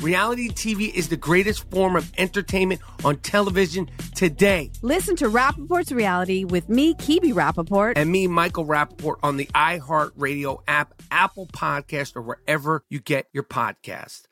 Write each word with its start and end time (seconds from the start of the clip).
Reality 0.00 0.50
TV 0.50 0.92
is 0.92 1.08
the 1.08 1.16
greatest 1.16 1.68
form 1.70 1.96
of 1.96 2.12
entertainment 2.18 2.80
on 3.04 3.16
television 3.16 3.90
today. 4.14 4.70
Listen 4.82 5.16
to 5.16 5.28
Rapaport's 5.28 5.90
Reality 5.90 6.44
with 6.44 6.68
me, 6.68 6.94
Kebby 6.94 7.32
Rapaport. 7.32 7.94
And 7.96 8.10
me, 8.12 8.26
Michael 8.26 8.66
Rapaport, 8.66 9.16
on 9.22 9.36
the 9.38 9.46
iHeartRadio 9.46 10.62
app, 10.68 11.00
Apple 11.10 11.46
Podcast, 11.46 12.14
or 12.14 12.22
wherever 12.22 12.84
you 12.90 13.00
get 13.00 13.26
your 13.32 13.44
podcast. 13.44 14.22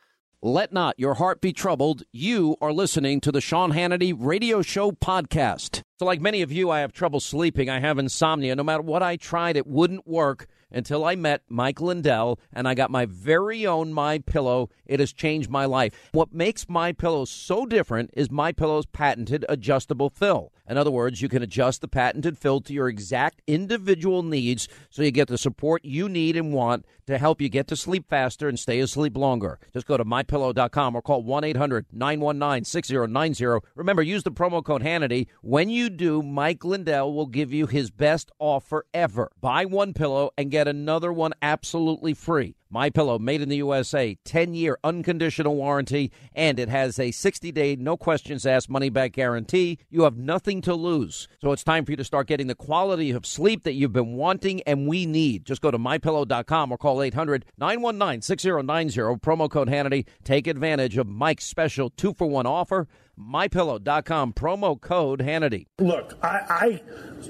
Let 0.43 0.75
not 0.75 0.99
your 0.99 1.15
heart 1.15 1.41
be 1.41 1.55
troubled. 1.55 2.03
You 2.13 2.57
are 2.61 2.73
listening 2.73 3.23
to 3.23 3.33
the 3.33 3.41
Sean 3.41 3.73
Hannity 3.73 4.15
Radio 4.17 4.61
Show 4.61 4.93
podcast. 4.93 5.81
So, 5.99 6.05
like 6.05 6.21
many 6.21 6.43
of 6.43 6.53
you, 6.53 6.69
I 6.69 6.81
have 6.81 6.93
trouble 6.93 7.21
sleeping. 7.21 7.71
I 7.71 7.81
have 7.81 7.99
insomnia. 7.99 8.55
No 8.55 8.63
matter 8.63 8.83
what 8.83 9.03
I 9.03 9.17
tried, 9.17 9.57
it 9.57 9.67
wouldn't 9.67 10.07
work 10.07 10.47
until 10.75 11.05
I 11.05 11.15
met 11.15 11.43
Mike 11.49 11.81
Lindell 11.81 12.39
and 12.53 12.69
I 12.69 12.75
got 12.75 12.91
my 12.91 13.07
very 13.07 13.67
own 13.67 13.93
My 13.93 14.19
Pillow. 14.19 14.71
It 14.85 15.01
has 15.01 15.13
changed 15.13 15.49
my 15.49 15.65
life. 15.65 15.95
What 16.13 16.33
makes 16.33 16.69
My 16.69 16.93
Pillow 16.93 17.25
so 17.25 17.65
different 17.65 18.11
is 18.15 18.31
My 18.31 18.53
Pillow's 18.53 18.87
patented 18.87 19.47
adjustable 19.49 20.11
fill. 20.11 20.53
In 20.69 20.79
other 20.79 20.91
words, 20.91 21.21
you 21.21 21.29
can 21.29 21.43
adjust 21.43 21.83
the 21.83 21.89
patented 21.89 22.39
fill 22.39 22.61
to 22.63 22.73
your 22.73 22.89
exact 22.89 23.43
individual 23.47 24.23
needs 24.23 24.67
so 24.89 25.03
you 25.03 25.11
get 25.11 25.29
the 25.29 25.37
support 25.37 25.85
you 25.85 26.09
need 26.09 26.37
and 26.37 26.55
want 26.55 26.87
to 27.07 27.19
help 27.19 27.41
you 27.41 27.51
get 27.51 27.69
to 27.69 27.77
sleep 27.77 28.09
faster 28.09 28.49
and 28.49 28.59
stay 28.59 28.81
asleep 28.81 29.17
longer. 29.17 29.59
Just 29.75 29.87
go 29.87 29.99
to 29.99 30.05
mypillow.com 30.05 30.97
or 30.97 31.03
call 31.03 31.23
1 31.23 31.45
800 31.45 31.87
919 31.93 32.65
6090. 32.65 33.69
Remember, 33.75 34.03
use 34.03 34.23
the 34.23 34.33
promo 34.33 34.65
code 34.65 34.83
Hannity. 34.83 35.27
When 35.43 35.69
you 35.69 35.91
do, 35.91 36.23
Mike 36.23 36.65
Lindell 36.65 37.13
will 37.13 37.27
give 37.27 37.53
you 37.53 37.67
his 37.67 37.91
best 37.91 38.31
offer 38.39 38.87
ever. 38.95 39.31
Buy 39.41 39.67
one 39.67 39.93
pillow 39.93 40.31
and 40.39 40.51
get 40.51 40.64
another 40.69 41.13
one 41.13 41.33
absolutely 41.43 42.15
free. 42.15 42.57
My 42.75 42.91
Pillow, 42.91 43.19
made 43.21 43.41
in 43.41 43.49
the 43.49 43.59
USA, 43.59 44.19
10-year 44.25 44.81
unconditional 44.83 45.55
warranty, 45.55 46.11
and 46.35 46.59
it 46.59 46.69
has 46.69 46.99
a 46.99 47.11
60-day 47.11 47.77
no 47.77 47.97
questions 47.97 48.45
asked 48.45 48.69
money 48.69 48.89
back 48.89 49.13
guarantee. 49.13 49.79
You 49.91 50.03
have 50.03 50.17
nothing 50.17 50.61
to 50.63 50.75
lose. 50.75 51.29
So 51.41 51.53
it's 51.53 51.63
time 51.63 51.85
for 51.85 51.93
you 51.93 51.97
to 51.97 52.03
start 52.03 52.27
getting 52.27 52.49
the 52.49 52.57
quality 52.57 53.13
of 53.13 53.27
sleep 53.27 53.63
that 53.63 53.75
you've 53.75 53.93
been 53.93 54.17
wanting 54.17 54.61
and 54.63 54.89
we 54.89 55.07
need. 55.07 55.45
Just 55.45 55.63
go 55.63 55.71
to 55.71 55.79
mypillow.com 55.79 56.73
or 56.73 56.77
call 56.77 56.97
800-919-6090 56.97 59.21
promo 59.21 59.49
code 59.49 59.69
Hannity. 59.69 60.05
Take 60.25 60.49
advantage 60.49 60.97
of 60.97 61.07
Mike's 61.07 61.45
special 61.45 61.91
2 61.91 62.15
for 62.15 62.27
1 62.27 62.45
offer. 62.45 62.89
mypillow.com 63.17 64.33
promo 64.33 64.81
code 64.81 65.21
Hannity. 65.21 65.67
Look, 65.79 66.19
I, 66.25 66.41
I 66.49 66.83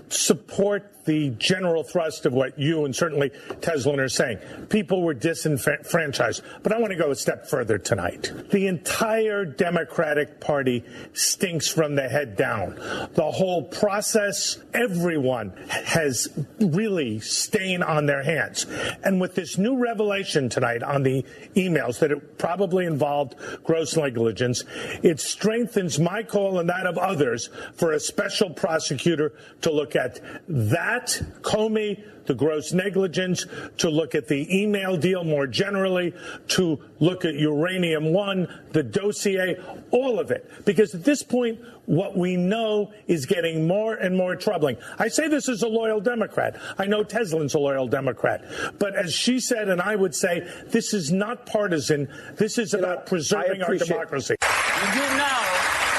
support 0.08 0.90
the 1.04 1.28
general 1.30 1.84
thrust 1.84 2.24
of 2.24 2.32
what 2.32 2.58
you 2.58 2.86
and 2.86 2.96
certainly 2.96 3.28
Tezlyn 3.60 3.98
are 3.98 4.08
saying. 4.08 4.38
People 4.70 5.02
were 5.02 5.12
disenfranchised. 5.34 6.42
But 6.62 6.72
I 6.72 6.78
want 6.78 6.92
to 6.92 6.98
go 6.98 7.10
a 7.10 7.16
step 7.16 7.46
further 7.46 7.78
tonight. 7.78 8.32
The 8.50 8.66
entire 8.66 9.44
Democratic 9.44 10.40
Party 10.40 10.84
stinks 11.12 11.68
from 11.68 11.94
the 11.96 12.08
head 12.08 12.36
down. 12.36 12.76
The 13.14 13.30
whole 13.30 13.64
process, 13.64 14.58
everyone 14.72 15.52
has 15.68 16.28
really 16.60 17.20
stain 17.20 17.82
on 17.82 18.06
their 18.06 18.22
hands. 18.22 18.66
And 19.02 19.20
with 19.20 19.34
this 19.34 19.58
new 19.58 19.76
revelation 19.76 20.48
tonight 20.48 20.82
on 20.82 21.02
the 21.02 21.24
emails 21.56 21.98
that 21.98 22.10
it 22.10 22.38
probably 22.38 22.86
involved 22.86 23.34
gross 23.64 23.96
negligence, 23.96 24.64
it 25.02 25.20
strengthens 25.20 25.98
my 25.98 26.22
call 26.22 26.58
and 26.58 26.68
that 26.68 26.86
of 26.86 26.98
others 26.98 27.50
for 27.74 27.92
a 27.92 28.00
special 28.00 28.50
prosecutor 28.50 29.32
to 29.62 29.72
look 29.72 29.96
at 29.96 30.20
that, 30.48 31.20
Comey, 31.42 32.02
the 32.26 32.34
gross 32.34 32.72
negligence, 32.72 33.46
to 33.78 33.90
look 33.90 34.14
at 34.14 34.28
the 34.28 34.46
email 34.56 34.96
deal 34.96 35.24
more 35.24 35.46
generally, 35.46 36.14
to 36.48 36.78
look 37.00 37.24
at 37.24 37.34
Uranium 37.34 38.12
One, 38.12 38.48
the 38.72 38.82
dossier, 38.82 39.56
all 39.90 40.18
of 40.18 40.30
it. 40.30 40.50
Because 40.64 40.94
at 40.94 41.04
this 41.04 41.22
point, 41.22 41.60
what 41.86 42.16
we 42.16 42.36
know 42.36 42.92
is 43.06 43.26
getting 43.26 43.66
more 43.66 43.94
and 43.94 44.16
more 44.16 44.36
troubling. 44.36 44.76
I 44.98 45.08
say 45.08 45.28
this 45.28 45.48
as 45.48 45.62
a 45.62 45.68
loyal 45.68 46.00
Democrat. 46.00 46.56
I 46.78 46.86
know 46.86 47.04
Tezlyn's 47.04 47.54
a 47.54 47.58
loyal 47.58 47.86
Democrat. 47.88 48.44
But 48.78 48.94
as 48.96 49.12
she 49.12 49.38
said, 49.40 49.68
and 49.68 49.80
I 49.82 49.94
would 49.96 50.14
say, 50.14 50.48
this 50.66 50.94
is 50.94 51.12
not 51.12 51.44
partisan. 51.46 52.08
This 52.36 52.56
is 52.58 52.72
about 52.74 53.06
preserving 53.06 53.62
our 53.62 53.76
democracy. 53.76 54.36
You 54.40 54.92
do 54.92 55.00
know 55.16 55.40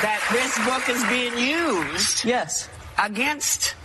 that 0.01 0.21
this 0.31 0.57
book 0.65 0.89
is 0.89 1.03
being 1.05 1.37
used 1.37 2.25
Yes. 2.25 2.67
against 2.97 3.75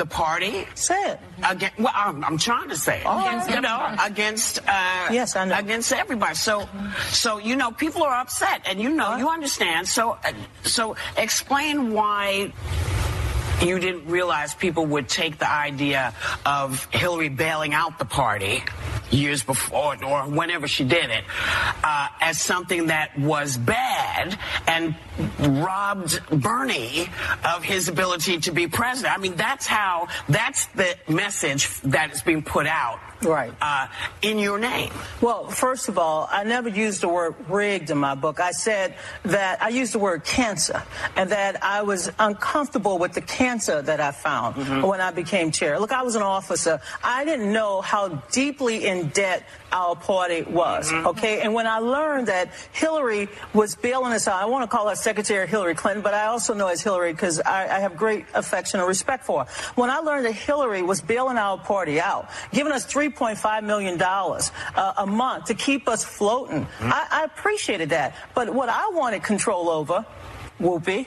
the 0.00 0.06
party. 0.06 0.66
Say 0.74 0.96
it. 1.12 1.18
Against, 1.44 1.78
well, 1.78 1.92
I'm, 1.94 2.24
I'm 2.24 2.38
trying 2.38 2.70
to 2.70 2.76
say 2.76 3.00
it. 3.00 3.06
All 3.06 3.18
right. 3.18 3.54
you 3.54 3.60
know, 3.60 3.78
against 4.02 4.58
uh, 4.66 5.08
Yes, 5.12 5.36
I 5.36 5.44
know. 5.44 5.58
against 5.58 5.92
everybody. 5.92 6.34
So, 6.34 6.66
so 7.10 7.36
you 7.38 7.54
know, 7.54 7.70
people 7.70 8.02
are 8.02 8.16
upset, 8.24 8.62
and 8.64 8.80
you 8.80 8.88
know, 8.88 9.16
you 9.16 9.28
understand. 9.28 9.86
So, 9.86 10.16
uh, 10.24 10.32
so 10.62 10.96
explain 11.18 11.92
why 11.92 12.52
you 13.62 13.78
didn't 13.78 14.06
realize 14.06 14.54
people 14.54 14.86
would 14.86 15.08
take 15.08 15.38
the 15.38 15.50
idea 15.50 16.14
of 16.46 16.84
Hillary 16.86 17.28
bailing 17.28 17.74
out 17.74 17.98
the 17.98 18.04
party 18.04 18.62
years 19.10 19.42
before 19.42 20.02
or 20.04 20.22
whenever 20.22 20.68
she 20.68 20.84
did 20.84 21.10
it 21.10 21.24
uh, 21.82 22.08
as 22.20 22.40
something 22.40 22.86
that 22.86 23.18
was 23.18 23.56
bad 23.56 24.38
and 24.66 24.94
robbed 25.38 26.20
Bernie 26.30 27.08
of 27.44 27.62
his 27.64 27.88
ability 27.88 28.38
to 28.40 28.52
be 28.52 28.68
president. 28.68 29.16
I 29.16 29.20
mean, 29.20 29.34
that's 29.36 29.66
how, 29.66 30.08
that's 30.28 30.66
the 30.66 30.96
message 31.08 31.80
that 31.82 32.12
is 32.12 32.22
being 32.22 32.42
put 32.42 32.66
out. 32.66 33.00
Right. 33.22 33.52
Uh, 33.60 33.88
in 34.22 34.38
your 34.38 34.58
name. 34.58 34.92
Well, 35.20 35.48
first 35.48 35.88
of 35.88 35.98
all, 35.98 36.28
I 36.30 36.44
never 36.44 36.68
used 36.68 37.02
the 37.02 37.08
word 37.08 37.34
rigged 37.48 37.90
in 37.90 37.98
my 37.98 38.14
book. 38.14 38.40
I 38.40 38.52
said 38.52 38.94
that 39.24 39.62
I 39.62 39.68
used 39.68 39.92
the 39.92 39.98
word 39.98 40.24
cancer 40.24 40.82
and 41.16 41.30
that 41.30 41.62
I 41.62 41.82
was 41.82 42.10
uncomfortable 42.18 42.98
with 42.98 43.12
the 43.12 43.20
cancer 43.20 43.82
that 43.82 44.00
I 44.00 44.12
found 44.12 44.82
when 44.82 45.00
I 45.00 45.10
became 45.10 45.50
chair. 45.50 45.78
Look, 45.78 45.92
I 45.92 46.02
was 46.02 46.14
an 46.14 46.22
officer. 46.22 46.80
I 47.04 47.24
didn't 47.24 47.52
know 47.52 47.80
how 47.82 48.08
deeply 48.32 48.86
in 48.86 49.08
debt 49.08 49.44
our 49.72 49.94
party 49.94 50.42
was, 50.42 50.92
okay? 50.92 51.42
And 51.42 51.54
when 51.54 51.66
I 51.66 51.78
learned 51.78 52.26
that 52.28 52.52
Hillary 52.72 53.28
was 53.52 53.76
bailing 53.76 54.12
us 54.12 54.26
out, 54.26 54.42
I 54.42 54.46
want 54.46 54.68
to 54.68 54.76
call 54.76 54.88
her 54.88 54.96
Secretary 54.96 55.46
Hillary 55.46 55.76
Clinton, 55.76 56.02
but 56.02 56.12
I 56.12 56.26
also 56.26 56.54
know 56.54 56.66
as 56.66 56.82
Hillary 56.82 57.12
because 57.12 57.40
I, 57.40 57.76
I 57.76 57.80
have 57.80 57.96
great 57.96 58.24
affection 58.34 58.80
and 58.80 58.88
respect 58.88 59.24
for 59.24 59.44
her. 59.44 59.50
When 59.76 59.88
I 59.88 59.98
learned 59.98 60.26
that 60.26 60.32
Hillary 60.32 60.82
was 60.82 61.00
bailing 61.00 61.36
our 61.36 61.56
party 61.56 62.00
out, 62.00 62.30
giving 62.52 62.72
us 62.72 62.84
$3.5 63.12 63.64
million 63.64 64.00
uh, 64.00 64.92
a 64.96 65.06
month 65.06 65.46
to 65.46 65.54
keep 65.54 65.88
us 65.88 66.04
floating, 66.04 66.66
I, 66.80 67.06
I 67.10 67.24
appreciated 67.24 67.90
that. 67.90 68.14
But 68.34 68.52
what 68.54 68.68
I 68.68 68.88
wanted 68.90 69.22
control 69.22 69.68
over, 69.68 70.04
Whoopi, 70.60 71.06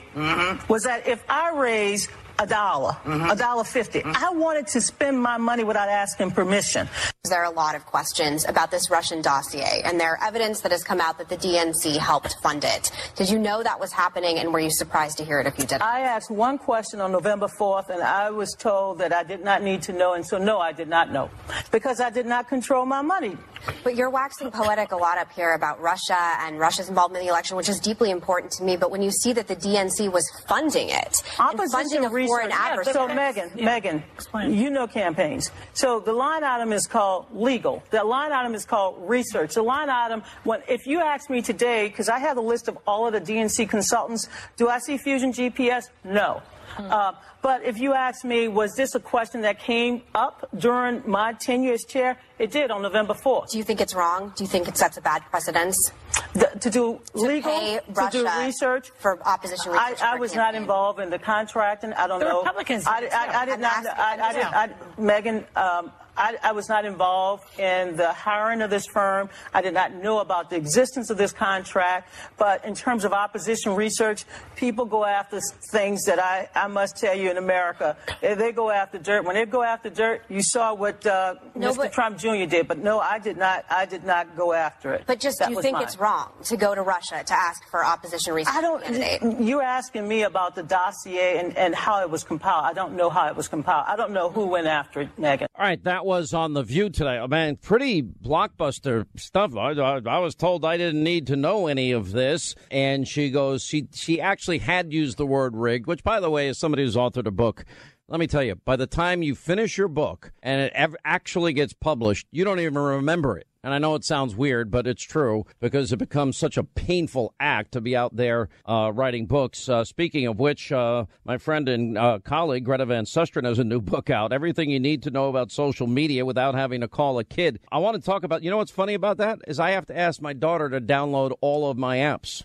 was 0.67 0.83
that 0.83 1.07
if 1.07 1.23
I 1.29 1.51
raise 1.51 2.07
a 2.39 2.47
dollar, 2.47 2.91
mm-hmm. 3.03 3.29
a 3.29 3.35
dollar 3.35 3.63
fifty. 3.63 3.99
Mm-hmm. 3.99 4.23
I 4.23 4.31
wanted 4.31 4.67
to 4.67 4.81
spend 4.81 5.21
my 5.21 5.37
money 5.37 5.63
without 5.63 5.89
asking 5.89 6.31
permission. 6.31 6.87
There 7.23 7.39
are 7.39 7.51
a 7.51 7.55
lot 7.55 7.75
of 7.75 7.85
questions 7.85 8.45
about 8.45 8.71
this 8.71 8.89
Russian 8.89 9.21
dossier, 9.21 9.81
and 9.85 9.99
there 9.99 10.11
are 10.11 10.23
evidence 10.23 10.61
that 10.61 10.71
has 10.71 10.83
come 10.83 10.99
out 10.99 11.17
that 11.19 11.29
the 11.29 11.37
DNC 11.37 11.97
helped 11.97 12.35
fund 12.41 12.63
it. 12.63 12.91
Did 13.15 13.29
you 13.29 13.39
know 13.39 13.63
that 13.63 13.79
was 13.79 13.91
happening, 13.91 14.39
and 14.39 14.51
were 14.51 14.59
you 14.59 14.71
surprised 14.71 15.17
to 15.19 15.25
hear 15.25 15.39
it 15.39 15.47
if 15.47 15.57
you 15.57 15.65
did? 15.65 15.81
I 15.81 16.01
asked 16.01 16.29
one 16.29 16.57
question 16.57 16.99
on 16.99 17.11
November 17.11 17.47
4th, 17.47 17.89
and 17.89 18.01
I 18.01 18.29
was 18.29 18.53
told 18.53 18.97
that 18.99 19.13
I 19.13 19.23
did 19.23 19.43
not 19.43 19.63
need 19.63 19.81
to 19.83 19.93
know, 19.93 20.13
and 20.13 20.25
so 20.25 20.37
no, 20.37 20.59
I 20.59 20.73
did 20.73 20.89
not 20.89 21.11
know 21.11 21.29
because 21.71 21.99
I 21.99 22.09
did 22.09 22.25
not 22.25 22.49
control 22.49 22.85
my 22.85 23.01
money. 23.01 23.37
But 23.83 23.95
you're 23.95 24.09
waxing 24.09 24.51
poetic 24.51 24.91
a 24.91 24.97
lot 24.97 25.17
up 25.17 25.31
here 25.31 25.53
about 25.53 25.81
Russia 25.81 26.19
and 26.41 26.59
Russia's 26.59 26.89
involvement 26.89 27.21
in 27.21 27.27
the 27.27 27.31
election, 27.31 27.55
which 27.55 27.69
is 27.69 27.79
deeply 27.79 28.11
important 28.11 28.51
to 28.53 28.63
me. 28.63 28.75
But 28.75 28.91
when 28.91 29.01
you 29.01 29.11
see 29.11 29.31
that 29.33 29.47
the 29.47 29.55
DNC 29.55 30.11
was 30.11 30.29
funding 30.47 30.89
it, 30.89 31.23
and 31.39 31.71
funding 31.71 32.03
a 32.23 32.25
research. 32.25 32.29
foreign 32.29 32.49
Yeah, 32.49 32.57
adversary, 32.59 32.93
So, 32.93 33.07
Meghan, 33.07 34.03
Meghan, 34.33 34.55
you 34.55 34.69
know 34.69 34.87
campaigns. 34.87 35.51
So 35.73 35.99
the 35.99 36.13
line 36.13 36.43
item 36.43 36.73
is 36.73 36.87
called 36.87 37.27
legal. 37.33 37.83
The 37.91 38.03
line 38.03 38.31
item 38.31 38.55
is 38.55 38.65
called 38.65 38.97
research. 39.09 39.53
The 39.55 39.63
line 39.63 39.89
item, 39.89 40.23
when 40.43 40.61
if 40.67 40.85
you 40.85 40.99
ask 40.99 41.29
me 41.29 41.41
today, 41.41 41.87
because 41.87 42.09
I 42.09 42.19
have 42.19 42.37
a 42.37 42.41
list 42.41 42.67
of 42.67 42.77
all 42.87 43.07
of 43.07 43.13
the 43.13 43.21
DNC 43.21 43.69
consultants, 43.69 44.27
do 44.57 44.69
I 44.69 44.79
see 44.79 44.97
Fusion 44.97 45.31
GPS? 45.33 45.85
No. 46.03 46.41
Uh, 46.77 47.11
but 47.43 47.63
if 47.63 47.77
you 47.77 47.93
ask 47.93 48.23
me, 48.25 48.47
was 48.47 48.73
this 48.75 48.95
a 48.95 48.99
question 48.99 49.41
that 49.41 49.59
came 49.59 50.01
up 50.15 50.49
during 50.57 51.03
my 51.05 51.33
tenure 51.33 51.73
as 51.73 51.83
chair? 51.83 52.17
It 52.39 52.49
did 52.51 52.71
on 52.71 52.81
November 52.81 53.13
4th. 53.13 53.49
do 53.51 53.59
you 53.59 53.63
think 53.63 53.79
it's 53.79 53.93
wrong? 53.93 54.33
Do 54.35 54.43
you 54.43 54.47
think 54.49 54.67
it 54.67 54.75
sets 54.75 54.97
a 54.97 55.01
bad 55.01 55.21
precedence? 55.29 55.91
The- 56.33 56.51
to 56.61 56.69
do 56.69 56.99
To 57.13 57.19
legal, 57.21 57.51
pay 57.51 57.79
to 57.93 58.09
do 58.11 58.27
research 58.39 58.89
for 58.97 59.21
opposition 59.27 59.71
I, 59.73 59.91
research. 59.91 60.01
I 60.01 60.11
for 60.11 60.17
a 60.17 60.19
was 60.19 60.35
not 60.35 60.55
involved 60.55 60.99
in 60.99 61.09
the 61.09 61.19
contracting. 61.19 61.93
I 61.93 62.07
don't 62.07 62.19
The 62.19 62.25
know. 62.25 62.39
Republicans 62.41 62.85
I, 62.87 63.07
I, 63.11 63.41
I 63.41 63.45
did 63.45 63.59
not. 63.59 63.85
asking 63.85 63.91
I, 63.97 64.13
I, 64.13 64.33
them 64.33 64.69
did, 64.97 65.19
I, 65.21 65.21
Meghan, 65.21 65.57
um, 65.57 65.91
I, 66.15 66.37
I 66.43 66.51
was 66.51 66.69
not 66.69 66.85
involved 66.85 67.59
in 67.59 67.95
the 67.95 68.11
hiring 68.13 68.61
of 68.61 68.69
this 68.69 68.85
firm. 68.85 69.29
I 69.53 69.61
did 69.61 69.73
not 69.73 69.93
know 69.95 70.19
about 70.19 70.49
the 70.49 70.55
existence 70.55 71.09
of 71.09 71.17
this 71.17 71.31
contract. 71.31 72.09
But 72.37 72.63
in 72.65 72.75
terms 72.75 73.03
of 73.05 73.13
opposition 73.13 73.75
research, 73.75 74.25
people 74.55 74.85
go 74.85 75.05
after 75.05 75.39
things 75.71 76.03
that 76.05 76.19
I, 76.19 76.49
I 76.55 76.67
must 76.67 76.97
tell 76.97 77.15
you 77.15 77.31
in 77.31 77.37
America, 77.37 77.97
they 78.21 78.51
go 78.51 78.69
after 78.69 78.97
dirt. 78.97 79.25
When 79.25 79.35
they 79.35 79.45
go 79.45 79.63
after 79.63 79.89
dirt, 79.89 80.23
you 80.29 80.41
saw 80.43 80.73
what 80.73 81.05
uh, 81.05 81.35
No, 81.55 81.71
Mr. 81.73 81.77
but- 81.77 81.93
Trump 81.93 82.17
Jr. 82.17 82.45
did. 82.45 82.67
But 82.67 82.77
no, 82.79 82.99
I 82.99 83.19
did 83.19 83.37
not. 83.37 83.65
I 83.69 83.85
did 83.85 84.03
not 84.03 84.35
go 84.37 84.53
after 84.53 84.93
it. 84.93 85.03
But 85.07 85.19
just 85.19 85.39
That 85.39 85.47
do 85.49 85.55
you 85.55 85.61
think 85.61 85.73
mine. 85.75 85.83
it's 85.83 85.97
wrong 85.97 86.31
to 86.45 86.57
go 86.57 86.75
to 86.75 86.81
Russia 86.81 87.23
to 87.25 87.33
ask 87.33 87.61
for 87.69 87.83
opposition 87.83 88.33
research 88.33 88.53
I 88.55 88.61
don't. 88.61 88.83
candidate? 88.83 89.41
You're 89.41 89.61
asking 89.63 90.07
me 90.07 90.23
about 90.23 90.55
the 90.55 90.63
dossier 90.63 91.37
and, 91.39 91.57
and 91.57 91.73
how 91.75 92.01
it 92.01 92.09
was 92.09 92.23
compiled. 92.23 92.65
I 92.65 92.73
don't 92.73 92.95
know 92.95 93.09
how 93.09 93.27
it 93.27 93.35
was 93.35 93.47
compiled. 93.47 93.85
I 93.87 93.95
don't 93.95 94.11
know 94.11 94.29
who 94.29 94.45
went 94.47 94.67
after 94.67 95.01
it, 95.01 95.15
Meghan. 95.17 95.47
All 95.55 95.65
right, 95.65 95.83
that 95.83 96.02
was 96.05 96.33
on 96.33 96.53
The 96.53 96.63
View 96.63 96.89
today. 96.89 97.17
Oh, 97.17 97.27
man, 97.27 97.55
pretty 97.55 98.01
blockbuster 98.01 99.05
stuff. 99.15 99.55
I, 99.55 99.71
I, 99.71 100.01
I 100.05 100.19
was 100.19 100.35
told 100.35 100.65
I 100.65 100.77
didn't 100.77 101.03
need 101.03 101.27
to 101.27 101.35
know 101.35 101.67
any 101.67 101.91
of 101.91 102.11
this. 102.11 102.55
And 102.71 103.07
she 103.07 103.29
goes, 103.29 103.63
she, 103.63 103.87
she 103.93 104.21
actually 104.21 104.59
had 104.59 104.93
used 104.93 105.17
the 105.17 105.25
word 105.25 105.55
rigged, 105.55 105.87
which, 105.87 106.03
by 106.03 106.19
the 106.19 106.29
way, 106.29 106.47
is 106.47 106.57
somebody 106.57 106.83
who's 106.83 106.95
authored 106.95 107.27
a 107.27 107.31
book. 107.31 107.65
Let 108.07 108.19
me 108.19 108.27
tell 108.27 108.43
you, 108.43 108.55
by 108.55 108.75
the 108.75 108.87
time 108.87 109.23
you 109.23 109.33
finish 109.33 109.77
your 109.77 109.87
book 109.87 110.33
and 110.43 110.61
it 110.61 110.95
actually 111.05 111.53
gets 111.53 111.73
published, 111.73 112.27
you 112.31 112.43
don't 112.43 112.59
even 112.59 112.77
remember 112.77 113.37
it. 113.37 113.47
And 113.63 113.73
I 113.73 113.77
know 113.77 113.95
it 113.95 114.03
sounds 114.03 114.35
weird, 114.35 114.69
but 114.69 114.85
it's 114.85 115.03
true 115.03 115.45
because 115.61 115.93
it 115.93 115.97
becomes 115.97 116.35
such 116.37 116.57
a 116.57 116.65
painful 116.65 117.33
act 117.39 117.71
to 117.71 117.81
be 117.81 117.95
out 117.95 118.15
there 118.15 118.49
uh, 118.65 118.91
writing 118.93 119.25
books. 119.25 119.69
Uh, 119.69 119.85
speaking 119.85 120.27
of 120.27 120.37
which, 120.37 120.71
uh, 120.73 121.05
my 121.23 121.37
friend 121.37 121.69
and 121.69 121.97
uh, 121.97 122.19
colleague 122.19 122.65
Greta 122.65 122.85
Van 122.85 123.05
Susteren 123.05 123.45
has 123.45 123.59
a 123.59 123.63
new 123.63 123.79
book 123.79 124.09
out, 124.09 124.33
Everything 124.33 124.69
You 124.69 124.81
Need 124.81 125.03
to 125.03 125.11
Know 125.11 125.29
About 125.29 125.49
Social 125.49 125.87
Media 125.87 126.25
Without 126.25 126.55
Having 126.55 126.81
to 126.81 126.89
Call 126.89 127.17
a 127.19 127.23
Kid. 127.23 127.59
I 127.71 127.77
want 127.77 127.95
to 127.95 128.01
talk 128.03 128.25
about, 128.25 128.43
you 128.43 128.49
know 128.49 128.57
what's 128.57 128.71
funny 128.71 128.95
about 128.95 129.17
that? 129.17 129.39
Is 129.47 129.61
I 129.61 129.71
have 129.71 129.85
to 129.85 129.97
ask 129.97 130.21
my 130.21 130.33
daughter 130.33 130.69
to 130.69 130.81
download 130.81 131.33
all 131.39 131.69
of 131.69 131.77
my 131.77 131.97
apps. 131.97 132.43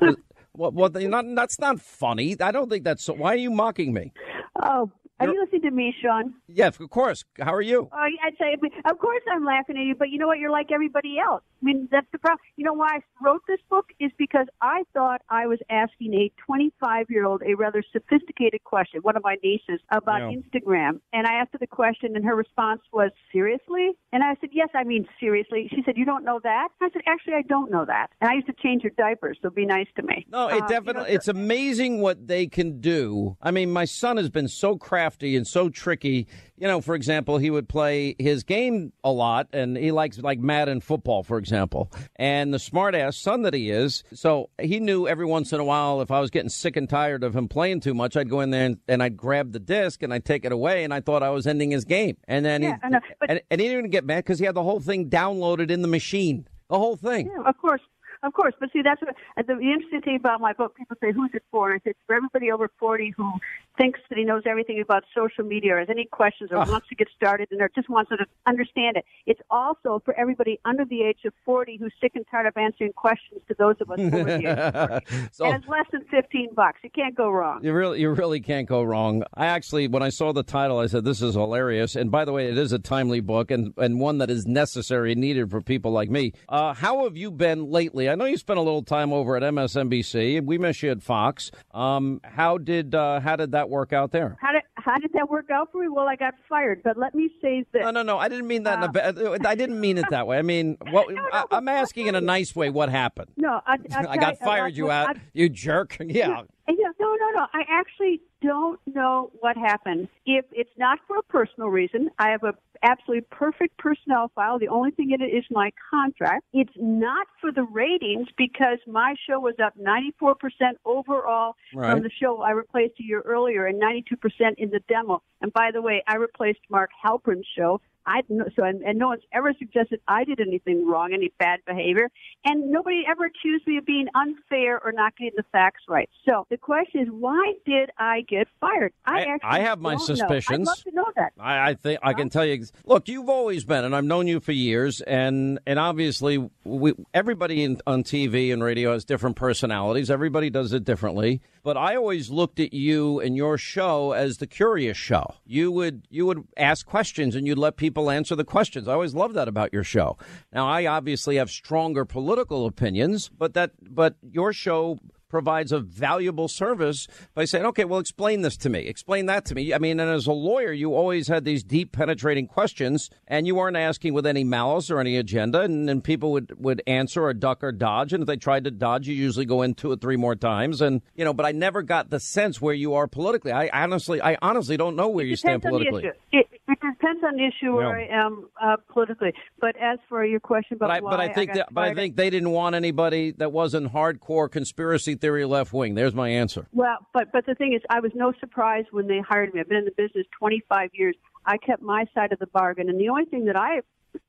Well, 0.58 0.72
well, 0.72 0.90
not, 0.90 1.24
that's 1.36 1.60
not 1.60 1.80
funny. 1.80 2.34
I 2.40 2.50
don't 2.50 2.68
think 2.68 2.82
that's 2.82 3.04
so. 3.04 3.12
Why 3.12 3.34
are 3.34 3.36
you 3.36 3.50
mocking 3.52 3.92
me? 3.92 4.12
Oh, 4.60 4.90
are 5.20 5.28
you 5.32 5.40
listening 5.42 5.62
to 5.62 5.70
me, 5.70 5.94
Sean? 6.02 6.34
Yeah, 6.46 6.68
of 6.68 6.78
course. 6.90 7.24
How 7.40 7.52
are 7.54 7.60
you? 7.60 7.88
Oh, 7.92 7.96
I'd 7.96 8.36
say, 8.38 8.56
of 8.90 8.98
course, 8.98 9.22
I'm 9.32 9.44
laughing 9.44 9.76
at 9.76 9.84
you, 9.84 9.94
but 9.94 10.10
you 10.10 10.18
know 10.18 10.26
what? 10.26 10.38
You're 10.38 10.50
like 10.50 10.70
everybody 10.72 11.18
else. 11.18 11.42
I 11.60 11.64
mean, 11.64 11.88
that's 11.90 12.06
the 12.12 12.18
problem. 12.18 12.38
You 12.56 12.64
know 12.64 12.72
why 12.72 12.88
I 12.96 13.00
wrote 13.20 13.42
this 13.48 13.58
book 13.68 13.86
is 13.98 14.12
because 14.16 14.46
I 14.60 14.84
thought 14.94 15.22
I 15.28 15.46
was 15.46 15.58
asking 15.70 16.14
a 16.14 16.30
25 16.46 17.06
year 17.10 17.24
old 17.26 17.42
a 17.44 17.54
rather 17.54 17.82
sophisticated 17.92 18.62
question. 18.62 19.00
One 19.02 19.16
of 19.16 19.24
my 19.24 19.36
nieces 19.42 19.80
about 19.90 20.20
Yeah. 20.20 20.36
Instagram, 20.38 21.00
and 21.12 21.26
I 21.26 21.34
asked 21.34 21.52
her 21.52 21.58
the 21.58 21.66
question, 21.66 22.14
and 22.14 22.24
her 22.24 22.36
response 22.36 22.82
was, 22.92 23.10
"Seriously?" 23.32 23.90
And 24.12 24.22
I 24.22 24.36
said, 24.40 24.50
"Yes, 24.52 24.68
I 24.74 24.84
mean 24.84 25.08
seriously." 25.18 25.68
She 25.74 25.82
said, 25.84 25.96
"You 25.96 26.04
don't 26.04 26.24
know 26.24 26.38
that?" 26.44 26.68
I 26.80 26.90
said, 26.90 27.02
"Actually, 27.06 27.34
I 27.34 27.42
don't 27.42 27.70
know 27.72 27.84
that." 27.84 28.10
And 28.20 28.30
I 28.30 28.34
used 28.34 28.46
to 28.46 28.52
change 28.52 28.84
her 28.84 28.90
diapers, 28.90 29.38
so 29.42 29.50
be 29.50 29.66
nice 29.66 29.88
to 29.96 30.02
me. 30.02 30.26
No, 30.30 30.44
Uh, 30.44 30.48
it 30.48 30.54
you 30.54 30.60
know, 30.60 30.68
definitely. 30.68 31.10
it's 31.10 31.28
amazing 31.28 32.00
what 32.00 32.28
they 32.28 32.46
can 32.46 32.80
do. 32.80 33.36
I 33.42 33.50
mean, 33.50 33.72
my 33.72 33.84
son 33.84 34.16
has 34.16 34.30
been 34.30 34.46
so 34.48 34.76
crafty 34.76 35.07
and 35.22 35.46
so 35.46 35.68
tricky. 35.68 36.26
You 36.56 36.66
know, 36.66 36.80
for 36.80 36.94
example, 36.94 37.38
he 37.38 37.50
would 37.50 37.68
play 37.68 38.16
his 38.18 38.42
game 38.42 38.92
a 39.04 39.12
lot, 39.12 39.48
and 39.52 39.76
he 39.76 39.92
likes 39.92 40.18
like 40.18 40.38
Madden 40.40 40.80
football, 40.80 41.22
for 41.22 41.38
example. 41.38 41.90
And 42.16 42.52
the 42.52 42.58
smart 42.58 42.94
ass 42.94 43.16
son 43.16 43.42
that 43.42 43.54
he 43.54 43.70
is, 43.70 44.02
so 44.12 44.50
he 44.60 44.80
knew 44.80 45.06
every 45.06 45.26
once 45.26 45.52
in 45.52 45.60
a 45.60 45.64
while 45.64 46.00
if 46.00 46.10
I 46.10 46.20
was 46.20 46.30
getting 46.30 46.48
sick 46.48 46.76
and 46.76 46.88
tired 46.88 47.22
of 47.24 47.34
him 47.36 47.48
playing 47.48 47.80
too 47.80 47.94
much, 47.94 48.16
I'd 48.16 48.28
go 48.28 48.40
in 48.40 48.50
there 48.50 48.66
and, 48.66 48.78
and 48.88 49.02
I'd 49.02 49.16
grab 49.16 49.52
the 49.52 49.60
disc 49.60 50.02
and 50.02 50.12
I'd 50.12 50.24
take 50.24 50.44
it 50.44 50.52
away, 50.52 50.84
and 50.84 50.92
I 50.92 51.00
thought 51.00 51.22
I 51.22 51.30
was 51.30 51.46
ending 51.46 51.70
his 51.70 51.84
game. 51.84 52.16
And 52.26 52.44
then 52.44 52.62
Yeah, 52.62 52.76
he, 52.82 52.88
but- 53.20 53.30
and, 53.30 53.40
and 53.50 53.60
he 53.60 53.66
didn't 53.68 53.78
even 53.78 53.90
get 53.90 54.04
mad 54.04 54.18
because 54.24 54.38
he 54.38 54.44
had 54.46 54.54
the 54.56 54.62
whole 54.62 54.80
thing 54.80 55.08
downloaded 55.08 55.70
in 55.70 55.82
the 55.82 55.88
machine, 55.88 56.48
the 56.68 56.78
whole 56.78 56.96
thing. 56.96 57.28
Yeah, 57.28 57.48
of 57.48 57.56
course. 57.58 57.80
Of 58.22 58.32
course, 58.32 58.54
but 58.58 58.70
see, 58.72 58.82
that's 58.82 59.00
what 59.00 59.14
the, 59.36 59.54
the 59.54 59.60
interesting 59.60 60.00
thing 60.02 60.16
about 60.16 60.40
my 60.40 60.52
book. 60.52 60.76
People 60.76 60.96
say, 61.00 61.12
"Who's 61.12 61.30
it 61.34 61.44
for?" 61.50 61.70
And 61.70 61.80
I 61.80 61.84
say, 61.84 61.90
"It's 61.90 62.00
for 62.06 62.16
everybody 62.16 62.50
over 62.50 62.68
forty 62.78 63.12
who 63.16 63.30
thinks 63.76 64.00
that 64.08 64.18
he 64.18 64.24
knows 64.24 64.42
everything 64.44 64.80
about 64.80 65.04
social 65.14 65.44
media, 65.44 65.76
or 65.76 65.78
has 65.78 65.88
any 65.88 66.04
questions, 66.06 66.50
or 66.50 66.58
Ugh. 66.58 66.68
wants 66.68 66.88
to 66.88 66.96
get 66.96 67.08
started, 67.14 67.48
and 67.52 67.60
or 67.60 67.70
just 67.74 67.88
wants 67.88 68.10
to 68.10 68.16
understand 68.46 68.96
it." 68.96 69.04
It's 69.26 69.40
also 69.50 70.02
for 70.04 70.14
everybody 70.18 70.58
under 70.64 70.84
the 70.84 71.02
age 71.02 71.18
of 71.24 71.32
forty 71.44 71.76
who's 71.76 71.92
sick 72.00 72.12
and 72.16 72.24
tired 72.28 72.46
of 72.46 72.56
answering 72.56 72.92
questions 72.92 73.40
to 73.48 73.54
those 73.54 73.76
of 73.80 73.90
us 73.90 74.00
over 74.00 74.24
the 74.24 74.34
age 74.38 74.44
of 74.46 74.88
forty. 74.88 75.28
So- 75.32 75.44
and 75.46 75.54
it's 75.56 75.68
less 75.68 75.86
than 75.92 76.04
fifteen 76.10 76.48
bucks. 76.54 76.80
You 76.82 76.90
can't 76.90 77.14
go 77.14 77.30
wrong. 77.30 77.62
You 77.62 77.72
really, 77.72 78.00
you 78.00 78.10
really 78.10 78.40
can't 78.40 78.68
go 78.68 78.82
wrong. 78.82 79.22
I 79.34 79.46
actually, 79.46 79.86
when 79.86 80.02
I 80.02 80.08
saw 80.08 80.32
the 80.32 80.42
title, 80.42 80.78
I 80.78 80.86
said, 80.86 81.04
"This 81.04 81.22
is 81.22 81.34
hilarious." 81.34 81.94
And 81.94 82.10
by 82.10 82.24
the 82.24 82.32
way, 82.32 82.48
it 82.48 82.58
is 82.58 82.72
a 82.72 82.78
timely 82.80 83.20
book 83.20 83.52
and 83.52 83.72
and 83.76 84.00
one 84.00 84.18
that 84.18 84.28
is 84.30 84.46
necessary 84.46 85.12
and 85.12 85.20
needed 85.20 85.50
for 85.50 85.60
people 85.60 85.92
like 85.92 86.10
me. 86.10 86.32
Uh, 86.48 86.74
how 86.74 87.04
have 87.04 87.16
you 87.16 87.30
been 87.30 87.70
lately? 87.70 88.07
I 88.08 88.14
know 88.14 88.24
you 88.24 88.36
spent 88.36 88.58
a 88.58 88.62
little 88.62 88.82
time 88.82 89.12
over 89.12 89.36
at 89.36 89.42
MSNBC. 89.42 90.44
We 90.44 90.58
miss 90.58 90.82
you 90.82 90.90
at 90.90 91.02
Fox. 91.02 91.50
Um, 91.72 92.20
how 92.24 92.58
did 92.58 92.94
uh, 92.94 93.20
how 93.20 93.36
did 93.36 93.52
that 93.52 93.68
work 93.70 93.92
out 93.92 94.10
there? 94.12 94.36
How 94.40 94.52
did 94.52 94.62
how 94.74 94.96
did 94.98 95.12
that 95.12 95.28
work 95.28 95.50
out 95.50 95.70
for 95.72 95.80
me? 95.82 95.88
Well, 95.88 96.08
I 96.08 96.16
got 96.16 96.34
fired, 96.48 96.82
but 96.82 96.96
let 96.96 97.14
me 97.14 97.30
say 97.42 97.64
this. 97.72 97.82
No, 97.82 97.90
no, 97.90 98.02
no. 98.02 98.18
I 98.18 98.28
didn't 98.28 98.46
mean 98.46 98.62
that. 98.64 98.78
in 98.78 98.82
a 98.84 98.86
Uh, 98.86 99.12
bad, 99.38 99.46
I 99.46 99.54
didn't 99.54 99.80
mean 99.80 99.98
it 99.98 100.06
that 100.10 100.26
way. 100.26 100.38
I 100.38 100.42
mean, 100.42 100.76
what, 100.90 101.06
I, 101.32 101.44
I'm 101.50 101.68
asking 101.68 102.06
in 102.06 102.14
a 102.14 102.20
nice 102.20 102.54
way. 102.56 102.70
What 102.70 102.88
happened? 102.88 103.30
No, 103.36 103.60
I, 103.66 103.76
I 103.92 104.16
got 104.18 104.38
fired. 104.38 104.76
You 104.76 104.90
out. 104.90 105.16
You 105.32 105.48
jerk. 105.48 105.96
Yeah. 106.08 106.42
Yeah, 106.68 106.90
no, 107.00 107.14
no, 107.14 107.30
no. 107.34 107.46
I 107.54 107.62
actually 107.70 108.20
don't 108.40 108.80
know 108.86 109.30
what 109.40 109.56
happened. 109.56 110.08
If 110.26 110.44
it's 110.52 110.70
not 110.78 110.98
for 111.06 111.16
a 111.18 111.22
personal 111.22 111.68
reason, 111.68 112.10
I 112.18 112.30
have 112.30 112.44
a 112.44 112.54
absolutely 112.82 113.26
perfect 113.30 113.76
personnel 113.78 114.30
file. 114.34 114.58
The 114.58 114.68
only 114.68 114.92
thing 114.92 115.10
in 115.10 115.20
it 115.20 115.26
is 115.34 115.44
my 115.50 115.72
contract. 115.90 116.44
It's 116.52 116.72
not 116.76 117.26
for 117.40 117.50
the 117.50 117.64
ratings 117.64 118.28
because 118.36 118.78
my 118.86 119.14
show 119.28 119.40
was 119.40 119.54
up 119.62 119.74
94% 119.76 120.76
overall 120.84 121.56
Right. 121.74 121.90
from 121.92 122.02
the 122.02 122.10
show 122.10 122.40
I 122.42 122.50
replaced 122.52 123.00
a 123.00 123.02
year 123.02 123.20
earlier 123.24 123.66
and 123.66 123.80
92% 123.80 124.54
in 124.58 124.70
the 124.70 124.80
demo. 124.88 125.22
And 125.40 125.52
by 125.52 125.70
the 125.72 125.82
way, 125.82 126.02
I 126.06 126.16
replaced 126.16 126.60
Mark 126.70 126.90
Halperin's 127.04 127.46
show. 127.56 127.80
I 128.08 128.22
so 128.56 128.64
and, 128.64 128.82
and 128.82 128.98
no 128.98 129.08
one's 129.08 129.22
ever 129.32 129.52
suggested 129.58 130.00
I 130.08 130.24
did 130.24 130.40
anything 130.40 130.86
wrong, 130.88 131.12
any 131.12 131.30
bad 131.38 131.60
behavior, 131.66 132.08
and 132.44 132.70
nobody 132.70 133.02
ever 133.08 133.26
accused 133.26 133.66
me 133.66 133.76
of 133.76 133.84
being 133.84 134.06
unfair 134.14 134.80
or 134.82 134.92
not 134.92 135.16
getting 135.16 135.34
the 135.36 135.44
facts 135.52 135.82
right. 135.88 136.08
So 136.24 136.46
the 136.50 136.56
question 136.56 137.02
is, 137.02 137.08
why 137.10 137.52
did 137.66 137.90
I 137.98 138.22
get 138.28 138.48
fired? 138.60 138.92
I, 139.04 139.18
I- 139.18 139.20
actually 139.34 139.38
I 139.50 139.58
have 139.60 139.78
my 139.80 139.92
don't 139.94 140.00
know. 140.08 140.14
suspicions. 140.14 140.68
I'd 140.68 140.72
love 140.72 140.82
to 140.84 140.90
know 140.92 141.06
that. 141.16 141.32
I, 141.38 141.70
I 141.70 141.74
think 141.74 142.00
I 142.02 142.14
can 142.14 142.30
tell 142.30 142.46
you. 142.46 142.64
Look, 142.86 143.08
you've 143.08 143.28
always 143.28 143.64
been, 143.64 143.84
and 143.84 143.94
I've 143.94 144.04
known 144.04 144.26
you 144.26 144.40
for 144.40 144.52
years, 144.52 145.00
and 145.02 145.58
and 145.66 145.78
obviously, 145.78 146.48
we, 146.64 146.94
everybody 147.12 147.62
in, 147.62 147.80
on 147.86 148.02
TV 148.04 148.52
and 148.52 148.64
radio 148.64 148.92
has 148.92 149.04
different 149.04 149.36
personalities. 149.36 150.10
Everybody 150.10 150.48
does 150.50 150.72
it 150.72 150.84
differently. 150.84 151.42
But 151.62 151.76
I 151.76 151.96
always 151.96 152.30
looked 152.30 152.60
at 152.60 152.72
you 152.72 153.20
and 153.20 153.36
your 153.36 153.58
show 153.58 154.12
as 154.12 154.38
the 154.38 154.46
curious 154.46 154.96
show. 154.96 155.34
You 155.44 155.70
would 155.72 156.06
you 156.08 156.24
would 156.24 156.44
ask 156.56 156.86
questions, 156.86 157.34
and 157.34 157.46
you'd 157.46 157.58
let 157.58 157.76
people 157.76 157.97
answer 158.10 158.36
the 158.36 158.44
questions. 158.44 158.88
I 158.88 158.92
always 158.92 159.14
love 159.14 159.34
that 159.34 159.48
about 159.48 159.72
your 159.72 159.84
show. 159.84 160.16
Now, 160.52 160.68
I 160.68 160.86
obviously 160.86 161.36
have 161.36 161.50
stronger 161.50 162.04
political 162.04 162.66
opinions, 162.66 163.28
but 163.28 163.54
that 163.54 163.72
but 163.82 164.14
your 164.22 164.52
show 164.52 164.98
provides 165.28 165.72
a 165.72 165.80
valuable 165.80 166.48
service 166.48 167.06
by 167.34 167.44
saying, 167.44 167.66
okay, 167.66 167.84
well, 167.84 168.00
explain 168.00 168.42
this 168.42 168.56
to 168.58 168.68
me. 168.68 168.80
Explain 168.80 169.26
that 169.26 169.44
to 169.46 169.54
me. 169.54 169.74
I 169.74 169.78
mean, 169.78 170.00
and 170.00 170.10
as 170.10 170.26
a 170.26 170.32
lawyer, 170.32 170.72
you 170.72 170.94
always 170.94 171.28
had 171.28 171.44
these 171.44 171.62
deep, 171.62 171.92
penetrating 171.92 172.46
questions, 172.46 173.10
and 173.26 173.46
you 173.46 173.54
weren't 173.54 173.76
asking 173.76 174.14
with 174.14 174.26
any 174.26 174.44
malice 174.44 174.90
or 174.90 175.00
any 175.00 175.16
agenda, 175.16 175.60
and, 175.60 175.88
and 175.88 176.02
people 176.02 176.32
would, 176.32 176.52
would 176.58 176.82
answer 176.86 177.24
or 177.24 177.34
duck 177.34 177.62
or 177.62 177.72
dodge. 177.72 178.12
And 178.12 178.22
if 178.22 178.26
they 178.26 178.36
tried 178.36 178.64
to 178.64 178.70
dodge, 178.70 179.08
you 179.08 179.14
usually 179.14 179.46
go 179.46 179.62
in 179.62 179.74
two 179.74 179.92
or 179.92 179.96
three 179.96 180.16
more 180.16 180.34
times. 180.34 180.80
And, 180.80 181.02
you 181.14 181.24
know, 181.24 181.32
but 181.32 181.46
I 181.46 181.52
never 181.52 181.82
got 181.82 182.10
the 182.10 182.20
sense 182.20 182.60
where 182.60 182.74
you 182.74 182.94
are 182.94 183.06
politically. 183.06 183.52
I 183.52 183.68
honestly, 183.72 184.20
I 184.20 184.36
honestly 184.42 184.76
don't 184.76 184.96
know 184.96 185.08
where 185.08 185.24
you 185.24 185.36
stand 185.36 185.62
politically. 185.62 186.06
It, 186.06 186.16
it, 186.32 186.78
depends 186.98 187.24
on 187.24 187.36
the 187.36 187.46
issue 187.46 187.74
where 187.74 187.98
Yeah. 187.98 188.14
I 188.14 188.26
am 188.26 188.48
uh, 188.62 188.76
politically. 188.88 189.32
But 189.60 189.76
as 189.76 189.98
for 190.08 190.24
your 190.24 190.40
question 190.40 190.76
about 190.76 190.88
But 190.88 190.96
I, 190.96 191.00
why 191.00 191.10
but 191.10 191.20
I 191.20 191.32
think 191.32 191.48
got 191.48 191.56
that, 191.56 191.74
but 191.74 191.84
I 191.84 191.94
think 191.94 192.16
they 192.16 192.30
didn't 192.30 192.50
want 192.50 192.74
anybody 192.74 193.32
that 193.32 193.52
wasn't 193.52 193.92
hardcore 193.92 194.50
conspiracy 194.50 195.14
theory 195.20 195.44
left 195.44 195.72
wing. 195.72 195.94
There's 195.94 196.14
my 196.14 196.28
answer. 196.28 196.66
Well, 196.72 196.98
but 197.12 197.32
but 197.32 197.46
the 197.46 197.54
thing 197.54 197.72
is, 197.74 197.82
I 197.90 198.00
was 198.00 198.12
no 198.14 198.32
surprise 198.40 198.84
when 198.90 199.06
they 199.06 199.20
hired 199.20 199.54
me. 199.54 199.60
I've 199.60 199.68
been 199.68 199.78
in 199.78 199.84
the 199.84 199.90
business 199.90 200.26
25 200.38 200.90
years. 200.94 201.16
I 201.46 201.56
kept 201.56 201.82
my 201.82 202.06
side 202.14 202.32
of 202.32 202.38
the 202.38 202.46
bargain, 202.46 202.88
and 202.88 203.00
the 203.00 203.08
only 203.08 203.24
thing 203.24 203.46
that 203.46 203.56
I 203.56 203.80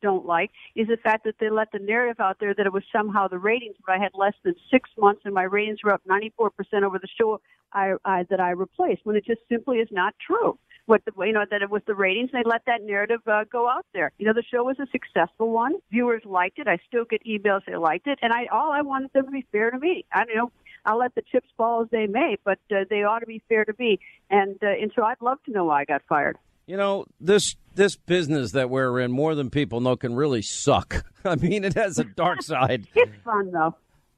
don't 0.02 0.26
like 0.26 0.52
is 0.76 0.88
the 0.88 0.98
fact 0.98 1.24
that 1.26 1.36
they 1.40 1.50
let 1.50 1.72
the 1.72 1.80
narrative 1.80 2.20
out 2.20 2.38
there 2.40 2.54
that 2.54 2.66
it 2.66 2.74
was 2.74 2.84
somehow 2.92 3.28
the 3.28 3.38
ratings. 3.38 3.76
But 3.86 3.96
I 3.96 4.00
had 4.00 4.12
less 4.14 4.34
than 4.44 4.56
six 4.72 4.90
months, 4.98 5.22
and 5.26 5.34
my 5.34 5.44
ratings 5.44 5.80
were 5.84 5.94
up 5.94 6.02
94 6.06 6.50
percent 6.52 6.84
over 6.84 7.00
the 7.00 7.08
show 7.20 7.42
I, 7.74 7.94
I 8.06 8.24
that 8.30 8.40
I 8.40 8.52
replaced. 8.52 9.06
When 9.06 9.16
it 9.16 9.26
just 9.26 9.42
simply 9.50 9.78
is 9.78 9.90
not 9.92 10.16
true. 10.26 10.58
What 10.86 11.04
the 11.06 11.12
you 11.24 11.34
know 11.34 11.46
that 11.52 11.62
it 11.62 11.70
was 11.70 11.84
the 11.86 11.94
ratings. 11.94 12.32
They 12.34 12.42
let 12.44 12.66
that 12.66 12.82
narrative 12.82 13.22
uh, 13.28 13.44
go 13.44 13.70
out 13.70 13.86
there. 13.94 14.12
You 14.18 14.26
know, 14.26 14.34
the 14.34 14.42
show 14.42 14.64
was 14.64 14.78
a 14.80 14.88
successful 14.92 15.52
one. 15.52 15.76
Viewers 15.92 16.24
liked 16.26 16.58
it. 16.58 16.68
I 16.68 16.80
still 16.88 17.06
get 17.06 17.24
emails 17.26 17.62
they 17.68 17.76
liked 17.76 18.08
it, 18.08 18.18
and 18.24 18.34
I 18.34 18.48
all 18.52 18.72
I 18.72 18.82
wanted 18.82 19.14
them 19.14 19.26
to 19.26 19.32
be 19.32 19.46
fair 19.52 19.70
to 19.70 19.78
me. 19.78 20.06
I 20.12 20.26
don't 20.26 20.36
know. 20.36 20.52
I'll 20.86 20.98
let 20.98 21.16
the 21.16 21.22
chips 21.22 21.48
fall 21.58 21.82
as 21.82 21.90
they 21.92 22.08
may, 22.08 22.38
but 22.44 22.60
uh, 22.72 22.86
they 22.90 23.04
ought 23.04 23.20
to 23.20 23.26
be 23.26 23.42
fair 23.50 23.66
to 23.66 23.74
me. 23.78 24.00
And 24.30 24.58
uh, 24.64 24.68
and 24.68 24.92
so 24.96 25.04
I'd 25.04 25.22
love 25.22 25.38
to 25.46 25.52
know 25.52 25.66
why 25.66 25.82
I 25.82 25.86
got 25.86 26.02
fired. 26.08 26.38
You 26.68 26.78
know, 26.78 27.06
this 27.20 27.56
this 27.76 27.96
business 27.96 28.52
that 28.52 28.70
we're 28.70 29.00
in, 29.00 29.12
more 29.12 29.36
than 29.36 29.50
people 29.50 29.82
know, 29.82 29.96
can 29.96 30.16
really 30.16 30.42
suck. 30.42 31.06
I 31.26 31.36
mean, 31.36 31.64
it 31.64 31.74
has 31.76 31.98
a 31.98 32.04
dark 32.04 32.42
side. 32.42 32.88
It's 32.96 33.12
fun 33.24 33.52
though. 33.52 33.76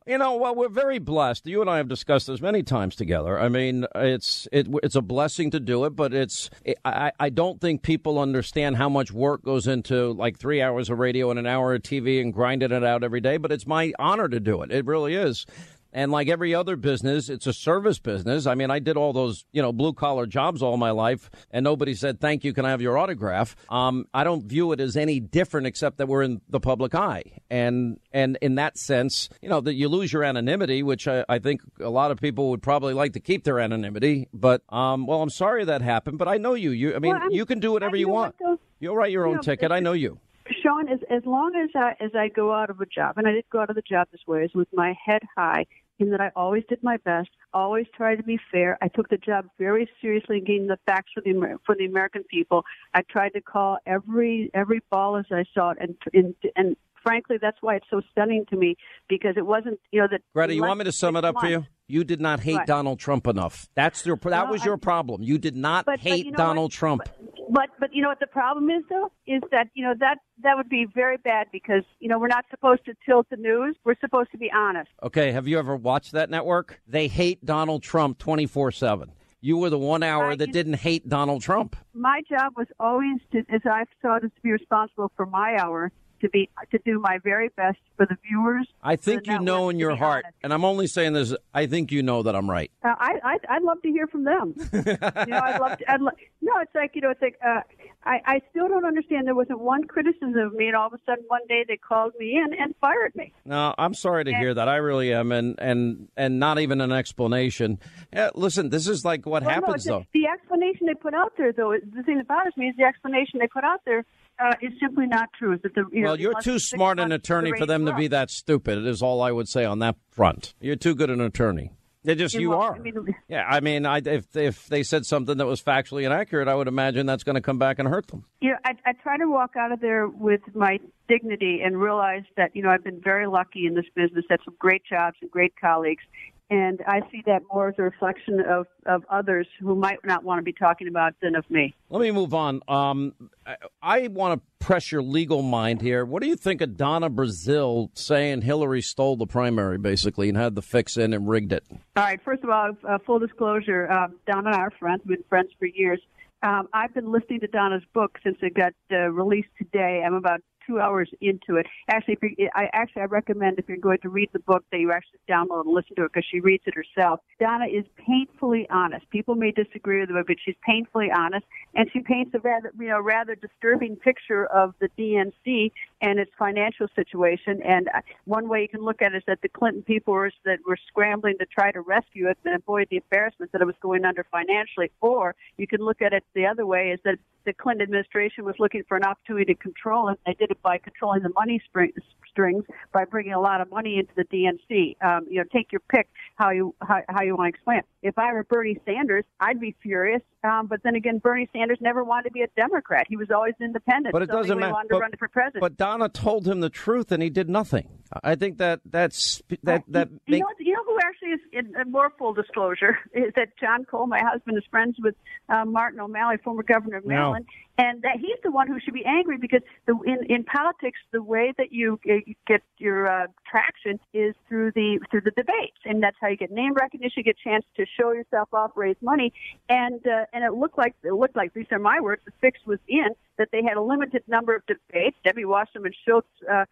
You 0.07 0.17
know, 0.17 0.35
well, 0.35 0.55
we're 0.55 0.67
very 0.67 0.97
blessed. 0.97 1.45
You 1.45 1.61
and 1.61 1.69
I 1.69 1.77
have 1.77 1.87
discussed 1.87 2.25
this 2.25 2.41
many 2.41 2.63
times 2.63 2.95
together. 2.95 3.39
I 3.39 3.49
mean, 3.49 3.85
it's 3.93 4.47
it, 4.51 4.67
it's 4.81 4.95
a 4.95 5.01
blessing 5.01 5.51
to 5.51 5.59
do 5.59 5.85
it, 5.85 5.91
but 5.91 6.11
it's 6.11 6.49
I, 6.83 7.11
I 7.19 7.29
don't 7.29 7.61
think 7.61 7.83
people 7.83 8.17
understand 8.17 8.77
how 8.77 8.89
much 8.89 9.11
work 9.11 9.43
goes 9.43 9.67
into 9.67 10.11
like 10.13 10.39
three 10.39 10.59
hours 10.59 10.89
of 10.89 10.97
radio 10.97 11.29
and 11.29 11.37
an 11.37 11.45
hour 11.45 11.75
of 11.75 11.83
TV 11.83 12.19
and 12.19 12.33
grinding 12.33 12.71
it 12.71 12.83
out 12.83 13.03
every 13.03 13.21
day. 13.21 13.37
But 13.37 13.51
it's 13.51 13.67
my 13.67 13.93
honor 13.99 14.27
to 14.27 14.39
do 14.39 14.63
it. 14.63 14.71
It 14.71 14.87
really 14.87 15.13
is. 15.13 15.45
And 15.93 16.12
like 16.12 16.29
every 16.29 16.55
other 16.55 16.75
business, 16.75 17.29
it's 17.29 17.48
a 17.48 17.53
service 17.53 18.00
business. 18.00 18.45
I 18.45 18.55
mean, 18.55 18.71
I 18.71 18.79
did 18.79 18.98
all 18.98 19.13
those, 19.13 19.45
you 19.51 19.62
know, 19.62 19.74
blue 19.74 19.93
collar 19.93 20.25
jobs 20.25 20.62
all 20.62 20.77
my 20.77 20.91
life, 20.91 21.29
and 21.51 21.63
nobody 21.63 21.93
said, 21.93 22.19
thank 22.19 22.43
you, 22.43 22.53
can 22.53 22.65
I 22.65 22.69
have 22.69 22.81
your 22.81 22.98
autograph? 22.98 23.55
Um, 23.69 24.05
I 24.13 24.24
don't 24.24 24.45
view 24.45 24.71
it 24.71 24.79
as 24.79 24.95
any 24.95 25.19
different 25.19 25.67
except 25.67 25.98
that 25.98 26.07
we're 26.07 26.24
in 26.24 26.41
the 26.50 26.60
public 26.60 26.95
eye. 26.95 27.24
And, 27.50 28.00
and 28.12 28.38
in 28.41 28.55
that 28.55 28.77
sense, 28.77 29.29
you 29.41 29.50
know, 29.50 29.62
that 29.62 29.74
you 29.74 29.89
lose 29.89 30.13
your 30.13 30.24
anonymity, 30.24 30.83
which 30.83 31.07
I, 31.07 31.25
I 31.27 31.39
think 31.39 31.62
a 31.79 31.89
lot 31.89 32.12
of 32.12 32.19
people 32.19 32.50
would 32.51 32.62
probably 32.62 32.93
like 32.93 33.13
to 33.13 33.19
keep 33.19 33.43
their 33.43 33.60
anonymity. 33.60 34.29
But, 34.33 34.62
um, 34.69 35.05
well, 35.05 35.21
I'm 35.21 35.29
sorry 35.29 35.65
that 35.65 35.81
happened, 35.81 36.17
but 36.17 36.27
I 36.27 36.38
know 36.38 36.53
you. 36.53 36.71
You, 36.71 36.95
I 36.95 37.00
mean, 37.00 37.13
Well, 37.13 37.31
you 37.31 37.45
can 37.45 37.60
do 37.60 37.71
whatever 37.71 37.95
you 37.95 38.07
want. 38.10 38.36
though? 38.39 38.60
You'll 38.79 38.95
write 38.95 39.12
your 39.12 39.27
own 39.27 39.36
know, 39.36 39.41
ticket. 39.41 39.71
I 39.71 39.79
know 39.79 39.93
you. 39.93 40.19
Sean, 40.63 40.88
as 40.89 41.00
as 41.10 41.24
long 41.25 41.55
as 41.55 41.69
I 41.75 41.95
as 42.03 42.12
I 42.15 42.27
go 42.27 42.51
out 42.53 42.69
of 42.69 42.81
a 42.81 42.86
job, 42.86 43.17
and 43.17 43.27
I 43.27 43.31
did 43.31 43.45
go 43.50 43.62
out 43.62 43.69
of 43.69 43.75
the 43.75 43.81
job 43.81 44.07
this 44.12 44.21
way, 44.27 44.43
is 44.43 44.53
with 44.53 44.67
my 44.74 44.93
head 45.05 45.21
high, 45.38 45.65
in 46.01 46.12
that 46.12 46.22
I 46.22 46.31
always 46.36 46.63
did 46.67 46.84
my 46.84 46.98
best, 46.98 47.29
always 47.53 47.86
tried 47.96 48.15
to 48.15 48.24
be 48.24 48.39
fair. 48.51 48.77
I 48.81 48.88
took 48.88 49.10
the 49.10 49.17
job 49.17 49.46
very 49.58 49.89
seriously, 50.01 50.38
and 50.38 50.46
getting 50.46 50.67
the 50.67 50.79
facts 50.86 51.12
for 51.13 51.22
the 51.22 51.60
for 51.65 51.75
the 51.75 51.86
American 51.86 52.24
people. 52.24 52.63
I 52.93 53.01
tried 53.01 53.29
to 53.29 53.41
call 53.41 53.77
every 53.86 54.51
every 54.53 54.81
ball 54.89 55.17
as 55.17 55.25
I 55.31 55.46
saw 55.53 55.72
it, 55.72 55.77
and 55.79 55.96
and 56.13 56.36
and 56.55 56.75
frankly, 57.03 57.38
that's 57.41 57.58
why 57.62 57.75
it's 57.75 57.88
so 57.89 58.01
stunning 58.12 58.46
to 58.50 58.55
me 58.55 58.75
because 59.08 59.36
it 59.38 59.46
wasn't 59.46 59.79
you 59.91 60.01
know 60.01 60.08
that. 60.12 60.22
Greta, 60.34 60.53
you 60.53 60.62
want 60.62 60.79
me 60.79 60.86
to 60.86 60.91
sum 60.91 61.15
it 61.15 61.25
up 61.25 61.36
for 61.39 61.48
you? 61.48 61.65
You 61.91 62.03
did 62.03 62.21
not 62.21 62.39
hate 62.39 62.57
Right. 62.57 62.67
Donald 62.67 63.00
Trump 63.00 63.27
enough. 63.27 63.67
That's 63.75 64.05
your 64.05 64.15
that 64.15 64.45
No, 64.45 64.51
was 64.51 64.62
I- 64.62 64.65
your 64.65 64.77
problem. 64.77 65.21
You 65.21 65.38
did 65.38 65.55
not 65.55 65.86
But- 65.86 65.93
but 65.93 66.00
hate 66.00 66.25
you 66.25 66.31
know 66.31 66.38
Donald 66.38 66.65
what? 66.65 66.71
Trump. 66.71 67.01
But 67.50 67.69
but 67.79 67.93
you 67.93 68.01
know 68.01 68.07
what 68.07 68.19
the 68.21 68.27
problem 68.27 68.69
is 68.69 68.83
though 68.89 69.12
is 69.27 69.41
that 69.51 69.67
you 69.74 69.83
know 69.83 69.93
that 70.00 70.19
that 70.43 70.55
would 70.55 70.69
be 70.69 70.86
very 70.86 71.17
bad 71.17 71.48
because 71.51 71.83
you 72.00 72.07
know 72.07 72.17
we're 72.17 72.27
not 72.27 72.45
supposed 72.50 72.86
to 72.86 72.93
tilt 73.05 73.27
the 73.29 73.36
news. 73.36 73.75
We're 73.83 73.98
supposed 74.00 74.31
to 74.31 74.38
be 74.38 74.50
honest. 74.51 74.89
Okay, 75.03 75.31
have 75.33 75.48
you 75.48 75.60
ever 75.60 75.75
watched 75.75 76.13
that 76.13 76.29
network? 76.29 76.81
They 76.88 77.07
hate 77.10 77.45
Donald 77.45 77.83
Trump 77.83 78.17
24/7. 78.19 79.12
You 79.43 79.57
were 79.57 79.69
the 79.71 79.77
one 79.79 80.03
hour 80.03 80.36
that 80.36 80.51
didn't 80.53 80.75
hate 80.75 81.10
Donald 81.10 81.41
Trump. 81.41 81.75
my 81.93 82.21
job 82.29 82.53
was 82.55 82.67
always 82.79 83.19
to, 83.31 83.39
as 83.50 83.62
I 83.65 83.86
saw 84.01 84.15
it, 84.17 84.21
to 84.21 84.31
be 84.43 84.51
responsible 84.51 85.12
for 85.17 85.25
my 85.25 85.57
hour, 85.60 85.91
to 86.21 86.29
be 86.29 86.49
to 86.71 86.79
do 86.85 86.99
my 86.99 87.19
very 87.23 87.49
best 87.49 87.77
for 87.97 88.05
the 88.05 88.17
viewers. 88.27 88.67
I 88.81 88.95
think 88.95 89.27
you 89.27 89.39
know 89.39 89.69
in 89.69 89.77
your 89.79 89.95
heart, 89.95 90.25
honest. 90.25 90.37
and 90.43 90.53
I'm 90.53 90.63
only 90.65 90.87
saying 90.87 91.13
this. 91.13 91.35
I 91.53 91.65
think 91.67 91.91
you 91.91 92.01
know 92.03 92.23
that 92.23 92.35
I'm 92.35 92.49
right. 92.49 92.71
Uh, 92.83 92.95
I, 92.99 93.19
I 93.23 93.37
I'd 93.49 93.63
love 93.63 93.81
to 93.81 93.89
hear 93.89 94.07
from 94.07 94.23
them. 94.23 94.53
you 94.73 94.81
know, 94.81 95.39
I'd 95.39 95.59
love 95.59 95.77
to. 95.77 95.91
I'd 95.91 96.01
lo- 96.01 96.11
no, 96.41 96.53
it's 96.61 96.73
like 96.73 96.91
you 96.95 97.01
know, 97.01 97.09
it's 97.11 97.21
like 97.21 97.37
uh, 97.45 97.61
I 98.03 98.19
I 98.25 98.41
still 98.49 98.67
don't 98.67 98.85
understand. 98.85 99.27
There 99.27 99.35
wasn't 99.35 99.59
one 99.59 99.83
criticism 99.85 100.35
of 100.37 100.53
me, 100.53 100.67
and 100.67 100.75
all 100.75 100.87
of 100.87 100.93
a 100.93 100.99
sudden 101.05 101.23
one 101.27 101.41
day 101.47 101.65
they 101.67 101.77
called 101.77 102.13
me 102.19 102.35
in 102.35 102.53
and 102.59 102.73
fired 102.81 103.15
me. 103.15 103.33
No, 103.45 103.75
I'm 103.77 103.93
sorry 103.93 104.23
to 104.25 104.33
hear 104.33 104.53
that. 104.53 104.67
I 104.67 104.77
really 104.77 105.13
am, 105.13 105.31
and 105.31 105.55
and 105.59 106.07
and 106.17 106.39
not 106.39 106.59
even 106.59 106.81
an 106.81 106.91
explanation. 106.91 107.79
Yeah, 108.13 108.29
listen, 108.35 108.69
this 108.69 108.87
is 108.87 109.03
like 109.05 109.25
what 109.25 109.43
Well, 109.43 109.51
happens 109.51 109.85
it's- 109.85 109.87
though. 109.87 110.05
The 110.13 110.27
explanation 110.27 110.87
they 110.87 110.93
put 110.93 111.13
out 111.13 111.33
there, 111.37 111.51
though, 111.51 111.73
the 111.73 112.03
thing 112.03 112.17
that 112.17 112.27
bothers 112.27 112.55
me 112.57 112.67
is 112.67 112.75
the 112.77 112.83
explanation 112.83 113.39
they 113.39 113.47
put 113.47 113.63
out 113.63 113.81
there 113.85 114.05
uh, 114.41 114.55
is 114.62 114.74
simply 114.79 115.07
not 115.07 115.29
true. 115.38 115.53
Is 115.53 115.62
that 115.63 115.75
the 115.75 115.86
you 115.91 116.01
know, 116.01 116.10
Well, 116.10 116.19
you're 116.19 116.41
too 116.41 116.60
smart 116.60 117.00
an 117.00 117.12
attorney 117.12 117.51
for 117.57 117.65
them 117.65 117.86
to 117.86 117.95
be 117.95 118.07
that 118.07 118.29
stupid. 118.29 118.77
It 118.79 118.88
is 118.88 119.01
all 119.01 119.21
I 119.21 119.31
would 119.31 119.48
say 119.48 119.65
on 119.65 119.79
that 119.79 119.95
front. 120.12 120.53
You're 120.60 120.75
too 120.75 120.95
good 120.95 121.10
an 121.10 121.21
attorney. 121.21 121.71
They 122.03 122.15
just 122.15 122.33
Yeah, 122.33 122.41
you 122.41 122.53
are. 122.53 122.75
I 122.75 122.79
mean, 122.79 123.15
yeah, 123.27 123.45
I 123.48 123.60
mean, 123.60 123.86
I, 123.86 124.01
if 124.03 124.36
if 124.36 124.65
they 124.67 124.81
said 124.81 125.05
something 125.05 125.38
that 125.38 125.45
was 125.45 125.62
factually 125.62 126.03
inaccurate, 126.03 126.48
I 126.48 126.55
would 126.55 126.67
imagine 126.67 127.05
that's 127.05 127.24
going 127.24 127.36
to 127.36 127.41
come 127.41 127.60
back 127.60 127.77
and 127.77 127.88
hurt 127.88 128.07
them. 128.07 128.25
you 128.41 128.50
know, 128.50 128.57
I, 128.65 128.71
I 128.86 128.93
try 128.93 129.17
to 129.17 129.29
walk 129.29 129.51
out 129.55 129.71
of 129.71 129.81
there 129.81 130.07
with 130.07 130.41
my 130.55 130.79
dignity 131.07 131.62
and 131.63 131.79
realize 131.79 132.24
that, 132.38 132.55
you 132.55 132.63
know, 132.63 132.69
I've 132.69 132.83
been 132.83 133.01
very 133.01 133.27
lucky 133.27 133.67
in 133.67 133.75
this 133.75 133.86
business, 133.93 134.25
had 134.29 134.39
some 134.43 134.55
great 134.57 134.81
jobs 134.89 135.17
and 135.21 135.29
great 135.29 135.53
colleagues. 135.62 136.03
And 136.51 136.81
I 136.86 137.00
see 137.10 137.24
that 137.27 137.43
more 137.50 137.70
as 137.70 137.75
a 137.77 137.84
reflection 137.84 138.41
of, 138.41 138.67
of 138.86 139.05
others 139.10 139.48
who 139.62 139.74
might 139.74 140.00
not 140.03 140.25
want 140.25 140.39
to 140.39 140.43
be 140.43 140.51
talking 140.51 140.89
about 140.89 141.13
than 141.22 141.34
of 141.34 141.50
me. 141.50 141.74
Let 141.89 142.01
me 142.01 142.12
move 142.12 142.34
on. 142.34 142.62
Um, 142.67 143.13
I, 143.48 143.55
I 143.81 144.08
want 144.10 144.38
to 144.38 144.65
press 144.65 144.91
your 144.91 145.01
legal 145.01 145.43
mind 145.43 145.81
here. 145.81 146.03
What 146.03 146.22
do 146.22 146.27
you 146.27 146.36
think 146.36 146.60
of 146.60 146.75
Donna 146.75 147.10
Brazile 147.10 147.89
saying 147.93 148.41
Hillary 148.41 148.81
stole 148.81 149.15
the 149.15 149.25
primary, 149.25 149.77
basically, 149.77 150.27
and 150.27 150.38
had 150.38 150.55
the 150.55 150.62
fix 150.62 150.98
in 150.98 151.13
and 151.13 151.25
rigged 151.29 151.53
it? 151.53 151.63
All 151.70 152.03
right. 152.03 152.20
First 152.22 152.43
of 152.43 152.50
all, 152.50 152.72
uh, 152.86 152.98
full 153.05 153.20
disclosure, 153.20 153.89
um, 153.89 154.17
Donna 154.27 154.50
and 154.50 154.55
I 154.58 154.60
are 154.60 154.72
friends. 154.72 155.03
We've 155.05 155.20
been 155.20 155.25
friends 155.29 155.51
for 155.58 155.67
years. 155.67 156.01
Um, 156.43 156.67
I've 156.74 156.93
been 156.93 157.13
listening 157.13 157.39
to 157.41 157.48
Donna's 157.48 157.84
book 157.93 158.17
since 158.24 158.38
it 158.41 158.55
got 158.55 158.74
uh, 158.91 159.10
released 159.10 159.50
today. 159.58 160.03
I'm 160.05 160.15
about 160.15 160.41
two 160.65 160.79
hours 160.79 161.09
into 161.21 161.55
it. 161.57 161.65
Actually, 161.87 162.17
you, 162.37 162.49
I 162.55 162.69
actually 162.73 163.03
I 163.03 163.05
recommend 163.05 163.59
if 163.59 163.67
you're 163.67 163.77
going 163.77 163.99
to 163.99 164.09
read 164.09 164.29
the 164.33 164.39
book 164.39 164.63
that 164.71 164.79
you 164.79 164.91
actually 164.91 165.19
download 165.29 165.65
and 165.65 165.73
listen 165.73 165.95
to 165.95 166.05
it 166.05 166.13
because 166.13 166.25
she 166.29 166.39
reads 166.39 166.63
it 166.65 166.73
herself. 166.75 167.19
Donna 167.39 167.65
is 167.65 167.85
painfully 167.97 168.67
honest. 168.69 169.09
People 169.09 169.35
may 169.35 169.51
disagree 169.51 170.01
with 170.01 170.09
her, 170.09 170.23
but 170.23 170.37
she's 170.43 170.55
painfully 170.65 171.09
honest, 171.11 171.45
and 171.75 171.89
she 171.91 171.99
paints 171.99 172.31
a 172.33 172.39
rather 172.39 172.71
you 172.79 172.87
know 172.87 172.99
rather 172.99 173.35
disturbing 173.35 173.95
picture 173.95 174.45
of 174.47 174.73
the 174.79 174.89
DNC 174.97 175.71
and 176.01 176.19
its 176.19 176.31
financial 176.37 176.87
situation. 176.95 177.61
And 177.63 177.87
uh, 177.89 178.01
one 178.25 178.47
way 178.47 178.61
you 178.61 178.69
can 178.69 178.81
look 178.81 179.01
at 179.01 179.13
it 179.13 179.17
is 179.17 179.23
that 179.27 179.41
the 179.41 179.49
Clinton 179.49 179.83
people 179.83 180.13
were 180.13 180.31
that 180.45 180.59
were 180.67 180.77
scrambling 180.87 181.37
to 181.39 181.45
try 181.45 181.71
to 181.71 181.81
rescue 181.81 182.27
it 182.29 182.37
and 182.45 182.55
avoid 182.55 182.87
the 182.89 182.97
embarrassment 182.97 183.51
that 183.51 183.61
it 183.61 183.65
was 183.65 183.75
going 183.81 184.05
under 184.05 184.25
financially. 184.31 184.91
Or 185.01 185.35
you 185.57 185.67
can 185.67 185.81
look 185.81 186.01
at 186.01 186.13
it 186.13 186.23
the 186.33 186.45
other 186.45 186.65
way 186.65 186.91
is 186.91 186.99
that 187.05 187.17
the 187.45 187.53
Clinton 187.53 187.83
administration 187.83 188.45
was 188.45 188.55
looking 188.59 188.83
for 188.87 188.97
an 188.97 189.03
opportunity 189.03 189.53
to 189.53 189.59
control 189.59 190.09
it. 190.09 190.19
They 190.25 190.33
did 190.33 190.50
it 190.51 190.62
by 190.62 190.77
controlling 190.77 191.24
the 191.24 191.29
money 191.29 191.62
spring, 191.65 191.91
strings 192.29 192.63
by 192.93 193.03
bringing 193.05 193.34
a 193.34 193.39
lot 193.41 193.60
of 193.62 193.70
money 193.70 193.98
into 194.00 194.12
the 194.15 194.24
DNC. 194.25 194.96
Um, 195.05 195.25
you 195.29 195.38
know, 195.39 195.43
take 195.51 195.72
your 195.72 195.81
pick 195.89 196.08
how 196.36 196.50
you 196.51 196.74
how, 196.81 197.01
how 197.10 197.24
you 197.24 197.36
want 197.36 197.53
to 197.53 197.58
explain 197.58 197.79
it. 197.79 197.86
If 198.03 198.17
I 198.17 198.31
were 198.34 198.43
Bernie 198.43 198.79
Sanders, 198.86 199.25
I'd 199.39 199.60
be 199.60 199.75
furious. 199.81 200.22
Um, 200.43 200.65
but 200.67 200.81
then 200.84 200.96
again, 200.96 201.20
Bernie 201.20 201.48
Sanders 201.53 201.77
never 201.81 202.03
wanted 202.03 202.29
to 202.29 202.31
be 202.31 202.41
a 202.41 202.48
Democrat. 202.55 203.05
He 203.08 203.15
was 203.15 203.29
always 203.29 203.53
independent. 203.62 204.12
But 204.13 204.24
it 204.24 204.29
so 204.29 204.38
doesn't 204.38 204.58
matter. 204.60 204.74
wanted 204.74 204.89
to 204.89 204.96
But, 204.96 205.01
run 205.01 205.12
for 205.20 205.27
president. 205.27 205.62
but 205.62 205.77
Donna 205.77 206.10
told 206.10 206.48
him 206.48 206.62
the 206.62 206.70
truth, 206.70 207.12
and 207.12 207.22
he 207.22 207.29
did 207.29 207.48
nothing. 207.50 207.88
I 208.24 208.36
think 208.36 208.58
that 208.58 208.79
that's 208.86 209.41
that 209.63 209.84
that 209.89 210.10
You 210.10 210.20
make, 210.27 210.41
know, 210.41 210.48
you 210.60 210.74
know 210.74 210.84
who 210.86 210.98
actually 211.03 211.29
is 211.29 211.39
in, 211.53 211.79
in 211.79 211.91
more 211.91 212.12
full 212.17 212.34
disclosure 212.34 212.98
is 213.13 213.34
that 213.36 213.50
John 213.60 213.86
Coale, 213.86 214.08
my 214.08 214.20
husband, 214.24 214.58
is 214.58 214.63
friends 214.72 214.98
with 215.00 215.15
uh, 215.50 215.63
Martin 215.65 216.00
O'Malley, 216.00 216.38
former 216.43 216.63
governor 216.63 216.98
of 216.98 217.03
Yeah. 217.03 217.10
Maryland, 217.10 217.46
and 217.81 218.01
that 218.03 218.17
he's 218.17 218.38
the 218.43 218.51
one 218.51 218.67
who 218.67 218.79
should 218.79 218.93
be 218.93 219.05
angry 219.05 219.38
because 219.38 219.61
the, 219.88 219.97
in 220.05 220.19
in 220.29 220.43
politics, 220.43 221.00
the 221.11 221.23
way 221.23 221.51
that 221.57 221.71
you, 221.71 222.00
uh, 222.09 222.17
get 222.45 222.61
your 222.77 223.07
uh, 223.07 223.27
traction 223.50 224.00
is 224.13 224.35
through 224.47 224.71
the 224.73 225.00
through 225.09 225.21
the 225.21 225.31
debates, 225.31 225.81
and 225.85 226.01
that's 226.03 226.17
how 226.21 226.27
you 226.27 226.38
get 226.38 226.51
name 226.51 226.73
recognition, 226.73 227.23
get 227.23 227.35
a 227.43 227.50
chance 227.50 227.65
to 227.77 227.85
show 228.00 228.11
yourself 228.11 228.50
off, 228.53 228.71
raise 228.75 228.97
money, 229.01 229.33
and 229.67 230.05
uh, 230.05 230.25
and 230.31 230.43
it 230.43 230.53
looked 230.53 230.77
like 230.77 230.93
it 231.03 231.13
looked 231.13 231.35
like 231.35 231.53
these 231.55 231.65
are 231.71 231.79
my 231.79 232.00
words. 232.00 232.21
The 232.25 232.33
fix 232.39 232.59
was 232.67 232.79
in 232.88 233.09
that 233.41 233.50
they 233.51 233.63
had 233.63 233.75
a 233.75 233.81
limited 233.81 234.24
number 234.27 234.55
of 234.55 234.62
debates. 234.67 235.17
Debbie 235.24 235.45
Wasserman 235.45 235.93
Schultz 236.05 236.27
uh, 236.50 236.65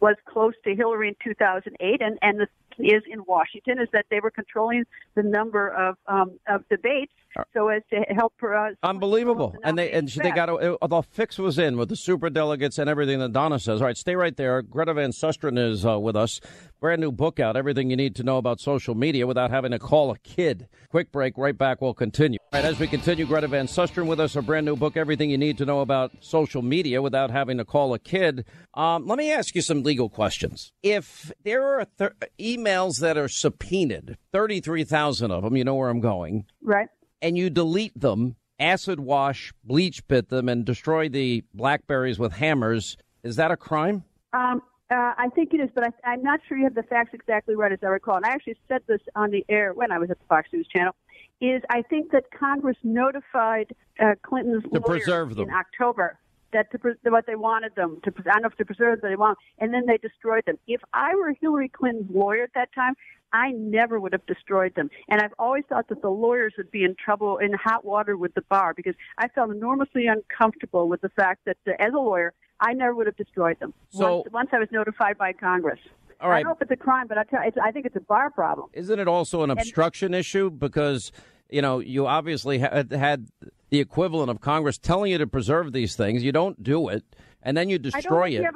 was 0.00 0.14
close 0.26 0.54
to 0.62 0.74
Hillary 0.74 1.08
in 1.08 1.16
2008, 1.24 2.00
and 2.00 2.18
and 2.22 2.38
the 2.38 2.46
is 2.78 3.02
in 3.08 3.24
Washington 3.26 3.78
is 3.80 3.88
that 3.92 4.06
they 4.10 4.20
were 4.20 4.30
controlling 4.30 4.84
the 5.14 5.22
number 5.22 5.68
of 5.68 5.96
um, 6.06 6.38
of 6.48 6.68
debates 6.68 7.12
so 7.52 7.68
as 7.68 7.82
to 7.90 8.00
help 8.14 8.32
her. 8.38 8.56
uh, 8.56 8.70
Unbelievable, 8.82 9.54
and 9.64 9.76
they 9.76 9.90
and 9.90 10.08
they 10.08 10.30
got 10.30 10.48
a, 10.48 10.78
the 10.80 11.02
fix 11.02 11.38
was 11.38 11.58
in 11.58 11.76
with 11.76 11.88
the 11.88 11.96
super 11.96 12.30
delegates 12.30 12.78
and 12.78 12.88
everything 12.88 13.18
that 13.18 13.32
Donna 13.32 13.58
says. 13.58 13.80
All 13.80 13.86
right, 13.86 13.96
stay 13.96 14.14
right 14.14 14.36
there. 14.36 14.62
Greta 14.62 14.94
Van 14.94 15.10
Susteren 15.10 15.58
is 15.58 15.84
uh, 15.84 15.98
with 15.98 16.16
us. 16.16 16.40
Brand 16.84 17.00
new 17.00 17.12
book 17.12 17.40
out. 17.40 17.56
Everything 17.56 17.88
you 17.88 17.96
need 17.96 18.14
to 18.16 18.22
know 18.22 18.36
about 18.36 18.60
social 18.60 18.94
media 18.94 19.26
without 19.26 19.50
having 19.50 19.70
to 19.70 19.78
call 19.78 20.10
a 20.10 20.18
kid. 20.18 20.68
Quick 20.90 21.10
break. 21.10 21.38
Right 21.38 21.56
back. 21.56 21.80
We'll 21.80 21.94
continue. 21.94 22.38
All 22.52 22.60
right, 22.60 22.64
as 22.66 22.78
we 22.78 22.86
continue, 22.86 23.24
Greta 23.24 23.48
Van 23.48 23.66
Susteren 23.66 24.04
with 24.06 24.20
us. 24.20 24.36
A 24.36 24.42
brand 24.42 24.66
new 24.66 24.76
book. 24.76 24.94
Everything 24.94 25.30
you 25.30 25.38
need 25.38 25.56
to 25.56 25.64
know 25.64 25.80
about 25.80 26.12
social 26.20 26.60
media 26.60 27.00
without 27.00 27.30
having 27.30 27.56
to 27.56 27.64
call 27.64 27.94
a 27.94 27.98
kid. 27.98 28.44
Um, 28.74 29.06
let 29.06 29.16
me 29.16 29.32
ask 29.32 29.54
you 29.54 29.62
some 29.62 29.82
legal 29.82 30.10
questions. 30.10 30.74
If 30.82 31.32
there 31.42 31.64
are 31.64 31.86
th- 31.96 32.12
emails 32.38 33.00
that 33.00 33.16
are 33.16 33.28
subpoenaed, 33.28 34.18
thirty-three 34.30 34.84
thousand 34.84 35.30
of 35.30 35.42
them, 35.42 35.56
you 35.56 35.64
know 35.64 35.76
where 35.76 35.88
I'm 35.88 36.00
going 36.00 36.44
right. 36.60 36.88
and 37.22 37.38
you 37.38 37.48
delete 37.48 37.98
them, 37.98 38.36
acid 38.60 39.00
wash, 39.00 39.54
BleachBit 39.66 40.28
them, 40.28 40.50
and 40.50 40.66
destroy 40.66 41.08
the 41.08 41.44
blackberries 41.54 42.18
with 42.18 42.34
hammers, 42.34 42.98
is 43.22 43.36
that 43.36 43.50
a 43.50 43.56
crime? 43.56 44.04
Um, 44.34 44.60
uh, 44.90 45.14
I 45.16 45.28
think 45.34 45.54
it 45.54 45.60
is, 45.60 45.70
but 45.74 45.84
I, 45.84 46.10
I'm 46.10 46.22
not 46.22 46.40
sure 46.46 46.58
you 46.58 46.64
have 46.64 46.74
the 46.74 46.82
facts 46.82 47.10
exactly 47.14 47.54
right, 47.54 47.72
as 47.72 47.78
I 47.82 47.86
recall. 47.86 48.16
And 48.16 48.26
I 48.26 48.30
actually 48.30 48.56
said 48.68 48.82
this 48.86 49.00
on 49.14 49.30
the 49.30 49.44
air 49.48 49.72
when 49.72 49.90
I 49.90 49.98
was 49.98 50.10
at 50.10 50.18
the 50.18 50.26
Fox 50.26 50.48
News 50.52 50.66
Channel. 50.74 50.94
Is 51.40 51.62
I 51.70 51.82
think 51.82 52.12
that 52.12 52.24
Congress 52.30 52.76
notified 52.82 53.74
uh, 54.00 54.14
Clinton's 54.22 54.62
To 54.72 54.80
lawyers 54.80 55.06
them. 55.06 55.48
in 55.48 55.50
October 55.50 56.18
that 56.52 56.70
to 56.70 57.10
what 57.10 57.26
they 57.26 57.34
wanted 57.34 57.74
them 57.74 57.98
to. 58.04 58.12
I 58.18 58.22
don't 58.34 58.42
know 58.42 58.48
if 58.48 58.56
to 58.56 58.64
preserve, 58.64 59.00
but 59.02 59.08
they 59.08 59.16
want, 59.16 59.38
and 59.58 59.74
then 59.74 59.86
they 59.86 59.98
destroyed 59.98 60.44
them. 60.46 60.56
If 60.66 60.80
I 60.92 61.14
were 61.14 61.34
Hillary 61.40 61.68
Clinton's 61.68 62.10
lawyer 62.14 62.44
at 62.44 62.54
that 62.54 62.72
time, 62.72 62.94
I 63.32 63.50
never 63.50 63.98
would 63.98 64.12
have 64.12 64.24
destroyed 64.26 64.74
them. 64.76 64.88
And 65.08 65.20
I've 65.20 65.34
always 65.38 65.64
thought 65.68 65.88
that 65.88 66.00
the 66.00 66.08
lawyers 66.10 66.54
would 66.56 66.70
be 66.70 66.84
in 66.84 66.94
trouble 66.94 67.38
in 67.38 67.52
hot 67.52 67.84
water 67.84 68.16
with 68.16 68.32
the 68.34 68.42
bar 68.42 68.72
because 68.74 68.94
I 69.18 69.26
felt 69.28 69.50
enormously 69.50 70.06
uncomfortable 70.06 70.88
with 70.88 71.00
the 71.00 71.08
fact 71.10 71.44
that, 71.46 71.56
uh, 71.66 71.72
as 71.80 71.92
a 71.92 71.98
lawyer, 71.98 72.32
I 72.60 72.72
never 72.72 72.94
would 72.94 73.06
have 73.06 73.16
destroyed 73.16 73.58
them. 73.60 73.74
So- 73.90 74.16
once, 74.18 74.28
once 74.32 74.48
I 74.52 74.58
was 74.58 74.68
notified 74.72 75.18
by 75.18 75.32
Congress. 75.32 75.80
All 76.20 76.30
right. 76.30 76.36
I 76.36 76.42
don't 76.42 76.50
know 76.50 76.54
if 76.54 76.62
it's 76.62 76.70
a 76.70 76.76
crime, 76.76 77.06
but 77.08 77.18
I, 77.18 77.24
tell, 77.24 77.40
it's, 77.44 77.56
I 77.62 77.70
think 77.70 77.86
it's 77.86 77.96
a 77.96 78.00
bar 78.00 78.30
problem. 78.30 78.68
Isn't 78.72 78.98
it 78.98 79.08
also 79.08 79.42
an 79.42 79.50
obstruction 79.50 80.14
issue? 80.14 80.48
Because, 80.48 81.12
you 81.50 81.60
know, 81.60 81.80
you 81.80 82.06
obviously 82.06 82.58
had, 82.58 82.92
had 82.92 83.28
the 83.70 83.80
equivalent 83.80 84.30
of 84.30 84.40
Congress 84.40 84.78
telling 84.78 85.10
you 85.12 85.18
to 85.18 85.26
preserve 85.26 85.72
these 85.72 85.96
things. 85.96 86.22
You 86.22 86.32
don't 86.32 86.62
do 86.62 86.88
it, 86.88 87.04
and 87.42 87.56
then 87.56 87.68
you 87.68 87.78
destroy 87.78 88.30
it. 88.30 88.44
I- 88.44 88.50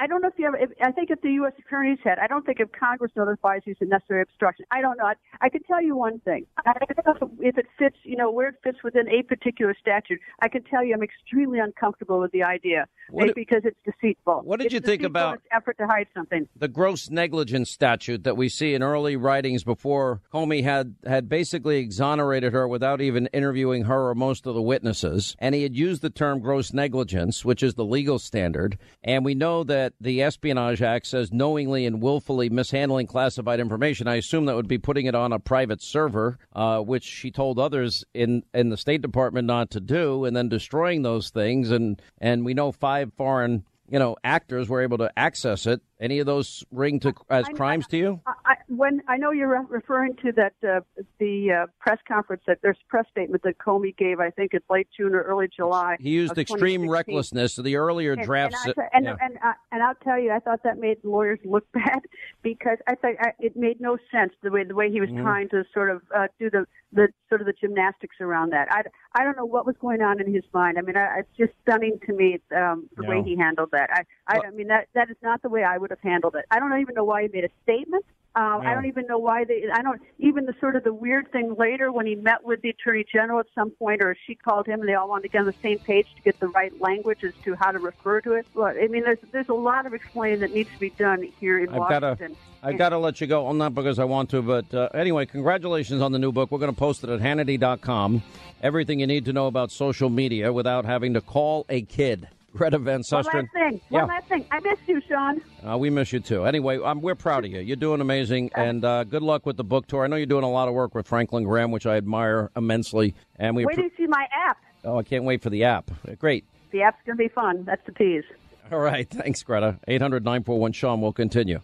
I 0.00 0.06
don't 0.06 0.22
know 0.22 0.28
if 0.28 0.34
you 0.38 0.44
have. 0.44 0.54
If, 0.60 0.70
I 0.82 0.92
think 0.92 1.10
if 1.10 1.20
the 1.22 1.30
U.S. 1.32 1.52
Attorney's 1.58 1.98
head, 2.04 2.18
I 2.22 2.26
don't 2.28 2.46
think 2.46 2.60
if 2.60 2.68
Congress 2.72 3.10
notifies 3.16 3.62
you 3.64 3.72
it's 3.72 3.80
a 3.80 3.84
necessary 3.84 4.22
obstruction. 4.22 4.64
I 4.70 4.80
don't 4.80 4.96
know. 4.96 5.04
I, 5.06 5.14
I 5.40 5.48
can 5.48 5.62
tell 5.64 5.82
you 5.82 5.96
one 5.96 6.20
thing. 6.20 6.46
I 6.64 6.72
don't 7.04 7.20
know 7.20 7.30
if 7.40 7.58
it 7.58 7.66
fits, 7.78 7.96
you 8.04 8.16
know, 8.16 8.30
where 8.30 8.48
it 8.50 8.54
fits 8.62 8.78
within 8.84 9.08
a 9.08 9.22
particular 9.24 9.74
statute. 9.80 10.20
I 10.40 10.48
can 10.48 10.62
tell 10.62 10.84
you 10.84 10.94
I'm 10.94 11.02
extremely 11.02 11.58
uncomfortable 11.58 12.20
with 12.20 12.30
the 12.32 12.44
idea 12.44 12.86
What 13.10 13.30
eh, 13.30 13.32
because 13.34 13.62
it's 13.64 13.78
deceitful. 13.84 14.42
what 14.44 14.58
did 14.58 14.66
It's 14.66 14.74
you 14.74 14.80
think 14.80 15.02
about- 15.02 15.40
effort 15.52 15.76
to 15.78 15.86
hide 15.86 16.06
something? 16.14 16.48
the 16.56 16.68
gross 16.68 17.10
negligence 17.10 17.70
statute 17.70 18.22
that 18.24 18.36
we 18.36 18.48
see 18.48 18.74
in 18.74 18.82
early 18.82 19.16
writings 19.16 19.64
before 19.64 20.20
Comey 20.32 20.62
had 20.62 20.94
had 21.06 21.28
basically 21.28 21.78
exonerated 21.78 22.52
her 22.52 22.68
without 22.68 23.00
even 23.00 23.26
interviewing 23.32 23.84
her 23.84 24.08
or 24.10 24.14
most 24.14 24.46
of 24.46 24.54
the 24.54 24.62
witnesses, 24.62 25.34
and 25.38 25.54
he 25.54 25.62
had 25.62 25.74
used 25.76 26.02
the 26.02 26.10
term 26.10 26.40
gross 26.40 26.72
negligence, 26.72 27.44
which 27.44 27.62
is 27.62 27.74
the 27.74 27.84
legal 27.84 28.18
standard, 28.18 28.78
and 29.02 29.24
we 29.24 29.34
know 29.34 29.64
that 29.64 29.87
the 30.00 30.22
Espionage 30.22 30.82
Act 30.82 31.06
says 31.06 31.32
knowingly 31.32 31.86
and 31.86 32.02
willfully 32.02 32.48
mishandling 32.48 33.06
classified 33.06 33.60
information. 33.60 34.08
I 34.08 34.16
assume 34.16 34.46
that 34.46 34.56
would 34.56 34.68
be 34.68 34.78
putting 34.78 35.06
it 35.06 35.14
on 35.14 35.32
a 35.32 35.38
private 35.38 35.82
server, 35.82 36.38
uh, 36.54 36.80
which 36.80 37.04
she 37.04 37.30
told 37.30 37.58
others 37.58 38.04
in 38.14 38.42
in 38.54 38.70
the 38.70 38.76
State 38.76 39.02
Department 39.02 39.46
not 39.46 39.70
to 39.70 39.80
do, 39.80 40.24
and 40.24 40.36
then 40.36 40.48
destroying 40.48 41.02
those 41.02 41.30
things, 41.30 41.70
and 41.70 42.00
and 42.20 42.44
we 42.44 42.54
know 42.54 42.72
five 42.72 43.12
foreign 43.14 43.64
you 43.90 43.98
know 43.98 44.16
actors 44.24 44.68
were 44.68 44.82
able 44.82 44.98
to 44.98 45.10
access 45.18 45.66
it. 45.66 45.80
Any 46.00 46.20
of 46.20 46.26
those 46.26 46.64
ring 46.70 47.00
to 47.00 47.12
as 47.28 47.46
I- 47.48 47.52
crimes 47.52 47.86
to 47.88 47.96
you? 47.96 48.20
I, 48.26 48.32
I- 48.44 48.54
when 48.68 49.00
I 49.08 49.16
know 49.16 49.30
you're 49.32 49.62
referring 49.68 50.14
to 50.16 50.30
that 50.32 50.52
uh, 50.62 50.80
the 51.18 51.50
uh, 51.62 51.66
press 51.80 51.98
conference 52.06 52.42
that 52.46 52.58
there's 52.62 52.76
press 52.88 53.06
statement 53.10 53.42
that 53.44 53.58
Comey 53.58 53.96
gave. 53.96 54.20
I 54.20 54.30
think 54.30 54.52
it's 54.52 54.68
late 54.70 54.88
June 54.96 55.14
or 55.14 55.22
early 55.22 55.48
July. 55.48 55.96
He 55.98 56.10
used 56.10 56.36
extreme 56.38 56.82
2016. 56.82 56.90
recklessness. 56.90 57.56
The 57.56 57.76
earlier 57.76 58.12
And- 58.12 58.22
drafts. 58.24 58.64
And, 58.66 58.74
I, 58.78 58.82
and, 58.92 59.04
yeah. 59.06 59.16
and, 59.20 59.38
uh, 59.42 59.52
and 59.72 59.82
I'll 59.82 59.94
tell 60.04 60.18
you, 60.18 60.30
I 60.30 60.38
thought 60.38 60.62
that 60.64 60.78
made 60.78 60.98
lawyers 61.02 61.40
look 61.44 61.64
bad 61.72 62.00
because 62.42 62.78
I 62.86 62.94
thought 62.94 63.14
I, 63.20 63.32
it 63.40 63.56
made 63.56 63.80
no 63.80 63.96
sense 64.12 64.32
the 64.42 64.50
way 64.50 64.64
the 64.64 64.74
way 64.74 64.90
he 64.90 65.00
was 65.00 65.10
Mhm. 65.10 65.22
trying 65.22 65.48
to 65.48 65.64
sort 65.74 65.90
of 65.90 66.02
uh, 66.14 66.28
do 66.38 66.48
the 66.50 66.66
the 66.92 67.08
sort 67.28 67.40
of 67.42 67.46
the 67.46 67.52
gymnastics 67.52 68.16
around 68.20 68.50
that. 68.50 68.66
I, 68.70 68.82
I 69.14 69.22
don't 69.24 69.36
know 69.36 69.44
what 69.44 69.66
was 69.66 69.76
going 69.78 70.00
on 70.00 70.20
in 70.22 70.32
his 70.32 70.44
mind. 70.54 70.78
I 70.78 70.82
mean, 70.82 70.96
I, 70.96 71.18
it's 71.20 71.36
just 71.36 71.52
stunning 71.62 71.98
to 72.06 72.12
me 72.14 72.38
um, 72.56 72.88
the 72.96 73.04
way 73.06 73.22
he 73.22 73.36
handled 73.36 73.70
that. 73.72 73.90
I 73.92 74.02
I, 74.26 74.46
I 74.46 74.50
mean 74.50 74.68
that 74.68 74.88
that 74.94 75.10
is 75.10 75.16
not 75.22 75.42
the 75.42 75.48
way 75.50 75.64
I 75.64 75.76
would 75.78 75.87
have 75.90 76.00
handled 76.00 76.34
it. 76.36 76.44
I 76.50 76.58
don't 76.58 76.78
even 76.80 76.94
know 76.94 77.04
why 77.04 77.22
he 77.22 77.28
made 77.28 77.44
a 77.44 77.50
statement. 77.62 78.04
Um, 78.34 78.62
No. 78.62 78.68
I 78.68 78.74
don't 78.74 78.86
even 78.86 79.06
know 79.06 79.18
why 79.18 79.44
they. 79.44 79.64
I 79.72 79.82
don't 79.82 80.00
even 80.18 80.44
the 80.46 80.54
sort 80.60 80.76
of 80.76 80.84
the 80.84 80.92
weird 80.92 81.32
thing 81.32 81.56
later 81.58 81.90
when 81.90 82.06
he 82.06 82.14
met 82.14 82.44
with 82.44 82.60
the 82.60 82.68
attorney 82.68 83.04
general 83.10 83.40
at 83.40 83.46
some 83.54 83.70
point, 83.70 84.00
or 84.02 84.14
she 84.26 84.34
called 84.34 84.66
him, 84.66 84.80
and 84.80 84.88
they 84.88 84.94
all 84.94 85.08
wanted 85.08 85.22
to 85.22 85.28
get 85.28 85.40
on 85.40 85.46
the 85.46 85.54
same 85.62 85.78
page 85.78 86.06
to 86.14 86.22
get 86.22 86.38
the 86.38 86.46
right 86.48 86.78
language 86.80 87.24
as 87.24 87.32
to 87.44 87.54
how 87.56 87.72
to 87.72 87.78
refer 87.78 88.20
to 88.20 88.32
it. 88.34 88.46
Well, 88.54 88.66
I 88.68 88.86
mean, 88.88 89.02
there's 89.02 89.18
there's 89.32 89.48
a 89.48 89.54
lot 89.54 89.86
of 89.86 89.94
explaining 89.94 90.40
that 90.40 90.52
needs 90.52 90.70
to 90.70 90.78
be 90.78 90.90
done 90.90 91.22
here 91.40 91.58
in 91.58 91.70
I've 91.70 91.78
Washington. 91.78 92.36
I've 92.62 92.78
got 92.78 92.90
to 92.90 92.98
let 92.98 93.20
you 93.20 93.26
go. 93.26 93.44
Well, 93.44 93.54
not 93.54 93.74
because 93.74 93.98
I 93.98 94.04
want 94.04 94.30
to, 94.30 94.42
but 94.42 94.72
uh, 94.72 94.88
anyway, 94.94 95.26
congratulations 95.26 96.02
on 96.02 96.12
the 96.12 96.18
new 96.18 96.30
book. 96.30 96.52
We're 96.52 96.58
going 96.58 96.72
to 96.72 96.78
post 96.78 97.02
it 97.04 97.10
at 97.10 97.20
Hannity.com. 97.20 98.22
Everything 98.62 99.00
you 99.00 99.06
need 99.06 99.24
to 99.24 99.32
know 99.32 99.46
about 99.46 99.70
social 99.70 100.10
media 100.10 100.52
without 100.52 100.84
having 100.84 101.14
to 101.14 101.20
call 101.20 101.64
a 101.68 101.82
kid. 101.82 102.28
Greta 102.54 102.78
Van 102.78 103.02
Susteren. 103.02 103.24
One 103.24 103.34
last 103.34 103.52
thing. 103.52 103.80
Yeah. 103.90 103.98
One 104.00 104.08
last 104.08 104.28
thing. 104.28 104.44
I 104.50 104.60
miss 104.60 104.78
you, 104.86 105.00
Sean. 105.08 105.40
Uh, 105.66 105.76
we 105.78 105.90
miss 105.90 106.12
you 106.12 106.20
too. 106.20 106.44
Anyway, 106.44 106.78
um, 106.78 107.00
we're 107.00 107.14
proud 107.14 107.44
of 107.44 107.50
you. 107.50 107.60
You're 107.60 107.76
doing 107.76 108.00
amazing, 108.00 108.50
and 108.54 108.84
uh, 108.84 109.04
good 109.04 109.22
luck 109.22 109.46
with 109.46 109.56
the 109.56 109.64
book 109.64 109.86
tour. 109.86 110.04
I 110.04 110.06
know 110.06 110.16
you're 110.16 110.26
doing 110.26 110.44
a 110.44 110.50
lot 110.50 110.68
of 110.68 110.74
work 110.74 110.94
with 110.94 111.06
Franklin 111.06 111.44
Graham, 111.44 111.70
which 111.70 111.86
I 111.86 111.96
admire 111.96 112.50
immensely. 112.56 113.14
And 113.36 113.54
we, 113.54 113.66
Wait 113.66 113.78
you 113.78 113.90
see 113.96 114.06
my 114.06 114.26
app. 114.46 114.58
oh, 114.84 114.98
I 114.98 115.02
can't 115.02 115.24
wait 115.24 115.42
for 115.42 115.50
the 115.50 115.64
app. 115.64 115.90
Great. 116.18 116.44
The 116.70 116.82
app's 116.82 117.00
going 117.06 117.16
to 117.16 117.22
be 117.22 117.28
fun. 117.28 117.64
That's 117.64 117.84
the 117.86 117.92
tease. 117.92 118.24
All 118.70 118.78
right, 118.78 119.08
thanks, 119.10 119.42
Greta. 119.42 119.78
Eight 119.88 120.02
hundred 120.02 120.24
nine 120.24 120.42
four 120.42 120.58
one 120.58 120.72
Sean. 120.72 121.00
We'll 121.00 121.12
continue. 121.12 121.60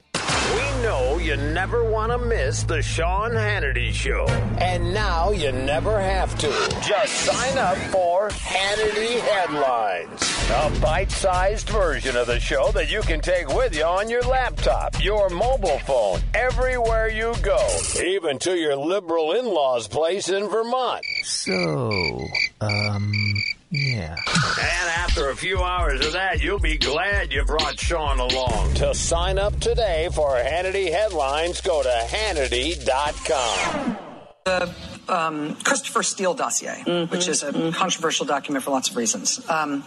You 1.25 1.39
never 1.39 1.83
want 1.83 2.13
to 2.13 2.19
miss 2.19 2.65
the 2.65 2.83
Sean 2.83 3.31
Hannity 3.31 3.95
Show. 3.95 4.27
And 4.59 4.93
now 4.93 5.31
you 5.31 5.53
never 5.53 5.99
have 5.99 6.39
to. 6.39 6.49
Just 6.87 7.15
sign 7.15 7.57
up 7.57 7.79
for 7.91 8.29
Hannity 8.29 9.21
Headlines, 9.21 10.21
a 10.51 10.81
bite 10.83 11.11
sized 11.11 11.71
version 11.71 12.15
of 12.15 12.27
the 12.27 12.39
show 12.39 12.71
that 12.73 12.93
you 12.93 13.01
can 13.01 13.23
take 13.23 13.49
with 13.49 13.75
you 13.75 13.85
on 13.85 14.11
your 14.11 14.21
laptop, 14.21 15.03
your 15.03 15.31
mobile 15.31 15.79
phone, 15.81 16.21
everywhere 16.35 17.09
you 17.09 17.35
go, 17.41 17.69
even 18.05 18.39
to 18.41 18.55
your 18.59 18.77
liberal 18.77 19.33
in 19.33 19.47
law's 19.47 19.89
place 19.89 20.29
in 20.29 20.47
Vermont. 20.51 21.07
So, 21.23 22.21
um, 22.61 23.13
yeah. 23.95 24.17
And 24.17 24.89
after 24.97 25.31
a 25.31 25.37
few 25.37 25.63
hours 25.63 26.05
of 26.05 26.13
that, 26.13 26.43
you'll 26.43 26.59
be 26.59 26.77
glad 26.77 27.33
you 27.33 27.45
brought 27.45 27.79
Sean 27.79 28.19
along. 28.19 28.75
To 28.75 28.95
sign 28.95 29.39
up 29.39 29.59
today 29.61 30.09
for 30.13 30.31
Hannity 30.31 30.91
Headlines, 30.91 31.61
go 31.61 31.83
to 31.83 31.89
Hannity.com. 31.89 33.99
The 34.45 34.75
um, 35.09 35.55
Christopher 35.57 36.03
Steele 36.03 36.35
dossier, 36.35 36.83
which 37.09 37.29
is 37.29 37.43
a 37.43 37.73
controversial 37.73 38.27
document 38.27 38.65
for 38.65 38.73
lots 38.73 38.91
of 38.91 38.97
reasons. 38.97 39.49
Um, 39.49 39.85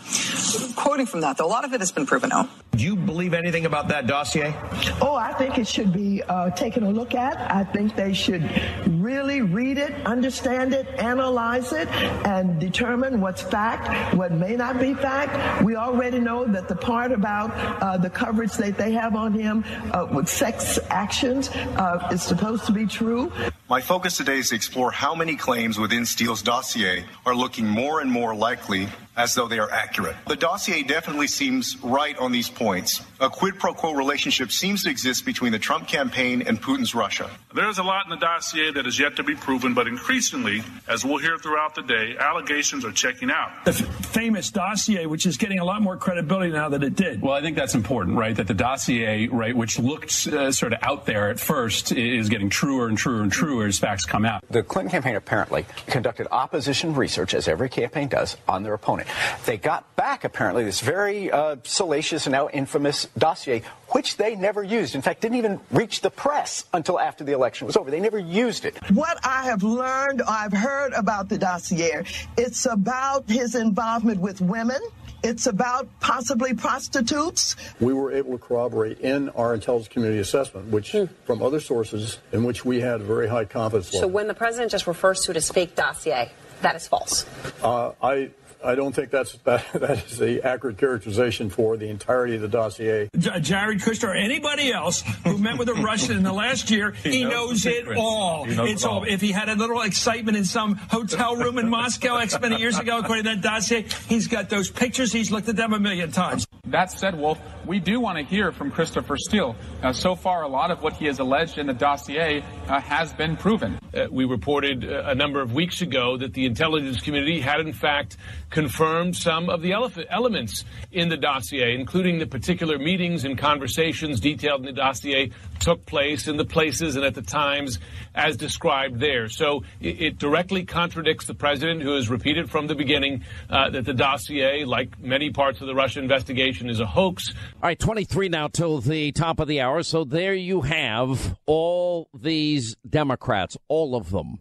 quoting 0.75 1.05
from 1.05 1.21
that, 1.21 1.37
though, 1.37 1.45
a 1.45 1.47
lot 1.47 1.63
of 1.63 1.73
it 1.73 1.79
has 1.79 1.91
been 1.91 2.05
proven 2.05 2.31
out. 2.31 2.49
Do 2.77 2.83
you 2.83 2.95
believe 2.95 3.33
anything 3.33 3.65
about 3.65 3.87
that 3.87 4.05
dossier? 4.05 4.53
Oh, 5.01 5.15
I 5.15 5.33
think 5.33 5.57
it 5.57 5.67
should 5.67 5.91
be 5.91 6.21
uh, 6.21 6.51
taken 6.51 6.83
a 6.83 6.91
look 6.91 7.15
at. 7.15 7.35
I 7.51 7.63
think 7.63 7.95
they 7.95 8.13
should 8.13 8.47
really 8.85 9.41
read 9.41 9.79
it, 9.79 10.05
understand 10.05 10.75
it, 10.75 10.85
analyze 10.99 11.73
it, 11.73 11.87
and 12.23 12.59
determine 12.59 13.19
what's 13.19 13.41
fact, 13.41 14.13
what 14.13 14.31
may 14.31 14.55
not 14.55 14.79
be 14.79 14.93
fact. 14.93 15.63
We 15.63 15.75
already 15.75 16.19
know 16.19 16.45
that 16.45 16.67
the 16.67 16.75
part 16.75 17.11
about 17.11 17.49
uh, 17.81 17.97
the 17.97 18.11
coverage 18.11 18.53
that 18.53 18.77
they 18.77 18.91
have 18.91 19.15
on 19.15 19.33
him 19.33 19.65
uh, 19.91 20.07
with 20.11 20.29
sex 20.29 20.77
actions 20.91 21.49
uh, 21.49 22.07
is 22.11 22.21
supposed 22.21 22.67
to 22.67 22.73
be 22.73 22.85
true. 22.85 23.31
My 23.69 23.81
focus 23.81 24.17
today 24.17 24.37
is 24.37 24.49
to 24.49 24.55
explore 24.55 24.91
how 24.91 25.15
many 25.15 25.35
claims 25.35 25.79
within 25.79 26.05
Steele's 26.05 26.43
dossier 26.43 27.05
are 27.25 27.33
looking 27.33 27.65
more 27.65 28.01
and 28.01 28.11
more 28.11 28.35
likely 28.35 28.87
as 29.17 29.33
though 29.35 29.47
they 29.47 29.59
are 29.59 29.69
accurate. 29.71 30.15
The 30.27 30.35
dossier 30.35 30.83
definitely 30.83 31.27
seems 31.27 31.75
right 31.83 32.17
on 32.17 32.31
these 32.31 32.49
points. 32.49 33.01
A 33.19 33.29
quid 33.29 33.57
pro 33.59 33.73
quo 33.73 33.93
relationship 33.93 34.51
seems 34.51 34.83
to 34.83 34.89
exist 34.89 35.25
between 35.25 35.51
the 35.51 35.59
Trump 35.59 35.87
campaign 35.87 36.43
and 36.43 36.61
Putin's 36.61 36.93
Russia. 36.93 37.29
There's 37.53 37.79
a 37.79 37.83
lot 37.83 38.05
in 38.05 38.11
the 38.11 38.17
dossier 38.17 38.71
that 38.71 38.85
is 38.85 38.99
yet 38.99 39.15
to 39.15 39.23
be 39.23 39.33
proven, 39.33 39.73
but 39.73 39.87
increasingly, 39.87 40.61
as 40.87 41.03
we'll 41.03 41.17
hear 41.17 41.37
throughout 41.39 41.73
the 41.73 41.81
day, 41.81 42.15
allegations 42.19 42.85
are 42.85 42.91
checking 42.91 43.31
out. 43.31 43.65
The 43.65 43.71
f- 43.71 44.05
famous 44.05 44.51
dossier, 44.51 45.07
which 45.07 45.25
is 45.25 45.37
getting 45.37 45.57
a 45.57 45.65
lot 45.65 45.81
more 45.81 45.97
credibility 45.97 46.51
now 46.51 46.69
than 46.69 46.83
it 46.83 46.95
did. 46.95 47.21
Well, 47.21 47.33
I 47.33 47.41
think 47.41 47.57
that's 47.57 47.73
important, 47.73 48.17
right? 48.17 48.35
That 48.35 48.45
the 48.45 48.53
dossier, 48.53 49.27
right, 49.27 49.55
which 49.55 49.79
looked 49.79 50.27
uh, 50.27 50.51
sort 50.51 50.73
of 50.73 50.79
out 50.83 51.07
there 51.07 51.29
at 51.29 51.39
first, 51.39 51.91
is 51.91 52.29
getting 52.29 52.51
truer 52.51 52.87
and 52.87 52.97
truer 52.97 53.23
and 53.23 53.31
truer 53.31 53.65
as 53.65 53.79
facts 53.79 54.05
come 54.05 54.25
out. 54.25 54.43
The 54.51 54.61
Clinton 54.61 54.91
campaign 54.91 55.15
apparently 55.15 55.65
conducted 55.87 56.27
opposition 56.31 56.93
research, 56.93 57.33
as 57.33 57.47
every 57.47 57.69
campaign 57.69 58.07
does, 58.09 58.37
on 58.47 58.61
their 58.61 58.75
opponent. 58.75 59.06
They 59.45 59.57
got 59.57 59.95
back, 59.95 60.23
apparently, 60.23 60.63
this 60.63 60.81
very 60.81 61.31
uh, 61.31 61.57
salacious 61.63 62.25
and 62.25 62.33
now 62.33 62.49
infamous 62.49 63.07
dossier, 63.17 63.63
which 63.89 64.17
they 64.17 64.35
never 64.35 64.63
used. 64.63 64.95
In 64.95 65.01
fact, 65.01 65.21
didn't 65.21 65.37
even 65.37 65.59
reach 65.71 66.01
the 66.01 66.09
press 66.09 66.65
until 66.73 66.99
after 66.99 67.23
the 67.23 67.31
election 67.33 67.67
was 67.67 67.77
over. 67.77 67.89
They 67.91 67.99
never 67.99 68.19
used 68.19 68.65
it. 68.65 68.77
What 68.91 69.19
I 69.25 69.43
have 69.45 69.63
learned, 69.63 70.21
I've 70.23 70.53
heard 70.53 70.93
about 70.93 71.29
the 71.29 71.37
dossier, 71.37 72.03
it's 72.37 72.65
about 72.65 73.29
his 73.29 73.55
involvement 73.55 74.19
with 74.19 74.41
women. 74.41 74.79
It's 75.23 75.47
about 75.47 75.87
possibly 75.99 76.53
prostitutes. 76.53 77.55
We 77.79 77.91
were 77.91 78.11
able 78.13 78.33
to 78.33 78.37
corroborate 78.37 78.99
in 78.99 79.29
our 79.29 79.55
intelligence 79.55 79.87
community 79.91 80.19
assessment, 80.21 80.67
which 80.67 80.95
from 81.25 81.41
other 81.41 81.59
sources 81.59 82.19
in 82.31 82.43
which 82.43 82.63
we 82.63 82.81
had 82.81 83.01
very 83.01 83.27
high 83.27 83.45
confidence 83.45 83.89
So 83.89 83.97
level. 83.97 84.11
when 84.11 84.27
the 84.27 84.35
president 84.35 84.71
just 84.71 84.85
refers 84.85 85.21
to 85.21 85.31
it 85.31 85.37
as 85.37 85.49
fake 85.51 85.75
dossier, 85.75 86.31
that 86.61 86.75
is 86.75 86.87
false. 86.87 87.25
Uh, 87.63 87.93
I 88.01 88.29
I 88.63 88.75
don't 88.75 88.93
think 88.93 89.11
that's 89.11 89.33
that, 89.43 89.65
that 89.73 90.05
is 90.05 90.17
the 90.17 90.41
accurate 90.45 90.77
characterization 90.77 91.49
for 91.49 91.77
the 91.77 91.87
entirety 91.89 92.35
of 92.35 92.41
the 92.41 92.47
dossier. 92.47 93.09
J- 93.17 93.39
Jared 93.39 93.79
Kushner 93.79 94.09
or 94.09 94.15
anybody 94.15 94.71
else 94.71 95.01
who 95.23 95.37
met 95.37 95.57
with 95.57 95.69
a 95.69 95.73
Russian 95.75 96.17
in 96.17 96.23
the 96.23 96.33
last 96.33 96.69
year, 96.71 96.91
he, 97.03 97.09
He 97.19 97.23
knows 97.23 97.31
knows, 97.49 97.65
it 97.65 97.75
secrets. 97.75 98.01
all. 98.01 98.45
Knows 98.45 98.69
it's 98.71 98.83
it 98.83 98.87
all. 98.87 98.99
all. 98.99 99.03
If 99.03 99.21
he 99.21 99.31
had 99.31 99.49
a 99.49 99.55
little 99.55 99.81
excitement 99.81 100.37
in 100.37 100.45
some 100.45 100.75
hotel 100.75 101.35
room 101.35 101.57
in 101.57 101.69
Moscow 101.69 102.17
X 102.17 102.39
many 102.39 102.57
years 102.59 102.77
ago, 102.79 102.99
according 102.99 103.25
to 103.25 103.29
that 103.31 103.41
dossier, 103.41 103.85
he's 104.09 104.27
got 104.27 104.49
those 104.49 104.69
pictures. 104.69 105.11
He's 105.13 105.31
looked 105.31 105.47
at 105.49 105.55
them 105.55 105.73
a 105.73 105.79
million 105.79 106.11
times. 106.11 106.45
That 106.65 106.91
said, 106.91 107.17
Wolf, 107.17 107.39
we 107.65 107.79
do 107.79 107.99
want 108.01 108.17
to 108.17 108.23
hear 108.25 108.51
from 108.51 108.71
Christopher 108.71 109.15
Steele. 109.17 109.55
Uh, 109.81 109.93
so 109.93 110.15
far, 110.15 110.43
a 110.43 110.47
lot 110.49 110.69
of 110.69 110.81
what 110.81 110.93
he 110.93 111.05
has 111.05 111.19
alleged 111.19 111.57
in 111.57 111.67
the 111.67 111.73
dossier 111.73 112.43
uh, 112.67 112.81
has 112.81 113.13
been 113.13 113.37
proven. 113.37 113.79
Uh, 113.93 114.07
we 114.11 114.25
reported 114.25 114.83
uh, 114.83 115.03
a 115.05 115.15
number 115.15 115.41
of 115.41 115.53
weeks 115.53 115.81
ago 115.81 116.17
that 116.17 116.33
the 116.33 116.45
intelligence 116.45 116.99
community 116.99 117.39
had, 117.39 117.61
in 117.61 117.71
fact, 117.71 118.17
confirmed 118.49 119.15
some 119.15 119.49
of 119.49 119.61
the 119.61 119.73
ele- 119.73 119.91
elements 120.09 120.63
in 120.91 121.09
the 121.09 121.17
dossier, 121.17 121.75
including 121.75 122.19
the 122.19 122.27
particular 122.27 122.77
meetings 122.77 123.25
and 123.25 123.37
conversations 123.37 124.19
detailed 124.19 124.61
in 124.61 124.65
the 124.65 124.71
dossier 124.71 125.31
took 125.59 125.85
place 125.85 126.27
in 126.27 126.37
the 126.37 126.45
places 126.45 126.95
and 126.95 127.03
at 127.03 127.15
the 127.15 127.21
times 127.21 127.79
as 128.15 128.37
described 128.37 128.99
there. 128.99 129.27
So 129.27 129.63
it, 129.81 130.01
it 130.01 130.17
directly 130.17 130.65
contradicts 130.65 131.25
the 131.25 131.33
president, 131.33 131.81
who 131.81 131.93
has 131.95 132.09
repeated 132.09 132.49
from 132.49 132.67
the 132.67 132.75
beginning 132.75 133.23
uh, 133.49 133.69
that 133.71 133.85
the 133.85 133.93
dossier, 133.93 134.63
like 134.65 134.99
many 134.99 135.29
parts 135.31 135.61
of 135.61 135.67
the 135.67 135.75
Russia 135.75 135.99
investigation, 135.99 136.69
is 136.69 136.79
a 136.79 136.85
hoax. 136.85 137.33
All 137.55 137.63
right, 137.63 137.79
23 137.79 138.29
now 138.29 138.47
till 138.47 138.79
the 138.79 139.11
top 139.11 139.39
of 139.39 139.47
the 139.47 139.61
hour. 139.61 139.83
So 139.83 140.03
there 140.03 140.33
you 140.33 140.61
have 140.61 141.37
all 141.45 142.09
these 142.13 142.75
Democrats, 142.87 143.57
all 143.67 143.95
of 143.95 144.11
them, 144.11 144.39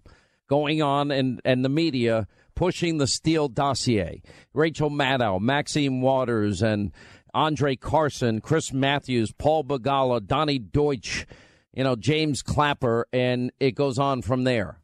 going 0.48 0.82
on 0.82 1.10
and, 1.10 1.40
and 1.44 1.64
the 1.64 1.68
media 1.68 2.28
pushing 2.56 2.98
the 2.98 3.06
Steele 3.06 3.46
dossier. 3.46 4.20
Rachel 4.52 4.90
Maddow, 4.90 5.40
Maxine 5.40 6.00
Waters, 6.00 6.62
and 6.62 6.90
Andre 7.32 7.76
Carson, 7.76 8.40
Chris 8.40 8.72
Matthews, 8.72 9.30
Paul 9.30 9.62
Begala, 9.62 10.26
Donny 10.26 10.58
Deutsch, 10.58 11.26
you 11.72 11.84
know, 11.84 11.94
James 11.94 12.42
Clapper, 12.42 13.06
and 13.12 13.52
it 13.60 13.76
goes 13.76 13.98
on 13.98 14.22
from 14.22 14.42
there. 14.42 14.80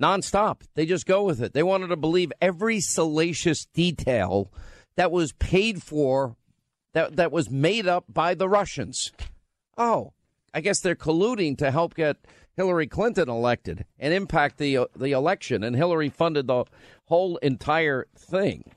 Nonstop. 0.00 0.60
They 0.74 0.84
just 0.84 1.06
go 1.06 1.24
with 1.24 1.42
it. 1.42 1.54
They 1.54 1.62
wanted 1.62 1.88
to 1.88 1.96
believe 1.96 2.32
every 2.40 2.80
salacious 2.80 3.64
detail 3.72 4.52
that 4.96 5.10
was 5.10 5.32
paid 5.32 5.82
for 5.82 6.36
that 6.92 7.16
that 7.16 7.32
was 7.32 7.50
made 7.50 7.86
up 7.86 8.04
by 8.08 8.34
the 8.34 8.48
Russians. 8.48 9.12
Oh, 9.78 10.12
I 10.52 10.60
guess 10.60 10.80
they're 10.80 10.94
colluding 10.94 11.58
to 11.58 11.70
help 11.70 11.94
get 11.94 12.16
Hillary 12.56 12.86
Clinton 12.86 13.28
elected 13.28 13.84
and 13.98 14.14
impact 14.14 14.58
the 14.58 14.78
uh, 14.78 14.86
the 14.96 15.12
election, 15.12 15.62
and 15.62 15.76
Hillary 15.76 16.08
funded 16.08 16.46
the 16.46 16.64
whole 17.04 17.36
entire 17.38 18.06
thing. 18.16 18.72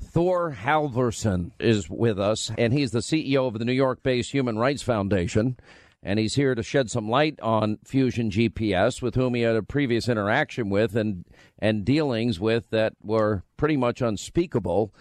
Thor 0.00 0.52
Halvorssen 0.52 1.50
is 1.58 1.90
with 1.90 2.18
us, 2.20 2.52
and 2.56 2.72
he's 2.72 2.92
the 2.92 3.00
CEO 3.00 3.46
of 3.48 3.58
the 3.58 3.64
New 3.64 3.72
York-based 3.72 4.30
Human 4.30 4.58
Rights 4.58 4.82
Foundation, 4.82 5.56
and 6.02 6.18
he's 6.18 6.34
here 6.34 6.54
to 6.54 6.62
shed 6.62 6.90
some 6.90 7.08
light 7.08 7.40
on 7.40 7.78
Fusion 7.84 8.30
GPS, 8.30 9.02
with 9.02 9.14
whom 9.14 9.34
he 9.34 9.42
had 9.42 9.56
a 9.56 9.62
previous 9.62 10.08
interaction 10.08 10.70
with 10.70 10.94
and 10.94 11.24
and 11.58 11.84
dealings 11.84 12.38
with 12.38 12.70
that 12.70 12.92
were 13.02 13.42
pretty 13.56 13.76
much 13.76 14.00
unspeakable. 14.00 14.94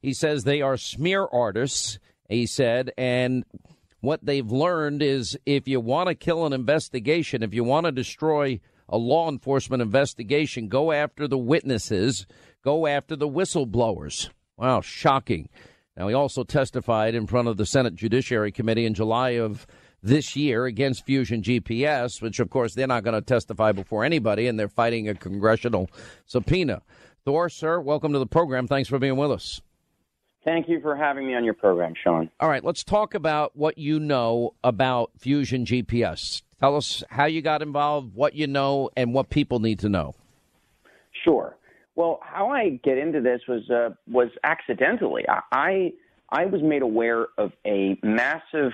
He 0.00 0.12
says 0.12 0.44
they 0.44 0.62
are 0.62 0.76
smear 0.76 1.26
artists, 1.32 1.98
he 2.28 2.46
said, 2.46 2.92
and 2.96 3.44
what 4.02 4.24
they've 4.24 4.50
learned 4.50 5.00
is 5.00 5.38
if 5.46 5.66
you 5.66 5.80
want 5.80 6.08
to 6.08 6.14
kill 6.14 6.44
an 6.44 6.52
investigation, 6.52 7.42
if 7.42 7.54
you 7.54 7.64
want 7.64 7.86
to 7.86 7.92
destroy 7.92 8.60
a 8.88 8.98
law 8.98 9.30
enforcement 9.30 9.80
investigation, 9.80 10.68
go 10.68 10.92
after 10.92 11.26
the 11.26 11.38
witnesses, 11.38 12.26
go 12.64 12.86
after 12.86 13.16
the 13.16 13.28
whistleblowers. 13.28 14.28
Wow, 14.56 14.80
shocking. 14.80 15.48
Now, 15.96 16.08
he 16.08 16.14
also 16.14 16.42
testified 16.42 17.14
in 17.14 17.28
front 17.28 17.46
of 17.46 17.56
the 17.56 17.64
Senate 17.64 17.94
Judiciary 17.94 18.50
Committee 18.50 18.86
in 18.86 18.94
July 18.94 19.30
of 19.30 19.68
this 20.02 20.34
year 20.34 20.66
against 20.66 21.06
Fusion 21.06 21.40
GPS, 21.40 22.20
which, 22.20 22.40
of 22.40 22.50
course, 22.50 22.74
they're 22.74 22.88
not 22.88 23.04
going 23.04 23.14
to 23.14 23.22
testify 23.22 23.70
before 23.70 24.04
anybody, 24.04 24.48
and 24.48 24.58
they're 24.58 24.68
fighting 24.68 25.08
a 25.08 25.14
congressional 25.14 25.88
subpoena. 26.26 26.82
Thor, 27.24 27.48
sir, 27.48 27.78
welcome 27.78 28.12
to 28.12 28.18
the 28.18 28.26
program. 28.26 28.66
Thanks 28.66 28.88
for 28.88 28.98
being 28.98 29.16
with 29.16 29.30
us. 29.30 29.60
Thank 30.44 30.68
you 30.68 30.80
for 30.80 30.96
having 30.96 31.26
me 31.26 31.34
on 31.34 31.44
your 31.44 31.54
program, 31.54 31.94
Sean. 32.02 32.30
All 32.40 32.48
right, 32.48 32.64
let's 32.64 32.82
talk 32.82 33.14
about 33.14 33.56
what 33.56 33.78
you 33.78 34.00
know 34.00 34.54
about 34.64 35.12
Fusion 35.18 35.64
GPS. 35.64 36.42
Tell 36.58 36.76
us 36.76 37.04
how 37.10 37.26
you 37.26 37.42
got 37.42 37.62
involved, 37.62 38.14
what 38.14 38.34
you 38.34 38.46
know, 38.46 38.90
and 38.96 39.14
what 39.14 39.30
people 39.30 39.60
need 39.60 39.78
to 39.80 39.88
know. 39.88 40.14
Sure. 41.24 41.56
Well, 41.94 42.20
how 42.22 42.48
I 42.48 42.80
get 42.82 42.98
into 42.98 43.20
this 43.20 43.42
was 43.46 43.68
uh, 43.70 43.90
was 44.10 44.28
accidentally. 44.44 45.24
I, 45.28 45.92
I 46.30 46.46
was 46.46 46.62
made 46.62 46.82
aware 46.82 47.26
of 47.36 47.52
a 47.66 47.98
massive 48.02 48.72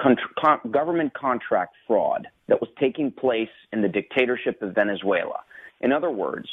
con- 0.00 0.16
con- 0.38 0.60
government 0.70 1.14
contract 1.14 1.76
fraud 1.86 2.26
that 2.48 2.60
was 2.60 2.70
taking 2.80 3.12
place 3.12 3.48
in 3.72 3.82
the 3.82 3.88
dictatorship 3.88 4.60
of 4.62 4.74
Venezuela. 4.74 5.40
In 5.80 5.92
other 5.92 6.10
words, 6.10 6.48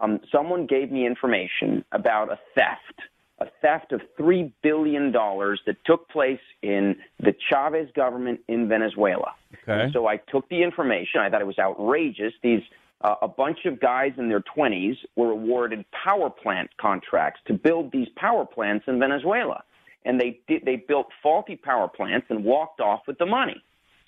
um, 0.00 0.20
someone 0.32 0.66
gave 0.66 0.90
me 0.90 1.06
information 1.06 1.84
about 1.92 2.30
a 2.32 2.38
theft, 2.54 3.00
a 3.40 3.46
theft 3.62 3.92
of 3.92 4.00
three 4.16 4.52
billion 4.62 5.12
dollars 5.12 5.60
that 5.66 5.76
took 5.84 6.08
place 6.08 6.40
in 6.62 6.96
the 7.20 7.34
Chavez 7.48 7.88
government 7.94 8.40
in 8.48 8.68
Venezuela. 8.68 9.34
Okay. 9.62 9.84
And 9.84 9.92
so 9.92 10.06
I 10.06 10.16
took 10.16 10.48
the 10.48 10.62
information. 10.62 11.20
I 11.20 11.30
thought 11.30 11.40
it 11.40 11.46
was 11.46 11.58
outrageous. 11.58 12.32
These 12.42 12.62
uh, 13.02 13.14
a 13.22 13.28
bunch 13.28 13.60
of 13.64 13.80
guys 13.80 14.12
in 14.18 14.28
their 14.28 14.42
20s 14.56 14.96
were 15.14 15.30
awarded 15.30 15.84
power 15.92 16.28
plant 16.30 16.70
contracts 16.80 17.40
to 17.46 17.54
build 17.54 17.92
these 17.92 18.08
power 18.16 18.44
plants 18.44 18.86
in 18.88 18.98
Venezuela, 18.98 19.62
and 20.04 20.20
they 20.20 20.40
did, 20.48 20.64
they 20.64 20.76
built 20.76 21.06
faulty 21.22 21.54
power 21.54 21.86
plants 21.86 22.26
and 22.28 22.44
walked 22.44 22.80
off 22.80 23.02
with 23.06 23.18
the 23.18 23.26
money. 23.26 23.62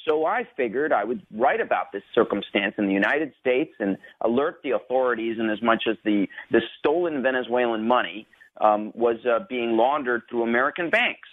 So 0.09 0.25
I 0.25 0.49
figured 0.57 0.93
I 0.93 1.05
would 1.05 1.23
write 1.33 1.61
about 1.61 1.93
this 1.93 2.03
circumstance 2.15 2.75
in 2.79 2.87
the 2.87 2.93
United 2.93 3.33
States 3.41 3.73
and 3.79 3.97
alert 4.23 4.61
the 4.65 4.71
authorities 4.71 5.37
in 5.39 5.51
as 5.51 5.61
much 5.63 5.85
as 5.89 5.97
the 6.05 6.27
the 6.51 6.63
stolen 6.79 7.23
Venezuelan 7.23 7.87
money 7.87 8.27
um, 8.61 8.93
was 8.95 9.17
uh, 9.27 9.45
being 9.49 9.77
laundered 9.77 10.23
through 10.29 10.43
American 10.43 10.91
banks. 10.91 11.29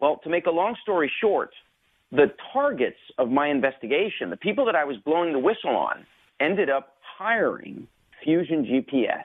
Well, 0.00 0.20
to 0.24 0.30
make 0.30 0.46
a 0.46 0.50
long 0.50 0.76
story 0.82 1.10
short, 1.20 1.50
the 2.12 2.32
targets 2.52 2.98
of 3.18 3.30
my 3.30 3.48
investigation, 3.48 4.30
the 4.30 4.36
people 4.36 4.64
that 4.66 4.76
I 4.76 4.84
was 4.84 4.96
blowing 4.98 5.32
the 5.32 5.38
whistle 5.38 5.76
on, 5.76 6.06
ended 6.38 6.70
up 6.70 6.96
hiring 7.00 7.88
Fusion 8.22 8.64
GPS. 8.64 9.24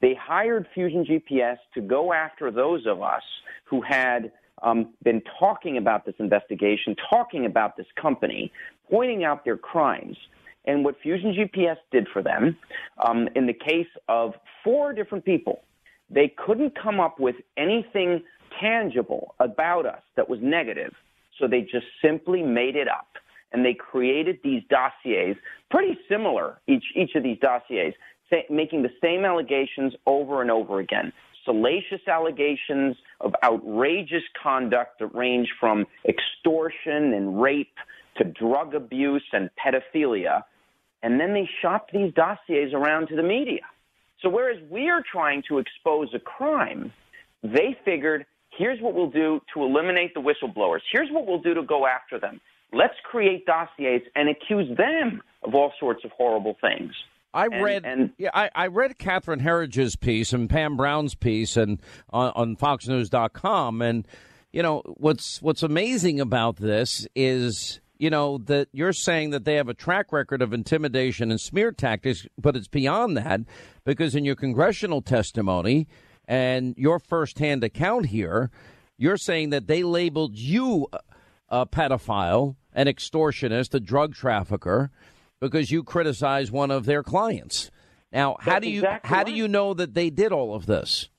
They 0.00 0.14
hired 0.14 0.66
Fusion 0.72 1.04
GPS 1.04 1.58
to 1.74 1.80
go 1.80 2.12
after 2.12 2.50
those 2.50 2.86
of 2.86 3.02
us 3.02 3.22
who 3.64 3.82
had 3.82 4.32
um, 4.62 4.94
been 5.02 5.22
talking 5.38 5.76
about 5.76 6.04
this 6.04 6.14
investigation, 6.18 6.96
talking 7.10 7.46
about 7.46 7.76
this 7.76 7.86
company, 8.00 8.52
pointing 8.90 9.24
out 9.24 9.44
their 9.44 9.56
crimes. 9.56 10.16
And 10.66 10.84
what 10.84 10.96
Fusion 11.02 11.34
GPS 11.34 11.76
did 11.90 12.06
for 12.12 12.22
them, 12.22 12.56
um, 13.06 13.28
in 13.34 13.46
the 13.46 13.54
case 13.54 13.88
of 14.08 14.34
four 14.62 14.92
different 14.92 15.24
people, 15.24 15.62
they 16.10 16.32
couldn't 16.44 16.72
come 16.80 17.00
up 17.00 17.20
with 17.20 17.36
anything 17.56 18.22
tangible 18.60 19.34
about 19.38 19.86
us 19.86 20.02
that 20.16 20.28
was 20.28 20.40
negative. 20.42 20.92
So 21.38 21.46
they 21.46 21.60
just 21.60 21.86
simply 22.02 22.42
made 22.42 22.76
it 22.76 22.88
up. 22.88 23.06
And 23.52 23.64
they 23.64 23.74
created 23.74 24.38
these 24.44 24.62
dossiers, 24.68 25.36
pretty 25.70 25.98
similar, 26.08 26.60
each, 26.68 26.84
each 26.94 27.14
of 27.16 27.22
these 27.22 27.38
dossiers, 27.40 27.94
say, 28.28 28.44
making 28.48 28.82
the 28.82 28.92
same 29.02 29.24
allegations 29.24 29.92
over 30.06 30.40
and 30.40 30.50
over 30.50 30.78
again. 30.78 31.12
Salacious 31.44 32.06
allegations 32.06 32.96
of 33.20 33.34
outrageous 33.42 34.22
conduct 34.40 35.00
that 35.00 35.12
range 35.14 35.48
from 35.58 35.86
extortion 36.08 37.12
and 37.12 37.40
rape 37.40 37.74
to 38.18 38.24
drug 38.24 38.74
abuse 38.74 39.24
and 39.32 39.50
pedophilia. 39.58 40.42
And 41.02 41.18
then 41.18 41.32
they 41.32 41.48
shopped 41.60 41.92
these 41.92 42.12
dossiers 42.14 42.72
around 42.72 43.08
to 43.08 43.16
the 43.16 43.22
media. 43.22 43.62
So 44.22 44.28
whereas 44.28 44.58
we're 44.68 45.02
trying 45.10 45.42
to 45.48 45.58
expose 45.58 46.08
a 46.14 46.18
crime, 46.18 46.92
they 47.42 47.76
figured, 47.84 48.26
here's 48.56 48.80
what 48.80 48.94
we'll 48.94 49.10
do 49.10 49.40
to 49.54 49.62
eliminate 49.62 50.12
the 50.14 50.20
whistleblowers. 50.20 50.80
Here's 50.92 51.10
what 51.10 51.26
we'll 51.26 51.40
do 51.40 51.54
to 51.54 51.62
go 51.62 51.86
after 51.86 52.18
them. 52.18 52.40
Let's 52.72 52.94
create 53.02 53.46
dossiers 53.46 54.02
and 54.14 54.28
accuse 54.28 54.76
them 54.76 55.22
of 55.42 55.54
all 55.54 55.72
sorts 55.80 56.04
of 56.04 56.10
horrible 56.12 56.56
things. 56.60 56.92
I 57.32 57.46
And- 57.46 57.62
read, 57.64 57.84
and- 57.86 58.10
yeah, 58.18 58.30
I, 58.34 58.50
I 58.54 58.66
read 58.66 58.98
Catherine 58.98 59.40
Herridge's 59.40 59.96
piece 59.96 60.32
and 60.32 60.50
Pam 60.50 60.76
Brown's 60.76 61.14
piece 61.14 61.56
and 61.56 61.80
uh, 62.12 62.32
on, 62.34 62.50
on 62.50 62.56
FoxNews.com, 62.56 63.82
and 63.82 64.06
you 64.52 64.62
know 64.64 64.82
what's 64.96 65.40
what's 65.40 65.62
amazing 65.62 66.18
about 66.20 66.56
this 66.56 67.06
is 67.14 67.80
you 68.00 68.08
know 68.08 68.38
that 68.38 68.68
you're 68.72 68.94
saying 68.94 69.28
that 69.30 69.44
they 69.44 69.56
have 69.56 69.68
a 69.68 69.74
track 69.74 70.10
record 70.10 70.40
of 70.40 70.54
intimidation 70.54 71.30
and 71.30 71.38
smear 71.38 71.70
tactics, 71.70 72.26
but 72.38 72.56
it's 72.56 72.66
beyond 72.66 73.14
that 73.18 73.40
because 73.84 74.14
in 74.14 74.24
your 74.24 74.34
congressional 74.34 75.02
testimony 75.02 75.86
and 76.26 76.74
your 76.78 76.98
firsthand 76.98 77.62
account 77.62 78.06
here, 78.06 78.50
you're 78.96 79.18
saying 79.18 79.50
that 79.50 79.66
they 79.66 79.82
labeled 79.82 80.38
you 80.38 80.86
a 81.50 81.66
pedophile, 81.66 82.56
an 82.72 82.86
extortionist, 82.86 83.74
a 83.74 83.80
drug 83.80 84.14
trafficker, 84.14 84.90
because 85.38 85.70
you 85.70 85.82
criticize 85.82 86.50
one 86.50 86.70
of 86.70 86.86
their 86.86 87.02
clients. 87.02 87.70
Now, 88.12 88.36
how 88.40 88.52
That's 88.52 88.64
do 88.64 88.70
you 88.70 88.80
exactly 88.80 89.08
how 89.08 89.24
do 89.24 89.32
you 89.32 89.46
know 89.46 89.74
that 89.74 89.92
they 89.92 90.08
did 90.08 90.32
all 90.32 90.54
of 90.54 90.64
this? 90.64 91.10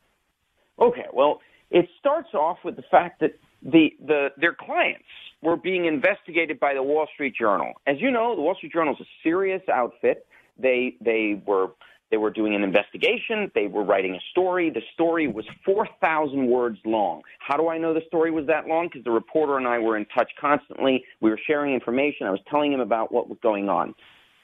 Okay, 0.80 1.06
well, 1.14 1.42
it 1.70 1.88
starts 2.00 2.34
off 2.34 2.58
with 2.66 2.76
the 2.76 2.84
fact 2.90 3.20
that 3.20 3.38
the, 3.62 3.90
the 4.04 4.30
their 4.38 4.56
clients 4.60 5.06
were 5.42 5.58
being 5.58 5.86
investigated 5.86 6.60
by 6.60 6.74
the 6.74 6.84
Wall 6.84 7.08
Street 7.14 7.36
Journal. 7.36 7.74
As 7.88 7.98
you 8.00 8.12
know, 8.12 8.36
the 8.36 8.42
Wall 8.42 8.56
Street 8.56 8.74
Journal 8.74 8.94
is 8.94 9.02
a 9.02 9.10
serious 9.24 9.62
outfit. 9.70 10.26
They 10.58 10.96
they 11.02 11.42
were 11.46 11.70
they 12.12 12.18
were 12.18 12.30
doing 12.30 12.54
an 12.54 12.64
investigation. 12.64 13.50
They 13.56 13.68
were 13.68 13.84
writing 13.84 14.16
a 14.16 14.20
story. 14.32 14.70
The 14.70 14.82
story 14.94 15.28
was 15.30 15.46
4,000 15.66 16.46
words 16.46 16.78
long. 16.84 17.22
How 17.40 17.56
do 17.56 17.70
I 17.70 17.78
know 17.78 17.94
the 17.94 18.04
story 18.06 18.32
was 18.32 18.46
that 18.48 18.68
long? 18.68 18.90
Because 18.90 19.06
the 19.06 19.12
reporter 19.12 19.58
and 19.58 19.66
I 19.66 19.80
were 19.80 19.96
in 19.96 20.06
touch 20.14 20.30
constantly. 20.40 21.06
We 21.22 21.30
were 21.30 21.40
sharing 21.48 21.74
information. 21.74 22.28
I 22.28 22.32
was 22.32 22.42
telling 22.50 22.74
him 22.74 22.82
about 22.82 23.14
what 23.14 23.30
was 23.30 23.38
going 23.42 23.70
on. 23.70 23.96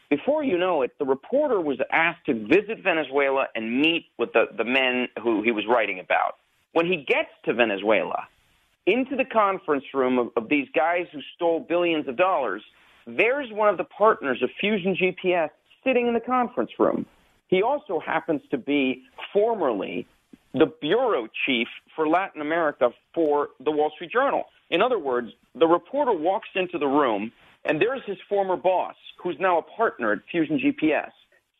Before 0.09 0.45
you 0.45 0.57
know 0.57 0.81
it, 0.83 0.97
the 0.97 1.05
reporter 1.05 1.59
was 1.59 1.77
asked 1.91 2.25
to 2.27 2.33
visit 2.33 2.81
Venezuela 2.81 3.47
and 3.53 3.81
meet 3.81 4.05
with 4.17 4.31
the, 4.31 4.45
the 4.57 4.63
men 4.63 5.09
who 5.21 5.43
he 5.43 5.51
was 5.51 5.65
writing 5.67 5.99
about. 5.99 6.37
When 6.71 6.85
he 6.85 7.03
gets 7.05 7.29
to 7.43 7.53
Venezuela, 7.53 8.27
into 8.87 9.15
the 9.17 9.25
conference 9.25 9.83
room 9.93 10.17
of, 10.17 10.29
of 10.35 10.49
these 10.49 10.67
guys 10.73 11.05
who 11.11 11.19
stole 11.35 11.59
billions 11.59 12.07
of 12.07 12.15
dollars, 12.17 12.63
there's 13.05 13.51
one 13.51 13.69
of 13.69 13.77
the 13.77 13.83
partners 13.83 14.41
of 14.41 14.49
Fusion 14.59 14.95
GPS 14.95 15.49
sitting 15.83 16.07
in 16.07 16.13
the 16.13 16.19
conference 16.19 16.71
room. 16.79 17.05
He 17.49 17.61
also 17.61 17.99
happens 17.99 18.41
to 18.51 18.57
be 18.57 19.03
formerly 19.31 20.07
the 20.53 20.71
bureau 20.81 21.27
chief 21.45 21.67
for 21.95 22.07
Latin 22.07 22.41
America 22.41 22.89
for 23.13 23.49
the 23.59 23.71
Wall 23.71 23.91
Street 23.95 24.11
Journal. 24.11 24.45
In 24.69 24.81
other 24.81 24.99
words, 24.99 25.29
the 25.55 25.67
reporter 25.67 26.13
walks 26.13 26.49
into 26.55 26.77
the 26.77 26.87
room, 26.87 27.31
and 27.65 27.81
there's 27.81 28.01
his 28.05 28.17
former 28.27 28.57
boss, 28.57 28.95
who's 29.21 29.37
now 29.39 29.57
a 29.59 29.61
partner 29.61 30.13
at 30.13 30.19
Fusion 30.31 30.59
GPS, 30.59 31.11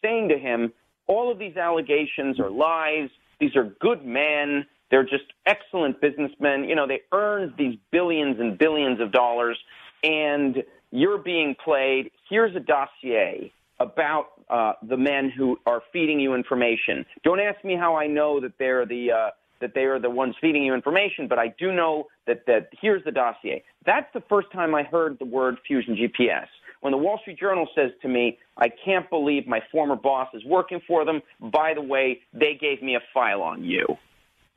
saying 0.02 0.30
to 0.30 0.38
him, 0.38 0.74
All 1.08 1.32
of 1.32 1.40
these 1.40 1.58
allegations 1.58 2.40
are 2.40 2.50
lies. 2.50 3.10
These 3.40 3.56
are 3.56 3.76
good 3.80 4.06
men. 4.06 4.66
They're 4.90 5.04
just 5.04 5.26
excellent 5.46 6.00
businessmen. 6.02 6.64
You 6.66 6.76
know, 6.76 6.88
they 6.88 7.02
earned 7.12 7.54
these 7.58 7.78
billions 7.92 8.40
and 8.40 8.58
billions 8.58 9.02
of 9.02 9.12
dollars, 9.12 9.58
and 10.04 10.64
you're 10.92 11.18
being 11.18 11.56
played. 11.64 12.12
Here's 12.30 12.56
a 12.56 12.60
dossier 12.60 13.52
about 13.80 14.28
uh, 14.50 14.74
the 14.88 14.98
men 14.98 15.30
who 15.30 15.58
are 15.66 15.82
feeding 15.92 16.20
you 16.20 16.34
information. 16.34 17.06
Don't 17.24 17.40
ask 17.40 17.64
me 17.64 17.76
how 17.76 17.96
I 17.96 18.08
know 18.08 18.40
that 18.40 18.54
they're 18.58 18.86
the 18.86 19.12
uh, 19.12 19.30
that 19.60 19.74
they 19.74 19.86
are 19.86 20.00
the 20.00 20.10
ones 20.10 20.36
feeding 20.40 20.64
you 20.64 20.74
information, 20.74 21.28
but 21.28 21.40
I 21.40 21.54
do 21.60 21.74
know 21.74 22.08
that 22.28 22.46
that 22.48 22.70
here's 22.80 23.04
the 23.04 23.12
dossier. 23.12 23.64
That's 23.86 24.08
the 24.14 24.22
first 24.30 24.52
time 24.52 24.74
I 24.74 24.84
heard 24.84 25.18
the 25.20 25.26
word 25.26 25.58
Fusion 25.66 25.96
GPS. 25.96 26.48
When 26.82 26.92
the 26.92 26.98
Wall 26.98 27.18
Street 27.22 27.40
Journal 27.40 27.68
says 27.76 27.92
to 28.04 28.08
me, 28.08 28.38
"I 28.58 28.70
can't 28.70 29.10
believe 29.10 29.48
my 29.48 29.62
former 29.72 29.96
boss 29.96 30.30
is 30.34 30.46
working 30.46 30.80
for 30.88 31.04
them." 31.06 31.22
By 31.42 31.74
the 31.74 31.82
way, 31.82 32.22
they 32.34 32.54
gave 32.54 32.82
me 32.82 32.96
a 32.96 33.02
file 33.14 33.42
on 33.42 33.64
you. 33.64 33.98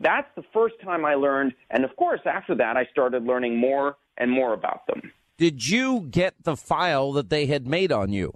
That's 0.00 0.28
the 0.34 0.42
first 0.52 0.76
time 0.82 1.04
I 1.04 1.14
learned, 1.14 1.52
and 1.70 1.84
of 1.84 1.94
course, 1.96 2.20
after 2.24 2.54
that, 2.56 2.76
I 2.76 2.86
started 2.90 3.24
learning 3.24 3.58
more 3.58 3.96
and 4.16 4.30
more 4.30 4.54
about 4.54 4.86
them. 4.86 5.12
Did 5.36 5.68
you 5.68 6.06
get 6.10 6.34
the 6.42 6.56
file 6.56 7.12
that 7.12 7.30
they 7.30 7.46
had 7.46 7.66
made 7.66 7.92
on 7.92 8.12
you? 8.12 8.34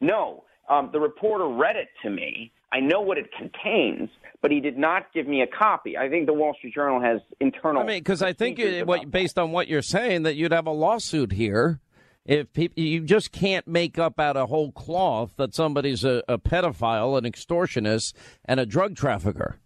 No, 0.00 0.44
um, 0.68 0.90
the 0.92 1.00
reporter 1.00 1.48
read 1.48 1.76
it 1.76 1.88
to 2.02 2.10
me. 2.10 2.52
I 2.70 2.80
know 2.80 3.00
what 3.00 3.18
it 3.18 3.30
contains, 3.36 4.10
but 4.42 4.50
he 4.50 4.60
did 4.60 4.76
not 4.76 5.12
give 5.12 5.26
me 5.26 5.42
a 5.42 5.46
copy. 5.46 5.96
I 5.96 6.08
think 6.08 6.26
the 6.26 6.32
Wall 6.32 6.54
Street 6.58 6.74
Journal 6.74 7.00
has 7.00 7.20
internal. 7.40 7.82
I 7.82 7.86
mean, 7.86 8.00
because 8.00 8.22
I 8.22 8.32
think 8.32 8.60
what, 8.86 9.10
based 9.10 9.38
on 9.38 9.52
what 9.52 9.68
you're 9.68 9.82
saying, 9.82 10.24
that 10.24 10.36
you'd 10.36 10.52
have 10.52 10.66
a 10.66 10.72
lawsuit 10.72 11.32
here 11.32 11.80
if 12.28 12.52
people 12.52 12.82
you 12.82 13.00
just 13.00 13.32
can't 13.32 13.66
make 13.66 13.98
up 13.98 14.20
out 14.20 14.36
of 14.36 14.50
whole 14.50 14.70
cloth 14.70 15.32
that 15.38 15.54
somebody's 15.54 16.04
a, 16.04 16.22
a 16.28 16.36
pedophile, 16.36 17.16
an 17.16 17.24
extortionist, 17.24 18.12
and 18.44 18.60
a 18.60 18.66
drug 18.66 18.94
trafficker. 18.94 19.58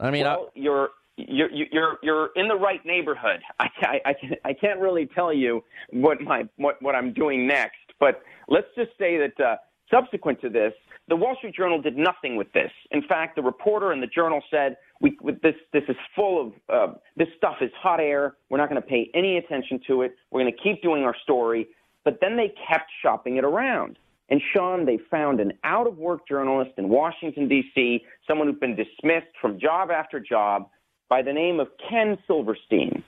I 0.00 0.10
mean, 0.10 0.24
well, 0.24 0.50
you're 0.54 0.90
you're 1.16 1.50
you're 1.50 1.98
you're 2.02 2.30
in 2.36 2.48
the 2.48 2.56
right 2.56 2.84
neighborhood. 2.84 3.40
I 3.60 3.68
I 3.82 4.00
I 4.04 4.14
can't, 4.14 4.40
I 4.44 4.52
can't 4.52 4.80
really 4.80 5.06
tell 5.06 5.32
you 5.32 5.62
what 5.90 6.20
my 6.20 6.44
what 6.56 6.80
what 6.82 6.94
I'm 6.94 7.12
doing 7.12 7.46
next, 7.46 7.76
but 8.00 8.22
let's 8.48 8.68
just 8.76 8.90
say 8.98 9.18
that 9.18 9.44
uh, 9.44 9.56
subsequent 9.90 10.40
to 10.42 10.48
this, 10.48 10.72
the 11.08 11.16
Wall 11.16 11.36
Street 11.36 11.54
Journal 11.54 11.80
did 11.80 11.96
nothing 11.96 12.36
with 12.36 12.52
this. 12.52 12.70
In 12.90 13.02
fact, 13.02 13.36
the 13.36 13.42
reporter 13.42 13.92
in 13.92 14.00
the 14.00 14.06
journal 14.06 14.42
said, 14.50 14.76
"We 15.00 15.16
this 15.42 15.54
this 15.72 15.84
is 15.88 15.96
full 16.16 16.40
of 16.46 16.52
uh, 16.68 16.94
this 17.16 17.28
stuff 17.36 17.56
is 17.60 17.70
hot 17.80 18.00
air. 18.00 18.34
We're 18.50 18.58
not 18.58 18.68
going 18.68 18.80
to 18.80 18.86
pay 18.86 19.10
any 19.14 19.36
attention 19.36 19.80
to 19.86 20.02
it. 20.02 20.16
We're 20.30 20.42
going 20.42 20.52
to 20.52 20.62
keep 20.62 20.82
doing 20.82 21.04
our 21.04 21.14
story." 21.22 21.68
But 22.04 22.18
then 22.20 22.36
they 22.36 22.52
kept 22.68 22.90
shopping 23.02 23.38
it 23.38 23.44
around. 23.44 23.98
And 24.28 24.40
Sean, 24.52 24.86
they 24.86 24.98
found 25.10 25.40
an 25.40 25.52
out 25.64 25.86
of 25.86 25.98
work 25.98 26.26
journalist 26.26 26.72
in 26.78 26.88
Washington, 26.88 27.48
D.C., 27.48 28.04
someone 28.26 28.48
who'd 28.48 28.60
been 28.60 28.76
dismissed 28.76 29.32
from 29.40 29.60
job 29.60 29.90
after 29.90 30.18
job 30.18 30.68
by 31.08 31.22
the 31.22 31.32
name 31.32 31.60
of 31.60 31.68
Ken 31.88 32.16
Silverstein. 32.26 33.02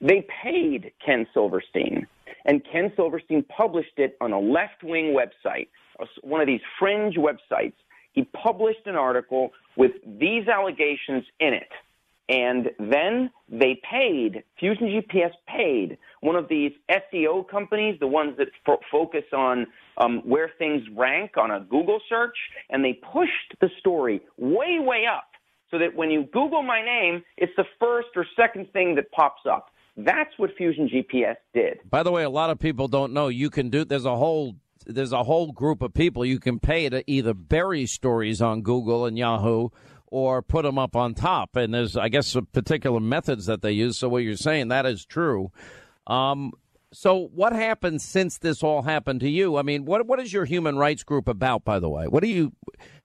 They 0.00 0.26
paid 0.42 0.92
Ken 1.04 1.26
Silverstein, 1.34 2.06
and 2.46 2.62
Ken 2.70 2.92
Silverstein 2.96 3.42
published 3.44 3.98
it 3.98 4.16
on 4.20 4.32
a 4.32 4.40
left 4.40 4.82
wing 4.82 5.14
website, 5.14 5.68
one 6.22 6.40
of 6.40 6.46
these 6.46 6.62
fringe 6.78 7.16
websites. 7.16 7.74
He 8.12 8.24
published 8.24 8.86
an 8.86 8.96
article 8.96 9.50
with 9.76 9.92
these 10.06 10.48
allegations 10.48 11.24
in 11.38 11.52
it. 11.52 11.68
And 12.30 12.70
then 12.78 13.30
they 13.48 13.80
paid, 13.90 14.44
Fusion 14.60 14.86
GPS 14.86 15.32
paid 15.48 15.98
one 16.20 16.36
of 16.36 16.48
these 16.48 16.70
SEO 16.88 17.48
companies, 17.48 17.98
the 17.98 18.06
ones 18.06 18.36
that 18.38 18.46
fo- 18.64 18.78
focus 18.90 19.24
on 19.32 19.66
um, 19.98 20.22
where 20.24 20.52
things 20.56 20.82
rank 20.96 21.32
on 21.36 21.50
a 21.50 21.58
Google 21.58 22.00
search, 22.08 22.36
and 22.70 22.84
they 22.84 23.00
pushed 23.12 23.60
the 23.60 23.68
story 23.80 24.20
way, 24.38 24.78
way 24.78 25.06
up 25.12 25.24
so 25.72 25.78
that 25.78 25.96
when 25.96 26.12
you 26.12 26.22
Google 26.32 26.62
my 26.62 26.84
name, 26.84 27.24
it's 27.36 27.52
the 27.56 27.64
first 27.80 28.08
or 28.14 28.24
second 28.36 28.72
thing 28.72 28.94
that 28.94 29.10
pops 29.10 29.42
up. 29.50 29.72
That's 29.96 30.30
what 30.36 30.50
Fusion 30.56 30.88
GPS 30.88 31.36
did. 31.52 31.80
By 31.90 32.04
the 32.04 32.12
way, 32.12 32.22
a 32.22 32.30
lot 32.30 32.50
of 32.50 32.60
people 32.60 32.86
don't 32.86 33.12
know 33.12 33.26
you 33.26 33.50
can 33.50 33.70
do. 33.70 33.84
There's 33.84 34.04
a 34.04 34.16
whole 34.16 34.54
there's 34.86 35.12
a 35.12 35.22
whole 35.22 35.52
group 35.52 35.82
of 35.82 35.92
people 35.92 36.24
you 36.24 36.38
can 36.40 36.58
pay 36.58 36.88
to 36.88 37.04
either 37.10 37.34
bury 37.34 37.86
stories 37.86 38.40
on 38.40 38.62
Google 38.62 39.04
and 39.04 39.18
Yahoo 39.18 39.68
or 40.10 40.42
put 40.42 40.62
them 40.64 40.78
up 40.78 40.96
on 40.96 41.14
top. 41.14 41.56
And 41.56 41.72
there's 41.74 41.96
I 41.96 42.08
guess 42.08 42.26
some 42.28 42.46
particular 42.52 43.00
methods 43.00 43.46
that 43.46 43.62
they 43.62 43.72
use. 43.72 43.98
So 43.98 44.08
what 44.08 44.18
you're 44.24 44.36
saying 44.36 44.68
that 44.68 44.86
is 44.86 45.04
true. 45.04 45.50
Um, 46.06 46.52
So, 46.92 47.28
what 47.32 47.52
happened 47.52 48.02
since 48.02 48.38
this 48.38 48.64
all 48.64 48.82
happened 48.82 49.20
to 49.20 49.28
you? 49.28 49.56
I 49.56 49.62
mean, 49.62 49.84
what 49.84 50.06
what 50.08 50.18
is 50.18 50.32
your 50.32 50.44
human 50.44 50.76
rights 50.76 51.04
group 51.04 51.28
about, 51.28 51.64
by 51.64 51.78
the 51.78 51.88
way? 51.88 52.08
What 52.08 52.20
do 52.24 52.28
you, 52.28 52.50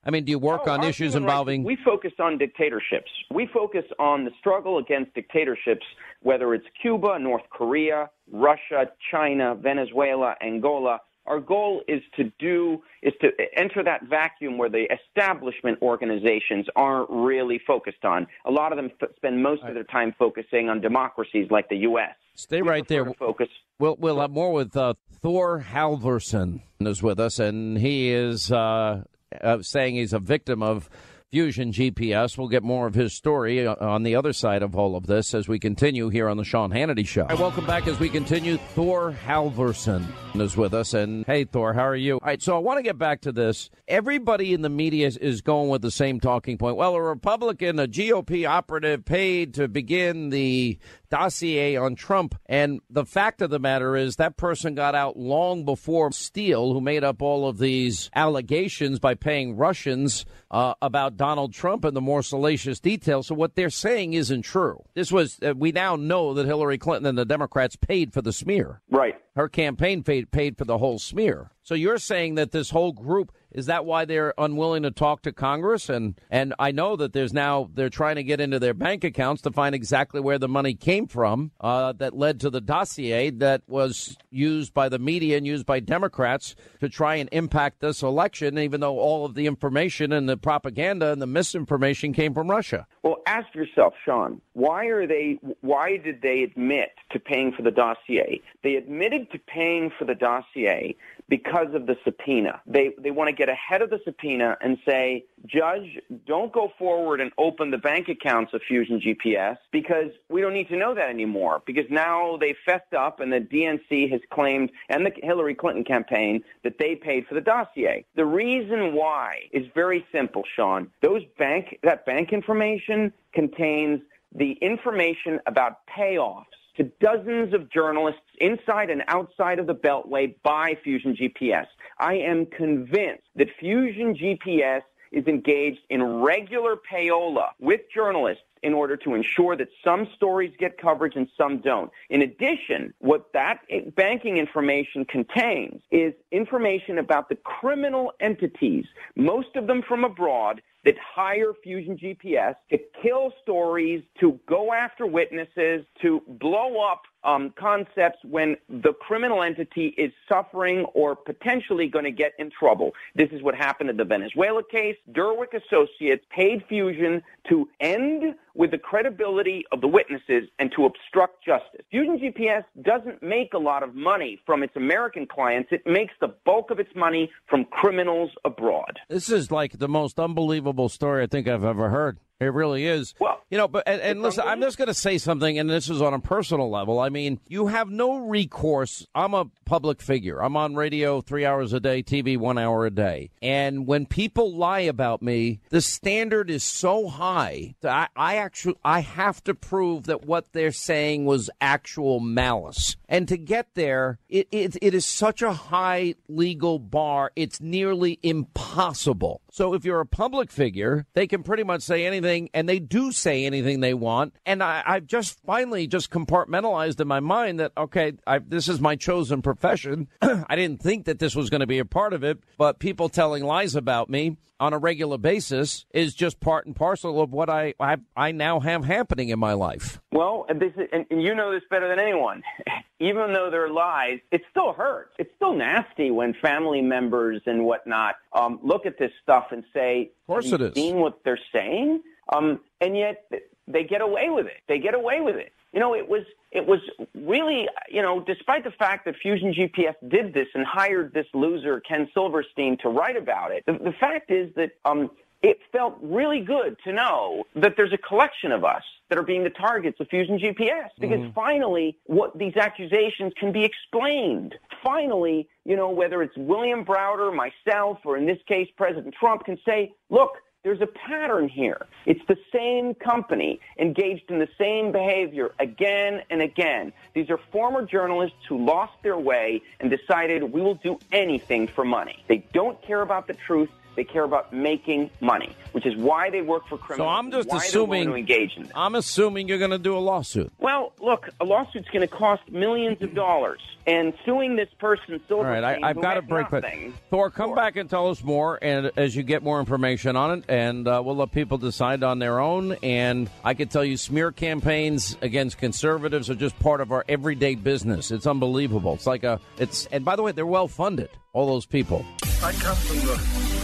I 0.03 0.09
mean, 0.09 0.25
do 0.25 0.31
you 0.31 0.39
work 0.39 0.61
Oh, 0.65 0.71
on 0.71 0.83
issues 0.83 1.13
human 1.13 1.25
rights- 1.27 1.31
involving? 1.33 1.63
we 1.63 1.77
focus 1.85 2.11
on 2.19 2.39
dictatorships. 2.39 3.11
We 3.29 3.45
focus 3.53 3.85
on 3.99 4.25
the 4.25 4.31
struggle 4.39 4.79
against 4.79 5.13
dictatorships, 5.13 5.85
whether 6.21 6.55
it's 6.55 6.65
Cuba, 6.81 7.19
North 7.19 7.47
Korea, 7.51 8.09
Russia, 8.31 8.89
China, 9.11 9.53
Venezuela, 9.53 10.33
Angola. 10.41 10.99
Our 11.27 11.39
goal 11.39 11.81
is 11.87 12.01
to 12.17 12.31
do 12.39 12.83
is 13.01 13.13
to 13.21 13.29
enter 13.55 13.83
that 13.83 14.03
vacuum 14.05 14.57
where 14.57 14.69
the 14.69 14.85
establishment 14.93 15.79
organizations 15.81 16.67
aren't 16.75 17.09
really 17.09 17.59
focused 17.65 18.05
on. 18.05 18.27
A 18.45 18.51
lot 18.51 18.71
of 18.71 18.77
them 18.77 18.91
f- 19.01 19.09
spend 19.15 19.41
most 19.41 19.63
of 19.63 19.73
their 19.73 19.83
time 19.83 20.13
focusing 20.17 20.69
on 20.69 20.81
democracies 20.81 21.47
like 21.49 21.67
the 21.69 21.77
U.S. 21.77 22.15
Stay 22.35 22.61
right 22.61 22.87
there. 22.87 23.05
Focus. 23.13 23.47
We'll 23.79 23.95
we'll 23.97 24.19
have 24.19 24.31
more 24.31 24.53
with 24.53 24.75
uh, 24.75 24.93
Thor 25.21 25.65
Halvorssen 25.67 26.61
is 26.81 27.01
with 27.01 27.19
us, 27.19 27.39
and 27.39 27.77
he 27.77 28.11
is 28.11 28.51
uh, 28.51 29.03
uh, 29.41 29.61
saying 29.61 29.95
he's 29.95 30.13
a 30.13 30.19
victim 30.19 30.61
of 30.61 30.89
Fusion 31.35 31.73
GPS. 31.73 32.37
We'll 32.37 32.47
get 32.47 32.63
more 32.63 32.87
of 32.87 32.93
his 32.93 33.11
story 33.11 33.67
uh, 33.67 33.75
on 33.85 34.03
the 34.03 34.15
other 34.15 34.31
side 34.31 34.63
of 34.63 34.73
all 34.73 34.95
of 34.95 35.05
this 35.05 35.33
as 35.33 35.49
we 35.49 35.59
continue 35.59 36.07
here 36.07 36.29
on 36.29 36.37
the 36.37 36.45
Sean 36.45 36.71
Hannity 36.71 37.05
Show. 37.05 37.25
Right, 37.25 37.37
welcome 37.37 37.65
back 37.65 37.87
as 37.87 37.99
we 37.99 38.07
continue. 38.07 38.55
Thor 38.55 39.13
Halvorssen 39.27 40.05
is 40.39 40.55
with 40.55 40.73
us, 40.73 40.93
and 40.93 41.25
hey, 41.25 41.43
Thor, 41.43 41.73
how 41.73 41.87
are 41.87 41.95
you? 41.95 42.13
All 42.13 42.21
right, 42.23 42.41
so 42.41 42.55
I 42.55 42.59
want 42.59 42.77
to 42.77 42.83
get 42.83 42.97
back 42.97 43.19
to 43.23 43.33
this. 43.33 43.69
Everybody 43.85 44.53
in 44.53 44.61
the 44.61 44.69
media 44.69 45.07
is- 45.07 45.17
is 45.17 45.41
going 45.41 45.67
with 45.67 45.81
the 45.81 45.91
same 45.91 46.21
talking 46.21 46.57
point. 46.57 46.77
Well, 46.77 46.95
a 46.95 47.01
Republican, 47.01 47.79
a 47.79 47.87
GOP 47.87 48.45
operative 48.45 49.03
paid 49.03 49.55
to 49.55 49.67
begin 49.67 50.29
the 50.29 50.77
dossier 51.09 51.75
on 51.77 51.95
Trump. 51.95 52.35
And 52.45 52.81
the 52.89 53.05
fact 53.05 53.41
of 53.41 53.49
the 53.49 53.59
matter 53.59 53.95
is 53.95 54.15
that 54.15 54.37
person 54.37 54.75
got 54.75 54.95
out 54.95 55.17
long 55.17 55.63
before 55.63 56.11
Steele, 56.11 56.73
who 56.73 56.81
made 56.81 57.03
up 57.03 57.21
all 57.21 57.47
of 57.47 57.57
these 57.57 58.09
allegations 58.15 58.99
by 58.99 59.13
paying 59.15 59.55
Russians 59.55 60.25
uh, 60.51 60.73
about 60.81 61.15
Donald 61.25 61.53
Trump 61.53 61.83
and 61.83 61.97
the 61.97 62.01
more 62.01 62.21
salacious 62.21 62.79
details. 62.79 63.25
So 63.25 63.33
what 63.33 63.55
they're 63.55 63.71
saying 63.71 64.13
isn't 64.13 64.43
true. 64.43 64.83
This 64.93 65.11
was, 65.11 65.39
uh, 65.41 65.55
we 65.57 65.71
now 65.71 65.95
know 65.95 66.35
that 66.35 66.45
Hillary 66.45 66.77
Clinton 66.77 67.07
and 67.07 67.17
the 67.17 67.25
Democrats 67.25 67.75
paid 67.75 68.13
for 68.13 68.21
the 68.21 68.31
smear. 68.31 68.81
Right. 68.91 69.15
Her 69.35 69.49
campaign 69.49 70.03
paid, 70.03 70.31
paid 70.31 70.57
for 70.57 70.65
the 70.65 70.77
whole 70.77 70.99
smear. 70.99 71.51
So 71.65 71.73
you're 71.73 71.97
saying 71.97 72.35
that 72.35 72.51
this 72.51 72.69
whole 72.69 72.91
group 72.91 73.31
is 73.55 73.65
that 73.67 73.85
why 73.85 74.03
they're 74.05 74.33
unwilling 74.37 74.83
to 74.83 74.91
talk 74.91 75.21
to 75.23 75.31
Congress? 75.31 75.89
And 75.89 76.19
and 76.29 76.53
I 76.59 76.71
know 76.71 76.95
that 76.97 77.13
there's 77.13 77.33
now 77.33 77.69
they're 77.73 77.89
trying 77.89 78.17
to 78.17 78.23
get 78.23 78.41
into 78.41 78.59
their 78.59 78.73
bank 78.73 79.03
accounts 79.03 79.41
to 79.43 79.51
find 79.51 79.73
exactly 79.73 80.19
where 80.19 80.37
the 80.37 80.49
money 80.49 80.73
came 80.73 81.07
from 81.07 81.51
uh, 81.61 81.93
that 81.93 82.15
led 82.15 82.41
to 82.41 82.49
the 82.49 82.59
dossier 82.59 83.29
that 83.31 83.61
was 83.65 84.17
used 84.29 84.73
by 84.73 84.89
the 84.89 84.99
media 84.99 85.37
and 85.37 85.47
used 85.47 85.65
by 85.65 85.79
Democrats 85.79 86.55
to 86.81 86.89
try 86.89 87.15
and 87.15 87.29
impact 87.31 87.79
this 87.79 88.03
election. 88.03 88.59
Even 88.59 88.81
though 88.81 88.99
all 88.99 89.25
of 89.25 89.33
the 89.33 89.47
information 89.47 90.11
and 90.11 90.29
the 90.29 90.37
propaganda 90.37 91.11
and 91.11 91.21
the 91.21 91.27
misinformation 91.27 92.13
came 92.13 92.33
from 92.33 92.51
Russia. 92.51 92.85
Well, 93.03 93.21
ask 93.25 93.55
yourself, 93.55 93.93
Sean, 94.03 94.41
why 94.53 94.85
are 94.87 95.07
they? 95.07 95.39
Why 95.61 95.97
did 95.97 96.21
they 96.21 96.43
admit 96.43 96.89
to 97.11 97.19
paying 97.19 97.53
for 97.53 97.63
the 97.63 97.71
dossier? 97.71 98.41
They 98.63 98.75
admitted 98.75 99.24
to 99.31 99.39
paying 99.39 99.91
for 99.97 100.05
the 100.05 100.15
dossier 100.15 100.95
because 101.27 101.73
of 101.73 101.87
the 101.87 101.97
subpoena. 102.03 102.61
They 102.67 102.91
they 102.99 103.11
want 103.11 103.29
to 103.29 103.35
get 103.35 103.49
ahead 103.49 103.81
of 103.81 103.89
the 103.89 103.99
subpoena 104.05 104.57
and 104.61 104.77
say, 104.85 105.25
Judge, 105.45 105.99
don't 106.25 106.51
go 106.51 106.71
forward 106.77 107.21
and 107.21 107.31
open 107.37 107.71
the 107.71 107.77
bank 107.77 108.07
accounts 108.09 108.53
of 108.53 108.61
Fusion 108.67 108.99
GPS 108.99 109.57
because 109.71 110.11
we 110.29 110.41
don't 110.41 110.53
need 110.53 110.69
to 110.69 110.77
know 110.77 110.93
that 110.93 111.09
anymore. 111.09 111.61
Because 111.65 111.85
now 111.89 112.37
they 112.37 112.55
fessed 112.65 112.93
up 112.97 113.19
and 113.19 113.31
the 113.31 113.39
DNC 113.39 114.11
has 114.11 114.21
claimed 114.31 114.71
and 114.89 115.05
the 115.05 115.11
Hillary 115.23 115.55
Clinton 115.55 115.83
campaign 115.83 116.43
that 116.63 116.77
they 116.77 116.95
paid 116.95 117.25
for 117.27 117.35
the 117.35 117.41
dossier. 117.41 118.05
The 118.15 118.25
reason 118.25 118.93
why 118.93 119.49
is 119.51 119.65
very 119.73 120.05
simple, 120.11 120.43
Sean. 120.55 120.91
Those 121.01 121.23
bank 121.37 121.79
that 121.83 122.05
bank 122.05 122.33
information 122.33 123.11
contains 123.33 124.01
the 124.33 124.51
information 124.61 125.39
about 125.45 125.87
payoffs 125.87 126.43
to 126.77 126.83
dozens 126.99 127.53
of 127.53 127.69
journalists 127.69 128.21
inside 128.39 128.89
and 128.89 129.03
outside 129.07 129.59
of 129.59 129.67
the 129.67 129.75
Beltway 129.75 130.35
by 130.43 130.77
Fusion 130.83 131.15
GPS. 131.15 131.67
I 131.99 132.15
am 132.15 132.45
convinced 132.45 133.23
that 133.35 133.47
Fusion 133.59 134.15
GPS 134.15 134.81
is 135.11 135.25
engaged 135.27 135.79
in 135.89 136.03
regular 136.03 136.75
payola 136.75 137.49
with 137.59 137.81
journalists 137.93 138.43
in 138.63 138.73
order 138.73 138.97
to 138.97 139.13
ensure 139.13 139.55
that 139.55 139.69
some 139.83 140.07
stories 140.15 140.51
get 140.57 140.77
coverage 140.77 141.15
and 141.15 141.27
some 141.37 141.59
don't. 141.59 141.91
In 142.09 142.23
addition, 142.23 142.93
what 142.97 143.31
that 143.33 143.59
banking 143.95 144.37
information 144.37 145.05
contains 145.05 145.81
is 145.91 146.13
information 146.31 146.97
about 146.97 147.29
the 147.29 147.35
criminal 147.35 148.11
entities, 148.19 148.85
most 149.15 149.55
of 149.55 149.67
them 149.67 149.83
from 149.87 150.03
abroad, 150.03 150.61
that 150.85 150.95
hire 151.15 151.53
Fusion 151.63 151.97
GPS 151.97 152.55
to 152.69 152.77
kill 153.01 153.33
stories, 153.41 154.03
to 154.19 154.39
go 154.47 154.71
after 154.71 155.05
witnesses, 155.05 155.85
to 156.01 156.21
blow 156.39 156.85
up 156.89 157.01
um, 157.25 157.53
concepts 157.59 158.19
when 158.23 158.55
the 158.69 158.93
criminal 158.93 159.43
entity 159.43 159.93
is 159.97 160.11
suffering 160.29 160.85
or 160.93 161.15
potentially 161.15 161.87
going 161.87 162.05
to 162.05 162.11
get 162.11 162.33
in 162.39 162.51
trouble. 162.57 162.91
This 163.15 163.29
is 163.31 163.41
what 163.41 163.55
happened 163.55 163.89
in 163.89 163.97
the 163.97 164.05
Venezuela 164.05 164.61
case. 164.63 164.95
Derwick 165.11 165.53
Associates 165.53 166.23
paid 166.29 166.63
Fusion 166.69 167.21
to 167.49 167.67
end 167.79 168.35
with 168.53 168.71
the 168.71 168.77
credibility 168.77 169.65
of 169.71 169.81
the 169.81 169.87
witnesses 169.87 170.49
and 170.59 170.71
to 170.75 170.85
obstruct 170.85 171.43
justice. 171.43 171.81
Fusion 171.91 172.17
GPS 172.17 172.63
doesn't 172.81 173.21
make 173.21 173.53
a 173.53 173.57
lot 173.57 173.83
of 173.83 173.93
money 173.93 174.39
from 174.45 174.63
its 174.63 174.75
American 174.75 175.27
clients. 175.27 175.69
It 175.71 175.85
makes 175.85 176.13
the 176.21 176.33
bulk 176.45 176.71
of 176.71 176.79
its 176.79 176.89
money 176.95 177.29
from 177.49 177.65
criminals 177.65 178.31
abroad. 178.45 178.99
This 179.09 179.29
is 179.29 179.51
like 179.51 179.77
the 179.77 179.89
most 179.89 180.19
unbelievable 180.19 180.89
story 180.89 181.23
I 181.23 181.27
think 181.27 181.47
I've 181.47 181.63
ever 181.63 181.89
heard. 181.89 182.19
It 182.39 182.53
really 182.53 182.85
is. 182.85 183.13
Well, 183.17 183.41
you 183.49 183.57
know, 183.57 183.69
but 183.69 183.83
and, 183.87 184.01
and 184.01 184.21
listen, 184.21 184.43
I'm 184.45 184.59
just 184.59 184.77
going 184.77 184.89
to 184.89 184.93
say 184.93 185.17
something, 185.17 185.57
and 185.57 185.69
this 185.69 185.89
is 185.89 186.01
on 186.01 186.13
a 186.13 186.19
personal 186.19 186.69
level. 186.69 186.99
I 186.99 187.07
mean, 187.07 187.39
you 187.47 187.67
have 187.67 187.89
no 187.89 188.17
recourse. 188.17 189.07
I'm 189.15 189.33
a 189.33 189.45
public 189.63 190.01
figure. 190.01 190.41
I'm 190.41 190.57
on 190.57 190.75
radio 190.75 191.21
three 191.21 191.45
hours 191.45 191.71
a 191.71 191.79
day, 191.79 192.03
TV 192.03 192.37
one 192.37 192.57
hour 192.57 192.85
a 192.85 192.91
day, 192.91 193.29
and 193.41 193.87
when 193.87 194.05
people 194.05 194.53
lie 194.53 194.81
about 194.81 195.21
me, 195.21 195.61
the 195.69 195.79
standard 195.81 196.49
is 196.49 196.63
so 196.63 197.07
high 197.07 197.75
that 197.79 198.11
I, 198.15 198.33
I 198.33 198.35
actually 198.37 198.75
I 198.83 198.99
have 198.99 199.41
to 199.45 199.53
prove 199.55 200.05
that 200.05 200.25
what 200.25 200.51
they're 200.51 200.73
saying 200.73 201.23
was 201.23 201.49
actual 201.61 202.19
malice. 202.19 202.97
And 203.07 203.27
to 203.27 203.37
get 203.37 203.75
there, 203.75 204.19
it, 204.27 204.47
it, 204.51 204.77
it 204.81 204.93
is 204.93 205.05
such 205.05 205.41
a 205.41 205.53
high 205.53 206.15
legal 206.27 206.79
bar. 206.79 207.31
It's 207.35 207.61
nearly 207.61 208.19
impossible. 208.23 209.41
So 209.51 209.73
if 209.73 209.85
you're 209.85 210.01
a 210.01 210.05
public 210.05 210.51
figure, 210.51 211.05
they 211.13 211.27
can 211.27 211.43
pretty 211.43 211.63
much 211.63 211.81
say 211.81 212.05
anything, 212.05 212.24
and 212.25 212.67
they 212.67 212.79
do 212.79 213.11
say 213.11 213.45
anything 213.45 213.79
they 213.79 213.93
want. 213.93 214.35
And 214.45 214.61
I, 214.61 214.83
I've 214.85 215.07
just 215.07 215.39
finally 215.45 215.87
just 215.87 216.09
compartmentalized 216.09 216.99
in 216.99 217.07
my 217.07 217.19
mind 217.19 217.59
that 217.59 217.71
okay, 217.77 218.13
I, 218.25 218.39
this 218.39 218.67
is 218.67 218.79
my 218.79 218.95
chosen 218.95 219.41
profession. 219.41 220.07
I 220.21 220.55
didn't 220.55 220.81
think 220.81 221.05
that 221.05 221.19
this 221.19 221.35
was 221.35 221.49
going 221.49 221.61
to 221.61 221.67
be 221.67 221.79
a 221.79 221.85
part 221.85 222.13
of 222.13 222.23
it, 222.23 222.39
but 222.57 222.79
people 222.79 223.09
telling 223.09 223.43
lies 223.43 223.75
about 223.75 224.09
me 224.09 224.37
on 224.59 224.73
a 224.73 224.77
regular 224.77 225.17
basis 225.17 225.85
is 225.93 226.13
just 226.13 226.39
part 226.39 226.65
and 226.65 226.75
parcel 226.75 227.21
of 227.21 227.31
what 227.31 227.49
I 227.49 227.73
I, 227.79 227.97
I 228.15 228.31
now 228.31 228.59
have 228.59 228.85
happening 228.85 229.29
in 229.29 229.39
my 229.39 229.53
life. 229.53 229.99
Well, 230.11 230.45
and 230.49 230.61
this 230.61 230.71
is, 230.77 230.87
and 230.91 231.05
and 231.09 231.21
you 231.21 231.35
know 231.35 231.51
this 231.51 231.63
better 231.69 231.87
than 231.87 231.99
anyone. 231.99 232.43
Even 233.01 233.33
though 233.33 233.49
they're 233.51 233.69
lies, 233.69 234.19
it 234.31 234.41
still 234.51 234.71
hurts. 234.71 235.11
It's 235.19 235.31
still 235.35 235.53
nasty 235.53 236.11
when 236.11 236.33
family 236.41 236.81
members 236.81 237.41
and 237.45 237.65
whatnot 237.65 238.15
um, 238.31 238.59
look 238.63 238.85
at 238.85 238.97
this 238.97 239.11
stuff 239.21 239.47
and 239.51 239.65
say, 239.73 240.11
"Of 240.21 240.27
course 240.27 240.51
it 240.51 240.61
is." 240.61 240.73
Seen 240.75 240.97
what 240.97 241.19
they're 241.25 241.39
saying, 241.51 242.01
um, 242.33 242.61
and 242.79 242.95
yet 242.95 243.29
they 243.67 243.83
get 243.83 244.01
away 244.01 244.29
with 244.29 244.47
it. 244.47 244.61
They 244.67 244.79
get 244.79 244.93
away 244.93 245.21
with 245.21 245.35
it. 245.35 245.51
You 245.73 245.79
know, 245.79 245.93
it 245.93 246.07
was 246.07 246.23
it 246.51 246.65
was 246.65 246.79
really 247.13 247.67
you 247.89 248.01
know, 248.01 248.21
despite 248.21 248.63
the 248.63 248.71
fact 248.71 249.05
that 249.05 249.15
Fusion 249.21 249.53
GPS 249.53 249.95
did 250.07 250.33
this 250.33 250.47
and 250.53 250.65
hired 250.65 251.13
this 251.13 251.27
loser 251.33 251.79
Ken 251.81 252.07
Silverstein 252.13 252.77
to 252.81 252.89
write 252.89 253.17
about 253.17 253.51
it, 253.51 253.63
the, 253.65 253.73
the 253.73 253.93
fact 253.99 254.31
is 254.31 254.53
that 254.55 254.71
um, 254.85 255.09
it 255.41 255.59
felt 255.71 255.97
really 256.01 256.39
good 256.39 256.77
to 256.85 256.93
know 256.93 257.43
that 257.55 257.75
there's 257.77 257.93
a 257.93 257.97
collection 257.97 258.51
of 258.51 258.63
us 258.63 258.83
that 259.09 259.19
are 259.19 259.23
being 259.23 259.43
the 259.43 259.49
targets 259.51 259.99
of 259.99 260.07
Fusion 260.07 260.39
GPS 260.39 260.89
because 260.99 261.31
finally 261.35 261.97
what 262.05 262.35
these 262.37 262.55
accusations 262.55 263.31
can 263.39 263.51
be 263.51 263.63
explained. 263.63 264.55
Finally, 264.83 265.47
you 265.63 265.75
know, 265.75 265.89
whether 265.89 266.23
it's 266.23 266.35
William 266.35 266.83
Browder, 266.83 267.31
myself, 267.35 267.99
or 268.05 268.17
in 268.17 268.25
this 268.25 268.39
case 268.47 268.67
President 268.75 269.13
Trump 269.13 269.45
can 269.45 269.57
say, 269.65 269.93
look, 270.09 270.31
there's 270.65 270.81
a 270.81 270.87
pattern 270.87 271.47
here. 271.47 271.85
It's 272.07 272.25
the 272.27 272.37
same 272.51 272.95
company 272.95 273.59
engaged 273.77 274.31
in 274.31 274.39
the 274.39 274.49
same 274.57 274.91
behavior 274.91 275.53
again 275.59 276.23
and 276.31 276.41
again. 276.41 276.91
These 277.13 277.29
are 277.29 277.39
former 277.51 277.85
journalists 277.85 278.39
who 278.49 278.65
lost 278.65 278.93
their 279.03 279.17
way 279.17 279.61
and 279.79 279.91
decided 279.91 280.41
we 280.41 280.61
will 280.61 280.73
do 280.73 280.97
anything 281.11 281.67
for 281.67 281.85
money. 281.85 282.23
They 282.27 282.43
don't 282.51 282.81
care 282.81 283.01
about 283.01 283.27
the 283.27 283.35
truth. 283.35 283.69
They 283.95 284.03
care 284.03 284.23
about 284.23 284.53
making 284.53 285.09
money, 285.21 285.55
which 285.71 285.85
is 285.85 285.95
why 285.95 286.29
they 286.29 286.41
work 286.41 286.67
for 286.67 286.77
criminals. 286.77 287.07
So. 287.07 287.09
I'm 287.09 287.31
just 287.31 287.49
why 287.49 287.57
assuming. 287.57 288.07
to 288.07 288.15
engage 288.15 288.55
in 288.57 288.63
this. 288.63 288.71
I'm 288.75 288.95
assuming 288.95 289.47
you're 289.47 289.57
going 289.57 289.71
to 289.71 289.77
do 289.77 289.95
a 289.95 289.99
lawsuit. 289.99 290.51
Well, 290.59 290.93
look, 290.99 291.29
a 291.39 291.45
lawsuit's 291.45 291.87
going 291.89 292.01
to 292.01 292.07
cost 292.07 292.43
millions 292.51 293.01
of 293.01 293.13
dollars, 293.13 293.61
and 293.87 294.13
suing 294.25 294.55
this 294.55 294.69
person, 294.79 295.21
All 295.29 295.43
right, 295.43 295.61
Silverstein, 295.61 295.83
I, 295.83 295.89
I've 295.89 296.01
got 296.01 296.15
to 296.15 296.21
had 296.21 296.27
break, 296.27 296.49
but 296.49 296.63
nothing, 296.63 296.93
Thor, 297.09 297.29
come 297.29 297.55
back 297.55 297.75
and 297.75 297.89
tell 297.89 298.09
us 298.09 298.23
more, 298.23 298.59
and 298.61 298.91
as 298.97 299.15
you 299.15 299.23
get 299.23 299.43
more 299.43 299.59
information 299.59 300.15
on 300.15 300.39
it, 300.39 300.45
and 300.49 300.87
uh, 300.87 301.01
we'll 301.03 301.15
let 301.15 301.31
people 301.31 301.57
decide 301.57 302.03
on 302.03 302.19
their 302.19 302.39
own. 302.39 302.73
And 302.83 303.29
I 303.43 303.53
can 303.53 303.67
tell 303.67 303.85
you, 303.85 303.97
smear 303.97 304.31
campaigns 304.31 305.17
against 305.21 305.57
conservatives 305.57 306.29
are 306.29 306.35
just 306.35 306.57
part 306.59 306.81
of 306.81 306.91
our 306.91 307.05
everyday 307.07 307.55
business. 307.55 308.11
It's 308.11 308.27
unbelievable. 308.27 308.93
It's 308.93 309.07
like 309.07 309.23
a, 309.23 309.39
it's, 309.57 309.85
and 309.87 310.03
by 310.03 310.15
the 310.15 310.23
way, 310.23 310.31
they're 310.31 310.45
well 310.45 310.67
funded. 310.67 311.09
All 311.33 311.47
those 311.47 311.65
people. 311.65 312.05
I 312.41 312.53
come 312.53 312.75
from 312.77 312.97
the 312.99 313.54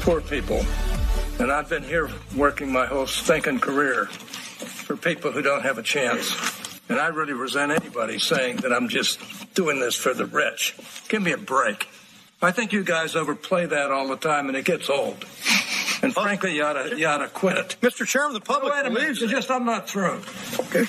poor 0.00 0.20
people, 0.20 0.64
and 1.38 1.52
I've 1.52 1.68
been 1.68 1.82
here 1.82 2.10
working 2.34 2.72
my 2.72 2.86
whole 2.86 3.06
stinking 3.06 3.60
career 3.60 4.06
for 4.06 4.96
people 4.96 5.30
who 5.30 5.42
don't 5.42 5.62
have 5.62 5.78
a 5.78 5.82
chance. 5.82 6.34
And 6.88 6.98
I 6.98 7.08
really 7.08 7.34
resent 7.34 7.70
anybody 7.70 8.18
saying 8.18 8.56
that 8.58 8.72
I'm 8.72 8.88
just 8.88 9.20
doing 9.54 9.78
this 9.78 9.94
for 9.94 10.14
the 10.14 10.26
rich. 10.26 10.74
Give 11.08 11.22
me 11.22 11.32
a 11.32 11.38
break. 11.38 11.88
I 12.42 12.50
think 12.50 12.72
you 12.72 12.82
guys 12.82 13.14
overplay 13.14 13.66
that 13.66 13.90
all 13.90 14.08
the 14.08 14.16
time, 14.16 14.48
and 14.48 14.56
it 14.56 14.64
gets 14.64 14.88
old. 14.88 15.24
And 16.02 16.14
frankly, 16.14 16.56
you 16.56 16.64
ought 16.64 16.72
to, 16.72 16.96
you 16.98 17.06
ought 17.06 17.18
to 17.18 17.28
quit 17.28 17.58
it. 17.58 17.76
Mr. 17.82 18.06
Chairman, 18.06 18.32
the 18.32 18.40
public 18.40 18.72
wait 18.72 18.86
a 18.86 18.90
minute. 18.90 19.00
believes 19.00 19.20
just 19.20 19.50
I'm 19.50 19.66
not 19.66 19.88
through. 19.88 20.22
Okay. 20.60 20.86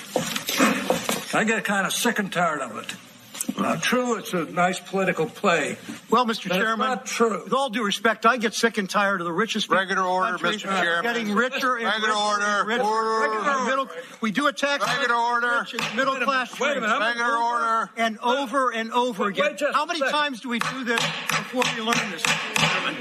I 1.34 1.44
get 1.44 1.64
kind 1.64 1.86
of 1.86 1.92
sick 1.92 2.18
and 2.18 2.32
tired 2.32 2.62
of 2.62 2.76
it. 2.78 3.11
Now, 3.58 3.76
true, 3.76 4.16
it's 4.18 4.32
a 4.32 4.44
nice 4.46 4.78
political 4.80 5.26
play. 5.26 5.76
Well, 6.10 6.24
Mr. 6.24 6.48
But 6.48 6.56
it's 6.58 6.64
Chairman, 6.64 6.88
not 6.88 7.06
true. 7.06 7.42
with 7.44 7.52
all 7.52 7.70
due 7.70 7.84
respect, 7.84 8.24
I 8.26 8.36
get 8.36 8.54
sick 8.54 8.78
and 8.78 8.88
tired 8.88 9.20
of 9.20 9.24
the 9.26 9.32
richest 9.32 9.66
people 9.66 9.78
Regular 9.78 10.02
in 10.02 10.06
the 10.06 10.12
order, 10.12 10.38
country 10.38 10.58
Mr. 10.70 10.80
Chairman. 10.82 11.02
getting 11.12 11.34
richer 11.34 11.76
and 11.76 11.84
Regular 11.86 12.08
richer 12.08 12.18
order. 12.18 12.44
and 12.44 12.68
richer. 12.68 12.82
Order. 12.82 13.30
Regular 13.32 13.64
middle, 13.64 13.88
we 14.20 14.30
do 14.30 14.46
a 14.46 14.52
tax 14.52 14.86
Regular 14.86 15.14
order. 15.16 15.60
rich 15.60 15.74
and 15.74 15.96
middle 15.96 16.16
class 16.16 16.58
wait 16.60 16.76
a 16.76 16.80
minute, 16.80 16.92
I'm- 16.92 17.02
Regular 17.02 17.36
order. 17.36 17.90
And 17.96 18.18
over 18.20 18.70
and 18.72 18.92
over 18.92 19.24
Wait 19.24 19.38
again. 19.38 19.56
just 19.58 19.74
How 19.74 19.86
many 19.86 20.00
times 20.00 20.40
do 20.40 20.48
we 20.48 20.58
do 20.58 20.84
this 20.84 21.00
before 21.28 21.62
we 21.76 21.82
learn 21.82 22.10
this? 22.10 22.22
Mr. 22.22 22.58
Chairman? 22.58 22.96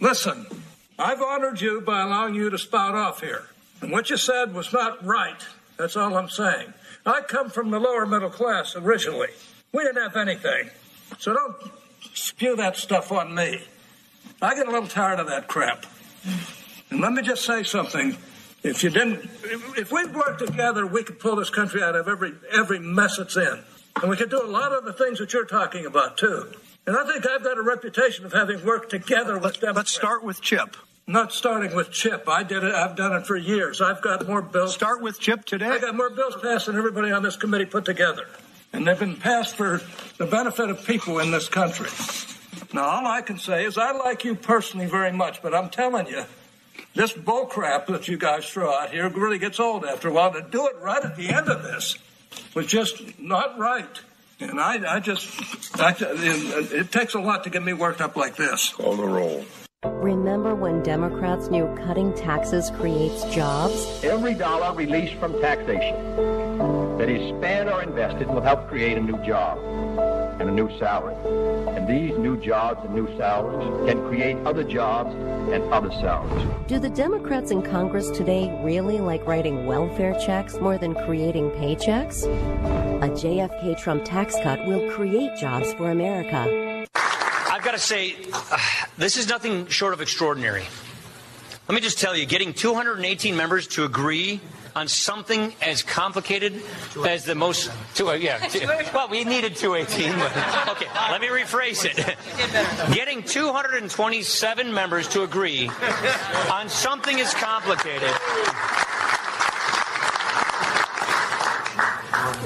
Listen, 0.00 0.46
I've 0.98 1.20
honored 1.22 1.60
you 1.60 1.80
by 1.80 2.02
allowing 2.02 2.34
you 2.34 2.50
to 2.50 2.58
spout 2.58 2.94
off 2.94 3.20
here. 3.20 3.46
And 3.80 3.90
what 3.92 4.10
you 4.10 4.16
said 4.16 4.54
was 4.54 4.72
not 4.72 5.04
right. 5.04 5.40
That's 5.76 5.96
all 5.96 6.16
I'm 6.16 6.28
saying. 6.28 6.72
I 7.06 7.20
come 7.22 7.48
from 7.50 7.70
the 7.70 7.78
lower 7.78 8.04
middle 8.06 8.30
class 8.30 8.74
originally. 8.76 9.28
We 9.72 9.84
didn't 9.84 10.02
have 10.02 10.16
anything. 10.16 10.70
So 11.18 11.34
don't 11.34 11.56
spew 12.14 12.56
that 12.56 12.76
stuff 12.76 13.12
on 13.12 13.34
me. 13.34 13.62
I 14.40 14.54
get 14.54 14.68
a 14.68 14.70
little 14.70 14.88
tired 14.88 15.20
of 15.20 15.26
that 15.28 15.48
crap. 15.48 15.84
And 16.90 17.00
let 17.00 17.12
me 17.12 17.22
just 17.22 17.44
say 17.44 17.62
something. 17.62 18.16
If 18.62 18.82
you 18.82 18.90
didn't, 18.90 19.28
if, 19.44 19.92
we 19.92 20.06
worked 20.06 20.40
together, 20.40 20.86
we 20.86 21.04
could 21.04 21.20
pull 21.20 21.36
this 21.36 21.50
country 21.50 21.82
out 21.82 21.94
of 21.94 22.08
every 22.08 22.32
every 22.52 22.80
mess 22.80 23.18
it's 23.18 23.36
in, 23.36 23.62
and 24.00 24.10
we 24.10 24.16
could 24.16 24.30
do 24.30 24.42
a 24.42 24.50
lot 24.50 24.72
of 24.72 24.84
the 24.84 24.92
things 24.92 25.20
that 25.20 25.32
you're 25.32 25.44
talking 25.44 25.86
about 25.86 26.18
too. 26.18 26.50
And 26.86 26.96
I 26.96 27.04
think 27.04 27.24
I've 27.26 27.44
got 27.44 27.56
a 27.56 27.62
reputation 27.62 28.24
of 28.24 28.32
having 28.32 28.64
worked 28.64 28.90
together 28.90 29.38
with 29.38 29.60
Democrats. 29.60 29.76
Let's 29.76 29.94
start 29.94 30.24
with 30.24 30.40
Chip. 30.40 30.76
Not 31.06 31.32
starting 31.32 31.74
with 31.76 31.92
Chip. 31.92 32.28
I 32.28 32.42
did 32.42 32.64
it. 32.64 32.74
I've 32.74 32.96
done 32.96 33.12
it 33.12 33.26
for 33.26 33.36
years. 33.36 33.80
I've 33.80 34.02
got 34.02 34.26
more 34.26 34.42
bills. 34.42 34.74
Start 34.74 35.02
with 35.02 35.20
Chip 35.20 35.44
today. 35.44 35.66
I 35.66 35.78
got 35.78 35.94
more 35.94 36.10
bills 36.10 36.36
passed 36.42 36.66
than 36.66 36.76
everybody 36.76 37.12
on 37.12 37.22
this 37.22 37.36
committee 37.36 37.66
put 37.66 37.84
together, 37.84 38.26
and 38.72 38.86
they've 38.86 38.98
been 38.98 39.16
passed 39.16 39.56
for 39.56 39.80
the 40.18 40.26
benefit 40.26 40.70
of 40.70 40.84
people 40.84 41.18
in 41.18 41.30
this 41.30 41.48
country. 41.48 41.90
Now, 42.72 42.84
all 42.84 43.06
I 43.06 43.22
can 43.22 43.38
say 43.38 43.64
is 43.64 43.78
I 43.78 43.92
like 43.92 44.24
you 44.24 44.34
personally 44.34 44.86
very 44.86 45.12
much, 45.12 45.42
but 45.42 45.54
I'm 45.54 45.70
telling 45.70 46.06
you, 46.06 46.24
this 46.94 47.12
bull 47.12 47.46
crap 47.46 47.86
that 47.86 48.08
you 48.08 48.16
guys 48.16 48.48
throw 48.48 48.72
out 48.72 48.90
here 48.90 49.08
really 49.08 49.38
gets 49.38 49.58
old 49.60 49.84
after 49.84 50.08
a 50.08 50.12
while. 50.12 50.32
To 50.32 50.42
do 50.42 50.66
it 50.66 50.76
right 50.80 51.04
at 51.04 51.16
the 51.16 51.28
end 51.28 51.48
of 51.48 51.62
this 51.62 51.96
was 52.54 52.66
just 52.66 53.18
not 53.18 53.58
right. 53.58 54.00
And 54.40 54.60
I, 54.60 54.96
I 54.96 55.00
just, 55.00 55.80
I, 55.80 55.94
it, 55.98 56.72
it 56.72 56.92
takes 56.92 57.14
a 57.14 57.20
lot 57.20 57.44
to 57.44 57.50
get 57.50 57.62
me 57.62 57.72
worked 57.72 58.00
up 58.00 58.16
like 58.16 58.36
this. 58.36 58.70
Call 58.70 58.96
the 58.96 59.06
roll. 59.06 59.44
Remember 59.84 60.54
when 60.54 60.82
Democrats 60.82 61.50
knew 61.50 61.66
cutting 61.86 62.12
taxes 62.14 62.70
creates 62.70 63.24
jobs? 63.34 64.04
Every 64.04 64.34
dollar 64.34 64.74
released 64.74 65.14
from 65.14 65.40
taxation 65.40 65.94
that 66.98 67.08
is 67.08 67.36
spent 67.36 67.68
or 67.68 67.82
invested 67.82 68.26
will 68.26 68.40
help 68.40 68.68
create 68.68 68.98
a 68.98 69.00
new 69.00 69.16
job 69.24 69.56
and 70.40 70.48
a 70.48 70.52
new 70.52 70.68
salary. 70.78 71.14
And 71.76 71.86
these 71.86 72.16
new 72.18 72.36
jobs 72.36 72.84
and 72.84 72.94
new 72.94 73.06
salaries 73.16 73.88
can 73.88 74.04
create 74.08 74.36
other 74.44 74.64
jobs 74.64 75.14
and 75.52 75.62
other 75.72 75.90
salaries. 75.92 76.48
Do 76.66 76.78
the 76.78 76.90
Democrats 76.90 77.52
in 77.52 77.62
Congress 77.62 78.10
today 78.10 78.50
really 78.64 78.98
like 78.98 79.24
writing 79.26 79.66
welfare 79.66 80.18
checks 80.18 80.58
more 80.58 80.76
than 80.76 80.94
creating 80.94 81.50
paychecks? 81.52 82.24
A 83.02 83.08
JFK 83.08 83.78
Trump 83.78 84.04
tax 84.04 84.34
cut 84.42 84.66
will 84.66 84.90
create 84.92 85.36
jobs 85.38 85.72
for 85.74 85.90
America. 85.90 86.84
I've 86.94 87.64
got 87.64 87.72
to 87.72 87.78
say, 87.78 88.16
uh, 88.32 88.58
this 88.96 89.16
is 89.16 89.28
nothing 89.28 89.66
short 89.68 89.92
of 89.92 90.00
extraordinary. 90.00 90.64
Let 91.68 91.74
me 91.74 91.80
just 91.80 91.98
tell 91.98 92.16
you, 92.16 92.26
getting 92.26 92.54
218 92.54 93.36
members 93.36 93.66
to 93.68 93.84
agree 93.84 94.40
on 94.74 94.88
something 94.88 95.54
as 95.62 95.82
complicated 95.82 96.62
as 97.06 97.24
the 97.24 97.34
most. 97.34 97.70
Two, 97.94 98.10
uh, 98.10 98.14
yeah. 98.14 98.38
two- 98.38 98.66
well, 98.94 99.08
we 99.08 99.24
needed 99.24 99.56
218. 99.56 100.18
But, 100.18 100.68
okay, 100.68 100.86
let 101.10 101.20
me 101.20 101.28
rephrase 101.28 101.84
it. 101.84 102.94
Getting 102.94 103.22
227 103.22 104.72
members 104.72 105.08
to 105.08 105.22
agree 105.22 105.70
on 106.50 106.68
something 106.68 107.20
as 107.20 107.34
complicated. 107.34 108.10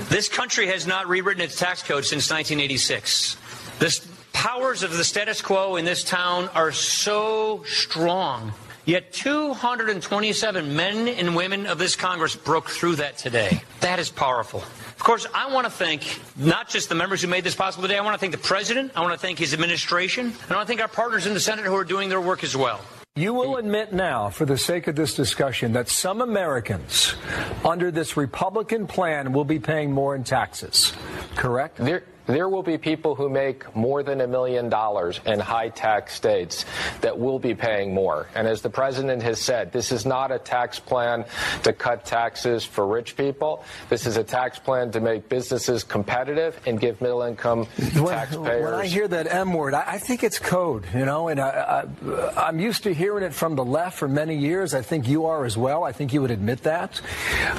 This 0.08 0.28
country 0.28 0.66
has 0.66 0.86
not 0.86 1.08
rewritten 1.08 1.42
its 1.42 1.56
tax 1.56 1.82
code 1.82 2.04
since 2.04 2.30
1986. 2.30 3.36
The 3.78 4.00
powers 4.32 4.82
of 4.82 4.92
the 4.92 5.04
status 5.04 5.40
quo 5.40 5.76
in 5.76 5.84
this 5.84 6.04
town 6.04 6.48
are 6.54 6.72
so 6.72 7.64
strong. 7.66 8.52
Yet 8.84 9.12
227 9.12 10.74
men 10.74 11.06
and 11.06 11.36
women 11.36 11.66
of 11.66 11.78
this 11.78 11.94
Congress 11.94 12.34
broke 12.34 12.68
through 12.68 12.96
that 12.96 13.16
today. 13.16 13.62
That 13.80 14.00
is 14.00 14.10
powerful. 14.10 14.60
Of 14.60 14.98
course, 14.98 15.26
I 15.32 15.52
want 15.52 15.66
to 15.66 15.70
thank 15.70 16.20
not 16.36 16.68
just 16.68 16.88
the 16.88 16.96
members 16.96 17.22
who 17.22 17.28
made 17.28 17.44
this 17.44 17.54
possible 17.54 17.82
today. 17.82 17.98
I 17.98 18.02
want 18.02 18.14
to 18.14 18.18
thank 18.18 18.32
the 18.32 18.38
president. 18.38 18.92
I 18.96 19.00
want 19.00 19.12
to 19.12 19.18
thank 19.18 19.38
his 19.38 19.54
administration. 19.54 20.26
And 20.26 20.50
I 20.50 20.56
want 20.56 20.66
to 20.66 20.70
thank 20.70 20.80
our 20.80 20.88
partners 20.88 21.26
in 21.26 21.34
the 21.34 21.40
Senate 21.40 21.64
who 21.64 21.76
are 21.76 21.84
doing 21.84 22.08
their 22.08 22.20
work 22.20 22.42
as 22.42 22.56
well. 22.56 22.80
You 23.14 23.34
will 23.34 23.56
admit 23.56 23.92
now, 23.92 24.30
for 24.30 24.46
the 24.46 24.56
sake 24.56 24.86
of 24.86 24.96
this 24.96 25.14
discussion, 25.14 25.74
that 25.74 25.88
some 25.88 26.22
Americans 26.22 27.14
under 27.62 27.90
this 27.90 28.16
Republican 28.16 28.86
plan 28.86 29.32
will 29.32 29.44
be 29.44 29.58
paying 29.58 29.92
more 29.92 30.16
in 30.16 30.24
taxes, 30.24 30.94
correct? 31.36 31.76
There, 31.76 32.04
there 32.26 32.48
will 32.48 32.62
be 32.62 32.78
people 32.78 33.14
who 33.14 33.28
make 33.28 33.74
more 33.74 34.02
than 34.02 34.20
a 34.20 34.26
million 34.26 34.68
dollars 34.68 35.20
in 35.26 35.40
high 35.40 35.68
tax 35.68 36.14
states 36.14 36.64
that 37.00 37.18
will 37.18 37.38
be 37.38 37.54
paying 37.54 37.94
more. 37.94 38.28
And 38.34 38.46
as 38.46 38.62
the 38.62 38.70
president 38.70 39.22
has 39.22 39.40
said, 39.40 39.72
this 39.72 39.92
is 39.92 40.06
not 40.06 40.30
a 40.30 40.38
tax 40.38 40.78
plan 40.78 41.24
to 41.64 41.72
cut 41.72 42.04
taxes 42.04 42.64
for 42.64 42.86
rich 42.86 43.16
people. 43.16 43.64
This 43.88 44.06
is 44.06 44.16
a 44.16 44.24
tax 44.24 44.58
plan 44.58 44.90
to 44.92 45.00
make 45.00 45.28
businesses 45.28 45.84
competitive 45.84 46.58
and 46.66 46.78
give 46.78 47.00
middle 47.00 47.22
income 47.22 47.66
taxpayers. 47.76 48.64
When 48.64 48.74
I 48.74 48.86
hear 48.86 49.08
that 49.08 49.26
M 49.32 49.52
word, 49.52 49.74
I, 49.74 49.84
I 49.86 49.98
think 49.98 50.22
it's 50.22 50.38
code, 50.38 50.86
you 50.94 51.04
know, 51.04 51.28
and 51.28 51.40
I, 51.40 51.84
I, 52.06 52.48
I'm 52.48 52.60
used 52.60 52.84
to 52.84 52.94
hearing 52.94 53.24
it 53.24 53.34
from 53.34 53.56
the 53.56 53.64
left 53.64 53.98
for 53.98 54.08
many 54.08 54.36
years. 54.36 54.74
I 54.74 54.82
think 54.82 55.08
you 55.08 55.26
are 55.26 55.44
as 55.44 55.56
well. 55.56 55.84
I 55.84 55.92
think 55.92 56.12
you 56.12 56.22
would 56.22 56.30
admit 56.30 56.62
that. 56.62 57.00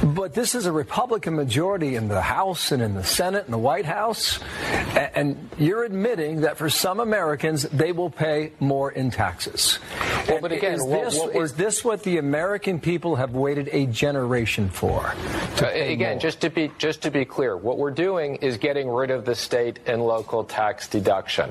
But 0.03 0.33
this 0.33 0.55
is 0.55 0.65
a 0.65 0.71
Republican 0.71 1.35
majority 1.35 1.95
in 1.95 2.07
the 2.07 2.21
House 2.21 2.71
and 2.71 2.81
in 2.81 2.93
the 2.93 3.03
Senate 3.03 3.45
and 3.45 3.53
the 3.53 3.57
White 3.57 3.85
House. 3.85 4.39
And 5.15 5.49
you're 5.57 5.83
admitting 5.83 6.41
that 6.41 6.57
for 6.57 6.69
some 6.69 6.99
Americans, 6.99 7.63
they 7.63 7.91
will 7.91 8.09
pay 8.09 8.51
more 8.59 8.91
in 8.91 9.11
taxes. 9.11 9.79
Well, 10.27 10.39
but 10.41 10.51
again, 10.51 10.73
is 10.75 10.83
what- 10.83 11.03
this, 11.05 11.19
what 11.19 11.33
we're- 11.33 11.49
this 11.55 11.83
what 11.83 12.03
the 12.03 12.17
American 12.17 12.79
people 12.79 13.15
have 13.17 13.31
waited 13.33 13.69
a 13.71 13.85
generation 13.87 14.69
for? 14.69 15.13
Uh, 15.61 15.67
Again, 15.73 16.13
more? 16.13 16.19
just 16.19 16.41
to 16.41 16.49
be 16.49 16.71
just 16.77 17.01
to 17.03 17.11
be 17.11 17.25
clear, 17.25 17.55
what 17.57 17.77
we're 17.77 17.91
doing 17.91 18.35
is 18.37 18.57
getting 18.57 18.89
rid 18.89 19.11
of 19.11 19.25
the 19.25 19.35
state 19.35 19.79
and 19.85 20.01
local 20.05 20.43
tax 20.43 20.87
deduction, 20.87 21.49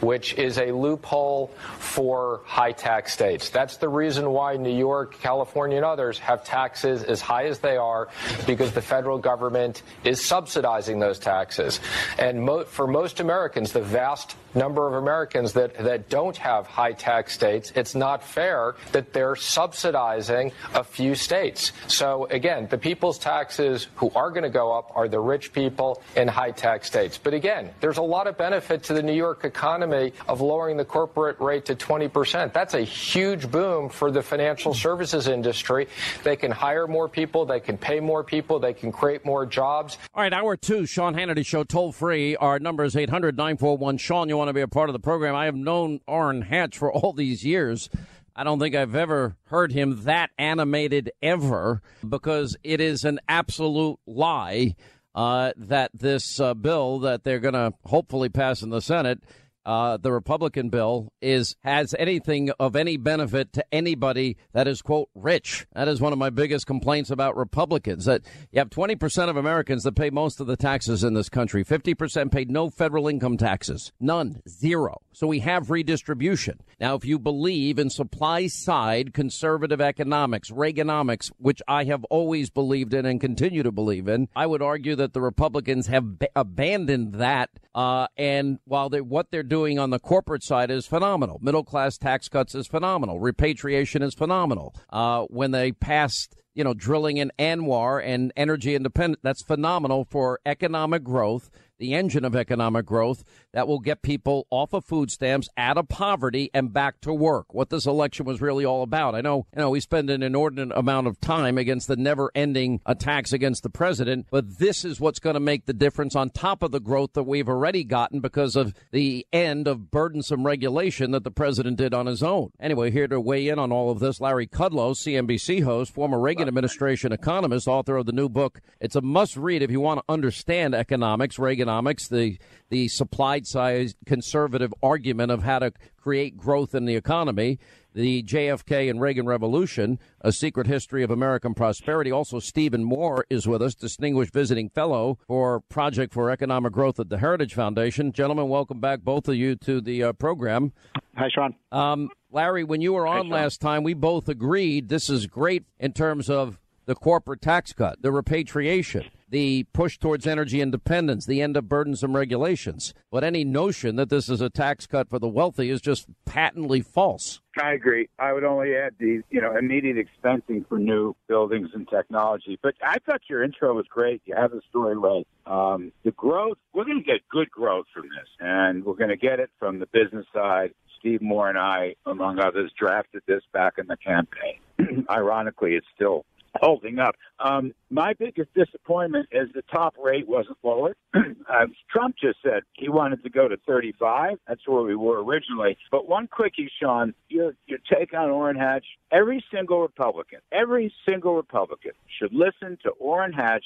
which 0.00 0.34
is 0.34 0.58
a 0.58 0.72
loophole 0.72 1.50
for 1.78 2.40
high 2.44 2.72
tax 2.72 3.12
states. 3.12 3.50
That's 3.50 3.76
the 3.76 3.88
reason 3.88 4.30
why 4.30 4.56
New 4.56 4.76
York, 4.76 5.20
California, 5.20 5.76
and 5.76 5.86
others 5.86 6.18
have 6.20 6.44
taxes 6.44 7.02
as 7.02 7.20
high 7.20 7.44
as 7.44 7.58
they 7.58 7.76
are, 7.76 8.08
because 8.46 8.72
the 8.72 8.82
federal 8.82 9.18
government 9.18 9.82
is 10.04 10.24
subsidizing 10.24 10.98
those 11.00 11.18
taxes. 11.18 11.34
taxes. 11.34 11.80
And 12.18 12.40
mo- 12.44 12.64
for 12.64 12.86
most 12.86 13.20
Americans, 13.20 13.72
the 13.72 13.80
vast 13.80 14.36
number 14.54 14.86
of 14.86 14.94
Americans 14.94 15.52
that, 15.54 15.74
that 15.78 16.08
don't 16.08 16.36
have 16.36 16.66
high 16.66 16.92
tax 16.92 17.32
states, 17.32 17.72
it's 17.74 17.94
not 17.94 18.22
fair 18.22 18.74
that 18.92 19.12
they're 19.12 19.36
subsidizing 19.36 20.52
a 20.74 20.84
few 20.84 21.14
states. 21.14 21.72
So 21.86 22.26
again, 22.30 22.68
the 22.70 22.78
people's 22.78 23.18
taxes 23.18 23.88
who 23.96 24.10
are 24.14 24.30
going 24.30 24.42
to 24.44 24.50
go 24.50 24.72
up 24.72 24.92
are 24.94 25.08
the 25.08 25.20
rich 25.20 25.52
people 25.52 26.02
in 26.16 26.28
high 26.28 26.50
tax 26.50 26.86
states. 26.86 27.18
But 27.18 27.34
again, 27.34 27.70
there's 27.80 27.98
a 27.98 28.02
lot 28.02 28.26
of 28.26 28.36
benefit 28.36 28.82
to 28.84 28.94
the 28.94 29.02
New 29.02 29.14
York 29.14 29.44
economy 29.44 30.12
of 30.28 30.40
lowering 30.40 30.76
the 30.76 30.84
corporate 30.84 31.40
rate 31.40 31.64
to 31.66 31.74
20%. 31.74 32.52
That's 32.52 32.74
a 32.74 32.82
huge 32.82 33.50
boom 33.50 33.88
for 33.88 34.10
the 34.10 34.22
financial 34.22 34.74
services 34.74 35.28
industry. 35.28 35.88
They 36.22 36.36
can 36.36 36.50
hire 36.50 36.86
more 36.86 37.08
people, 37.08 37.44
they 37.46 37.60
can 37.60 37.76
pay 37.76 38.00
more 38.00 38.24
people, 38.24 38.58
they 38.58 38.74
can 38.74 38.92
create 38.92 39.24
more 39.24 39.46
jobs. 39.46 39.98
All 40.14 40.22
right, 40.22 40.32
hour 40.32 40.56
two, 40.56 40.86
Sean 40.86 41.14
Hannity 41.14 41.44
Show, 41.44 41.64
toll 41.64 41.92
free. 41.92 42.36
Our 42.36 42.58
number 42.58 42.84
is 42.84 42.96
800 42.96 43.36
941 43.36 43.98
Sean. 43.98 44.28
You 44.28 44.36
want 44.44 44.50
to 44.50 44.58
be 44.58 44.60
a 44.60 44.68
part 44.68 44.90
of 44.90 44.92
the 44.92 44.98
program? 44.98 45.34
I 45.34 45.46
have 45.46 45.56
known 45.56 46.00
Orrin 46.06 46.42
Hatch 46.42 46.76
for 46.76 46.92
all 46.92 47.14
these 47.14 47.46
years. 47.46 47.88
I 48.36 48.44
don't 48.44 48.58
think 48.58 48.74
I've 48.74 48.94
ever 48.94 49.36
heard 49.44 49.72
him 49.72 50.04
that 50.04 50.28
animated 50.36 51.12
ever 51.22 51.80
because 52.06 52.54
it 52.62 52.78
is 52.78 53.04
an 53.04 53.20
absolute 53.26 53.98
lie 54.06 54.76
uh, 55.14 55.52
that 55.56 55.92
this 55.94 56.38
uh, 56.40 56.52
bill 56.52 56.98
that 56.98 57.24
they're 57.24 57.40
going 57.40 57.54
to 57.54 57.72
hopefully 57.86 58.28
pass 58.28 58.60
in 58.60 58.68
the 58.68 58.82
Senate 58.82 59.22
uh, 59.64 59.96
the 59.96 60.12
Republican 60.12 60.68
bill 60.68 61.12
is 61.20 61.56
has 61.62 61.94
anything 61.98 62.50
of 62.58 62.76
any 62.76 62.96
benefit 62.96 63.52
to 63.54 63.64
anybody 63.72 64.36
that 64.52 64.68
is 64.68 64.82
quote 64.82 65.08
rich. 65.14 65.66
That 65.72 65.88
is 65.88 66.00
one 66.00 66.12
of 66.12 66.18
my 66.18 66.30
biggest 66.30 66.66
complaints 66.66 67.10
about 67.10 67.36
Republicans. 67.36 68.04
That 68.04 68.22
you 68.52 68.58
have 68.58 68.70
twenty 68.70 68.96
percent 68.96 69.30
of 69.30 69.36
Americans 69.36 69.84
that 69.84 69.96
pay 69.96 70.10
most 70.10 70.40
of 70.40 70.46
the 70.46 70.56
taxes 70.56 71.04
in 71.04 71.14
this 71.14 71.28
country. 71.28 71.64
Fifty 71.64 71.94
percent 71.94 72.32
paid 72.32 72.50
no 72.50 72.70
federal 72.70 73.08
income 73.08 73.36
taxes, 73.36 73.92
none, 74.00 74.42
zero. 74.48 75.00
So 75.12 75.26
we 75.26 75.40
have 75.40 75.70
redistribution. 75.70 76.60
Now, 76.80 76.96
if 76.96 77.04
you 77.04 77.18
believe 77.18 77.78
in 77.78 77.88
supply 77.88 78.48
side 78.48 79.14
conservative 79.14 79.80
economics, 79.80 80.50
Reaganomics, 80.50 81.30
which 81.38 81.62
I 81.68 81.84
have 81.84 82.04
always 82.04 82.50
believed 82.50 82.92
in 82.92 83.06
and 83.06 83.20
continue 83.20 83.62
to 83.62 83.72
believe 83.72 84.08
in, 84.08 84.28
I 84.34 84.46
would 84.46 84.62
argue 84.62 84.96
that 84.96 85.12
the 85.12 85.20
Republicans 85.20 85.86
have 85.86 86.18
b- 86.18 86.26
abandoned 86.34 87.14
that. 87.14 87.50
Uh, 87.74 88.06
and 88.16 88.58
while 88.64 88.88
they 88.88 89.00
what 89.00 89.30
they're 89.30 89.42
doing 89.42 89.53
on 89.54 89.90
the 89.90 89.98
corporate 89.98 90.42
side 90.42 90.70
is 90.70 90.86
phenomenal. 90.86 91.38
Middle 91.40 91.64
class 91.64 91.96
tax 91.96 92.28
cuts 92.28 92.54
is 92.54 92.66
phenomenal. 92.66 93.20
Repatriation 93.20 94.02
is 94.02 94.14
phenomenal. 94.14 94.74
Uh, 94.90 95.22
when 95.30 95.52
they 95.52 95.72
passed 95.72 96.36
you 96.54 96.62
know, 96.62 96.72
drilling 96.72 97.16
in 97.16 97.32
ANWR 97.38 98.02
and 98.04 98.32
energy 98.36 98.74
independent. 98.74 99.20
That's 99.22 99.42
phenomenal 99.42 100.06
for 100.08 100.38
economic 100.46 101.02
growth 101.02 101.50
the 101.84 101.94
engine 101.94 102.24
of 102.24 102.34
economic 102.34 102.86
growth 102.86 103.22
that 103.52 103.68
will 103.68 103.78
get 103.78 104.00
people 104.00 104.46
off 104.48 104.72
of 104.72 104.84
food 104.86 105.10
stamps, 105.10 105.50
out 105.58 105.76
of 105.76 105.86
poverty, 105.86 106.50
and 106.54 106.72
back 106.72 106.98
to 107.02 107.12
work. 107.12 107.52
What 107.52 107.68
this 107.68 107.84
election 107.84 108.24
was 108.24 108.40
really 108.40 108.64
all 108.64 108.82
about. 108.82 109.14
I 109.14 109.20
know, 109.20 109.46
you 109.54 109.60
know, 109.60 109.68
we 109.68 109.80
spend 109.80 110.08
an 110.08 110.22
inordinate 110.22 110.76
amount 110.76 111.08
of 111.08 111.20
time 111.20 111.58
against 111.58 111.86
the 111.86 111.96
never-ending 111.96 112.80
attacks 112.86 113.34
against 113.34 113.62
the 113.62 113.68
president, 113.68 114.28
but 114.30 114.58
this 114.58 114.82
is 114.82 114.98
what's 114.98 115.18
going 115.18 115.34
to 115.34 115.40
make 115.40 115.66
the 115.66 115.74
difference 115.74 116.16
on 116.16 116.30
top 116.30 116.62
of 116.62 116.70
the 116.72 116.80
growth 116.80 117.12
that 117.12 117.24
we've 117.24 117.50
already 117.50 117.84
gotten 117.84 118.20
because 118.20 118.56
of 118.56 118.72
the 118.90 119.26
end 119.30 119.68
of 119.68 119.90
burdensome 119.90 120.46
regulation 120.46 121.10
that 121.10 121.22
the 121.22 121.30
president 121.30 121.76
did 121.76 121.92
on 121.92 122.06
his 122.06 122.22
own. 122.22 122.50
Anyway, 122.58 122.90
here 122.90 123.06
to 123.06 123.20
weigh 123.20 123.46
in 123.48 123.58
on 123.58 123.70
all 123.70 123.90
of 123.90 124.00
this, 124.00 124.22
Larry 124.22 124.46
Kudlow, 124.46 124.94
CNBC 124.94 125.62
host, 125.62 125.92
former 125.92 126.18
Reagan 126.18 126.48
administration 126.48 127.12
economist, 127.12 127.68
author 127.68 127.98
of 127.98 128.06
the 128.06 128.12
new 128.12 128.30
book. 128.30 128.62
It's 128.80 128.96
a 128.96 129.02
must-read 129.02 129.62
if 129.62 129.70
you 129.70 129.80
want 129.80 129.98
to 129.98 130.12
understand 130.12 130.74
economics. 130.74 131.38
Reagan 131.38 131.68
economics, 131.74 132.08
the 132.08 132.38
the 132.70 132.88
supplied 132.88 133.46
side 133.46 133.94
conservative 134.06 134.72
argument 134.82 135.30
of 135.30 135.42
how 135.42 135.58
to 135.58 135.72
create 135.96 136.36
growth 136.36 136.74
in 136.74 136.86
the 136.86 136.96
economy, 136.96 137.58
the 137.94 138.22
JFK 138.22 138.90
and 138.90 139.00
Reagan 139.00 139.26
Revolution, 139.26 139.98
a 140.20 140.32
secret 140.32 140.66
history 140.66 141.02
of 141.04 141.10
American 141.10 141.54
prosperity. 141.54 142.10
Also, 142.10 142.40
Stephen 142.40 142.82
Moore 142.82 143.26
is 143.30 143.46
with 143.46 143.62
us, 143.62 143.74
distinguished 143.74 144.32
visiting 144.32 144.68
fellow 144.70 145.18
for 145.26 145.60
Project 145.60 146.12
for 146.12 146.30
Economic 146.30 146.72
Growth 146.72 146.98
at 146.98 147.10
the 147.10 147.18
Heritage 147.18 147.54
Foundation. 147.54 148.12
Gentlemen, 148.12 148.48
welcome 148.48 148.80
back, 148.80 149.02
both 149.02 149.28
of 149.28 149.36
you, 149.36 149.56
to 149.56 149.80
the 149.80 150.02
uh, 150.02 150.12
program. 150.12 150.72
Hi, 151.16 151.28
Sean. 151.32 151.54
Um, 151.70 152.10
Larry, 152.30 152.64
when 152.64 152.80
you 152.80 152.92
were 152.92 153.06
on 153.06 153.30
Hi, 153.30 153.42
last 153.42 153.60
time, 153.60 153.84
we 153.84 153.94
both 153.94 154.28
agreed 154.28 154.88
this 154.88 155.08
is 155.08 155.26
great 155.26 155.64
in 155.78 155.92
terms 155.92 156.28
of 156.28 156.58
the 156.86 156.94
corporate 156.94 157.40
tax 157.40 157.72
cut, 157.72 158.02
the 158.02 158.12
repatriation 158.12 159.04
the 159.34 159.64
push 159.72 159.98
towards 159.98 160.28
energy 160.28 160.60
independence, 160.60 161.26
the 161.26 161.42
end 161.42 161.56
of 161.56 161.68
burdensome 161.68 162.14
regulations. 162.14 162.94
But 163.10 163.24
any 163.24 163.42
notion 163.42 163.96
that 163.96 164.08
this 164.08 164.28
is 164.28 164.40
a 164.40 164.48
tax 164.48 164.86
cut 164.86 165.10
for 165.10 165.18
the 165.18 165.26
wealthy 165.26 165.70
is 165.70 165.80
just 165.80 166.06
patently 166.24 166.82
false. 166.82 167.40
I 167.60 167.72
agree. 167.72 168.08
I 168.16 168.32
would 168.32 168.44
only 168.44 168.76
add 168.76 168.94
the 169.00 169.22
you 169.30 169.40
know 169.40 169.56
immediate 169.56 169.96
expensing 169.96 170.68
for 170.68 170.78
new 170.78 171.16
buildings 171.26 171.70
and 171.74 171.88
technology. 171.88 172.60
But 172.62 172.76
I 172.80 172.98
thought 173.04 173.22
your 173.28 173.42
intro 173.42 173.74
was 173.74 173.86
great. 173.90 174.22
You 174.24 174.36
have 174.36 174.52
the 174.52 174.60
story 174.70 174.96
right. 174.96 175.26
Um, 175.46 175.90
the 176.04 176.12
growth, 176.12 176.58
we're 176.72 176.84
going 176.84 177.02
to 177.02 177.04
get 177.04 177.28
good 177.28 177.50
growth 177.50 177.86
from 177.92 178.04
this, 178.04 178.28
and 178.38 178.84
we're 178.84 178.94
going 178.94 179.10
to 179.10 179.16
get 179.16 179.40
it 179.40 179.50
from 179.58 179.80
the 179.80 179.86
business 179.86 180.26
side. 180.32 180.74
Steve 181.00 181.20
Moore 181.20 181.48
and 181.48 181.58
I, 181.58 181.96
among 182.06 182.38
others, 182.38 182.70
drafted 182.78 183.22
this 183.26 183.42
back 183.52 183.74
in 183.78 183.88
the 183.88 183.96
campaign. 183.96 185.06
Ironically, 185.10 185.74
it's 185.74 185.86
still 185.92 186.24
holding 186.60 186.98
up. 186.98 187.16
Um, 187.38 187.72
my 187.90 188.14
biggest 188.14 188.52
disappointment 188.54 189.28
is 189.32 189.48
the 189.54 189.62
top 189.62 189.94
rate 190.02 190.28
wasn't 190.28 190.58
lowered. 190.62 190.96
uh, 191.14 191.66
Trump 191.90 192.16
just 192.20 192.38
said 192.42 192.62
he 192.74 192.88
wanted 192.88 193.22
to 193.22 193.30
go 193.30 193.48
to 193.48 193.56
35. 193.66 194.38
That's 194.46 194.66
where 194.66 194.82
we 194.82 194.96
were 194.96 195.22
originally. 195.22 195.76
But 195.90 196.08
one 196.08 196.26
quickie, 196.26 196.70
Sean, 196.80 197.14
your 197.28 197.54
your 197.66 197.78
take 197.92 198.14
on 198.14 198.30
Orrin 198.30 198.56
Hatch. 198.56 198.84
Every 199.12 199.44
single 199.52 199.80
Republican, 199.80 200.40
every 200.52 200.92
single 201.08 201.36
Republican 201.36 201.92
should 202.18 202.32
listen 202.32 202.78
to 202.84 202.90
Orrin 202.90 203.32
Hatch 203.32 203.64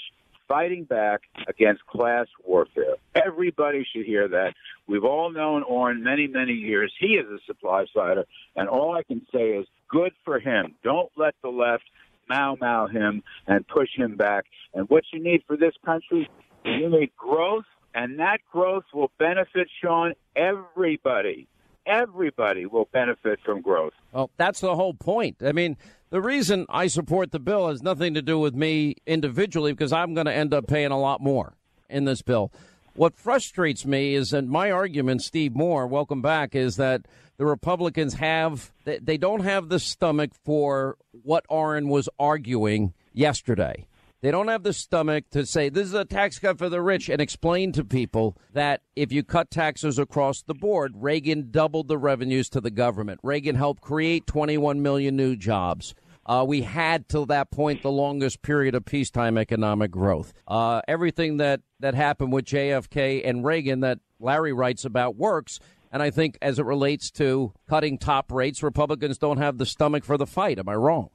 fighting 0.48 0.84
back 0.84 1.20
against 1.46 1.84
class 1.86 2.26
warfare. 2.44 2.96
Everybody 3.14 3.86
should 3.92 4.06
hear 4.06 4.26
that. 4.28 4.54
We've 4.86 5.04
all 5.04 5.30
known 5.30 5.62
Orrin 5.62 6.02
many, 6.02 6.26
many 6.26 6.54
years. 6.54 6.92
He 6.98 7.08
is 7.08 7.26
a 7.26 7.38
supply 7.46 7.84
sider, 7.94 8.24
and 8.56 8.68
all 8.68 8.96
I 8.96 9.02
can 9.02 9.26
say 9.32 9.50
is 9.50 9.66
good 9.88 10.12
for 10.24 10.38
him. 10.38 10.74
Don't 10.82 11.10
let 11.16 11.34
the 11.42 11.50
left 11.50 11.84
Mau 12.28 12.56
Mau 12.60 12.86
him 12.86 13.22
and 13.46 13.66
push 13.68 13.88
him 13.96 14.16
back. 14.16 14.44
And 14.74 14.88
what 14.88 15.04
you 15.12 15.22
need 15.22 15.42
for 15.46 15.56
this 15.56 15.74
country, 15.84 16.28
you 16.64 16.90
need 16.90 17.10
growth, 17.16 17.64
and 17.94 18.18
that 18.18 18.38
growth 18.52 18.84
will 18.92 19.10
benefit, 19.18 19.68
Sean, 19.82 20.12
everybody. 20.36 21.48
Everybody 21.86 22.66
will 22.66 22.88
benefit 22.92 23.40
from 23.44 23.62
growth. 23.62 23.94
Well, 24.12 24.30
that's 24.36 24.60
the 24.60 24.76
whole 24.76 24.92
point. 24.92 25.36
I 25.42 25.52
mean, 25.52 25.76
the 26.10 26.20
reason 26.20 26.66
I 26.68 26.86
support 26.86 27.32
the 27.32 27.38
bill 27.38 27.68
has 27.68 27.82
nothing 27.82 28.14
to 28.14 28.22
do 28.22 28.38
with 28.38 28.54
me 28.54 28.96
individually 29.06 29.72
because 29.72 29.92
I'm 29.92 30.14
going 30.14 30.26
to 30.26 30.34
end 30.34 30.52
up 30.52 30.66
paying 30.66 30.90
a 30.90 30.98
lot 30.98 31.22
more 31.22 31.54
in 31.88 32.04
this 32.04 32.20
bill. 32.20 32.52
What 32.98 33.16
frustrates 33.16 33.86
me 33.86 34.16
is, 34.16 34.32
and 34.32 34.50
my 34.50 34.72
argument, 34.72 35.22
Steve 35.22 35.54
Moore, 35.54 35.86
welcome 35.86 36.20
back, 36.20 36.56
is 36.56 36.74
that 36.78 37.06
the 37.36 37.46
Republicans 37.46 38.14
have 38.14 38.72
they 38.84 39.16
don't 39.16 39.44
have 39.44 39.68
the 39.68 39.78
stomach 39.78 40.32
for 40.44 40.96
what 41.12 41.46
Orrin 41.48 41.88
was 41.88 42.08
arguing 42.18 42.94
yesterday. 43.12 43.86
They 44.20 44.32
don't 44.32 44.48
have 44.48 44.64
the 44.64 44.72
stomach 44.72 45.26
to 45.30 45.46
say 45.46 45.68
this 45.68 45.86
is 45.86 45.94
a 45.94 46.04
tax 46.04 46.40
cut 46.40 46.58
for 46.58 46.68
the 46.68 46.82
rich 46.82 47.08
and 47.08 47.20
explain 47.20 47.70
to 47.74 47.84
people 47.84 48.36
that 48.52 48.82
if 48.96 49.12
you 49.12 49.22
cut 49.22 49.48
taxes 49.48 49.96
across 50.00 50.42
the 50.42 50.54
board, 50.54 50.94
Reagan 50.96 51.52
doubled 51.52 51.86
the 51.86 51.98
revenues 51.98 52.48
to 52.48 52.60
the 52.60 52.68
government. 52.68 53.20
Reagan 53.22 53.54
helped 53.54 53.80
create 53.80 54.26
21 54.26 54.82
million 54.82 55.14
new 55.14 55.36
jobs. 55.36 55.94
Uh, 56.28 56.44
we 56.46 56.60
had 56.60 57.08
till 57.08 57.24
that 57.26 57.50
point 57.50 57.82
the 57.82 57.90
longest 57.90 58.42
period 58.42 58.74
of 58.74 58.84
peacetime 58.84 59.38
economic 59.38 59.90
growth. 59.90 60.34
Uh, 60.46 60.82
everything 60.86 61.38
that, 61.38 61.62
that 61.80 61.94
happened 61.94 62.32
with 62.32 62.44
JFK 62.44 63.22
and 63.24 63.44
Reagan 63.44 63.80
that 63.80 63.98
Larry 64.20 64.52
writes 64.52 64.84
about 64.84 65.16
works. 65.16 65.58
And 65.90 66.02
I 66.02 66.10
think 66.10 66.36
as 66.42 66.58
it 66.58 66.66
relates 66.66 67.10
to 67.12 67.54
cutting 67.66 67.96
top 67.96 68.30
rates, 68.30 68.62
Republicans 68.62 69.16
don't 69.16 69.38
have 69.38 69.56
the 69.56 69.64
stomach 69.64 70.04
for 70.04 70.18
the 70.18 70.26
fight. 70.26 70.58
Am 70.58 70.68
I 70.68 70.74
wrong? 70.74 71.08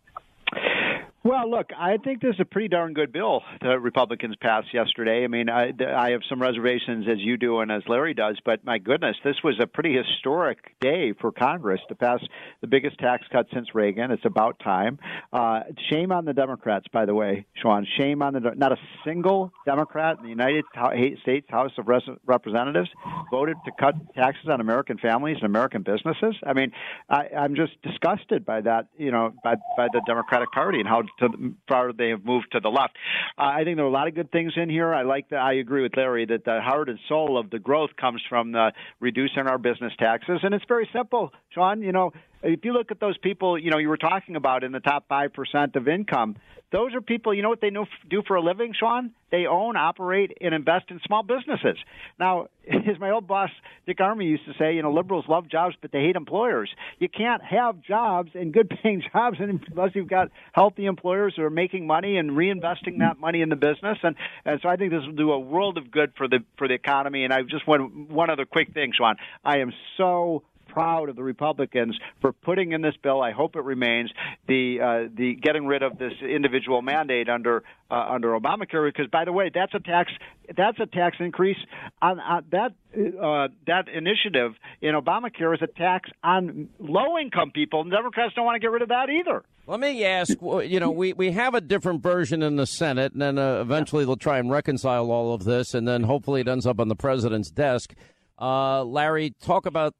Well, 1.26 1.50
look, 1.50 1.70
I 1.78 1.96
think 2.04 2.22
this 2.22 2.34
is 2.34 2.42
a 2.42 2.46
pretty 2.46 2.68
darn 2.68 2.94
good 2.94 3.14
bill 3.14 3.44
the 3.62 3.80
Republicans 3.80 4.36
passed 4.42 4.74
yesterday. 4.74 5.24
I 5.24 5.28
mean, 5.28 5.50
I, 5.50 5.72
I 5.96 6.12
have 6.12 6.20
some 6.28 6.42
reservations 6.42 7.06
as 7.10 7.20
you 7.20 7.38
do 7.38 7.60
and 7.60 7.72
as 7.72 7.82
Larry 7.88 8.14
does, 8.14 8.38
but 8.44 8.66
my 8.66 8.78
goodness, 8.78 9.16
this 9.24 9.38
was 9.42 9.58
a 9.62 9.66
pretty 9.66 9.96
historic 9.96 10.78
day 10.82 11.14
for 11.22 11.32
Congress 11.32 11.80
to 11.88 11.96
pass 11.96 12.20
the 12.60 12.68
biggest 12.68 13.00
tax 13.00 13.26
cut 13.32 13.48
since 13.54 13.74
Reagan. 13.74 14.12
It's 14.12 14.26
about 14.26 14.60
time. 14.60 15.00
Uh, 15.32 15.62
shame 15.90 16.12
on 16.12 16.26
the 16.26 16.34
Democrats, 16.34 16.88
by 16.92 17.06
the 17.06 17.16
way, 17.16 17.46
Sean. 17.62 17.88
Shame 17.98 18.22
on 18.22 18.34
the 18.34 18.42
not 18.58 18.74
a 18.74 18.78
single 19.06 19.54
Democrat 19.66 20.18
in 20.18 20.24
the 20.24 20.30
United 20.30 20.66
States 21.22 21.48
House 21.50 21.72
of 21.78 21.88
Representatives 22.26 22.90
voted 23.32 23.56
to 23.64 23.72
cut 23.80 23.96
taxes 24.14 24.50
on 24.50 24.60
American 24.60 24.98
families 24.98 25.38
and 25.38 25.46
American 25.46 25.84
businesses. 25.84 26.36
I 26.46 26.52
mean, 26.52 26.74
I, 27.10 27.30
I'm 27.38 27.56
just 27.56 27.82
disgusted 27.82 28.46
by 28.46 28.60
that. 28.60 28.88
You 28.98 29.12
know, 29.12 29.34
by 29.42 29.56
by 29.78 29.88
the 29.94 30.02
Democratic 30.06 30.52
Party 30.52 30.80
and 30.80 30.88
how 30.88 31.04
to 31.20 31.28
the, 31.28 31.53
far 31.68 31.93
they 31.93 32.09
have 32.09 32.26
moved 32.26 32.47
to 32.51 32.59
the 32.59 32.70
left. 32.70 32.95
Uh, 33.38 33.43
I 33.43 33.64
think 33.64 33.78
there 33.78 33.86
are 33.86 33.89
a 33.89 33.91
lot 33.91 34.07
of 34.07 34.16
good 34.16 34.32
things 34.32 34.53
in 34.55 34.70
here. 34.70 34.93
I 34.93 35.03
like 35.03 35.30
that. 35.30 35.39
I 35.39 35.53
agree 35.53 35.84
with 35.84 35.95
Larry 35.95 36.26
that 36.26 36.45
the 36.45 36.61
heart 36.61 36.89
and 36.89 36.99
soul 37.07 37.38
of 37.38 37.49
the 37.49 37.59
growth 37.59 37.91
comes 37.99 38.22
from 38.28 38.51
the 38.51 38.72
reducing 38.99 39.47
our 39.47 39.57
business 39.57 39.93
taxes, 39.99 40.39
and 40.43 40.53
it's 40.53 40.66
very 40.68 40.89
simple, 40.93 41.32
Sean. 41.54 41.82
You 41.82 41.91
know, 41.91 42.14
if 42.41 42.66
you 42.66 42.74
look 42.74 42.91
at 42.91 42.99
those 42.99 43.18
people, 43.18 43.58
you 43.58 43.72
know, 43.72 43.78
you 43.78 43.89
were 43.89 43.97
talking 43.97 44.36
about 44.36 44.64
in 44.64 44.72
the 44.72 44.80
top 44.80 45.08
5% 45.10 45.76
of 45.76 45.88
income, 45.88 46.36
those 46.74 46.95
are 46.95 47.01
people, 47.01 47.36
you 47.36 47.43
know 47.43 47.49
what 47.49 47.62
they 47.62 47.70
do 47.70 48.24
for 48.28 48.36
a 48.36 48.41
living, 48.41 48.74
Sean? 48.78 49.12
They 49.32 49.45
own, 49.45 49.78
operate, 49.78 50.36
and 50.41 50.56
invest 50.56 50.86
in 50.89 50.99
small 51.06 51.22
businesses. 51.22 51.78
Now, 52.20 52.47
as 52.68 52.99
my 52.99 53.12
old 53.12 53.28
boss, 53.28 53.51
Dick 53.86 53.99
Armey, 53.99 54.26
used 54.26 54.45
to 54.45 54.54
say, 54.58 54.74
you 54.74 54.82
know, 54.82 54.91
liberals 54.91 55.26
love 55.30 55.47
jobs, 55.47 55.76
but 55.82 55.91
they 55.91 55.99
hate 55.99 56.16
employers. 56.16 56.72
You 56.97 57.10
can't 57.10 57.43
have 57.43 57.80
jobs 57.84 58.32
and 58.34 58.51
good 58.51 58.72
paying 58.82 59.04
jobs 59.14 59.38
unless 59.39 59.91
you've 59.93 60.10
got 60.10 60.30
healthy 60.51 60.88
employers 60.88 61.36
who 61.38 61.43
are 61.43 61.51
making 61.51 61.86
money 61.86 62.18
and 62.18 62.32
reinvesting 62.32 62.99
that 62.99 63.20
money 63.20 63.41
in 63.41 63.49
the 63.49 63.56
business. 63.56 63.99
And, 64.01 64.16
and 64.43 64.60
so 64.64 64.68
I 64.68 64.76
think 64.76 64.91
this 64.91 65.01
will 65.06 65.14
do 65.14 65.32
a 65.32 65.39
world 65.39 65.78
of 65.78 65.91
good 65.91 66.14
for 66.18 66.28
the, 66.28 66.39
for 66.58 66.68
the 66.68 66.74
economy. 66.74 67.24
And 67.24 67.32
I 67.32 67.43
just 67.43 67.68
want 67.68 68.10
one 68.10 68.32
other 68.32 68.45
quick 68.45 68.74
thing, 68.74 68.93
Sean. 68.97 69.16
I 69.45 69.60
am 69.60 69.74
so 69.97 70.41
proud 70.74 71.10
of 71.10 71.16
the 71.16 71.24
Republicans 71.24 71.98
for 72.20 72.34
putting 72.34 72.72
in 72.72 72.82
this 72.82 72.96
bill. 73.02 73.22
I 73.22 73.32
hope 73.32 73.56
it 73.56 73.64
remains 73.64 74.12
the 74.48 74.80
uh, 74.82 75.10
the 75.16 75.36
getting 75.36 75.66
rid 75.66 75.84
of 75.84 75.98
this 75.98 76.14
individual 76.22 76.82
mandate 76.82 77.30
under 77.30 77.64
uh, 77.92 77.96
under 78.10 78.30
Obamacare. 78.30 78.92
Because 78.92 79.08
by 79.12 79.26
the 79.26 79.32
way, 79.32 79.52
that's 79.54 79.74
a 79.74 79.80
tax 79.80 80.12
that's 80.58 80.80
a 80.80 80.86
tax 80.88 81.18
increase 81.20 81.58
on, 82.02 82.20
on 82.20 82.46
that 82.52 82.74
uh, 82.96 83.48
that 83.68 83.88
initiative 83.88 84.54
in 84.82 84.96
Obamacare 84.96 85.54
is 85.54 85.62
a 85.62 85.68
tax 85.68 86.10
on 86.24 86.70
low 86.80 87.18
income 87.20 87.52
people. 87.52 87.84
Democrats 87.84 88.34
don't 88.36 88.46
want 88.46 88.56
to 88.56 88.60
get 88.60 88.72
rid 88.72 88.82
of 88.82 88.90
that 88.90 89.10
either. 89.10 89.44
Let 89.66 89.80
me 89.80 90.04
ask. 90.04 90.34
You 90.42 90.80
know, 90.82 90.92
we, 90.92 91.14
we 91.14 91.32
have 91.32 91.54
a 91.54 91.62
different 91.62 92.04
version 92.04 92.44
in 92.44 92.58
the 92.58 92.66
Senate, 92.68 93.14
and 93.14 93.22
then 93.22 93.38
uh, 93.38 93.62
eventually 93.62 94.04
they'll 94.04 94.18
try 94.18 94.38
and 94.38 94.52
reconcile 94.52 95.10
all 95.10 95.34
of 95.34 95.46
this, 95.46 95.74
and 95.74 95.88
then 95.88 96.04
hopefully 96.04 96.42
it 96.42 96.50
ends 96.50 96.66
up 96.66 96.82
on 96.82 96.90
the 96.90 96.96
president's 96.96 97.50
desk. 97.50 97.94
Uh, 98.38 98.84
Larry, 98.84 99.34
talk 99.42 99.66
about 99.66 99.96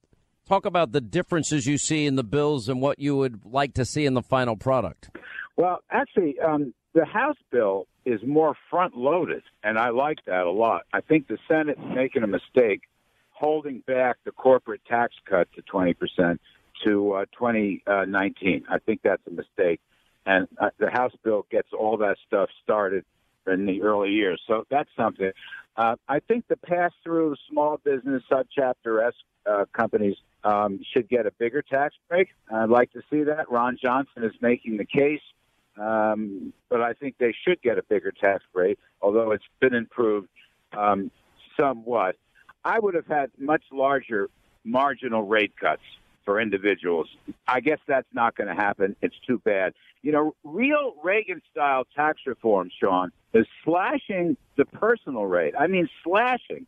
Talk 0.48 0.66
about 0.66 0.92
the 0.92 1.02
differences 1.02 1.66
you 1.66 1.78
see 1.78 2.06
in 2.06 2.16
the 2.16 2.24
bills 2.24 2.68
and 2.68 2.82
what 2.82 3.00
you 3.00 3.16
would 3.16 3.46
like 3.46 3.74
to 3.76 3.86
see 3.86 4.06
in 4.06 4.14
the 4.14 4.22
final 4.22 4.58
product. 4.58 5.10
Well, 5.56 5.80
actually, 5.90 6.38
um, 6.40 6.74
the 6.94 7.06
House 7.06 7.38
bill 7.50 7.88
is 8.06 8.20
more 8.26 8.54
front 8.70 8.98
loaded, 8.98 9.44
and 9.64 9.80
I 9.80 9.90
like 9.90 10.20
that 10.26 10.46
a 10.46 10.52
lot. 10.52 10.84
I 10.92 11.00
think 11.00 11.28
the 11.28 11.38
Senate's 11.48 11.80
making 11.96 12.24
a 12.24 12.28
mistake 12.28 12.82
holding 13.30 13.80
back 13.88 14.18
the 14.26 14.32
corporate 14.32 14.82
tax 14.86 15.14
cut 15.26 15.48
to 15.56 15.62
20% 15.62 16.40
to 16.86 17.14
uh, 17.14 17.26
2019. 17.38 18.66
I 18.70 18.80
think 18.80 19.02
that's 19.04 19.26
a 19.28 19.32
mistake. 19.32 19.80
And 20.26 20.48
uh, 20.60 20.70
the 20.78 20.90
House 20.90 21.14
bill 21.24 21.46
gets 21.52 21.70
all 21.78 21.98
that 21.98 22.18
stuff 22.28 22.50
started 22.64 23.06
in 23.48 23.66
the 23.66 23.82
early 23.82 24.12
years. 24.12 24.42
So 24.48 24.66
that's 24.70 24.90
something. 24.96 25.32
Uh, 25.76 25.96
I 26.08 26.20
think 26.20 26.48
the 26.48 26.58
pass 26.58 26.92
through 27.04 27.36
small 27.50 27.78
business 27.84 28.24
subchapter 28.32 29.08
S 29.08 29.14
uh, 29.46 29.66
companies 29.74 30.16
um, 30.44 30.80
should 30.94 31.10
get 31.10 31.26
a 31.26 31.32
bigger 31.32 31.62
tax 31.62 31.96
break. 32.10 32.30
I'd 32.52 32.70
like 32.70 32.92
to 32.94 33.02
see 33.10 33.24
that. 33.24 33.50
Ron 33.52 33.78
Johnson 33.82 34.24
is 34.24 34.34
making 34.42 34.78
the 34.78 34.86
case, 34.86 35.22
um, 35.78 36.54
but 36.70 36.82
I 36.82 36.94
think 36.94 37.16
they 37.18 37.34
should 37.46 37.62
get 37.62 37.78
a 37.78 37.84
bigger 37.84 38.12
tax 38.12 38.44
break, 38.54 38.78
although 39.02 39.32
it's 39.32 39.44
been 39.60 39.74
improved 39.74 40.30
um, 40.78 41.12
somewhat. 41.60 42.16
I 42.64 42.80
would 42.80 42.94
have 42.94 43.08
had 43.08 43.32
much 43.38 43.64
larger 43.72 44.30
marginal 44.64 45.24
rate 45.24 45.54
cuts 45.60 45.82
for 46.26 46.40
individuals. 46.40 47.08
I 47.48 47.60
guess 47.60 47.80
that's 47.88 48.08
not 48.14 48.36
going 48.36 48.48
to 48.48 48.56
happen. 48.56 48.96
It's 49.02 49.16
too 49.26 49.40
bad. 49.40 49.74
You 50.02 50.12
know, 50.12 50.36
real 50.44 50.94
Reagan 51.04 51.42
style 51.52 51.86
tax 51.96 52.22
reform, 52.26 52.70
Sean, 52.80 53.12
is 53.34 53.46
slashing 53.64 54.38
the 54.58 54.66
personal 54.66 55.26
rate. 55.26 55.54
I 55.58 55.68
mean, 55.68 55.90
slashing 56.04 56.68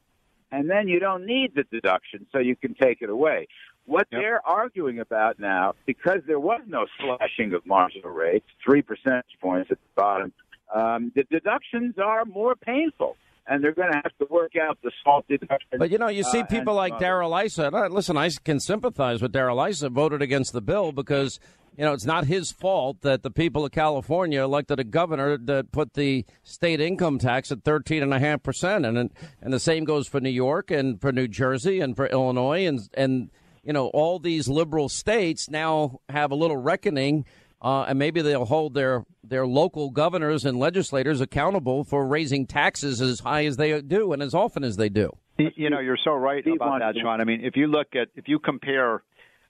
and 0.52 0.70
then 0.70 0.88
you 0.88 1.00
don't 1.00 1.26
need 1.26 1.54
the 1.54 1.64
deduction, 1.64 2.26
so 2.32 2.40
you 2.40 2.56
can 2.56 2.76
take 2.76 3.02
it 3.02 3.10
away. 3.10 3.48
What 3.86 4.08
yep. 4.12 4.22
they're 4.22 4.48
arguing 4.48 5.00
about 5.00 5.40
now, 5.40 5.74
because 5.86 6.22
there 6.28 6.40
was 6.40 6.62
no 6.66 6.86
slashing 7.00 7.54
of 7.54 7.66
marginal 7.66 8.12
rates, 8.12 8.48
three 8.64 8.82
percentage 8.82 9.38
points 9.42 9.70
at 9.72 9.78
the 9.78 10.02
bottom, 10.02 10.34
um, 10.74 11.12
the 11.16 11.24
deductions 11.24 11.96
are 11.98 12.26
more 12.26 12.56
painful 12.56 13.18
and 13.48 13.64
they're 13.64 13.74
going 13.74 13.92
to 13.92 13.98
have 14.04 14.18
to 14.20 14.28
work 14.30 14.54
out 14.56 14.78
the 14.84 14.92
SALT 15.04 15.28
deduction. 15.28 15.78
But 15.78 15.92
you 15.92 15.98
know, 15.98 16.08
you 16.08 16.24
see 16.24 16.40
uh, 16.40 16.46
people 16.46 16.74
like 16.74 16.98
Darrell 17.00 17.36
Issa. 17.38 17.70
Listen, 17.92 18.18
I 18.18 18.30
can 18.44 18.60
sympathize 18.60 19.22
with 19.22 19.32
Darrell 19.32 19.64
Issa. 19.64 19.90
Voted 19.90 20.22
against 20.22 20.54
the 20.54 20.62
bill 20.62 20.92
because 20.92 21.40
you 21.78 21.84
know, 21.84 21.94
it's 21.94 22.06
not 22.06 22.26
his 22.26 22.52
fault 22.52 23.02
that 23.02 23.22
the 23.22 23.32
people 23.32 23.66
of 23.66 23.72
California 23.72 24.42
elected 24.42 24.80
a 24.80 24.84
governor 24.84 25.38
that 25.38 25.72
put 25.72 25.94
the 25.94 26.26
state 26.44 26.80
income 26.80 27.20
tax 27.20 27.52
at 27.52 27.64
13.5%. 27.64 28.88
And, 28.88 29.12
and 29.42 29.54
the 29.54 29.60
same 29.60 29.84
goes 29.84 30.08
for 30.08 30.22
New 30.22 30.30
York 30.30 30.72
and 30.72 31.00
for 31.02 31.12
New 31.12 31.28
Jersey 31.28 31.82
and 31.82 31.96
for 31.96 32.08
Illinois. 32.08 32.66
And, 32.66 32.80
and 32.94 33.30
you 33.64 33.74
know, 33.74 33.88
all 33.88 34.20
these 34.20 34.48
liberal 34.48 34.88
states 34.88 35.50
now 35.50 36.00
have 36.08 36.32
a 36.32 36.36
little 36.36 36.58
reckoning. 36.58 37.26
Uh, 37.62 37.84
and 37.84 38.00
maybe 38.00 38.22
they'll 38.22 38.46
hold 38.46 38.74
their, 38.74 39.06
their 39.30 39.48
local 39.48 39.90
governors 39.90 40.46
and 40.46 40.58
legislators 40.58 41.22
accountable 41.22 41.84
for 41.84 42.06
raising 42.06 42.46
taxes 42.46 43.02
as 43.02 43.20
high 43.20 43.46
as 43.46 43.58
they 43.58 43.82
do 43.82 44.14
and 44.14 44.22
as 44.22 44.34
often 44.34 44.64
as 44.64 44.78
they 44.78 44.90
do. 44.90 45.12
You 45.38 45.70
know, 45.70 45.80
you're 45.80 45.98
so 46.04 46.12
right 46.12 46.46
about 46.48 46.80
that, 46.80 46.96
Sean. 47.02 47.20
I 47.20 47.26
mean, 47.26 47.42
if 47.44 47.58
you 47.58 47.68
look 47.68 47.96
at, 47.96 48.08
if 48.16 48.28
you 48.28 48.40
compare 48.40 49.04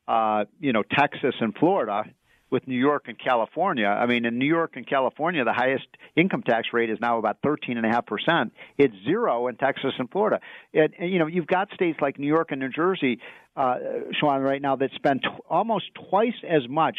uh, 0.07 0.45
you 0.59 0.73
know, 0.73 0.84
Texas 0.84 1.36
and 1.39 1.53
Florida 1.55 2.03
with 2.51 2.67
New 2.67 2.78
York 2.78 3.05
and 3.07 3.17
California. 3.17 3.88
I 3.88 4.05
mean, 4.05 4.23
in 4.26 4.38
New 4.38 4.45
York 4.45 4.73
and 4.76 4.88
California, 4.88 5.43
the 5.43 5.53
highest 5.53 5.88
income 6.15 6.43
tax 6.43 6.67
rate 6.73 6.89
is 6.89 6.99
now 7.01 7.17
about 7.17 7.41
13.5%. 7.41 8.51
It's 8.78 8.93
zero 9.03 9.47
in 9.47 9.55
Texas 9.55 9.93
and 9.97 10.09
Florida. 10.09 10.39
And, 10.73 10.93
and 10.99 11.11
you 11.11 11.19
know, 11.19 11.26
you've 11.26 11.47
got 11.47 11.71
states 11.73 11.99
like 12.01 12.19
New 12.19 12.28
York 12.28 12.51
and 12.51 12.61
New 12.61 12.69
Jersey, 12.69 13.19
uh, 13.57 13.78
Sean, 14.19 14.41
right 14.41 14.61
now 14.61 14.76
that 14.76 14.91
spend 14.95 15.23
t- 15.23 15.30
almost 15.49 15.86
twice 16.09 16.36
as 16.47 16.67
much 16.69 16.97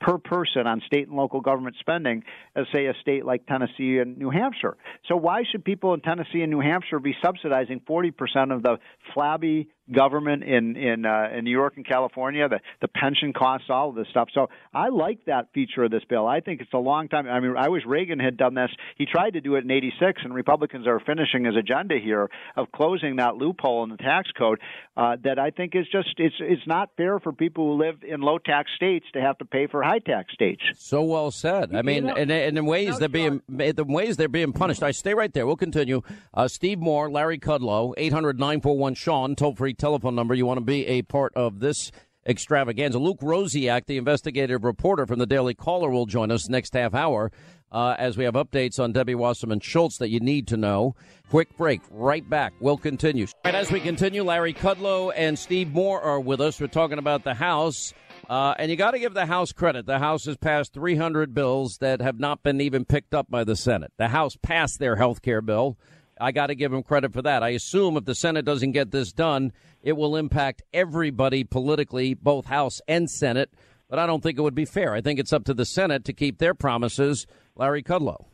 per 0.00 0.18
person 0.18 0.66
on 0.66 0.80
state 0.86 1.08
and 1.08 1.16
local 1.16 1.40
government 1.40 1.76
spending 1.80 2.22
as, 2.54 2.66
say, 2.72 2.86
a 2.86 2.94
state 3.00 3.24
like 3.24 3.46
Tennessee 3.46 3.98
and 3.98 4.16
New 4.16 4.30
Hampshire. 4.30 4.76
So 5.08 5.16
why 5.16 5.42
should 5.50 5.64
people 5.64 5.94
in 5.94 6.00
Tennessee 6.00 6.42
and 6.42 6.50
New 6.50 6.60
Hampshire 6.60 6.98
be 6.98 7.14
subsidizing 7.22 7.80
40% 7.88 8.54
of 8.54 8.62
the 8.62 8.78
flabby 9.14 9.68
government 9.92 10.44
in 10.44 10.76
in 10.76 11.04
uh, 11.04 11.28
in 11.36 11.44
New 11.44 11.50
York 11.50 11.74
and 11.76 11.86
California, 11.86 12.48
the 12.48 12.60
the 12.80 12.88
pension 12.88 13.32
costs, 13.32 13.68
all 13.70 13.90
of 13.90 13.94
this 13.94 14.06
stuff. 14.10 14.28
So 14.34 14.48
I 14.74 14.88
like 14.88 15.24
that 15.26 15.52
feature 15.52 15.84
of 15.84 15.90
this 15.90 16.04
bill. 16.08 16.26
I 16.26 16.40
think 16.40 16.60
it's 16.60 16.72
a 16.72 16.78
long 16.78 17.08
time. 17.08 17.28
I 17.28 17.40
mean, 17.40 17.56
I 17.56 17.68
wish 17.68 17.82
Reagan 17.86 18.18
had 18.18 18.36
done 18.36 18.54
this. 18.54 18.70
He 18.96 19.06
tried 19.06 19.34
to 19.34 19.40
do 19.40 19.56
it 19.56 19.64
in 19.64 19.70
'86, 19.70 20.22
and 20.24 20.34
Republicans 20.34 20.86
are 20.86 21.00
finishing 21.00 21.44
his 21.44 21.56
agenda 21.56 21.96
here 22.02 22.28
of 22.56 22.70
closing 22.72 23.16
that 23.16 23.36
loophole 23.36 23.84
in 23.84 23.90
the 23.90 23.96
tax 23.96 24.30
code. 24.36 24.60
Uh, 24.96 25.16
that 25.24 25.38
I 25.38 25.50
think 25.50 25.74
is 25.74 25.86
just 25.90 26.14
it's 26.18 26.36
it's 26.40 26.66
not 26.66 26.90
fair 26.96 27.18
for 27.20 27.32
people 27.32 27.76
who 27.76 27.82
live 27.82 28.02
in 28.02 28.20
low 28.20 28.38
tax 28.38 28.70
states 28.76 29.06
to 29.14 29.20
have 29.20 29.38
to 29.38 29.44
pay 29.44 29.66
for 29.66 29.82
high 29.82 30.00
tax 30.00 30.32
states. 30.32 30.62
So 30.76 31.02
well 31.02 31.30
said. 31.30 31.74
I 31.74 31.82
mean, 31.82 32.08
and, 32.08 32.30
and 32.30 32.58
in 32.58 32.66
ways 32.66 32.90
no, 32.90 32.98
they're 32.98 33.08
being 33.08 33.42
the 33.48 33.84
ways 33.84 34.16
they're 34.16 34.28
being 34.28 34.52
punished. 34.52 34.82
I 34.82 34.90
stay 34.90 35.14
right 35.14 35.32
there. 35.32 35.46
We'll 35.46 35.56
continue. 35.56 36.02
Uh, 36.34 36.48
Steve 36.48 36.78
Moore, 36.78 37.10
Larry 37.10 37.38
Kudlow, 37.38 37.94
800 37.96 38.38
941 38.38 38.94
Sean, 38.94 39.34
toll 39.34 39.54
free 39.54 39.74
telephone 39.78 40.14
number 40.14 40.34
you 40.34 40.46
want 40.46 40.58
to 40.58 40.64
be 40.64 40.86
a 40.86 41.02
part 41.02 41.32
of 41.34 41.60
this 41.60 41.90
extravaganza. 42.26 42.98
Luke 42.98 43.20
Rosiak, 43.20 43.86
the 43.86 43.96
investigative 43.96 44.64
reporter 44.64 45.06
from 45.06 45.18
the 45.18 45.26
Daily 45.26 45.54
Caller, 45.54 45.90
will 45.90 46.06
join 46.06 46.30
us 46.30 46.48
next 46.48 46.74
half 46.74 46.94
hour 46.94 47.32
uh, 47.72 47.94
as 47.98 48.16
we 48.16 48.24
have 48.24 48.34
updates 48.34 48.78
on 48.78 48.92
Debbie 48.92 49.14
Wasserman 49.14 49.60
Schultz 49.60 49.98
that 49.98 50.10
you 50.10 50.20
need 50.20 50.46
to 50.48 50.56
know. 50.56 50.94
Quick 51.30 51.56
break, 51.56 51.80
right 51.90 52.28
back. 52.28 52.52
We'll 52.60 52.76
continue. 52.76 53.26
And 53.44 53.56
as 53.56 53.70
we 53.70 53.80
continue, 53.80 54.22
Larry 54.22 54.54
Kudlow 54.54 55.12
and 55.14 55.38
Steve 55.38 55.72
Moore 55.72 56.00
are 56.00 56.20
with 56.20 56.40
us. 56.40 56.60
We're 56.60 56.68
talking 56.68 56.98
about 56.98 57.24
the 57.24 57.34
House. 57.34 57.92
Uh, 58.28 58.54
and 58.58 58.70
you 58.70 58.76
got 58.76 58.90
to 58.90 58.98
give 58.98 59.14
the 59.14 59.26
House 59.26 59.52
credit. 59.52 59.86
The 59.86 59.98
House 59.98 60.26
has 60.26 60.36
passed 60.36 60.74
300 60.74 61.32
bills 61.34 61.78
that 61.78 62.02
have 62.02 62.18
not 62.18 62.42
been 62.42 62.60
even 62.60 62.84
picked 62.84 63.14
up 63.14 63.30
by 63.30 63.44
the 63.44 63.56
Senate. 63.56 63.92
The 63.96 64.08
House 64.08 64.36
passed 64.42 64.78
their 64.78 64.96
health 64.96 65.22
care 65.22 65.40
bill. 65.40 65.78
I 66.20 66.32
got 66.32 66.48
to 66.48 66.54
give 66.54 66.72
them 66.72 66.82
credit 66.82 67.12
for 67.12 67.22
that. 67.22 67.42
I 67.42 67.50
assume 67.50 67.96
if 67.96 68.04
the 68.04 68.14
Senate 68.14 68.44
doesn't 68.44 68.72
get 68.72 68.90
this 68.90 69.12
done, 69.12 69.52
it 69.82 69.96
will 69.96 70.16
impact 70.16 70.62
everybody 70.72 71.44
politically, 71.44 72.14
both 72.14 72.46
House 72.46 72.80
and 72.88 73.10
Senate. 73.10 73.50
But 73.88 73.98
I 73.98 74.06
don't 74.06 74.22
think 74.22 74.38
it 74.38 74.42
would 74.42 74.54
be 74.54 74.64
fair. 74.64 74.92
I 74.92 75.00
think 75.00 75.18
it's 75.18 75.32
up 75.32 75.44
to 75.44 75.54
the 75.54 75.64
Senate 75.64 76.04
to 76.06 76.12
keep 76.12 76.38
their 76.38 76.54
promises. 76.54 77.26
Larry 77.56 77.82
Kudlow. 77.82 78.26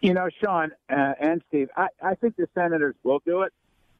You 0.00 0.12
know, 0.12 0.28
Sean 0.42 0.70
uh, 0.90 1.12
and 1.18 1.42
Steve, 1.48 1.68
I, 1.76 1.86
I 2.02 2.14
think 2.14 2.36
the 2.36 2.46
senators 2.54 2.94
will 3.02 3.20
do 3.24 3.42
it. 3.42 3.52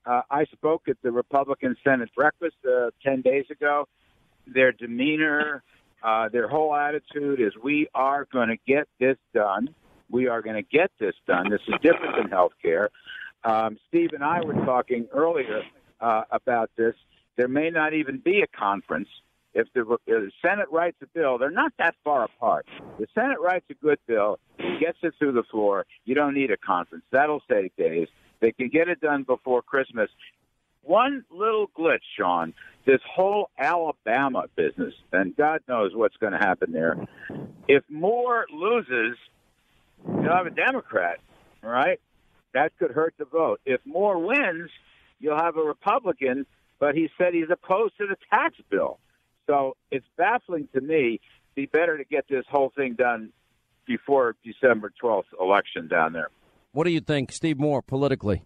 Uh, 0.04 0.20
I 0.30 0.44
spoke 0.46 0.82
at 0.88 0.98
the 1.02 1.10
Republican 1.10 1.76
Senate 1.82 2.10
breakfast 2.14 2.56
uh, 2.66 2.90
10 3.02 3.22
days 3.22 3.46
ago. 3.50 3.88
Their 4.46 4.72
demeanor, 4.72 5.62
uh, 6.02 6.28
their 6.28 6.48
whole 6.48 6.74
attitude 6.74 7.40
is 7.40 7.52
we 7.62 7.88
are 7.94 8.26
going 8.30 8.48
to 8.48 8.58
get 8.66 8.86
this 9.00 9.16
done. 9.32 9.74
We 10.10 10.28
are 10.28 10.42
going 10.42 10.56
to 10.56 10.62
get 10.62 10.90
this 11.00 11.14
done. 11.26 11.48
This 11.48 11.62
is 11.66 11.74
different 11.80 12.16
than 12.16 12.30
health 12.30 12.52
care. 12.60 12.90
Um, 13.42 13.78
Steve 13.88 14.10
and 14.12 14.22
I 14.22 14.42
were 14.42 14.54
talking 14.66 15.06
earlier 15.12 15.62
uh, 16.04 16.24
about 16.30 16.70
this. 16.76 16.94
There 17.36 17.48
may 17.48 17.70
not 17.70 17.94
even 17.94 18.18
be 18.18 18.42
a 18.42 18.46
conference 18.46 19.08
if 19.54 19.72
the, 19.72 19.82
if 19.82 19.98
the 20.06 20.30
Senate 20.42 20.66
writes 20.70 20.96
a 21.02 21.06
bill, 21.06 21.38
they're 21.38 21.50
not 21.50 21.72
that 21.78 21.94
far 22.04 22.24
apart. 22.24 22.66
The 22.98 23.06
Senate 23.14 23.40
writes 23.40 23.64
a 23.70 23.74
good 23.74 23.98
bill, 24.06 24.38
gets 24.58 24.98
it 25.02 25.14
through 25.18 25.32
the 25.32 25.44
floor. 25.44 25.86
You 26.04 26.14
don't 26.14 26.34
need 26.34 26.50
a 26.50 26.56
conference. 26.56 27.04
That'll 27.12 27.40
take 27.50 27.74
days. 27.76 28.08
They 28.40 28.52
can 28.52 28.68
get 28.68 28.88
it 28.88 29.00
done 29.00 29.22
before 29.22 29.62
Christmas. 29.62 30.10
One 30.82 31.24
little 31.30 31.68
glitch, 31.68 32.02
Sean. 32.18 32.52
This 32.84 33.00
whole 33.08 33.48
Alabama 33.58 34.44
business, 34.56 34.92
and 35.12 35.34
God 35.34 35.60
knows 35.66 35.92
what's 35.94 36.16
going 36.18 36.34
to 36.34 36.38
happen 36.38 36.72
there. 36.72 36.98
If 37.66 37.84
Moore 37.88 38.44
loses, 38.52 39.16
you'll 40.06 40.36
have 40.36 40.46
a 40.46 40.50
Democrat, 40.50 41.20
right? 41.62 41.98
That 42.52 42.72
could 42.78 42.90
hurt 42.90 43.14
the 43.18 43.24
vote. 43.24 43.60
If 43.64 43.80
Moore 43.86 44.18
wins, 44.18 44.68
you'll 45.20 45.36
have 45.36 45.56
a 45.56 45.62
Republican, 45.62 46.46
but 46.78 46.94
he 46.94 47.08
said 47.16 47.34
he's 47.34 47.50
opposed 47.50 47.96
to 47.98 48.06
the 48.06 48.16
tax 48.30 48.56
bill. 48.70 48.98
So 49.46 49.76
it's 49.90 50.06
baffling 50.16 50.68
to 50.74 50.80
me. 50.80 51.20
Be 51.54 51.66
better 51.66 51.96
to 51.98 52.04
get 52.04 52.26
this 52.28 52.44
whole 52.50 52.72
thing 52.74 52.94
done 52.94 53.30
before 53.86 54.36
December 54.44 54.92
12th 55.02 55.24
election 55.40 55.88
down 55.88 56.12
there. 56.12 56.28
What 56.72 56.84
do 56.84 56.90
you 56.90 57.00
think, 57.00 57.30
Steve 57.30 57.58
Moore, 57.58 57.82
politically? 57.82 58.42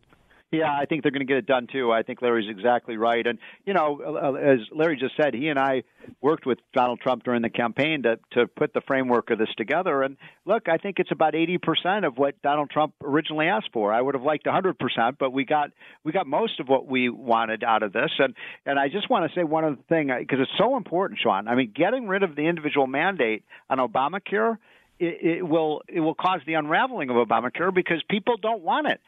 Yeah, 0.51 0.73
I 0.73 0.87
think 0.87 1.03
they're 1.03 1.13
going 1.13 1.27
to 1.27 1.27
get 1.27 1.37
it 1.37 1.47
done 1.47 1.67
too. 1.71 1.93
I 1.93 2.03
think 2.03 2.23
Larry's 2.23 2.49
exactly 2.49 2.97
right. 2.97 3.27
And 3.27 3.39
you 3.67 3.75
know, 3.75 4.01
uh, 4.03 4.33
as 4.33 4.61
Larry 4.75 4.97
just 4.97 5.15
said, 5.15 5.35
he 5.35 5.49
and 5.49 5.59
I 5.59 5.83
worked 6.23 6.47
with 6.47 6.59
Donald 6.73 7.01
Trump 7.01 7.23
during 7.23 7.43
the 7.43 7.51
campaign 7.51 8.05
to 8.05 8.19
to 8.33 8.47
put 8.47 8.73
the 8.73 8.81
framework 8.87 9.29
of 9.31 9.39
this 9.39 9.51
together. 9.59 10.03
And 10.03 10.17
look, 10.47 10.71
I 10.71 10.79
think 10.79 11.01
it's 11.01 11.13
about 11.13 11.35
eighty 11.35 11.59
percent 11.59 12.07
of 12.07 12.17
what 12.17 12.41
Donald 12.41 12.71
Trump 12.71 12.95
originally 13.05 13.47
asked 13.47 13.69
for. 13.75 13.93
I 13.93 14.01
would 14.01 14.15
have 14.15 14.25
liked 14.25 14.47
hundred 14.47 14.79
percent, 14.79 15.17
but 15.19 15.35
we 15.35 15.45
got 15.45 15.71
we 16.03 16.13
got 16.13 16.27
most 16.27 16.61
of 16.61 16.69
what 16.69 16.87
we 16.87 17.11
wanted 17.11 17.63
out 17.63 17.83
of 17.83 17.93
this. 17.93 18.11
And 18.19 18.35
and 18.65 18.79
I 18.79 18.89
just 18.89 19.11
want 19.11 19.31
to 19.31 19.39
say 19.39 19.45
one 19.45 19.65
other 19.65 19.79
thing 19.91 20.11
because 20.19 20.39
it's 20.41 20.57
so 20.57 20.79
important, 20.79 21.21
Sean. 21.23 21.47
I 21.47 21.57
mean, 21.57 21.75
getting 21.77 22.09
rid 22.09 22.23
of 22.23 22.37
the 22.37 22.47
individual 22.47 22.87
mandate 22.87 23.45
on 23.69 23.77
Obamacare 23.77 24.57
it, 24.99 25.39
it 25.39 25.43
will 25.49 25.83
it 25.89 26.01
will 26.01 26.15
cause 26.15 26.41
the 26.47 26.55
unraveling 26.55 27.11
of 27.11 27.17
Obamacare 27.17 27.73
because 27.73 28.03
people 28.09 28.37
don't 28.37 28.63
want 28.63 28.89
it. 28.89 29.01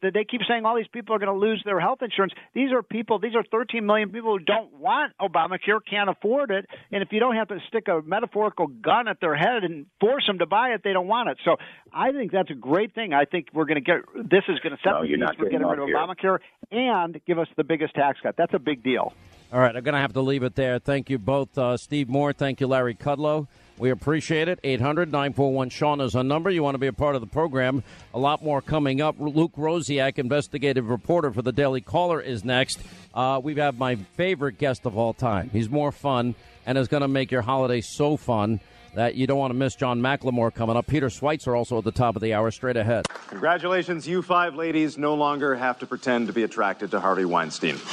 They 0.00 0.24
keep 0.24 0.40
saying 0.48 0.64
all 0.64 0.76
these 0.76 0.88
people 0.88 1.14
are 1.14 1.18
going 1.18 1.32
to 1.32 1.38
lose 1.38 1.62
their 1.64 1.78
health 1.78 1.98
insurance. 2.00 2.32
These 2.54 2.72
are 2.72 2.82
people. 2.82 3.18
These 3.18 3.34
are 3.34 3.44
13 3.50 3.84
million 3.84 4.10
people 4.10 4.38
who 4.38 4.44
don't 4.44 4.72
want 4.72 5.12
Obamacare, 5.20 5.80
can't 5.88 6.08
afford 6.08 6.50
it, 6.50 6.66
and 6.90 7.02
if 7.02 7.12
you 7.12 7.20
don't 7.20 7.36
have 7.36 7.48
to 7.48 7.58
stick 7.68 7.88
a 7.88 8.00
metaphorical 8.02 8.66
gun 8.66 9.08
at 9.08 9.20
their 9.20 9.34
head 9.34 9.62
and 9.62 9.86
force 10.00 10.26
them 10.26 10.38
to 10.38 10.46
buy 10.46 10.70
it, 10.70 10.80
they 10.82 10.92
don't 10.92 11.08
want 11.08 11.28
it. 11.28 11.38
So 11.44 11.56
I 11.92 12.12
think 12.12 12.32
that's 12.32 12.50
a 12.50 12.54
great 12.54 12.94
thing. 12.94 13.12
I 13.12 13.26
think 13.26 13.48
we're 13.52 13.66
going 13.66 13.82
to 13.82 13.92
get 13.92 14.02
this 14.14 14.44
is 14.48 14.58
going 14.60 14.74
to 14.74 14.82
set 14.82 14.92
no, 14.92 15.02
the 15.02 15.08
pace 15.08 15.36
for 15.36 15.44
getting 15.48 15.66
rid 15.66 15.78
of 15.78 15.86
here. 15.86 15.96
Obamacare 15.96 16.38
and 16.70 17.20
give 17.26 17.38
us 17.38 17.48
the 17.56 17.64
biggest 17.64 17.94
tax 17.94 18.18
cut. 18.22 18.36
That's 18.36 18.54
a 18.54 18.58
big 18.58 18.82
deal. 18.82 19.12
All 19.52 19.60
right, 19.60 19.76
I'm 19.76 19.84
going 19.84 19.94
to 19.94 20.00
have 20.00 20.14
to 20.14 20.20
leave 20.20 20.42
it 20.42 20.54
there. 20.54 20.78
Thank 20.78 21.10
you 21.10 21.18
both, 21.18 21.56
uh, 21.58 21.76
Steve 21.76 22.08
Moore. 22.08 22.32
Thank 22.32 22.60
you, 22.60 22.66
Larry 22.66 22.94
Kudlow. 22.94 23.46
We 23.76 23.90
appreciate 23.90 24.48
it. 24.48 24.60
800 24.62 25.10
941 25.10 25.68
Sean 25.70 26.00
is 26.00 26.14
our 26.14 26.22
number. 26.22 26.50
You 26.50 26.62
want 26.62 26.74
to 26.74 26.78
be 26.78 26.86
a 26.86 26.92
part 26.92 27.14
of 27.14 27.20
the 27.20 27.26
program. 27.26 27.82
A 28.12 28.18
lot 28.18 28.42
more 28.42 28.62
coming 28.62 29.00
up. 29.00 29.16
Luke 29.18 29.52
Rosiak, 29.56 30.18
investigative 30.18 30.88
reporter 30.88 31.32
for 31.32 31.42
the 31.42 31.52
Daily 31.52 31.80
Caller, 31.80 32.20
is 32.20 32.44
next. 32.44 32.80
Uh, 33.12 33.40
we 33.42 33.54
have 33.56 33.76
my 33.76 33.96
favorite 33.96 34.58
guest 34.58 34.86
of 34.86 34.96
all 34.96 35.12
time. 35.12 35.50
He's 35.52 35.68
more 35.68 35.90
fun 35.90 36.34
and 36.66 36.78
is 36.78 36.88
going 36.88 37.02
to 37.02 37.08
make 37.08 37.30
your 37.30 37.42
holiday 37.42 37.80
so 37.80 38.16
fun 38.16 38.60
that 38.94 39.16
you 39.16 39.26
don't 39.26 39.38
want 39.38 39.50
to 39.50 39.58
miss 39.58 39.74
John 39.74 40.00
McLemore 40.00 40.54
coming 40.54 40.76
up. 40.76 40.86
Peter 40.86 41.08
Schweizer 41.08 41.56
also 41.56 41.78
at 41.78 41.84
the 41.84 41.90
top 41.90 42.14
of 42.14 42.22
the 42.22 42.32
hour, 42.32 42.50
straight 42.52 42.76
ahead. 42.76 43.06
Congratulations, 43.28 44.06
you 44.06 44.22
five 44.22 44.54
ladies 44.54 44.96
no 44.96 45.14
longer 45.14 45.56
have 45.56 45.80
to 45.80 45.86
pretend 45.86 46.28
to 46.28 46.32
be 46.32 46.44
attracted 46.44 46.92
to 46.92 47.00
Harvey 47.00 47.24
Weinstein. 47.24 47.74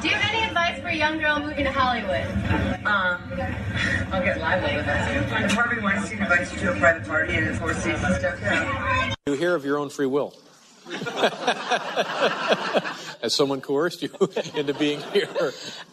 Do 0.00 0.08
you 0.08 0.14
have 0.14 0.34
any 0.34 0.44
advice 0.44 0.49
for 0.90 0.94
a 0.94 0.98
young 0.98 1.18
girl 1.18 1.40
moving 1.40 1.64
to 1.64 1.72
Hollywood? 1.72 2.26
Um, 2.84 3.20
I'll 4.12 4.24
get 4.24 4.40
lively 4.40 4.76
with 4.76 4.86
this. 4.86 5.30
When 5.30 5.50
Harvey 5.50 5.80
Weinstein 5.80 6.18
invites 6.18 6.52
you 6.52 6.58
to 6.60 6.72
a 6.72 6.76
private 6.76 7.06
party 7.06 7.34
and 7.34 7.46
it's 7.46 7.58
four 7.58 7.74
seats 7.74 8.02
and 8.02 8.16
stuff, 8.16 8.40
yeah. 8.40 9.14
You 9.26 9.34
hear 9.34 9.54
of 9.54 9.64
your 9.64 9.78
own 9.78 9.90
free 9.90 10.06
will. 10.06 10.34
Has 13.22 13.34
someone 13.34 13.60
coerced 13.60 14.02
you 14.02 14.10
into 14.56 14.74
being 14.74 15.00
here? 15.12 15.28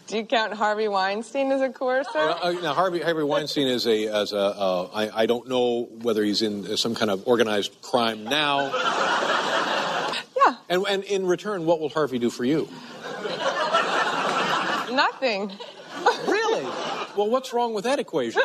Do 0.08 0.18
you 0.18 0.26
count 0.26 0.54
Harvey 0.54 0.88
Weinstein 0.88 1.52
as 1.52 1.62
a 1.62 1.70
coercer? 1.70 2.10
Well, 2.16 2.39
uh, 2.41 2.52
now, 2.54 2.74
Harvey, 2.74 3.02
Harvey 3.02 3.22
Weinstein 3.22 3.68
is 3.68 3.86
a, 3.86 4.08
as 4.08 4.32
a 4.32 4.38
uh, 4.38 4.89
I, 4.93 5.24
I 5.24 5.26
don't 5.28 5.48
know 5.48 5.84
whether 6.02 6.24
he's 6.24 6.41
in 6.41 6.78
some 6.78 6.95
kind 6.95 7.12
of 7.12 7.28
organized 7.28 7.80
crime 7.82 8.24
now. 8.24 8.72
Yeah. 10.36 10.56
And, 10.70 10.86
and 10.88 11.04
in 11.04 11.28
return, 11.28 11.66
what 11.66 11.80
will 11.80 11.89
Harvey 11.89 12.18
do 12.18 12.32
for 12.32 12.45
you? 12.45 12.68
Nothing. 14.98 15.52
Really? 16.28 16.64
Well, 17.16 17.30
what's 17.30 17.54
wrong 17.54 17.74
with 17.74 17.86
that 17.86 17.98
equation? 18.00 18.41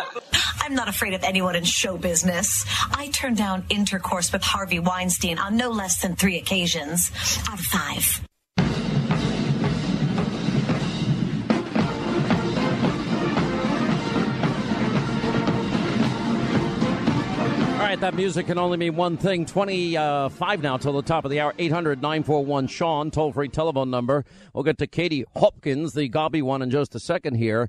I'm 0.61 0.75
not 0.75 0.89
afraid 0.89 1.13
of 1.13 1.23
anyone 1.23 1.55
in 1.55 1.65
show 1.65 1.99
business. 1.99 2.65
I 2.93 3.09
turned 3.09 3.37
down 3.37 3.65
intercourse 3.69 4.33
with 4.33 4.43
Harvey 4.43 4.79
Weinstein 4.79 5.39
on 5.39 5.57
no 5.57 5.71
less 5.71 6.01
than 6.01 6.17
three 6.17 6.39
occasions 6.39 7.11
out 7.49 7.59
of 7.59 7.67
five. 7.67 8.23
Right, 17.93 18.01
that 18.01 18.15
music 18.15 18.47
can 18.47 18.57
only 18.57 18.79
mean 18.79 18.97
one 18.97 19.19
thing. 19.19 19.45
25 19.45 20.63
now 20.63 20.79
till 20.79 20.95
the 20.95 21.03
top 21.03 21.27
of 21.27 21.31
the 21.31 21.41
hour. 21.41 21.53
800 21.59 22.01
941 22.01 22.67
Sean, 22.67 23.11
toll 23.11 23.33
free 23.33 23.49
telephone 23.49 23.91
number. 23.91 24.25
We'll 24.55 24.65
get 24.65 24.79
to 24.79 24.87
Katie 24.87 25.27
Hopkins, 25.37 25.93
the 25.93 26.09
gobby 26.09 26.41
one, 26.41 26.63
in 26.63 26.71
just 26.71 26.95
a 26.95 26.99
second 26.99 27.35
here. 27.35 27.69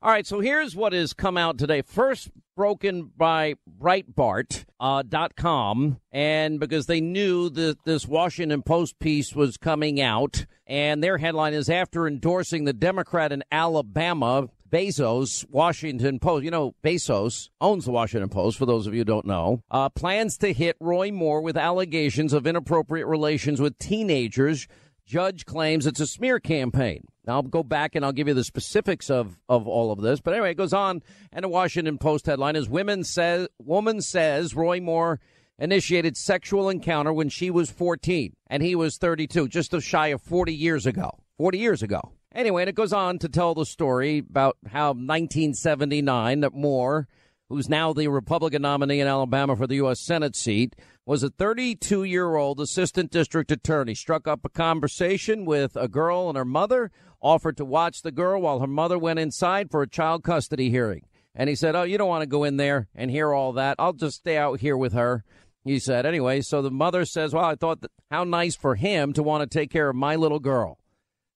All 0.00 0.12
right, 0.12 0.24
so 0.26 0.38
here's 0.38 0.76
what 0.76 0.92
has 0.92 1.12
come 1.12 1.36
out 1.36 1.58
today. 1.58 1.82
First 1.82 2.30
broken 2.54 3.10
by 3.16 3.54
Breitbart.com, 3.80 4.64
uh, 4.78 5.02
dot 5.02 5.34
com, 5.34 5.98
and 6.12 6.60
because 6.60 6.86
they 6.86 7.00
knew 7.00 7.50
that 7.50 7.84
this 7.84 8.06
Washington 8.06 8.62
Post 8.62 9.00
piece 9.00 9.34
was 9.34 9.56
coming 9.56 10.00
out, 10.00 10.46
and 10.68 11.02
their 11.02 11.18
headline 11.18 11.52
is 11.52 11.68
After 11.68 12.06
endorsing 12.06 12.64
the 12.64 12.72
Democrat 12.72 13.32
in 13.32 13.42
Alabama, 13.50 14.50
Bezos, 14.74 15.48
Washington 15.48 16.18
Post, 16.18 16.44
you 16.44 16.50
know, 16.50 16.74
Bezos 16.82 17.48
owns 17.60 17.84
the 17.84 17.92
Washington 17.92 18.28
Post, 18.28 18.58
for 18.58 18.66
those 18.66 18.88
of 18.88 18.92
you 18.92 19.02
who 19.02 19.04
don't 19.04 19.24
know, 19.24 19.62
uh, 19.70 19.88
plans 19.88 20.36
to 20.38 20.52
hit 20.52 20.76
Roy 20.80 21.12
Moore 21.12 21.42
with 21.42 21.56
allegations 21.56 22.32
of 22.32 22.44
inappropriate 22.44 23.06
relations 23.06 23.60
with 23.60 23.78
teenagers. 23.78 24.66
Judge 25.06 25.46
claims 25.46 25.86
it's 25.86 26.00
a 26.00 26.08
smear 26.08 26.40
campaign. 26.40 27.06
Now, 27.24 27.34
I'll 27.34 27.42
go 27.42 27.62
back 27.62 27.94
and 27.94 28.04
I'll 28.04 28.10
give 28.10 28.26
you 28.26 28.34
the 28.34 28.42
specifics 28.42 29.10
of, 29.10 29.38
of 29.48 29.68
all 29.68 29.92
of 29.92 30.00
this. 30.00 30.20
But 30.20 30.34
anyway, 30.34 30.50
it 30.50 30.56
goes 30.56 30.72
on. 30.72 31.04
And 31.32 31.44
the 31.44 31.48
Washington 31.48 31.96
Post 31.96 32.26
headline 32.26 32.56
is 32.56 32.68
Women 32.68 33.04
says, 33.04 33.46
Woman 33.60 34.00
says 34.00 34.56
Roy 34.56 34.80
Moore 34.80 35.20
initiated 35.56 36.16
sexual 36.16 36.68
encounter 36.68 37.12
when 37.12 37.28
she 37.28 37.48
was 37.48 37.70
14 37.70 38.34
and 38.48 38.60
he 38.60 38.74
was 38.74 38.98
32, 38.98 39.46
just 39.46 39.72
a 39.72 39.80
shy 39.80 40.08
of 40.08 40.20
40 40.20 40.52
years 40.52 40.84
ago. 40.84 41.16
40 41.38 41.58
years 41.58 41.80
ago. 41.80 42.13
Anyway, 42.34 42.62
and 42.62 42.68
it 42.68 42.74
goes 42.74 42.92
on 42.92 43.16
to 43.20 43.28
tell 43.28 43.54
the 43.54 43.64
story 43.64 44.18
about 44.18 44.56
how 44.66 44.88
1979 44.88 46.40
that 46.40 46.52
Moore, 46.52 47.06
who's 47.48 47.68
now 47.68 47.92
the 47.92 48.08
Republican 48.08 48.62
nominee 48.62 48.98
in 48.98 49.06
Alabama 49.06 49.54
for 49.54 49.68
the 49.68 49.76
U.S. 49.76 50.00
Senate 50.00 50.34
seat, 50.34 50.74
was 51.06 51.22
a 51.22 51.30
32 51.30 52.02
year 52.02 52.34
old 52.34 52.60
assistant 52.60 53.12
district 53.12 53.52
attorney. 53.52 53.94
Struck 53.94 54.26
up 54.26 54.44
a 54.44 54.48
conversation 54.48 55.44
with 55.44 55.76
a 55.76 55.86
girl 55.86 56.28
and 56.28 56.36
her 56.36 56.44
mother, 56.44 56.90
offered 57.20 57.56
to 57.56 57.64
watch 57.64 58.02
the 58.02 58.10
girl 58.10 58.42
while 58.42 58.58
her 58.58 58.66
mother 58.66 58.98
went 58.98 59.20
inside 59.20 59.70
for 59.70 59.82
a 59.82 59.88
child 59.88 60.24
custody 60.24 60.70
hearing. 60.70 61.02
And 61.36 61.48
he 61.48 61.54
said, 61.54 61.76
Oh, 61.76 61.84
you 61.84 61.98
don't 61.98 62.08
want 62.08 62.22
to 62.22 62.26
go 62.26 62.42
in 62.42 62.56
there 62.56 62.88
and 62.96 63.12
hear 63.12 63.32
all 63.32 63.52
that. 63.52 63.76
I'll 63.78 63.92
just 63.92 64.16
stay 64.16 64.36
out 64.36 64.58
here 64.58 64.76
with 64.76 64.92
her. 64.92 65.22
He 65.62 65.78
said, 65.78 66.04
Anyway, 66.04 66.40
so 66.40 66.62
the 66.62 66.70
mother 66.72 67.04
says, 67.04 67.32
Well, 67.32 67.44
I 67.44 67.54
thought 67.54 67.82
that 67.82 67.92
how 68.10 68.24
nice 68.24 68.56
for 68.56 68.74
him 68.74 69.12
to 69.12 69.22
want 69.22 69.48
to 69.48 69.58
take 69.58 69.70
care 69.70 69.88
of 69.88 69.94
my 69.94 70.16
little 70.16 70.40
girl. 70.40 70.80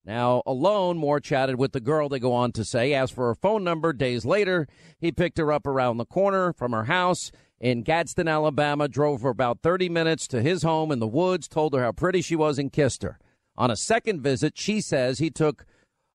Now, 0.08 0.42
alone, 0.46 0.96
Moore 0.96 1.20
chatted 1.20 1.58
with 1.58 1.72
the 1.72 1.80
girl, 1.80 2.08
they 2.08 2.18
go 2.18 2.32
on 2.32 2.52
to 2.52 2.64
say, 2.64 2.94
asked 2.94 3.12
for 3.12 3.26
her 3.26 3.34
phone 3.34 3.62
number. 3.62 3.92
Days 3.92 4.24
later, 4.24 4.66
he 4.98 5.12
picked 5.12 5.36
her 5.36 5.52
up 5.52 5.66
around 5.66 5.98
the 5.98 6.06
corner 6.06 6.54
from 6.54 6.72
her 6.72 6.84
house 6.84 7.30
in 7.60 7.82
Gadsden, 7.82 8.26
Alabama, 8.26 8.88
drove 8.88 9.22
her 9.22 9.28
about 9.28 9.60
30 9.62 9.90
minutes 9.90 10.26
to 10.28 10.40
his 10.40 10.62
home 10.62 10.92
in 10.92 10.98
the 10.98 11.06
woods, 11.06 11.46
told 11.46 11.74
her 11.74 11.82
how 11.82 11.92
pretty 11.92 12.22
she 12.22 12.36
was, 12.36 12.58
and 12.58 12.72
kissed 12.72 13.02
her. 13.02 13.18
On 13.56 13.70
a 13.70 13.76
second 13.76 14.22
visit, 14.22 14.56
she 14.56 14.80
says 14.80 15.18
he 15.18 15.30
took 15.30 15.66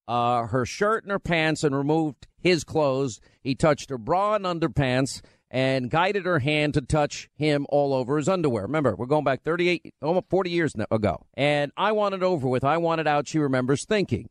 uh, 0.07 0.47
her 0.47 0.65
shirt 0.65 1.03
and 1.03 1.11
her 1.11 1.19
pants 1.19 1.63
and 1.63 1.75
removed 1.75 2.27
his 2.39 2.63
clothes. 2.63 3.19
He 3.41 3.53
touched 3.53 3.91
her 3.91 3.99
bra 3.99 4.35
and 4.35 4.45
underpants 4.45 5.21
and 5.53 5.91
guided 5.91 6.25
her 6.25 6.39
hand 6.39 6.73
to 6.73 6.81
touch 6.81 7.29
him 7.35 7.67
all 7.69 7.93
over 7.93 8.17
his 8.17 8.27
underwear. 8.27 8.63
Remember, 8.63 8.95
we're 8.95 9.05
going 9.05 9.23
back 9.23 9.43
38, 9.43 9.93
almost 10.01 10.25
40 10.29 10.49
years 10.49 10.73
ago. 10.89 11.27
And 11.35 11.71
I 11.77 11.91
want 11.91 12.15
it 12.15 12.23
over 12.23 12.47
with. 12.47 12.63
I 12.63 12.77
want 12.77 13.01
it 13.01 13.07
out, 13.07 13.27
she 13.27 13.37
remembers 13.37 13.85
thinking. 13.85 14.29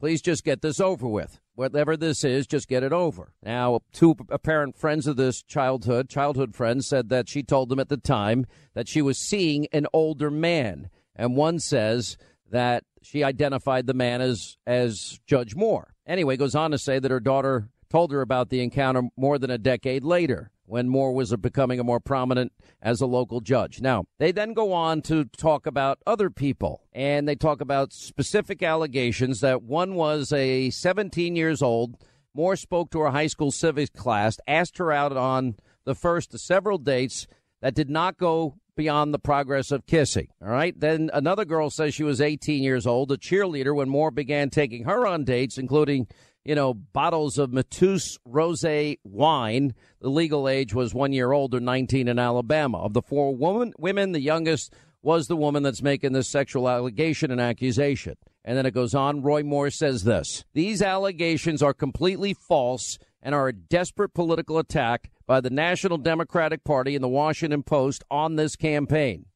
Please 0.00 0.20
just 0.20 0.44
get 0.44 0.62
this 0.62 0.80
over 0.80 1.06
with. 1.06 1.38
Whatever 1.54 1.96
this 1.96 2.24
is, 2.24 2.48
just 2.48 2.66
get 2.66 2.82
it 2.82 2.92
over. 2.92 3.32
Now, 3.40 3.82
two 3.92 4.16
apparent 4.28 4.76
friends 4.76 5.06
of 5.06 5.16
this 5.16 5.44
childhood, 5.44 6.08
childhood 6.08 6.56
friends, 6.56 6.88
said 6.88 7.08
that 7.08 7.28
she 7.28 7.44
told 7.44 7.68
them 7.68 7.78
at 7.78 7.88
the 7.88 7.96
time 7.96 8.44
that 8.74 8.88
she 8.88 9.00
was 9.00 9.16
seeing 9.16 9.68
an 9.72 9.86
older 9.92 10.28
man. 10.28 10.90
And 11.14 11.36
one 11.36 11.60
says 11.60 12.18
that 12.50 12.82
she 13.00 13.22
identified 13.22 13.86
the 13.86 13.94
man 13.94 14.20
as 14.20 14.56
as 14.66 15.20
Judge 15.28 15.54
Moore. 15.54 15.94
Anyway, 16.04 16.36
goes 16.36 16.56
on 16.56 16.72
to 16.72 16.78
say 16.78 16.98
that 16.98 17.12
her 17.12 17.20
daughter 17.20 17.68
told 17.94 18.10
her 18.10 18.22
about 18.22 18.48
the 18.48 18.60
encounter 18.60 19.02
more 19.16 19.38
than 19.38 19.52
a 19.52 19.56
decade 19.56 20.02
later 20.02 20.50
when 20.66 20.88
Moore 20.88 21.14
was 21.14 21.32
becoming 21.36 21.78
a 21.78 21.84
more 21.84 22.00
prominent 22.00 22.50
as 22.82 23.00
a 23.00 23.06
local 23.06 23.40
judge. 23.40 23.80
Now, 23.80 24.06
they 24.18 24.32
then 24.32 24.52
go 24.52 24.72
on 24.72 25.00
to 25.02 25.26
talk 25.26 25.64
about 25.64 26.00
other 26.04 26.28
people 26.28 26.82
and 26.92 27.28
they 27.28 27.36
talk 27.36 27.60
about 27.60 27.92
specific 27.92 28.64
allegations 28.64 29.38
that 29.42 29.62
one 29.62 29.94
was 29.94 30.32
a 30.32 30.70
17 30.70 31.36
years 31.36 31.62
old. 31.62 31.94
Moore 32.34 32.56
spoke 32.56 32.90
to 32.90 32.98
her 32.98 33.10
high 33.10 33.28
school 33.28 33.52
civics 33.52 33.90
class, 33.90 34.40
asked 34.48 34.78
her 34.78 34.90
out 34.90 35.16
on 35.16 35.54
the 35.84 35.94
first 35.94 36.34
of 36.34 36.40
several 36.40 36.78
dates 36.78 37.28
that 37.62 37.76
did 37.76 37.90
not 37.90 38.18
go 38.18 38.56
beyond 38.76 39.14
the 39.14 39.20
progress 39.20 39.70
of 39.70 39.86
kissing. 39.86 40.26
All 40.42 40.48
right. 40.48 40.74
Then 40.76 41.10
another 41.14 41.44
girl 41.44 41.70
says 41.70 41.94
she 41.94 42.02
was 42.02 42.20
18 42.20 42.60
years 42.60 42.88
old, 42.88 43.12
a 43.12 43.16
cheerleader 43.16 43.72
when 43.72 43.88
Moore 43.88 44.10
began 44.10 44.50
taking 44.50 44.82
her 44.82 45.06
on 45.06 45.22
dates, 45.22 45.58
including 45.58 46.08
you 46.44 46.54
know, 46.54 46.74
bottles 46.74 47.38
of 47.38 47.52
Mateus 47.52 48.18
Rose 48.24 48.64
wine. 49.04 49.74
The 50.00 50.10
legal 50.10 50.48
age 50.48 50.74
was 50.74 50.94
one 50.94 51.12
year 51.12 51.32
old 51.32 51.54
or 51.54 51.60
19 51.60 52.08
in 52.08 52.18
Alabama. 52.18 52.78
Of 52.78 52.92
the 52.92 53.02
four 53.02 53.34
woman, 53.34 53.72
women, 53.78 54.12
the 54.12 54.20
youngest 54.20 54.74
was 55.02 55.26
the 55.26 55.36
woman 55.36 55.62
that's 55.62 55.82
making 55.82 56.12
this 56.12 56.28
sexual 56.28 56.68
allegation 56.68 57.30
and 57.30 57.40
accusation. 57.40 58.16
And 58.44 58.58
then 58.58 58.66
it 58.66 58.74
goes 58.74 58.94
on. 58.94 59.22
Roy 59.22 59.42
Moore 59.42 59.70
says 59.70 60.04
this 60.04 60.44
These 60.52 60.82
allegations 60.82 61.62
are 61.62 61.74
completely 61.74 62.34
false 62.34 62.98
and 63.22 63.34
are 63.34 63.48
a 63.48 63.54
desperate 63.54 64.12
political 64.12 64.58
attack 64.58 65.10
by 65.26 65.40
the 65.40 65.50
National 65.50 65.96
Democratic 65.96 66.62
Party 66.62 66.94
and 66.94 67.02
the 67.02 67.08
Washington 67.08 67.62
Post 67.62 68.04
on 68.10 68.36
this 68.36 68.54
campaign. 68.54 69.26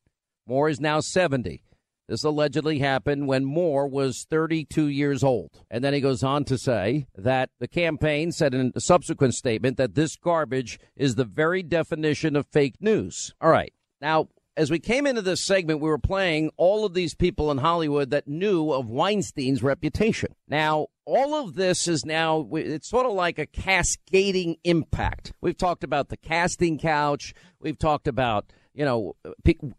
Moore 0.47 0.69
is 0.69 0.81
now 0.81 1.01
70. 1.01 1.63
This 2.09 2.25
allegedly 2.25 2.79
happened 2.79 3.29
when 3.29 3.45
Moore 3.45 3.87
was 3.87 4.27
32 4.31 4.87
years 4.87 5.23
old. 5.23 5.63
And 5.71 5.85
then 5.85 5.93
he 5.93 6.01
goes 6.01 6.23
on 6.23 6.45
to 6.47 6.57
say 6.57 7.07
that 7.15 7.51
the 7.61 7.69
campaign 7.69 8.33
said 8.33 8.55
in 8.55 8.73
a 8.75 8.81
subsequent 8.81 9.35
statement 9.35 9.77
that 9.77 9.95
this 9.95 10.17
garbage 10.17 10.81
is 10.97 11.15
the 11.15 11.27
very 11.27 11.63
definition 11.63 12.35
of 12.35 12.47
fake 12.47 12.77
news. 12.81 13.35
All 13.41 13.51
right. 13.51 13.73
Now, 14.01 14.29
as 14.57 14.71
we 14.73 14.81
came 14.81 15.07
into 15.07 15.23
this 15.23 15.41
segment, 15.41 15.81
we 15.81 15.89
were 15.89 15.99
playing 15.99 16.51
all 16.57 16.85
of 16.85 16.93
these 16.93 17.15
people 17.15 17.51
in 17.51 17.59
Hollywood 17.59 18.11
that 18.11 18.27
knew 18.27 18.73
of 18.73 18.91
Weinstein's 18.91 19.63
reputation. 19.63 20.35
Now, 20.49 20.89
all 21.05 21.35
of 21.35 21.55
this 21.55 21.87
is 21.87 22.05
now, 22.05 22.49
it's 22.53 22.89
sort 22.89 23.07
of 23.07 23.13
like 23.13 23.39
a 23.39 23.47
cascading 23.47 24.57
impact. 24.65 25.33
We've 25.41 25.57
talked 25.57 25.85
about 25.85 26.09
the 26.09 26.17
casting 26.17 26.77
couch. 26.77 27.35
We've 27.61 27.79
talked 27.79 28.09
about 28.09 28.53
you 28.79 28.85
know, 28.85 29.17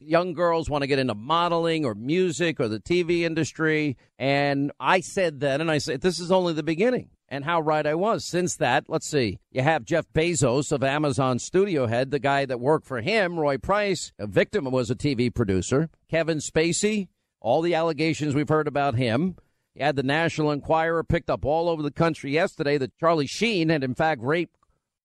young 0.02 0.34
girls 0.34 0.70
want 0.70 0.82
to 0.82 0.88
get 0.88 1.00
into 1.00 1.16
modeling 1.16 1.86
or 1.86 1.96
music 1.96 2.60
or 2.60 2.68
the 2.68 2.82
TV 2.82 3.22
industry. 3.22 3.96
And 4.20 4.74
I 4.78 5.00
said 5.00 5.40
then, 5.40 5.62
and 5.62 5.72
I 5.72 5.78
said, 5.78 6.02
this 6.02 6.20
is 6.20 6.34
only 6.34 6.52
the 6.52 6.64
beginning. 6.64 7.10
And 7.30 7.46
how 7.46 7.62
right 7.62 7.88
I 7.88 7.96
was. 7.96 8.26
Since 8.26 8.58
that, 8.58 8.90
let's 8.90 9.08
see, 9.08 9.40
you 9.52 9.62
have 9.62 9.86
Jeff 9.86 10.12
Bezos 10.14 10.74
of 10.74 10.84
Amazon 10.84 11.40
studio 11.40 11.86
head, 11.86 12.12
the 12.12 12.20
guy 12.20 12.44
that 12.46 12.60
worked 12.60 12.86
for 12.86 13.00
him, 13.00 13.40
Roy 13.40 13.58
Price, 13.58 14.12
a 14.20 14.28
victim 14.28 14.66
was 14.66 14.92
a 14.92 14.96
TV 14.96 15.34
producer, 15.34 15.90
Kevin 16.10 16.40
Spacey, 16.40 17.08
all 17.40 17.62
the 17.62 17.76
allegations 17.76 18.36
we've 18.36 18.50
heard 18.50 18.68
about 18.68 18.96
him. 18.96 19.38
You 19.76 19.86
had 19.86 19.96
the 19.96 20.04
National 20.04 20.52
Enquirer 20.52 21.06
picked 21.06 21.30
up 21.30 21.46
all 21.46 21.70
over 21.70 21.82
the 21.82 21.92
country 21.92 22.32
yesterday 22.32 22.78
that 22.78 22.98
Charlie 22.98 23.28
Sheen 23.28 23.70
had 23.70 23.84
in 23.84 23.96
fact 23.96 24.22
raped 24.22 24.58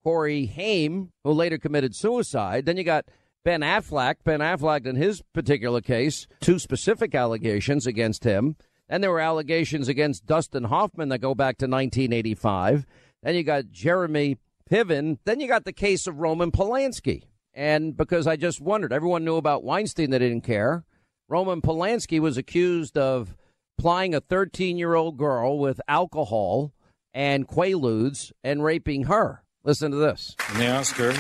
Corey 0.03 0.47
Haim, 0.47 1.13
who 1.23 1.31
later 1.31 1.59
committed 1.59 1.95
suicide. 1.95 2.67
Then 2.67 2.77
you 2.77 2.83
got 2.83 3.05
Ben 3.45 3.61
Affleck. 3.61 4.17
Ben 4.25 4.41
Affleck, 4.41 4.87
in 4.87 4.97
his 4.97 5.23
particular 5.35 5.81
case, 5.81 6.27
two 6.41 6.59
specific 6.59 7.15
allegations 7.15 7.87
against 7.87 8.25
him. 8.25 8.57
Then 8.89 9.03
there 9.03 9.11
were 9.11 9.21
allegations 9.21 9.89
against 9.89 10.27
Dustin 10.27 10.65
Hoffman 10.65 11.11
that 11.11 11.19
go 11.19 11.35
back 11.35 11.59
to 11.59 11.67
1985. 11.67 12.87
Then 13.23 13.35
you 13.35 13.43
got 13.43 13.71
Jeremy 13.71 14.39
Piven. 14.71 15.19
Then 15.25 15.41
you 15.41 15.49
got 15.49 15.65
the 15.65 15.73
case 15.73 16.07
of 16.07 16.19
Roman 16.19 16.51
Polanski. 16.51 17.25
And 17.53 17.97
because 17.97 18.27
I 18.27 18.37
just 18.37 18.61
wondered, 18.61 18.93
everyone 18.93 19.25
knew 19.25 19.37
about 19.37 19.65
Weinstein, 19.65 20.11
they 20.11 20.19
didn't 20.19 20.43
care. 20.43 20.85
Roman 21.29 21.63
Polanski 21.63 22.21
was 22.21 22.37
accused 22.37 22.99
of 22.99 23.37
plying 23.79 24.15
a 24.15 24.21
13 24.21 24.77
year 24.77 24.95
old 24.95 25.17
girl 25.17 25.59
with 25.59 25.81
alcohol 25.89 26.73
and 27.13 27.47
quaaludes 27.47 28.33
and 28.43 28.65
raping 28.65 29.05
her. 29.05 29.43
Listen 29.63 29.91
to 29.91 29.97
this. 29.97 30.35
And 30.51 30.61
the 30.61 30.71
Oscar 30.71 31.15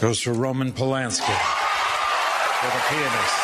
goes 0.00 0.20
for 0.20 0.32
Roman 0.32 0.72
Polanski 0.72 1.20
for 1.20 2.66
the 2.66 2.82
pianist. 2.88 3.34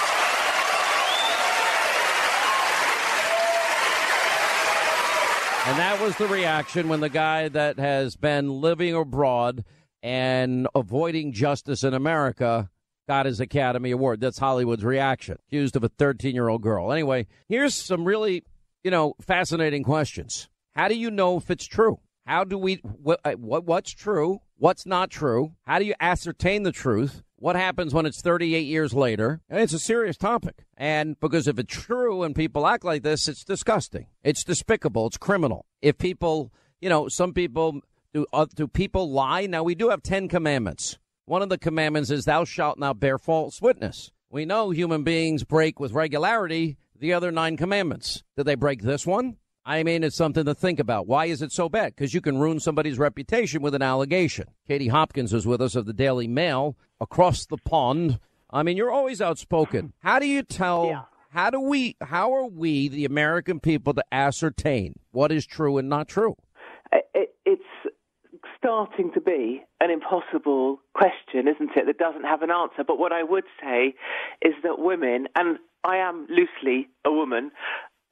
And 5.66 5.78
that 5.78 5.98
was 6.00 6.16
the 6.16 6.28
reaction 6.28 6.88
when 6.88 7.00
the 7.00 7.10
guy 7.10 7.48
that 7.48 7.78
has 7.78 8.16
been 8.16 8.48
living 8.62 8.94
abroad 8.94 9.64
and 10.02 10.66
avoiding 10.74 11.32
justice 11.32 11.82
in 11.84 11.92
America 11.92 12.70
got 13.06 13.26
his 13.26 13.38
Academy 13.40 13.90
Award. 13.90 14.20
That's 14.20 14.38
Hollywood's 14.38 14.84
reaction. 14.84 15.38
Accused 15.48 15.76
of 15.76 15.84
a 15.84 15.88
13 15.90 16.34
year 16.34 16.48
old 16.48 16.62
girl. 16.62 16.90
Anyway, 16.90 17.26
here's 17.48 17.74
some 17.74 18.04
really, 18.04 18.44
you 18.82 18.90
know, 18.90 19.14
fascinating 19.20 19.82
questions. 19.82 20.48
How 20.74 20.88
do 20.88 20.94
you 20.94 21.10
know 21.10 21.36
if 21.36 21.50
it's 21.50 21.66
true? 21.66 21.98
How 22.24 22.44
do 22.44 22.56
we, 22.56 22.80
uh, 23.24 23.32
what 23.32 23.64
what's 23.64 23.90
true? 23.90 24.40
What's 24.58 24.86
not 24.86 25.10
true? 25.10 25.52
How 25.66 25.78
do 25.78 25.84
you 25.84 25.94
ascertain 26.00 26.62
the 26.62 26.72
truth? 26.72 27.22
What 27.36 27.56
happens 27.56 27.92
when 27.92 28.06
it's 28.06 28.22
38 28.22 28.60
years 28.60 28.94
later? 28.94 29.42
And 29.50 29.60
it's 29.60 29.74
a 29.74 29.78
serious 29.78 30.16
topic. 30.16 30.64
And 30.78 31.20
because 31.20 31.46
if 31.46 31.58
it's 31.58 31.74
true 31.74 32.22
and 32.22 32.34
people 32.34 32.66
act 32.66 32.82
like 32.82 33.02
this, 33.02 33.28
it's 33.28 33.44
disgusting. 33.44 34.06
It's 34.24 34.42
despicable. 34.42 35.08
It's 35.08 35.18
criminal. 35.18 35.66
If 35.82 35.98
people, 35.98 36.54
you 36.80 36.88
know, 36.88 37.08
some 37.08 37.34
people 37.34 37.80
do, 38.14 38.24
uh, 38.32 38.46
do 38.54 38.66
people 38.66 39.10
lie? 39.10 39.44
Now 39.44 39.62
we 39.62 39.74
do 39.74 39.90
have 39.90 40.02
10 40.02 40.28
commandments. 40.28 40.98
One 41.26 41.42
of 41.42 41.50
the 41.50 41.58
commandments 41.58 42.10
is 42.10 42.24
thou 42.24 42.44
shalt 42.44 42.78
not 42.78 42.98
bear 42.98 43.18
false 43.18 43.60
witness. 43.60 44.10
We 44.30 44.46
know 44.46 44.70
human 44.70 45.04
beings 45.04 45.44
break 45.44 45.78
with 45.78 45.92
regularity 45.92 46.78
the 46.98 47.12
other 47.12 47.30
nine 47.30 47.58
commandments. 47.58 48.22
Did 48.38 48.46
they 48.46 48.54
break 48.54 48.80
this 48.80 49.06
one? 49.06 49.36
I 49.68 49.82
mean, 49.82 50.04
it's 50.04 50.14
something 50.14 50.44
to 50.44 50.54
think 50.54 50.78
about. 50.78 51.08
Why 51.08 51.26
is 51.26 51.42
it 51.42 51.50
so 51.50 51.68
bad? 51.68 51.96
Because 51.96 52.14
you 52.14 52.20
can 52.20 52.38
ruin 52.38 52.60
somebody's 52.60 53.00
reputation 53.00 53.62
with 53.62 53.74
an 53.74 53.82
allegation. 53.82 54.46
Katie 54.68 54.86
Hopkins 54.86 55.34
is 55.34 55.44
with 55.44 55.60
us 55.60 55.74
of 55.74 55.86
the 55.86 55.92
Daily 55.92 56.28
Mail 56.28 56.76
across 57.00 57.44
the 57.44 57.56
pond. 57.56 58.20
I 58.48 58.62
mean, 58.62 58.76
you're 58.76 58.92
always 58.92 59.20
outspoken. 59.20 59.92
How 60.04 60.20
do 60.20 60.26
you 60.26 60.44
tell? 60.44 60.86
Yeah. 60.86 61.02
How 61.30 61.50
do 61.50 61.60
we? 61.60 61.96
How 62.00 62.32
are 62.32 62.46
we, 62.46 62.86
the 62.86 63.04
American 63.04 63.58
people, 63.58 63.92
to 63.94 64.04
ascertain 64.12 65.00
what 65.10 65.32
is 65.32 65.44
true 65.44 65.78
and 65.78 65.88
not 65.88 66.06
true? 66.06 66.36
It, 66.92 67.34
it's 67.44 67.62
starting 68.56 69.10
to 69.14 69.20
be 69.20 69.64
an 69.80 69.90
impossible 69.90 70.80
question, 70.94 71.48
isn't 71.48 71.70
it? 71.76 71.86
That 71.86 71.98
doesn't 71.98 72.24
have 72.24 72.42
an 72.42 72.52
answer. 72.52 72.84
But 72.86 73.00
what 73.00 73.12
I 73.12 73.24
would 73.24 73.44
say 73.60 73.96
is 74.40 74.54
that 74.62 74.78
women, 74.78 75.26
and 75.34 75.58
I 75.82 75.96
am 75.96 76.28
loosely 76.30 76.88
a 77.04 77.10
woman, 77.12 77.50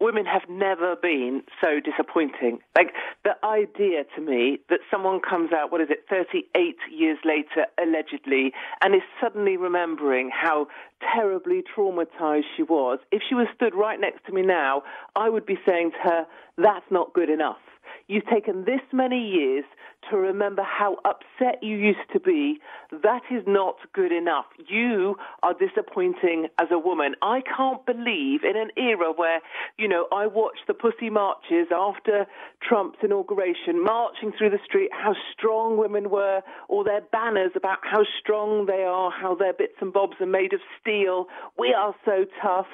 women 0.01 0.25
have 0.27 0.43
never 0.49 0.97
been 0.97 1.43
so 1.63 1.81
disappointing. 1.81 2.59
Like 2.77 2.93
the 3.25 3.33
idea 3.45 4.05
to 4.17 4.21
me 4.21 4.59
that 4.69 4.81
someone 4.91 5.21
comes 5.21 5.53
out, 5.53 5.71
what 5.73 5.81
is 5.81 5.89
it, 5.91 6.05
38 6.09 6.77
years 6.93 7.19
later, 7.25 7.67
allegedly, 7.83 8.53
and 8.83 8.95
is 8.95 9.03
suddenly 9.21 9.57
remembering 9.57 10.31
how 10.31 10.67
terribly 11.15 11.63
traumatized 11.77 12.45
she 12.57 12.63
was. 12.63 12.99
If 13.13 13.23
she 13.29 13.35
was 13.35 13.47
stood 13.55 13.75
right 13.75 14.01
next 14.01 14.25
to 14.27 14.33
me 14.33 14.43
now, 14.43 14.83
I 15.17 15.29
would 15.29 15.47
be 15.47 15.59
saying 15.67 15.93
to 15.93 16.09
her, 16.09 16.27
that's 16.59 16.87
not 16.91 17.13
good 17.13 17.31
enough. 17.31 17.59
You've 18.07 18.27
taken 18.27 18.65
this 18.65 18.81
many 18.93 19.19
years 19.19 19.65
to 20.11 20.17
remember 20.17 20.63
how 20.63 20.97
upset 21.05 21.63
you 21.63 21.77
used 21.77 22.11
to 22.13 22.21
be. 22.21 22.61
That 22.91 23.23
is 23.31 23.43
not 23.47 23.77
good 23.93 24.13
enough. 24.13 24.47
You 24.69 25.17
are 25.43 25.55
disappointing 25.55 26.49
as 26.61 26.69
a 26.71 26.79
woman. 26.79 27.15
I 27.23 27.43
can't 27.57 27.85
believe 27.87 28.41
in 28.45 28.57
an 28.57 28.71
era 28.77 29.13
where, 29.15 29.41
you 29.79 29.89
know, 29.89 30.07
I 30.13 30.27
watched 30.27 30.67
the 30.67 30.75
pussy 30.75 31.11
marches 31.11 31.69
after 31.75 32.27
Trump's 32.67 32.99
inauguration, 33.03 33.83
marching 33.83 34.33
through 34.37 34.51
the 34.51 34.61
street, 34.65 34.91
how 34.93 35.15
strong 35.33 35.77
women 35.77 36.11
were, 36.11 36.43
or 36.69 36.85
their 36.85 37.03
banners 37.13 37.53
about 37.57 37.79
how 37.83 38.05
strong 38.21 38.67
they 38.67 38.83
are, 38.83 39.11
how 39.11 39.35
their 39.35 39.53
bits 39.53 39.75
and 39.81 39.93
bobs 39.93 40.17
are 40.21 40.27
made 40.27 40.53
of 40.53 40.61
steel. 40.81 41.27
We 41.59 41.75
are 41.75 41.95
so 42.05 42.25
tough. 42.43 42.67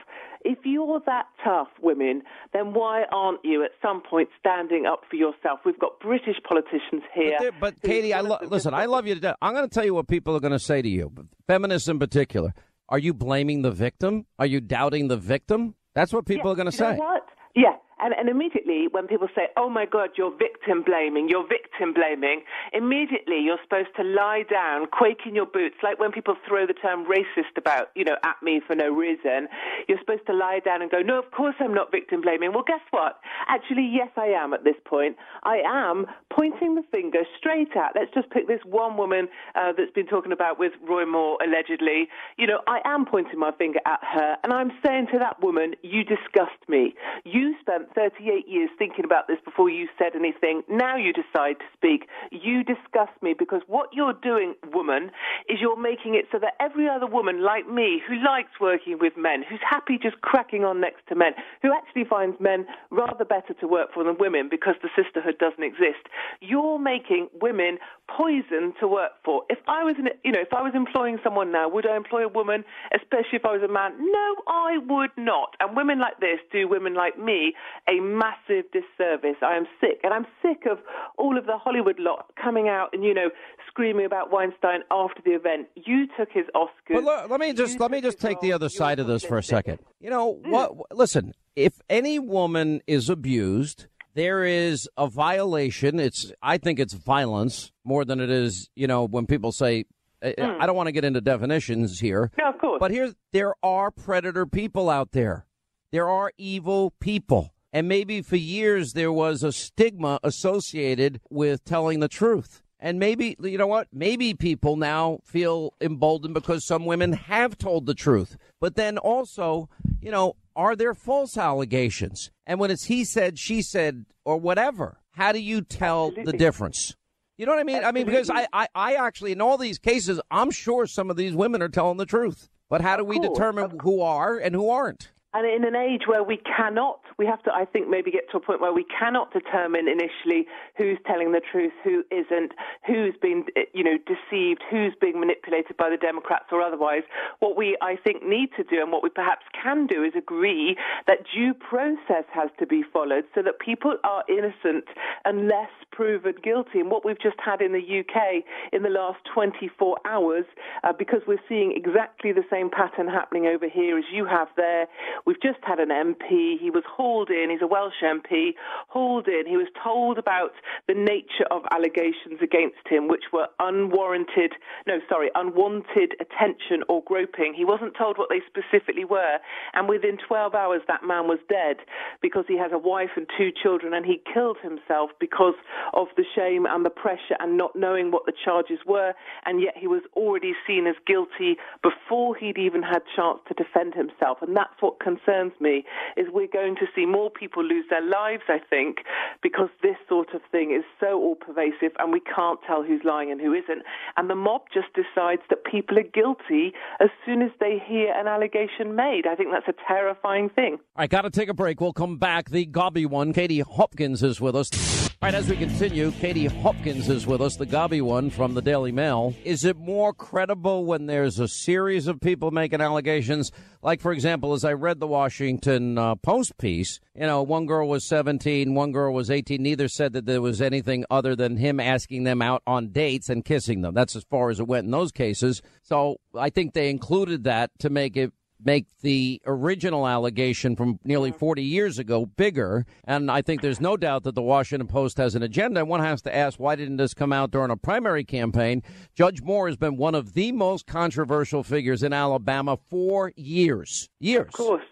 If 0.43 0.59
you're 0.65 1.03
that 1.05 1.27
tough, 1.45 1.69
women, 1.83 2.23
then 2.55 2.73
why 2.73 3.05
aren't 3.13 3.45
you 3.45 3.63
at 3.63 3.73
some 3.83 4.01
point 4.01 4.31
standing 4.39 4.87
up 4.87 5.03
for 5.11 5.17
yourself? 5.17 5.61
We've 5.67 5.79
got 5.79 6.01
British 6.01 6.37
politicians 6.49 7.03
here. 7.15 7.20
But, 7.39 7.55
but 7.61 7.83
Katie, 7.83 8.13
I 8.15 8.21
lo- 8.21 8.39
listen. 8.43 8.75
I 8.75 8.87
love 8.87 9.07
you 9.07 9.15
to 9.15 9.21
death. 9.21 9.37
I'm 9.43 9.55
going 9.55 9.69
to 9.69 9.73
tell 9.73 9.85
you 9.85 9.95
what 9.95 10.09
people 10.09 10.35
are 10.37 10.41
going 10.41 10.53
to 10.53 10.59
say 10.59 10.83
to 10.83 10.89
you, 10.89 11.13
feminists 11.47 11.89
in 11.89 11.99
particular. 11.99 12.55
Are 12.89 12.99
you 12.99 13.15
blaming 13.15 13.63
the 13.63 13.71
victim? 13.71 14.27
Are 14.39 14.47
you 14.47 14.61
doubting 14.61 15.09
the 15.09 15.17
victim? 15.17 15.75
That's 15.95 16.13
what 16.13 16.27
people 16.27 16.49
yeah, 16.49 16.53
are 16.53 16.57
going 16.57 16.71
to 16.71 16.77
say. 16.77 16.97
Know 16.97 17.05
what? 17.05 17.29
Yeah, 17.55 17.77
And, 18.03 18.15
and 18.17 18.29
immediately, 18.29 18.87
when 18.91 19.07
people 19.07 19.29
say, 19.35 19.49
oh 19.57 19.69
my 19.69 19.87
God, 19.87 20.11
you're 20.17 20.35
victim 20.37 20.83
blaming, 20.83 21.29
you're 21.29 21.47
victim 21.47 21.93
blaming, 21.93 22.43
immediately 22.73 23.41
you're 23.41 23.61
supposed 23.63 23.95
to 23.97 24.03
lie 24.03 24.45
down, 24.51 24.87
quake 24.87 25.21
in 25.27 25.35
your 25.35 25.47
boots, 25.47 25.77
like 25.83 25.99
when 25.99 26.13
people 26.13 26.35
throw 26.47 26.67
the 26.67 26.75
term 26.75 27.05
racist 27.05 27.57
about, 27.57 27.91
you 27.95 28.05
know, 28.05 28.17
at 28.25 28.37
me 28.43 28.61
for 28.67 28.75
no 28.75 28.89
reason. 28.89 29.49
You're 29.89 29.99
supposed 29.99 30.27
to 30.27 30.33
lie 30.33 30.61
down 30.65 30.83
and 30.83 30.91
go, 30.91 31.01
no, 31.01 31.19
of 31.19 31.31
course 31.31 31.55
I'm 31.61 31.75
not 31.75 31.91
victim 31.91 32.21
blaming. 32.21 32.53
Well, 32.53 32.65
guess 32.67 32.81
what? 32.91 33.21
Actually, 33.49 33.91
yes, 33.93 34.09
I 34.17 34.27
am 34.27 34.55
at 34.55 34.65
this 34.65 34.77
point. 34.85 35.17
I 35.43 35.61
am 35.67 36.07
pointing 36.31 36.75
the 36.75 36.85
finger 36.91 37.21
straight 37.39 37.77
at, 37.77 37.93
let's 37.95 38.13
just 38.15 38.31
pick 38.31 38.49
this 38.49 38.61
one 38.65 38.97
woman 38.97 39.29
uh, 39.55 39.73
that's 39.77 39.93
been 39.93 40.07
talking 40.07 40.33
about 40.33 40.59
with 40.59 40.73
Roy 40.89 41.05
Moore 41.05 41.39
allegedly. 41.45 42.09
You 42.39 42.47
know, 42.47 42.61
I 42.67 42.81
am 42.85 43.05
pointing 43.05 43.39
my 43.39 43.53
finger 43.53 43.81
at 43.87 44.01
her 44.03 44.37
and 44.43 44.53
I'm 44.53 44.73
saying 44.85 45.09
to 45.13 45.19
that 45.19 45.43
woman, 45.43 45.75
you 45.83 46.05
disgust 46.05 46.59
me. 46.69 46.95
You 47.25 47.55
spent 47.61 47.90
38 47.95 48.49
years 48.49 48.71
thinking 48.79 49.05
about 49.05 49.27
this 49.27 49.39
before 49.45 49.69
you 49.69 49.89
said 49.99 50.15
anything. 50.15 50.63
Now 50.69 50.97
you 50.97 51.13
decide 51.13 51.59
to 51.59 51.67
speak. 51.75 52.09
You 52.31 52.65
disgust 52.65 53.13
me 53.23 53.35
because 53.37 53.63
what 53.67 53.91
you're 53.93 54.15
doing, 54.15 54.55
woman, 54.73 55.11
is 55.49 55.59
you're 55.61 55.81
making 55.81 56.15
it 56.15 56.27
so 56.33 56.39
that 56.39 56.55
every 56.61 56.89
other 56.89 57.07
woman 57.07 57.43
like 57.43 57.69
me 57.69 58.03
who 58.07 58.17
likes 58.25 58.61
working 58.61 58.99
with 59.01 59.15
men, 59.17 59.45
who's 59.49 59.61
happy 59.69 59.99
just 60.01 60.21
cracking 60.23 60.65
on 60.65 60.81
next 60.81 61.07
to 61.09 61.15
men, 61.15 61.33
who 61.63 61.73
actually 61.73 62.05
finds 62.05 62.39
men 62.41 62.67
rather 62.91 63.25
better 63.25 63.55
to 63.61 63.67
work 63.67 63.93
for 63.93 64.05
than 64.05 64.17
women 64.19 64.49
because 64.51 64.75
the 64.83 64.89
sisterhood 64.97 65.39
doesn't 65.39 65.63
exist, 65.63 66.09
you're 66.41 66.79
making 66.79 67.29
women 67.41 67.79
poison 68.09 68.73
to 68.81 68.89
work 68.89 69.13
for. 69.25 69.43
If 69.49 69.59
I 69.69 69.85
was, 69.85 69.95
in, 69.99 70.09
you 70.25 70.33
know, 70.33 70.41
if 70.41 70.53
I 70.53 70.63
was 70.63 70.73
employing 70.75 71.19
someone 71.23 71.53
now, 71.53 71.69
would 71.69 71.87
I 71.87 71.97
employ 71.97 72.25
a 72.25 72.29
woman, 72.29 72.65
especially 72.95 73.39
if 73.39 73.45
I 73.45 73.53
was 73.53 73.63
a 73.63 73.73
man? 73.73 73.93
No, 73.99 74.37
I 74.49 74.79
would 74.89 75.11
not. 75.17 75.55
And 75.61 75.77
women 75.77 76.01
like 76.01 76.19
this 76.21 76.39
do 76.53 76.69
women 76.69 76.95
like 76.95 77.19
me 77.19 77.55
a 77.89 78.01
massive 78.01 78.65
disservice. 78.73 79.37
I 79.43 79.57
am 79.57 79.67
sick, 79.81 80.01
and 80.03 80.13
I'm 80.13 80.27
sick 80.43 80.65
of 80.71 80.79
all 81.19 81.39
of 81.39 81.47
the 81.47 81.59
Hollywood 81.59 81.99
lot 81.99 82.31
coming 82.41 82.69
out 82.69 82.91
and 82.93 83.05
you 83.05 83.15
know 83.15 83.31
screaming 83.69 84.07
about 84.07 84.33
Weinstein 84.33 84.81
after 84.91 85.23
the 85.25 85.33
event. 85.33 85.69
You 85.75 86.07
took 86.19 86.31
his 86.33 86.47
Oscar. 86.55 87.01
But 87.01 87.31
let 87.31 87.41
me 87.41 87.53
just 87.53 87.81
let 87.81 87.91
me 87.91 88.01
just 88.01 88.21
take 88.21 88.41
the 88.41 88.53
other 88.53 88.69
side 88.69 88.99
of 88.99 89.07
this 89.07 89.25
for 89.25 89.39
a 89.39 89.43
second. 89.43 89.79
You 90.01 90.11
know 90.11 90.41
what? 90.45 90.93
Listen, 90.93 91.33
if 91.57 91.81
any 91.89 92.19
woman 92.19 92.81
is 92.87 93.09
abused 93.09 93.87
there 94.15 94.45
is 94.45 94.89
a 94.97 95.09
violation. 95.09 96.01
It's 96.01 96.33
I 96.43 96.59
think 96.59 96.79
it's 96.79 96.95
violence 96.95 97.73
more 97.85 98.05
than 98.05 98.21
it 98.21 98.31
is. 98.31 98.69
You 98.75 98.87
know 98.87 99.07
when 99.07 99.27
people 99.27 99.53
say. 99.53 99.87
Mm. 100.23 100.61
I 100.61 100.67
don't 100.67 100.77
want 100.77 100.89
to 100.89 100.93
get 100.93 101.07
into 101.07 101.23
definitions 101.23 101.99
here. 101.99 102.31
No, 102.37 102.51
of 102.51 102.59
course. 102.59 102.79
But 102.79 102.91
here, 102.91 103.15
there 103.33 103.55
are 103.63 103.91
predator 103.91 104.45
people 104.45 104.91
out 104.91 105.13
there. 105.13 105.47
There 105.93 106.11
are 106.11 106.31
evil 106.37 106.93
people. 107.01 107.55
And 107.73 107.89
maybe 107.89 108.23
for 108.23 108.37
years 108.37 108.93
there 108.93 109.13
was 109.13 109.43
a 109.43 109.53
stigma 109.53 110.19
associated 110.23 111.21
with 111.31 111.65
telling 111.65 112.01
the 112.01 112.09
truth. 112.09 112.63
And 112.83 112.99
maybe, 112.99 113.37
you 113.43 113.59
know 113.59 113.67
what? 113.67 113.89
Maybe 113.93 114.33
people 114.33 114.77
now 114.77 115.21
feel 115.25 115.75
emboldened 115.81 116.35
because 116.35 116.67
some 116.67 116.87
women 116.87 117.13
have 117.13 117.59
told 117.59 117.85
the 117.87 117.95
truth. 117.95 118.39
But 118.59 118.75
then 118.75 118.97
also, 118.97 119.69
you 120.01 120.11
know, 120.11 120.37
are 120.57 120.75
there 120.75 120.95
false 120.95 121.37
allegations? 121.37 122.31
And 122.47 122.59
when 122.59 122.71
it's 122.71 122.87
he 122.87 123.05
said, 123.05 123.39
she 123.39 123.61
said, 123.61 124.07
or 124.25 124.39
whatever, 124.39 124.99
how 125.13 125.33
do 125.33 125.39
you 125.39 125.61
tell 125.61 126.11
the 126.11 126.33
difference? 126.33 126.97
You 127.37 127.47
know 127.47 127.53
what 127.53 127.61
I 127.61 127.65
mean? 127.65 127.85
I 127.85 127.93
mean, 127.93 128.07
because 128.07 128.31
I, 128.31 128.47
I, 128.53 128.69
I 128.75 128.95
actually, 128.95 129.33
in 129.33 129.41
all 129.41 129.59
these 129.59 129.79
cases, 129.79 130.21
I'm 130.31 130.51
sure 130.51 130.87
some 130.87 131.11
of 131.11 131.17
these 131.17 131.35
women 131.35 131.63
are 131.63 131.69
telling 131.69 131.99
the 131.99 132.07
truth. 132.07 132.49
But 132.69 132.81
how 132.81 132.97
do 132.97 133.05
we 133.05 133.19
determine 133.19 133.79
who 133.81 134.01
are 134.01 134.39
and 134.39 134.55
who 134.55 134.71
aren't? 134.71 135.11
And 135.33 135.47
in 135.47 135.65
an 135.65 135.77
age 135.77 136.03
where 136.07 136.25
we 136.25 136.39
cannot, 136.39 137.01
we 137.17 137.25
have 137.27 137.41
to, 137.45 137.53
I 137.55 137.65
think, 137.65 137.89
maybe 137.89 138.11
get 138.11 138.29
to 138.33 138.39
a 138.39 138.41
point 138.41 138.61
where 138.61 138.73
we 138.73 138.85
cannot 138.85 139.33
determine 139.33 139.87
initially 139.87 140.47
who's 140.77 140.99
telling 141.07 141.31
the 141.31 141.41
truth, 141.41 141.73
who 141.85 142.03
isn't, 142.11 142.51
who's 142.85 143.15
been, 143.23 143.45
you 143.73 143.85
know, 143.85 143.97
deceived, 143.97 144.63
who's 144.69 144.93
being 145.01 145.21
manipulated 145.21 145.77
by 145.77 145.89
the 145.89 145.97
Democrats 145.97 146.47
or 146.51 146.61
otherwise. 146.61 147.03
What 147.39 147.57
we, 147.57 147.77
I 147.81 147.95
think, 147.95 148.25
need 148.27 148.51
to 148.57 148.65
do 148.65 148.83
and 148.83 148.91
what 148.91 149.05
we 149.05 149.09
perhaps 149.09 149.47
can 149.63 149.87
do 149.87 150.03
is 150.03 150.15
agree 150.17 150.77
that 151.07 151.19
due 151.33 151.55
process 151.55 152.25
has 152.33 152.51
to 152.59 152.67
be 152.67 152.83
followed 152.93 153.25
so 153.33 153.43
that 153.43 153.61
people 153.61 153.99
are 154.03 154.25
innocent 154.29 154.85
unless 155.25 155.71
proven 155.93 156.35
guilty. 156.43 156.81
And 156.81 156.91
what 156.91 157.05
we've 157.05 157.21
just 157.21 157.39
had 157.39 157.61
in 157.61 157.71
the 157.73 158.01
UK 158.01 158.43
in 158.73 158.83
the 158.83 158.89
last 158.89 159.21
24 159.33 159.97
hours, 160.07 160.45
uh, 160.83 160.93
because 160.93 161.21
we're 161.29 161.39
seeing 161.49 161.73
exactly 161.77 162.33
the 162.33 162.45
same 162.51 162.69
pattern 162.69 163.07
happening 163.07 163.47
over 163.47 163.69
here 163.69 163.97
as 163.97 164.05
you 164.13 164.27
have 164.27 164.49
there 164.57 164.89
We've 165.27 165.41
just 165.41 165.59
had 165.63 165.79
an 165.79 165.89
MP. 165.89 166.59
He 166.59 166.71
was 166.71 166.85
hauled 166.87 167.31
in. 167.31 167.51
He's 167.51 167.63
a 167.63 167.67
Welsh 167.67 168.03
MP. 168.03 168.55
Hauled 168.89 169.29
in. 169.29 169.45
He 169.47 169.57
was 169.57 169.69
told 169.83 170.19
about 170.19 170.53
the 170.87 170.95
nature 170.95 171.47
of 171.51 171.63
allegations 171.71 172.41
against 172.43 172.87
him, 172.89 173.09
which 173.09 173.25
were 173.33 173.49
unwarranted, 173.59 174.53
no, 174.87 174.99
sorry, 175.09 175.31
unwanted 175.35 176.15
attention 176.21 176.83
or 176.89 177.03
groping. 177.05 177.55
He 177.55 177.65
wasn't 177.65 177.97
told 177.97 178.19
what 178.19 178.29
they 178.31 178.41
specifically 178.47 179.05
were. 179.05 179.39
And 179.75 179.89
within 179.89 180.19
12 180.27 180.55
hours, 180.55 180.83
that 180.89 181.05
man 181.05 181.29
was 181.29 181.39
dead 181.49 181.77
because 182.23 182.45
he 182.49 182.59
has 182.59 182.73
a 182.73 182.79
wife 182.79 183.11
and 183.17 183.27
two 183.37 183.51
children 183.63 183.95
and 183.95 184.05
he 184.05 184.23
killed 184.33 184.59
himself 184.63 185.11
because 185.21 185.55
of 185.93 186.09
the 186.17 186.25
shame 186.35 186.67
and 186.67 186.85
the 186.85 186.91
pressure 186.91 187.37
and 187.39 187.57
not 187.57 187.75
knowing 187.77 188.11
what 188.11 188.27
the 188.27 188.33
charges 188.45 188.79
were. 188.87 189.13
And 189.45 189.61
yet 189.61 189.75
he 189.77 189.87
was 189.87 190.03
already 190.15 190.53
seen 190.67 190.87
as 190.87 190.97
guilty 191.07 191.57
before 191.83 192.37
he'd 192.37 192.59
even 192.59 192.83
had 192.83 193.03
chance 193.15 193.41
to 193.49 193.55
defend 193.55 193.95
himself. 193.95 194.39
And 194.43 194.57
that's 194.57 194.81
what 194.81 195.01
concerns 195.11 195.53
me 195.61 195.85
is 196.17 196.27
we're 196.33 196.47
going 196.53 196.77
to 196.77 196.87
see 196.95 197.07
more 197.07 197.31
people 197.31 197.65
lose 197.65 197.85
their 197.91 198.05
lives, 198.05 198.43
I 198.49 198.59
think, 198.59 198.99
because 199.43 199.69
this 199.83 199.97
sort 200.09 200.35
of 200.35 200.41
thing 200.51 200.73
is 200.77 200.85
so 200.99 201.19
all 201.19 201.35
pervasive 201.35 201.93
and 201.99 202.13
we 202.13 202.21
can't 202.21 202.61
tell 202.67 202.83
who's 202.83 203.03
lying 203.05 203.31
and 203.31 203.41
who 203.41 203.53
isn't. 203.53 203.83
And 204.17 204.31
the 204.31 204.35
mob 204.35 204.63
just 204.73 204.89
decides 204.95 205.43
that 205.51 205.65
people 205.65 205.99
are 205.99 206.03
guilty 206.03 206.73
as 207.01 207.11
soon 207.25 207.43
as 207.43 207.51
they 207.61 207.83
hear 207.85 208.13
an 208.15 208.27
allegation 208.27 208.95
made. 208.95 209.27
I 209.27 209.35
think 209.35 209.51
that's 209.53 209.69
a 209.69 209.75
terrifying 209.87 210.49
thing. 210.51 210.79
I 210.97 211.07
got 211.07 211.23
to 211.23 211.31
take 211.31 211.49
a 211.49 211.55
break. 211.55 211.81
We'll 211.81 211.93
come 211.93 212.19
back. 212.19 212.51
The 212.51 212.67
gobby 212.67 213.07
one, 213.07 213.33
Katie 213.33 213.61
Hopkins, 213.61 214.23
is 214.23 214.41
with 214.41 214.55
us. 214.55 215.10
All 215.23 215.27
right, 215.27 215.35
as 215.35 215.51
we 215.51 215.57
continue, 215.59 216.13
Katie 216.13 216.47
Hopkins 216.47 217.11
is 217.11 217.27
with 217.27 217.43
us, 217.43 217.57
the 217.57 217.67
gobby 217.67 218.01
one 218.01 218.31
from 218.31 218.55
the 218.55 218.63
Daily 218.63 218.91
Mail. 218.91 219.35
Is 219.45 219.67
it 219.67 219.77
more 219.77 220.15
credible 220.15 220.87
when 220.87 221.05
there's 221.05 221.39
a 221.39 221.47
series 221.47 222.07
of 222.07 222.23
people 222.23 222.51
making 222.53 222.81
allegations? 222.81 223.53
Like, 223.83 224.01
for 224.01 224.13
example, 224.13 224.55
as 224.55 224.65
I 224.65 224.73
read 224.73 224.99
the 224.99 225.07
Washington 225.07 225.99
uh, 225.99 226.15
Post 226.15 226.57
piece, 226.57 227.01
you 227.15 227.27
know, 227.27 227.43
one 227.43 227.67
girl 227.67 227.87
was 227.87 228.09
17, 228.09 228.75
one 228.75 228.93
girl 228.93 229.13
was 229.13 229.31
18. 229.31 229.63
Neither 229.63 229.89
said 229.89 230.15
that 230.15 230.25
there 230.25 230.41
was 230.41 230.63
anything 230.63 231.05
other 231.11 231.37
than 231.37 231.59
him 231.59 231.81
asking 231.81 232.25
them 232.25 232.41
out 232.41 232.63
on 232.67 232.89
dates 232.89 233.29
and 233.29 233.45
kissing 233.45 233.83
them. 233.83 233.93
That's 233.93 234.17
as 234.17 234.25
far 234.25 234.49
as 234.49 234.59
it 234.59 234.69
went 234.69 234.87
in 234.87 234.91
those 234.91 235.13
cases. 235.13 235.61
So 235.83 236.17
I 236.35 236.49
think 236.49 236.73
they 236.73 236.89
included 236.89 237.45
that 237.45 237.73
to 237.81 237.91
make 237.91 238.17
it 238.17 238.33
make 238.65 238.87
the 239.03 239.41
original 239.47 240.07
allegation 240.07 240.77
from 240.77 240.99
nearly 241.05 241.33
40 241.33 241.63
years 241.63 241.99
ago 241.99 242.27
bigger. 242.27 242.87
And 243.05 243.31
I 243.31 243.43
think 243.43 243.63
there's 243.63 243.81
no 243.81 243.97
doubt 243.97 244.25
that 244.25 244.35
the 244.35 244.43
Washington 244.43 244.89
Post 244.89 245.19
has 245.19 245.35
an 245.35 245.43
agenda. 245.43 245.85
One 245.85 246.01
has 246.01 246.23
to 246.23 246.35
ask, 246.35 246.59
why 246.59 246.77
didn't 246.77 246.99
this 246.99 247.15
come 247.15 247.33
out 247.33 247.51
during 247.51 247.71
a 247.71 247.77
primary 247.77 248.25
campaign? 248.25 248.83
Judge 249.15 249.43
Moore 249.43 249.69
has 249.69 249.77
been 249.77 249.97
one 249.97 250.15
of 250.15 250.35
the 250.35 250.53
most 250.53 250.87
controversial 250.87 251.63
figures 251.63 252.03
in 252.03 252.13
Alabama 252.13 252.79
for 252.89 253.33
years. 253.37 254.09
Years. 254.19 254.49
Of 254.49 254.53
course. 254.53 254.85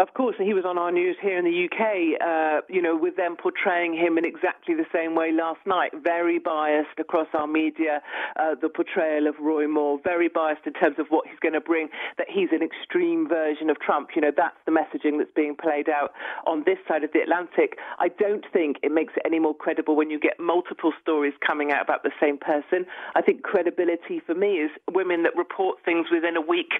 Of 0.00 0.14
course, 0.14 0.34
he 0.42 0.54
was 0.54 0.64
on 0.64 0.78
our 0.78 0.90
news 0.90 1.18
here 1.20 1.36
in 1.36 1.44
the 1.44 1.68
UK, 1.68 2.16
uh, 2.24 2.64
you 2.72 2.80
know, 2.80 2.96
with 2.96 3.16
them 3.16 3.36
portraying 3.36 3.92
him 3.92 4.16
in 4.16 4.24
exactly 4.24 4.74
the 4.74 4.86
same 4.94 5.14
way 5.14 5.30
last 5.30 5.60
night. 5.66 5.92
Very 5.92 6.38
biased 6.38 6.98
across 6.98 7.28
our 7.34 7.46
media, 7.46 8.00
uh, 8.36 8.54
the 8.58 8.70
portrayal 8.70 9.26
of 9.26 9.34
Roy 9.38 9.68
Moore, 9.68 10.00
very 10.02 10.28
biased 10.28 10.62
in 10.64 10.72
terms 10.72 10.98
of 10.98 11.08
what 11.10 11.26
he's 11.28 11.38
going 11.40 11.52
to 11.52 11.60
bring, 11.60 11.90
that 12.16 12.28
he's 12.30 12.48
an 12.50 12.62
extreme 12.62 13.28
version 13.28 13.68
of 13.68 13.78
Trump. 13.78 14.16
You 14.16 14.22
know, 14.22 14.32
that's 14.34 14.56
the 14.64 14.72
messaging 14.72 15.18
that's 15.18 15.36
being 15.36 15.54
played 15.54 15.90
out 15.90 16.14
on 16.46 16.62
this 16.64 16.78
side 16.88 17.04
of 17.04 17.12
the 17.12 17.20
Atlantic. 17.20 17.76
I 17.98 18.08
don't 18.08 18.46
think 18.54 18.78
it 18.82 18.92
makes 18.92 19.12
it 19.18 19.22
any 19.26 19.38
more 19.38 19.54
credible 19.54 19.96
when 19.96 20.08
you 20.08 20.18
get 20.18 20.40
multiple 20.40 20.94
stories 21.02 21.34
coming 21.46 21.72
out 21.72 21.82
about 21.82 22.04
the 22.04 22.12
same 22.18 22.38
person. 22.38 22.86
I 23.14 23.20
think 23.20 23.42
credibility 23.42 24.22
for 24.24 24.34
me 24.34 24.64
is 24.64 24.70
women 24.90 25.24
that 25.24 25.36
report 25.36 25.76
things 25.84 26.06
within 26.10 26.38
a 26.38 26.40
week, 26.40 26.72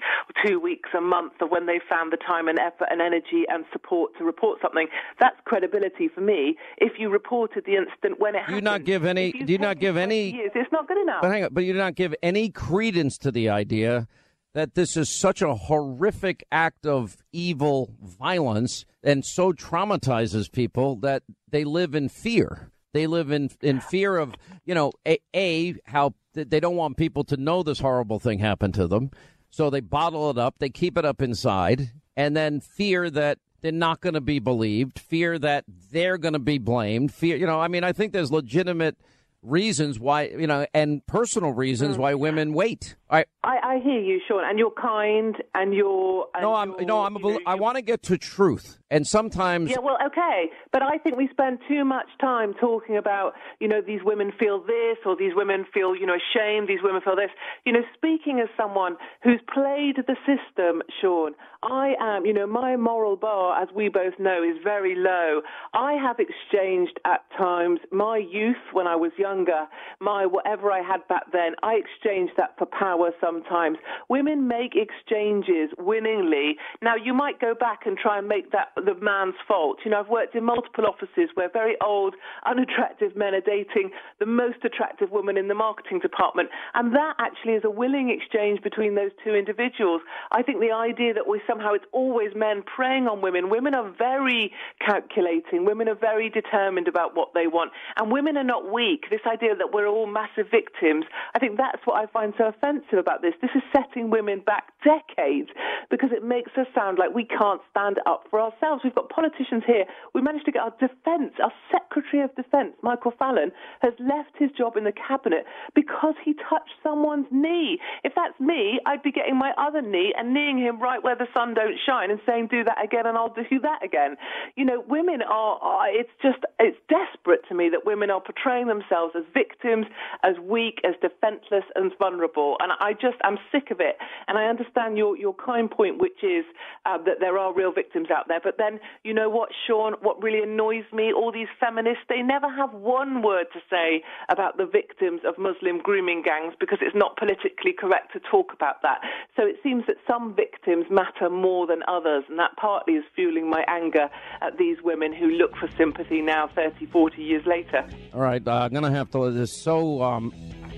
two 0.43 0.59
weeks, 0.59 0.89
a 0.97 1.01
month, 1.01 1.33
or 1.39 1.47
when 1.47 1.67
they 1.67 1.79
found 1.87 2.11
the 2.11 2.17
time 2.17 2.47
and 2.47 2.57
effort 2.57 2.87
and 2.89 2.99
energy 2.99 3.10
and 3.13 3.65
support 3.71 4.11
to 4.17 4.23
report 4.23 4.59
something. 4.61 4.87
That's 5.19 5.35
credibility 5.45 6.07
for 6.07 6.21
me. 6.21 6.57
If 6.77 6.93
you 6.99 7.09
reported 7.09 7.65
the 7.65 7.75
incident 7.75 8.19
when 8.19 8.35
it 8.35 8.43
do 8.47 8.55
you 8.55 8.61
not 8.61 8.83
give 8.83 9.05
any? 9.05 9.31
Do 9.31 9.51
you 9.51 9.59
not 9.59 9.79
give 9.79 9.97
any? 9.97 10.31
Years, 10.31 10.51
it's 10.55 10.71
not 10.71 10.87
good 10.87 11.01
enough. 11.01 11.21
But 11.21 11.31
hang 11.31 11.43
on, 11.45 11.53
but 11.53 11.63
you 11.63 11.73
do 11.73 11.79
not 11.79 11.95
give 11.95 12.15
any 12.21 12.49
credence 12.49 13.17
to 13.19 13.31
the 13.31 13.49
idea 13.49 14.07
that 14.53 14.75
this 14.75 14.97
is 14.97 15.09
such 15.09 15.41
a 15.41 15.55
horrific 15.55 16.45
act 16.51 16.85
of 16.85 17.17
evil 17.31 17.95
violence 18.01 18.85
and 19.03 19.25
so 19.25 19.53
traumatizes 19.53 20.51
people 20.51 20.95
that 20.97 21.23
they 21.49 21.63
live 21.63 21.95
in 21.95 22.09
fear. 22.09 22.71
They 22.93 23.07
live 23.07 23.31
in 23.31 23.49
in 23.61 23.79
fear 23.79 24.17
of 24.17 24.35
you 24.65 24.75
know 24.75 24.91
a, 25.07 25.19
a 25.33 25.75
how 25.85 26.13
they 26.33 26.59
don't 26.59 26.75
want 26.75 26.97
people 26.97 27.23
to 27.25 27.37
know 27.37 27.63
this 27.63 27.79
horrible 27.79 28.19
thing 28.19 28.39
happened 28.39 28.73
to 28.75 28.87
them, 28.87 29.11
so 29.49 29.69
they 29.69 29.79
bottle 29.79 30.29
it 30.29 30.37
up. 30.37 30.55
They 30.59 30.69
keep 30.69 30.97
it 30.97 31.05
up 31.05 31.21
inside 31.21 31.91
and 32.15 32.35
then 32.35 32.59
fear 32.59 33.09
that 33.09 33.39
they're 33.61 33.71
not 33.71 34.01
going 34.01 34.15
to 34.15 34.21
be 34.21 34.39
believed, 34.39 34.99
fear 34.99 35.37
that 35.39 35.65
they're 35.91 36.17
going 36.17 36.33
to 36.33 36.39
be 36.39 36.57
blamed, 36.57 37.13
fear, 37.13 37.35
you 37.35 37.45
know, 37.45 37.59
I 37.61 37.67
mean, 37.67 37.83
I 37.83 37.93
think 37.93 38.11
there's 38.11 38.31
legitimate 38.31 38.97
reasons 39.43 39.99
why, 39.99 40.23
you 40.27 40.47
know, 40.47 40.65
and 40.73 41.05
personal 41.07 41.51
reasons 41.51 41.97
Mm. 41.97 41.99
why 41.99 42.13
women 42.15 42.53
wait. 42.53 42.95
I, 43.11 43.25
I, 43.43 43.57
I 43.75 43.79
hear 43.83 43.99
you, 43.99 44.21
Sean, 44.25 44.43
and 44.45 44.57
you're 44.57 44.71
kind, 44.71 45.35
and 45.53 45.73
you're. 45.73 46.27
And 46.33 46.43
no, 46.43 46.55
I'm, 46.55 46.75
you 46.79 46.85
no, 46.85 47.01
I'm, 47.03 47.17
a, 47.17 47.19
bel- 47.19 47.39
I 47.45 47.55
want 47.55 47.75
to 47.75 47.81
get 47.81 48.03
to 48.03 48.17
truth. 48.17 48.79
And 48.89 49.05
sometimes, 49.07 49.69
Yeah, 49.69 49.79
well, 49.81 49.97
okay, 50.05 50.49
but 50.71 50.81
I 50.81 50.97
think 50.97 51.17
we 51.17 51.29
spend 51.29 51.59
too 51.67 51.85
much 51.85 52.07
time 52.19 52.53
talking 52.53 52.97
about, 52.97 53.33
you 53.59 53.67
know, 53.69 53.81
these 53.81 54.01
women 54.03 54.33
feel 54.37 54.61
this 54.61 54.97
or 55.05 55.15
these 55.15 55.31
women 55.33 55.65
feel, 55.73 55.95
you 55.95 56.05
know, 56.05 56.15
ashamed, 56.15 56.67
these 56.67 56.83
women 56.83 57.01
feel 57.01 57.15
this. 57.15 57.29
You 57.65 57.71
know, 57.71 57.83
speaking 57.95 58.41
as 58.41 58.49
someone 58.57 58.97
who's 59.23 59.39
played 59.53 59.95
the 60.07 60.15
system, 60.27 60.81
Sean, 61.01 61.31
I 61.63 61.93
am, 62.01 62.25
you 62.25 62.33
know, 62.33 62.47
my 62.47 62.75
moral 62.75 63.15
bar, 63.15 63.61
as 63.61 63.69
we 63.73 63.87
both 63.87 64.19
know, 64.19 64.43
is 64.43 64.57
very 64.61 64.95
low. 64.95 65.41
I 65.73 65.93
have 65.93 66.17
exchanged 66.19 66.99
at 67.05 67.21
times 67.37 67.79
my 67.91 68.17
youth 68.17 68.57
when 68.73 68.87
I 68.87 68.95
was 68.97 69.11
younger, 69.17 69.67
my 70.01 70.25
whatever 70.25 70.69
I 70.71 70.81
had 70.81 71.07
back 71.07 71.31
then, 71.31 71.53
I 71.63 71.75
exchanged 71.75 72.33
that 72.37 72.57
for 72.57 72.65
power 72.65 73.00
sometimes. 73.19 73.77
Women 74.07 74.47
make 74.47 74.73
exchanges 74.75 75.69
willingly. 75.79 76.57
Now, 76.81 76.95
you 76.95 77.13
might 77.13 77.39
go 77.39 77.55
back 77.55 77.81
and 77.85 77.97
try 77.97 78.19
and 78.19 78.27
make 78.27 78.51
that 78.51 78.69
the 78.75 78.93
man's 79.01 79.35
fault. 79.47 79.79
You 79.83 79.91
know, 79.91 79.99
I've 79.99 80.09
worked 80.09 80.35
in 80.35 80.43
multiple 80.43 80.85
offices 80.85 81.29
where 81.33 81.49
very 81.49 81.75
old, 81.83 82.13
unattractive 82.45 83.15
men 83.15 83.33
are 83.33 83.41
dating 83.41 83.91
the 84.19 84.25
most 84.27 84.63
attractive 84.63 85.09
woman 85.11 85.37
in 85.37 85.47
the 85.47 85.55
marketing 85.55 85.99
department. 85.99 86.49
And 86.75 86.93
that 86.95 87.15
actually 87.17 87.53
is 87.53 87.63
a 87.63 87.69
willing 87.69 88.09
exchange 88.09 88.61
between 88.61 88.95
those 88.95 89.11
two 89.23 89.33
individuals. 89.33 90.01
I 90.31 90.43
think 90.43 90.59
the 90.59 90.71
idea 90.71 91.13
that 91.13 91.27
we 91.27 91.41
somehow 91.47 91.73
it's 91.73 91.85
always 91.91 92.35
men 92.35 92.63
preying 92.63 93.07
on 93.07 93.21
women, 93.21 93.49
women 93.49 93.73
are 93.73 93.89
very 93.97 94.51
calculating, 94.85 95.65
women 95.65 95.87
are 95.89 95.95
very 95.95 96.29
determined 96.29 96.87
about 96.87 97.15
what 97.15 97.33
they 97.33 97.47
want, 97.47 97.71
and 97.97 98.11
women 98.11 98.37
are 98.37 98.43
not 98.43 98.71
weak. 98.71 99.05
This 99.09 99.21
idea 99.25 99.55
that 99.55 99.73
we're 99.73 99.87
all 99.87 100.07
massive 100.07 100.47
victims, 100.51 101.05
I 101.33 101.39
think 101.39 101.57
that's 101.57 101.81
what 101.85 102.01
I 102.01 102.05
find 102.11 102.33
so 102.37 102.45
offensive 102.45 102.90
about 102.99 103.21
this. 103.21 103.33
This 103.41 103.51
is 103.55 103.61
setting 103.71 104.09
women 104.09 104.41
back 104.45 104.73
decades 104.83 105.49
because 105.89 106.09
it 106.11 106.23
makes 106.23 106.51
us 106.57 106.67
sound 106.73 106.97
like 106.97 107.13
we 107.13 107.25
can't 107.25 107.61
stand 107.69 107.99
up 108.05 108.25
for 108.29 108.39
ourselves. 108.39 108.81
We've 108.83 108.95
got 108.95 109.09
politicians 109.09 109.63
here. 109.65 109.85
We 110.13 110.21
managed 110.21 110.45
to 110.45 110.51
get 110.51 110.61
our 110.61 110.73
defence, 110.79 111.33
our 111.41 111.53
Secretary 111.71 112.23
of 112.23 112.33
Defence, 112.35 112.73
Michael 112.81 113.13
Fallon, 113.17 113.51
has 113.81 113.93
left 113.99 114.31
his 114.37 114.49
job 114.51 114.77
in 114.77 114.83
the 114.83 114.93
cabinet 114.93 115.45
because 115.75 116.15
he 116.23 116.33
touched 116.33 116.73
someone's 116.83 117.27
knee. 117.31 117.79
If 118.03 118.13
that's 118.15 118.39
me, 118.39 118.79
I'd 118.85 119.03
be 119.03 119.11
getting 119.11 119.37
my 119.37 119.51
other 119.57 119.81
knee 119.81 120.13
and 120.17 120.33
kneeing 120.33 120.57
him 120.57 120.81
right 120.81 121.03
where 121.03 121.15
the 121.15 121.27
sun 121.33 121.53
don't 121.53 121.77
shine 121.85 122.11
and 122.11 122.19
saying, 122.25 122.47
"Do 122.47 122.63
that 122.63 122.83
again, 122.83 123.05
and 123.05 123.17
I'll 123.17 123.33
do 123.33 123.59
that 123.59 123.83
again." 123.83 124.17
You 124.55 124.65
know, 124.65 124.83
women 124.87 125.21
are. 125.21 125.59
are 125.61 125.87
it's 125.89 126.09
just 126.21 126.39
it's 126.59 126.77
desperate 126.89 127.41
to 127.49 127.55
me 127.55 127.69
that 127.69 127.85
women 127.85 128.09
are 128.09 128.21
portraying 128.21 128.67
themselves 128.67 129.13
as 129.15 129.23
victims, 129.33 129.85
as 130.23 130.37
weak, 130.39 130.79
as 130.83 130.95
defenceless, 131.01 131.65
and 131.75 131.91
vulnerable. 131.97 132.57
And 132.59 132.71
I 132.81 132.93
just 132.93 133.17
I'm 133.23 133.37
sick 133.51 133.71
of 133.71 133.79
it. 133.79 133.97
And 134.27 134.37
I 134.37 134.45
understand 134.45 134.97
your 134.97 135.15
your 135.15 135.33
kind 135.33 135.69
point, 135.69 135.99
which 135.99 136.23
is 136.23 136.43
uh, 136.85 136.97
that 137.05 137.19
there 137.19 137.37
are 137.37 137.53
real 137.53 137.71
victims 137.71 138.09
out 138.09 138.27
there. 138.27 138.41
But 138.43 138.57
then 138.57 138.79
you 139.03 139.13
know 139.13 139.29
what, 139.29 139.49
Sean? 139.67 139.93
What 140.01 140.21
really 140.21 140.41
annoys 140.41 140.85
me? 140.91 141.13
All 141.13 141.31
these 141.31 141.47
feminists, 141.59 142.03
they 142.09 142.21
never 142.21 142.49
have 142.49 142.73
one 142.73 143.21
word 143.21 143.45
to 143.53 143.59
say 143.69 144.03
about 144.29 144.57
the 144.57 144.65
victims 144.65 145.21
of 145.25 145.37
Muslim 145.37 145.79
grooming 145.79 146.23
gangs 146.23 146.53
because 146.59 146.79
it's 146.81 146.95
not 146.95 147.15
politically 147.17 147.73
correct 147.77 148.13
to 148.13 148.19
talk 148.19 148.51
about 148.53 148.81
that. 148.81 149.01
So 149.37 149.43
it 149.45 149.57
seems 149.63 149.85
that 149.87 149.97
some 150.07 150.35
victims 150.35 150.85
matter 150.89 151.29
more 151.29 151.67
than 151.67 151.83
others, 151.87 152.23
and 152.29 152.39
that 152.39 152.55
partly 152.57 152.95
is 152.95 153.03
fueling 153.15 153.49
my 153.49 153.63
anger 153.67 154.09
at 154.41 154.57
these 154.57 154.77
women 154.83 155.13
who 155.13 155.27
look 155.27 155.55
for 155.57 155.69
sympathy 155.77 156.21
now, 156.21 156.49
30, 156.55 156.87
40 156.87 157.21
years 157.21 157.45
later. 157.45 157.87
all 158.13 158.21
right, 158.21 158.45
uh, 158.47 158.51
I'm 158.51 158.71
going 158.71 158.83
to 158.83 158.91
have 158.91 159.11
to. 159.11 159.31
This 159.31 159.61
so. 159.61 160.01
Um, 160.01 160.33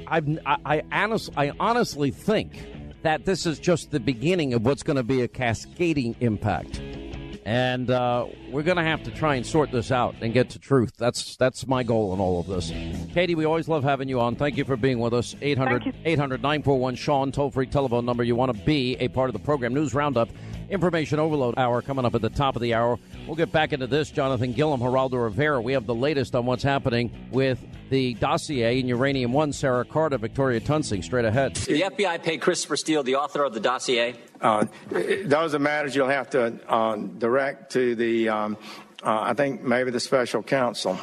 I've, 0.08 0.39
I, 0.45 0.58
I, 0.66 0.84
honest, 0.91 1.30
I 1.36 1.51
honestly 1.60 2.12
think 2.12 2.66
that 3.04 3.26
this 3.26 3.45
is 3.45 3.60
just 3.60 3.91
the 3.91 3.99
beginning 3.99 4.54
of 4.54 4.66
what's 4.66 4.84
going 4.84 4.97
to 4.97 5.04
be 5.04 5.22
a 5.22 5.28
cascading 5.28 6.16
impact. 6.20 6.82
And 7.45 7.91
uh, 7.91 8.28
we're 8.51 8.64
going 8.64 8.78
to 8.78 8.84
have 8.84 9.04
to 9.04 9.12
try 9.12 9.36
and 9.36 9.45
sort 9.45 9.70
this 9.70 9.91
out 9.91 10.16
and 10.22 10.34
get 10.34 10.51
to 10.51 10.60
truth. 10.60 10.93
That's 10.97 11.36
that's 11.36 11.68
my 11.68 11.84
goal 11.84 12.14
in 12.14 12.22
all 12.22 12.39
of 12.39 12.47
this. 12.47 12.72
Katie, 13.14 13.36
we 13.36 13.43
always 13.43 13.68
love 13.68 13.84
having 13.84 14.08
you 14.08 14.22
on. 14.22 14.38
Thank 14.38 14.56
you 14.56 14.64
for 14.64 14.78
being 14.78 14.99
with 14.99 15.14
us. 15.14 15.36
800 15.41 15.93
800 16.06 16.41
941 16.41 16.95
Sean, 16.95 17.34
toll 17.34 17.51
free 17.51 17.68
telephone 17.68 18.06
number. 18.06 18.24
You 18.24 18.38
want 18.38 18.56
to 18.56 18.64
be 18.64 18.95
a 19.01 19.10
part 19.10 19.30
of 19.30 19.34
the 19.34 19.39
program. 19.39 19.74
News 19.74 19.93
Roundup, 19.93 20.30
Information 20.74 21.19
Overload 21.19 21.57
Hour 21.57 21.82
coming 21.84 22.03
up 22.03 22.15
at 22.15 22.21
the 22.21 22.30
top 22.30 22.55
of 22.55 22.61
the 22.61 22.74
hour. 22.74 22.97
We'll 23.28 23.36
get 23.36 23.51
back 23.51 23.74
into 23.74 23.86
this. 23.86 24.09
Jonathan 24.09 24.53
Gilliam, 24.53 24.80
Geraldo 24.80 25.24
Rivera. 25.24 25.61
We 25.61 25.74
have 25.74 25.86
the 25.86 25.93
latest 25.93 26.36
on 26.36 26.47
what's 26.47 26.63
happening 26.63 27.11
with 27.32 27.63
the 27.89 28.15
dossier 28.15 28.80
in 28.80 28.88
Uranium 28.88 29.34
One. 29.34 29.53
Sarah 29.53 29.86
Carter, 29.86 30.17
Victoria 30.17 30.59
Toensing, 30.59 31.03
straight 31.03 31.26
ahead. 31.26 31.53
Did 31.53 31.76
the 31.76 31.82
FBI 31.95 32.24
pay 32.24 32.38
Christopher 32.38 32.76
Steele, 32.76 33.03
the 33.03 33.15
author 33.15 33.43
of 33.43 33.53
the 33.53 33.59
dossier? 33.59 34.15
Uh, 34.41 34.65
those 34.89 35.53
are 35.53 35.59
matters 35.59 35.95
you'll 35.95 36.09
have 36.09 36.32
to 36.32 36.59
uh, 36.67 36.95
direct 36.95 37.71
to 37.74 37.93
the, 37.95 38.30
um, 38.30 38.57
uh, 39.03 39.21
I 39.21 39.34
think, 39.36 39.61
maybe 39.61 39.91
the 39.91 39.99
special 39.99 40.41
counsel. 40.41 40.99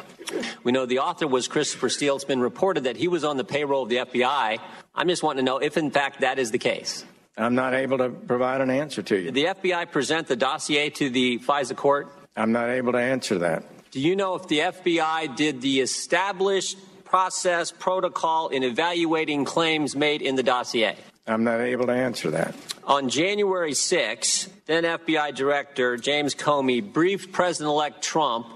We 0.65 0.73
know 0.73 0.85
the 0.85 0.99
author 0.99 1.29
was 1.29 1.47
Christopher 1.47 1.89
Steele. 1.89 2.17
It's 2.17 2.25
been 2.25 2.41
reported 2.41 2.85
that 2.85 2.97
he 2.97 3.07
was 3.09 3.25
on 3.25 3.37
the 3.37 3.45
payroll 3.45 3.85
of 3.85 3.89
the 3.89 3.97
FBI. 3.97 4.59
I'm 4.95 5.09
just 5.09 5.23
wanting 5.23 5.45
to 5.45 5.49
know 5.49 5.59
if, 5.59 5.77
in 5.77 5.91
fact, 5.93 6.23
that 6.23 6.39
is 6.41 6.51
the 6.51 6.59
case. 6.59 7.05
I'm 7.37 7.55
not 7.55 7.75
able 7.75 7.99
to 7.99 8.11
provide 8.11 8.61
an 8.61 8.71
answer 8.71 9.03
to 9.03 9.17
you. 9.17 9.31
Did 9.31 9.35
the 9.35 9.45
FBI 9.71 9.91
present 9.91 10.27
the 10.27 10.37
dossier 10.37 10.91
to 10.91 11.11
the 11.11 11.39
FISA 11.39 11.77
court? 11.77 12.13
I'm 12.37 12.53
not 12.53 12.69
able 12.69 12.93
to 12.93 12.99
answer 12.99 13.39
that. 13.39 13.65
Do 13.91 14.01
you 14.01 14.15
know 14.15 14.35
if 14.35 14.47
the 14.47 14.59
FBI 14.59 15.37
did 15.37 15.61
the 15.61 15.81
established 15.81 16.79
process 17.05 17.73
protocol 17.73 18.49
in 18.49 18.63
evaluating 18.63 19.45
claims 19.45 19.97
made 19.97 20.23
in 20.23 20.37
the 20.37 20.43
dossier? 20.43 20.97
I'm 21.27 21.45
not 21.45 21.61
able 21.61 21.87
to 21.87 21.93
answer 21.93 22.31
that. 22.31 22.55
On 22.85 23.09
January 23.09 23.75
6, 23.75 24.49
then 24.67 24.85
FBI 24.85 25.35
Director 25.35 25.97
James 25.97 26.35
Comey 26.35 26.81
briefed 26.81 27.33
President 27.33 27.69
elect 27.69 28.03
Trump 28.03 28.47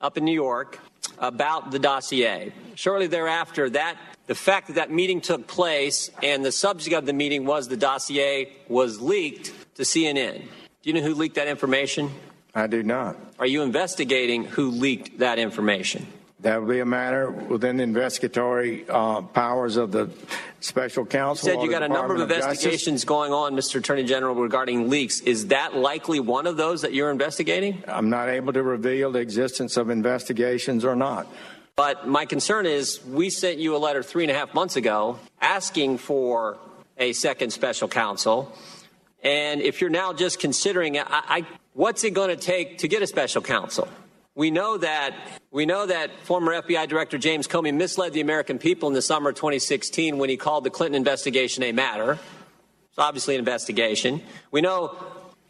up 0.00 0.16
in 0.16 0.24
New 0.24 0.32
York 0.32 0.78
about 1.18 1.70
the 1.70 1.78
dossier. 1.78 2.52
Shortly 2.74 3.06
thereafter, 3.06 3.70
that 3.70 3.96
the 4.28 4.34
fact 4.34 4.68
that 4.68 4.74
that 4.74 4.90
meeting 4.92 5.20
took 5.20 5.46
place 5.46 6.10
and 6.22 6.44
the 6.44 6.52
subject 6.52 6.94
of 6.94 7.06
the 7.06 7.14
meeting 7.14 7.46
was 7.46 7.66
the 7.66 7.76
dossier 7.76 8.52
was 8.68 9.00
leaked 9.00 9.52
to 9.74 9.82
CNN. 9.82 10.42
Do 10.82 10.90
you 10.90 10.92
know 10.92 11.00
who 11.00 11.14
leaked 11.14 11.36
that 11.36 11.48
information? 11.48 12.10
I 12.54 12.66
do 12.66 12.82
not. 12.82 13.16
Are 13.38 13.46
you 13.46 13.62
investigating 13.62 14.44
who 14.44 14.70
leaked 14.70 15.18
that 15.18 15.38
information? 15.38 16.06
That 16.40 16.60
would 16.60 16.68
be 16.68 16.78
a 16.78 16.86
matter 16.86 17.30
within 17.30 17.78
the 17.78 17.82
investigatory 17.82 18.84
uh, 18.88 19.22
powers 19.22 19.76
of 19.76 19.90
the 19.90 20.10
special 20.60 21.04
counsel. 21.04 21.48
You 21.48 21.54
said 21.54 21.62
you 21.64 21.70
got 21.70 21.82
a 21.82 21.88
number 21.88 22.14
of 22.14 22.20
Department 22.20 22.42
Justice. 22.42 22.64
investigations 22.64 23.04
going 23.04 23.32
on, 23.32 23.54
Mr. 23.54 23.76
Attorney 23.76 24.04
General, 24.04 24.34
regarding 24.36 24.88
leaks. 24.88 25.20
Is 25.20 25.48
that 25.48 25.74
likely 25.74 26.20
one 26.20 26.46
of 26.46 26.56
those 26.56 26.82
that 26.82 26.92
you're 26.92 27.10
investigating? 27.10 27.82
I'm 27.88 28.10
not 28.10 28.28
able 28.28 28.52
to 28.52 28.62
reveal 28.62 29.10
the 29.10 29.18
existence 29.18 29.76
of 29.76 29.90
investigations 29.90 30.84
or 30.84 30.94
not. 30.94 31.26
But 31.78 32.08
my 32.08 32.24
concern 32.24 32.66
is 32.66 32.98
we 33.04 33.30
sent 33.30 33.60
you 33.60 33.76
a 33.76 33.78
letter 33.78 34.02
three 34.02 34.24
and 34.24 34.32
a 34.32 34.34
half 34.34 34.52
months 34.52 34.74
ago 34.74 35.20
asking 35.40 35.98
for 35.98 36.58
a 36.96 37.12
second 37.12 37.52
special 37.52 37.86
counsel. 37.86 38.52
And 39.22 39.60
if 39.60 39.80
you're 39.80 39.88
now 39.88 40.12
just 40.12 40.40
considering, 40.40 40.98
I, 40.98 41.04
I, 41.06 41.46
what's 41.74 42.02
it 42.02 42.14
going 42.14 42.30
to 42.30 42.36
take 42.36 42.78
to 42.78 42.88
get 42.88 43.02
a 43.02 43.06
special 43.06 43.42
counsel? 43.42 43.86
We 44.34 44.50
know 44.50 44.78
that 44.78 45.14
we 45.52 45.66
know 45.66 45.86
that 45.86 46.10
former 46.24 46.60
FBI 46.60 46.88
Director 46.88 47.16
James 47.16 47.46
Comey 47.46 47.72
misled 47.72 48.12
the 48.12 48.22
American 48.22 48.58
people 48.58 48.88
in 48.88 48.94
the 48.94 49.00
summer 49.00 49.30
of 49.30 49.36
2016 49.36 50.18
when 50.18 50.28
he 50.28 50.36
called 50.36 50.64
the 50.64 50.70
Clinton 50.70 50.96
investigation 50.96 51.62
a 51.62 51.70
matter. 51.70 52.18
It's 52.88 52.98
obviously 52.98 53.36
an 53.36 53.38
investigation. 53.38 54.20
We 54.50 54.62
know 54.62 54.96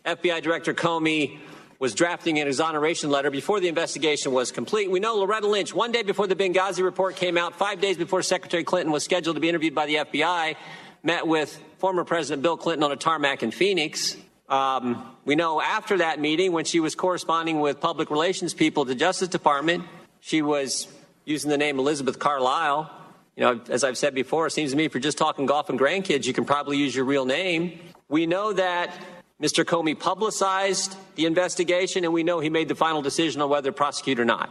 FBI 0.04 0.42
Director 0.42 0.74
Comey 0.74 1.38
was 1.78 1.94
drafting 1.94 2.38
an 2.40 2.48
exoneration 2.48 3.10
letter 3.10 3.30
before 3.30 3.60
the 3.60 3.68
investigation 3.68 4.32
was 4.32 4.50
complete. 4.50 4.90
We 4.90 4.98
know 4.98 5.16
Loretta 5.16 5.46
Lynch, 5.46 5.72
one 5.72 5.92
day 5.92 6.02
before 6.02 6.26
the 6.26 6.34
Benghazi 6.34 6.82
report 6.82 7.14
came 7.14 7.38
out, 7.38 7.54
five 7.54 7.80
days 7.80 7.96
before 7.96 8.22
Secretary 8.22 8.64
Clinton 8.64 8.92
was 8.92 9.04
scheduled 9.04 9.36
to 9.36 9.40
be 9.40 9.48
interviewed 9.48 9.74
by 9.74 9.86
the 9.86 9.96
FBI, 9.96 10.56
met 11.04 11.26
with 11.26 11.60
former 11.78 12.04
President 12.04 12.42
Bill 12.42 12.56
Clinton 12.56 12.82
on 12.82 12.90
a 12.90 12.96
tarmac 12.96 13.44
in 13.44 13.52
Phoenix. 13.52 14.16
Um, 14.48 15.14
we 15.24 15.36
know 15.36 15.60
after 15.60 15.98
that 15.98 16.18
meeting, 16.18 16.52
when 16.52 16.64
she 16.64 16.80
was 16.80 16.94
corresponding 16.94 17.60
with 17.60 17.80
public 17.80 18.10
relations 18.10 18.54
people 18.54 18.82
at 18.82 18.88
the 18.88 18.94
Justice 18.94 19.28
Department, 19.28 19.84
she 20.20 20.42
was 20.42 20.88
using 21.24 21.50
the 21.50 21.58
name 21.58 21.78
Elizabeth 21.78 22.18
Carlisle. 22.18 22.90
You 23.36 23.44
know, 23.44 23.60
as 23.68 23.84
I've 23.84 23.98
said 23.98 24.14
before, 24.14 24.48
it 24.48 24.50
seems 24.50 24.72
to 24.72 24.76
me 24.76 24.84
if 24.84 24.94
you're 24.94 25.00
just 25.00 25.18
talking 25.18 25.46
golf 25.46 25.68
and 25.68 25.78
grandkids, 25.78 26.26
you 26.26 26.32
can 26.32 26.44
probably 26.44 26.76
use 26.76 26.96
your 26.96 27.04
real 27.04 27.24
name. 27.24 27.78
We 28.08 28.26
know 28.26 28.52
that 28.54 28.92
Mr. 29.40 29.64
Comey 29.64 29.98
publicized 29.98 30.96
the 31.14 31.26
investigation, 31.26 32.04
and 32.04 32.12
we 32.12 32.22
know 32.22 32.40
he 32.40 32.50
made 32.50 32.68
the 32.68 32.74
final 32.74 33.02
decision 33.02 33.40
on 33.40 33.48
whether 33.48 33.70
to 33.70 33.76
prosecute 33.76 34.18
or 34.18 34.24
not. 34.24 34.50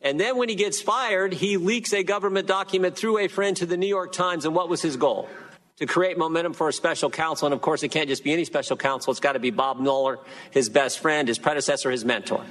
And 0.00 0.18
then 0.18 0.36
when 0.36 0.48
he 0.48 0.54
gets 0.54 0.80
fired, 0.80 1.32
he 1.32 1.56
leaks 1.56 1.92
a 1.92 2.02
government 2.02 2.46
document 2.46 2.96
through 2.96 3.18
a 3.18 3.28
friend 3.28 3.56
to 3.56 3.66
the 3.66 3.76
New 3.76 3.86
York 3.86 4.12
Times. 4.12 4.44
And 4.44 4.54
what 4.54 4.68
was 4.68 4.82
his 4.82 4.96
goal? 4.96 5.28
to 5.76 5.86
create 5.86 6.16
momentum 6.18 6.52
for 6.52 6.68
a 6.68 6.72
special 6.72 7.10
counsel. 7.10 7.46
And 7.46 7.52
of 7.52 7.60
course, 7.60 7.82
it 7.82 7.88
can't 7.88 8.08
just 8.08 8.22
be 8.22 8.32
any 8.32 8.44
special 8.44 8.76
counsel. 8.76 9.10
It's 9.10 9.18
got 9.20 9.32
to 9.32 9.40
be 9.40 9.50
Bob 9.50 9.80
Mueller, 9.80 10.18
his 10.50 10.68
best 10.68 11.00
friend, 11.00 11.26
his 11.26 11.40
predecessor, 11.40 11.90
his 11.90 12.04
mentor. 12.04 12.44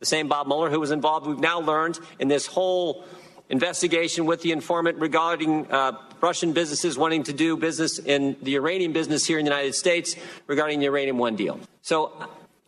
The 0.00 0.04
same 0.04 0.28
Bob 0.28 0.46
Mueller 0.46 0.68
who 0.68 0.78
was 0.78 0.90
involved, 0.90 1.26
we've 1.26 1.38
now 1.38 1.60
learned, 1.60 1.98
in 2.18 2.28
this 2.28 2.46
whole 2.46 3.04
investigation 3.48 4.26
with 4.26 4.42
the 4.42 4.52
informant 4.52 4.98
regarding 4.98 5.70
uh, 5.70 5.92
Russian 6.20 6.52
businesses 6.52 6.98
wanting 6.98 7.22
to 7.24 7.32
do 7.32 7.56
business 7.56 7.98
in 7.98 8.36
the 8.42 8.52
uranium 8.52 8.92
business 8.92 9.26
here 9.26 9.38
in 9.38 9.44
the 9.44 9.50
United 9.50 9.74
States 9.74 10.16
regarding 10.46 10.80
the 10.80 10.86
Uranium 10.86 11.18
One 11.18 11.36
deal. 11.36 11.60
So 11.82 12.12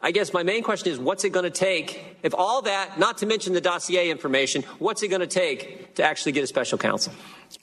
I 0.01 0.12
guess 0.12 0.33
my 0.33 0.45
main 0.45 0.62
question 0.62 0.93
is 0.93 0.99
what's 0.99 1.24
it 1.24 1.31
going 1.31 1.44
to 1.44 1.51
take, 1.51 2.19
if 2.23 2.32
all 2.32 2.62
that, 2.62 3.01
not 3.01 3.19
to 3.19 3.27
mention 3.27 3.53
the 3.53 3.61
dossier 3.61 4.11
information, 4.11 4.62
what's 4.78 5.03
it 5.03 5.09
going 5.09 5.20
to 5.20 5.27
take 5.27 5.97
to 5.97 6.05
actually 6.05 6.32
get 6.32 6.44
a 6.44 6.47
special 6.47 6.78
counsel? 6.78 7.12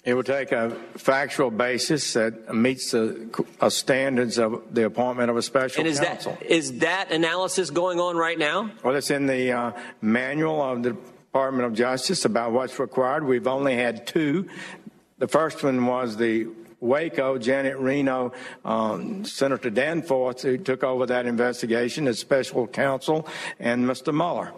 It 0.03 0.15
will 0.15 0.23
take 0.23 0.51
a 0.51 0.71
factual 0.97 1.49
basis 1.49 2.13
that 2.13 2.53
meets 2.53 2.91
the 2.91 3.29
uh, 3.61 3.69
standards 3.69 4.37
of 4.37 4.63
the 4.73 4.85
appointment 4.85 5.29
of 5.29 5.37
a 5.37 5.41
special 5.41 5.79
and 5.79 5.87
is 5.87 5.99
counsel. 5.99 6.33
That, 6.33 6.51
is 6.51 6.79
that 6.79 7.11
analysis 7.11 7.69
going 7.69 8.01
on 8.01 8.17
right 8.17 8.37
now? 8.37 8.71
Well, 8.83 8.95
it's 8.95 9.11
in 9.11 9.27
the 9.27 9.51
uh, 9.51 9.71
manual 10.01 10.61
of 10.61 10.83
the 10.83 10.97
Department 11.35 11.65
of 11.65 11.73
Justice 11.73 12.23
about 12.23 12.53
what's 12.53 12.79
required. 12.79 13.25
We've 13.25 13.45
only 13.45 13.75
had 13.75 14.07
two. 14.07 14.47
The 15.17 15.27
first 15.27 15.61
one 15.65 15.85
was 15.85 16.15
the 16.15 16.47
Waco, 16.79 17.37
Janet 17.37 17.77
Reno, 17.77 18.31
um, 18.63 19.25
Senator 19.25 19.69
Danforth, 19.69 20.43
who 20.43 20.57
took 20.57 20.81
over 20.81 21.05
that 21.07 21.25
investigation 21.25 22.07
as 22.07 22.19
special 22.19 22.67
counsel, 22.67 23.27
and 23.59 23.83
Mr. 23.83 24.13
Mueller. 24.13 24.53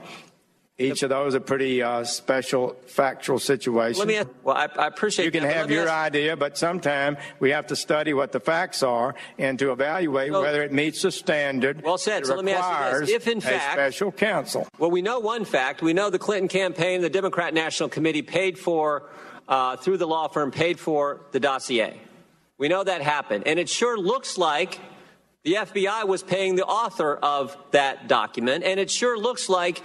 Each 0.79 1.01
of 1.01 1.09
those 1.09 1.33
are 1.33 1.39
pretty 1.39 1.81
uh, 1.81 2.03
special 2.03 2.75
factual 2.85 3.39
situations. 3.39 3.97
Let 3.97 4.07
me 4.07 4.17
ask, 4.17 4.27
well, 4.43 4.55
I, 4.55 4.67
I 4.77 4.85
appreciate 4.85 5.25
You 5.25 5.31
can 5.31 5.41
that, 5.41 5.55
have 5.55 5.71
your 5.71 5.87
ask, 5.87 5.91
idea, 5.91 6.37
but 6.37 6.55
sometimes 6.55 7.17
we 7.39 7.49
have 7.49 7.65
to 7.67 7.75
study 7.75 8.13
what 8.13 8.31
the 8.31 8.39
facts 8.39 8.83
are 8.83 9.15
and 9.39 9.57
to 9.57 9.71
evaluate 9.71 10.31
So- 10.31 10.39
whether 10.41 10.61
it 10.61 10.71
meets 10.71 11.01
the 11.01 11.11
standard. 11.11 11.81
Well 11.83 11.97
said. 11.97 12.27
So 12.27 12.35
let 12.35 12.45
me 12.45 12.51
ask 12.51 12.93
you 12.93 12.99
this. 13.07 13.09
If 13.09 13.27
in 13.27 13.39
a 13.39 13.41
fact- 13.41 13.73
special 13.73 14.11
counsel. 14.11 14.67
Well, 14.77 14.91
we 14.91 15.01
know 15.01 15.17
one 15.19 15.45
fact. 15.45 15.81
We 15.81 15.93
know 15.93 16.11
the 16.11 16.19
Clinton 16.19 16.47
campaign, 16.47 17.01
the 17.01 17.09
Democrat 17.09 17.55
National 17.55 17.89
Committee 17.89 18.21
paid 18.21 18.59
for, 18.59 19.09
uh, 19.47 19.77
through 19.77 19.97
the 19.97 20.07
law 20.07 20.27
firm, 20.27 20.51
paid 20.51 20.79
for 20.79 21.21
the 21.31 21.39
dossier. 21.39 21.99
We 22.59 22.67
know 22.67 22.83
that 22.83 23.01
happened. 23.01 23.47
And 23.47 23.57
it 23.57 23.67
sure 23.67 23.97
looks 23.97 24.37
like 24.37 24.79
the 25.43 25.55
FBI 25.55 26.05
was 26.05 26.21
paying 26.21 26.55
the 26.55 26.65
author 26.65 27.15
of 27.15 27.57
that 27.71 28.07
document. 28.07 28.63
And 28.63 28.79
it 28.79 28.91
sure 28.91 29.17
looks 29.17 29.49
like 29.49 29.81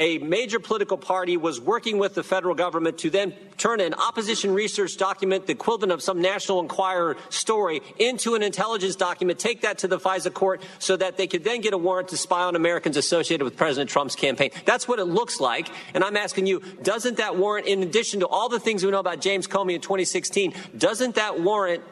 a 0.00 0.16
major 0.18 0.58
political 0.58 0.96
party 0.96 1.36
was 1.36 1.60
working 1.60 1.98
with 1.98 2.14
the 2.14 2.24
federal 2.24 2.54
government 2.54 2.96
to 2.98 3.10
then 3.10 3.34
turn 3.58 3.80
an 3.80 3.92
opposition 3.92 4.54
research 4.54 4.96
document, 4.96 5.46
the 5.46 5.52
equivalent 5.52 5.92
of 5.92 6.02
some 6.02 6.22
National 6.22 6.58
Enquirer 6.58 7.18
story, 7.28 7.82
into 7.98 8.34
an 8.34 8.42
intelligence 8.42 8.96
document, 8.96 9.38
take 9.38 9.60
that 9.60 9.76
to 9.78 9.88
the 9.88 9.98
FISA 9.98 10.32
court 10.32 10.62
so 10.78 10.96
that 10.96 11.18
they 11.18 11.26
could 11.26 11.44
then 11.44 11.60
get 11.60 11.74
a 11.74 11.78
warrant 11.78 12.08
to 12.08 12.16
spy 12.16 12.42
on 12.42 12.56
Americans 12.56 12.96
associated 12.96 13.44
with 13.44 13.58
President 13.58 13.90
Trump's 13.90 14.16
campaign. 14.16 14.50
That's 14.64 14.88
what 14.88 14.98
it 14.98 15.04
looks 15.04 15.38
like. 15.38 15.68
And 15.92 16.02
I'm 16.02 16.16
asking 16.16 16.46
you, 16.46 16.62
doesn't 16.82 17.18
that 17.18 17.36
warrant, 17.36 17.66
in 17.66 17.82
addition 17.82 18.20
to 18.20 18.26
all 18.26 18.48
the 18.48 18.58
things 18.58 18.82
we 18.82 18.90
know 18.90 19.00
about 19.00 19.20
James 19.20 19.46
Comey 19.46 19.74
in 19.74 19.82
2016, 19.82 20.54
doesn't 20.76 21.16
that 21.16 21.40
warrant 21.40 21.84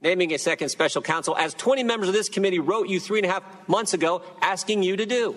naming 0.00 0.32
a 0.34 0.38
second 0.38 0.68
special 0.68 1.02
counsel, 1.02 1.34
as 1.36 1.54
20 1.54 1.82
members 1.82 2.08
of 2.08 2.14
this 2.14 2.28
committee 2.28 2.60
wrote 2.60 2.88
you 2.88 3.00
three 3.00 3.18
and 3.18 3.26
a 3.26 3.32
half 3.32 3.42
months 3.66 3.92
ago 3.92 4.22
asking 4.40 4.84
you 4.84 4.96
to 4.96 5.06
do? 5.06 5.34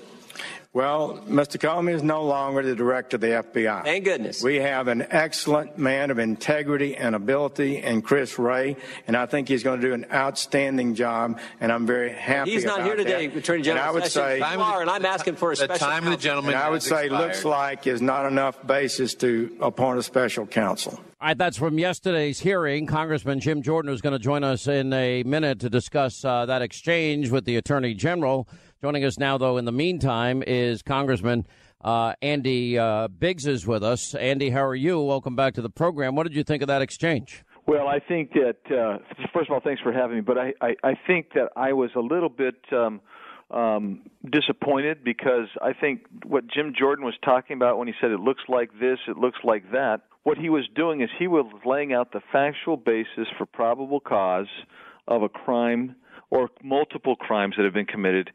Well, 0.77 1.17
Mr. 1.27 1.57
Comey 1.57 1.95
is 1.95 2.03
no 2.03 2.23
longer 2.23 2.61
the 2.61 2.75
director 2.75 3.15
of 3.15 3.21
the 3.21 3.29
FBI. 3.29 3.83
Thank 3.83 4.05
goodness. 4.05 4.43
We 4.43 4.57
have 4.57 4.87
an 4.87 5.07
excellent 5.09 5.79
man 5.79 6.11
of 6.11 6.19
integrity 6.19 6.95
and 6.95 7.15
ability 7.15 7.77
in 7.77 8.03
Chris 8.03 8.37
Wray, 8.37 8.77
and 9.07 9.17
I 9.17 9.25
think 9.25 9.47
he's 9.47 9.63
going 9.63 9.81
to 9.81 9.87
do 9.87 9.95
an 9.95 10.05
outstanding 10.13 10.93
job, 10.93 11.39
and 11.59 11.71
I'm 11.71 11.87
very 11.87 12.13
happy 12.13 12.51
He's 12.51 12.63
not 12.63 12.81
about 12.81 12.85
here 12.89 12.95
today, 12.95 13.25
that. 13.25 13.37
Attorney 13.37 13.63
General 13.63 13.85
And 13.85 13.89
I 13.89 13.99
would 13.99 14.11
say, 14.11 14.37
You 14.37 14.43
are, 14.43 14.81
and 14.81 14.89
I'm 14.91 15.03
asking 15.03 15.37
for 15.37 15.51
a 15.51 15.55
the 15.55 15.63
special 15.63 15.87
counsel. 15.87 16.45
and 16.45 16.55
I 16.55 16.69
would 16.69 16.83
say 16.83 17.09
looks 17.09 17.43
like 17.43 17.87
is 17.87 18.03
not 18.03 18.27
enough 18.27 18.63
basis 18.67 19.15
to 19.15 19.57
appoint 19.59 19.97
a 19.97 20.03
special 20.03 20.45
counsel. 20.45 20.93
All 21.19 21.29
right, 21.29 21.35
that's 21.35 21.57
from 21.57 21.79
yesterday's 21.79 22.39
hearing. 22.39 22.85
Congressman 22.85 23.39
Jim 23.39 23.63
Jordan 23.63 23.91
is 23.91 24.01
going 24.01 24.13
to 24.13 24.19
join 24.19 24.43
us 24.43 24.67
in 24.67 24.93
a 24.93 25.23
minute 25.23 25.61
to 25.61 25.71
discuss 25.71 26.23
uh, 26.23 26.45
that 26.45 26.61
exchange 26.61 27.31
with 27.31 27.45
the 27.45 27.55
Attorney 27.55 27.95
General. 27.95 28.47
Joining 28.79 29.03
us 29.05 29.17
now, 29.17 29.39
though, 29.39 29.57
in 29.57 29.65
the 29.65 29.71
meantime, 29.71 30.43
is 30.45 30.83
Congressman 30.83 31.47
uh, 31.83 32.13
Andy 32.21 32.77
uh, 32.77 33.07
Biggs 33.07 33.47
is 33.47 33.65
with 33.65 33.83
us. 33.83 34.13
Andy, 34.13 34.51
how 34.51 34.63
are 34.63 34.75
you? 34.75 35.01
Welcome 35.01 35.35
back 35.35 35.55
to 35.55 35.63
the 35.63 35.69
program. 35.69 36.15
What 36.15 36.27
did 36.27 36.35
you 36.35 36.43
think 36.43 36.61
of 36.61 36.67
that 36.67 36.83
exchange? 36.83 37.43
Well, 37.65 37.87
I 37.87 37.97
think 37.97 38.33
that 38.33 38.57
uh, 38.69 38.99
first 39.33 39.49
of 39.49 39.53
all, 39.55 39.61
thanks 39.61 39.81
for 39.81 39.91
having 39.91 40.17
me. 40.17 40.21
But 40.21 40.37
I, 40.37 40.53
I, 40.61 40.75
I 40.83 40.93
think 41.07 41.33
that 41.33 41.49
I 41.55 41.73
was 41.73 41.89
a 41.95 42.01
little 42.01 42.29
bit 42.29 42.53
um, 42.71 43.01
um, 43.49 44.03
disappointed 44.31 45.03
because 45.03 45.47
I 45.59 45.73
think 45.73 46.05
what 46.23 46.45
Jim 46.45 46.73
Jordan 46.77 47.03
was 47.03 47.15
talking 47.25 47.55
about 47.55 47.79
when 47.79 47.87
he 47.87 47.95
said 47.99 48.11
it 48.11 48.19
looks 48.19 48.43
like 48.47 48.69
this, 48.79 48.99
it 49.07 49.17
looks 49.17 49.39
like 49.43 49.71
that. 49.71 50.01
What 50.21 50.37
he 50.37 50.49
was 50.49 50.65
doing 50.75 51.01
is 51.01 51.09
he 51.17 51.27
was 51.27 51.51
laying 51.65 51.93
out 51.93 52.11
the 52.11 52.21
factual 52.31 52.77
basis 52.77 53.27
for 53.39 53.47
probable 53.47 54.01
cause 54.01 54.49
of 55.07 55.23
a 55.23 55.29
crime 55.29 55.95
or 56.29 56.49
multiple 56.61 57.15
crimes 57.15 57.55
that 57.57 57.63
have 57.63 57.73
been 57.73 57.85
committed. 57.85 58.29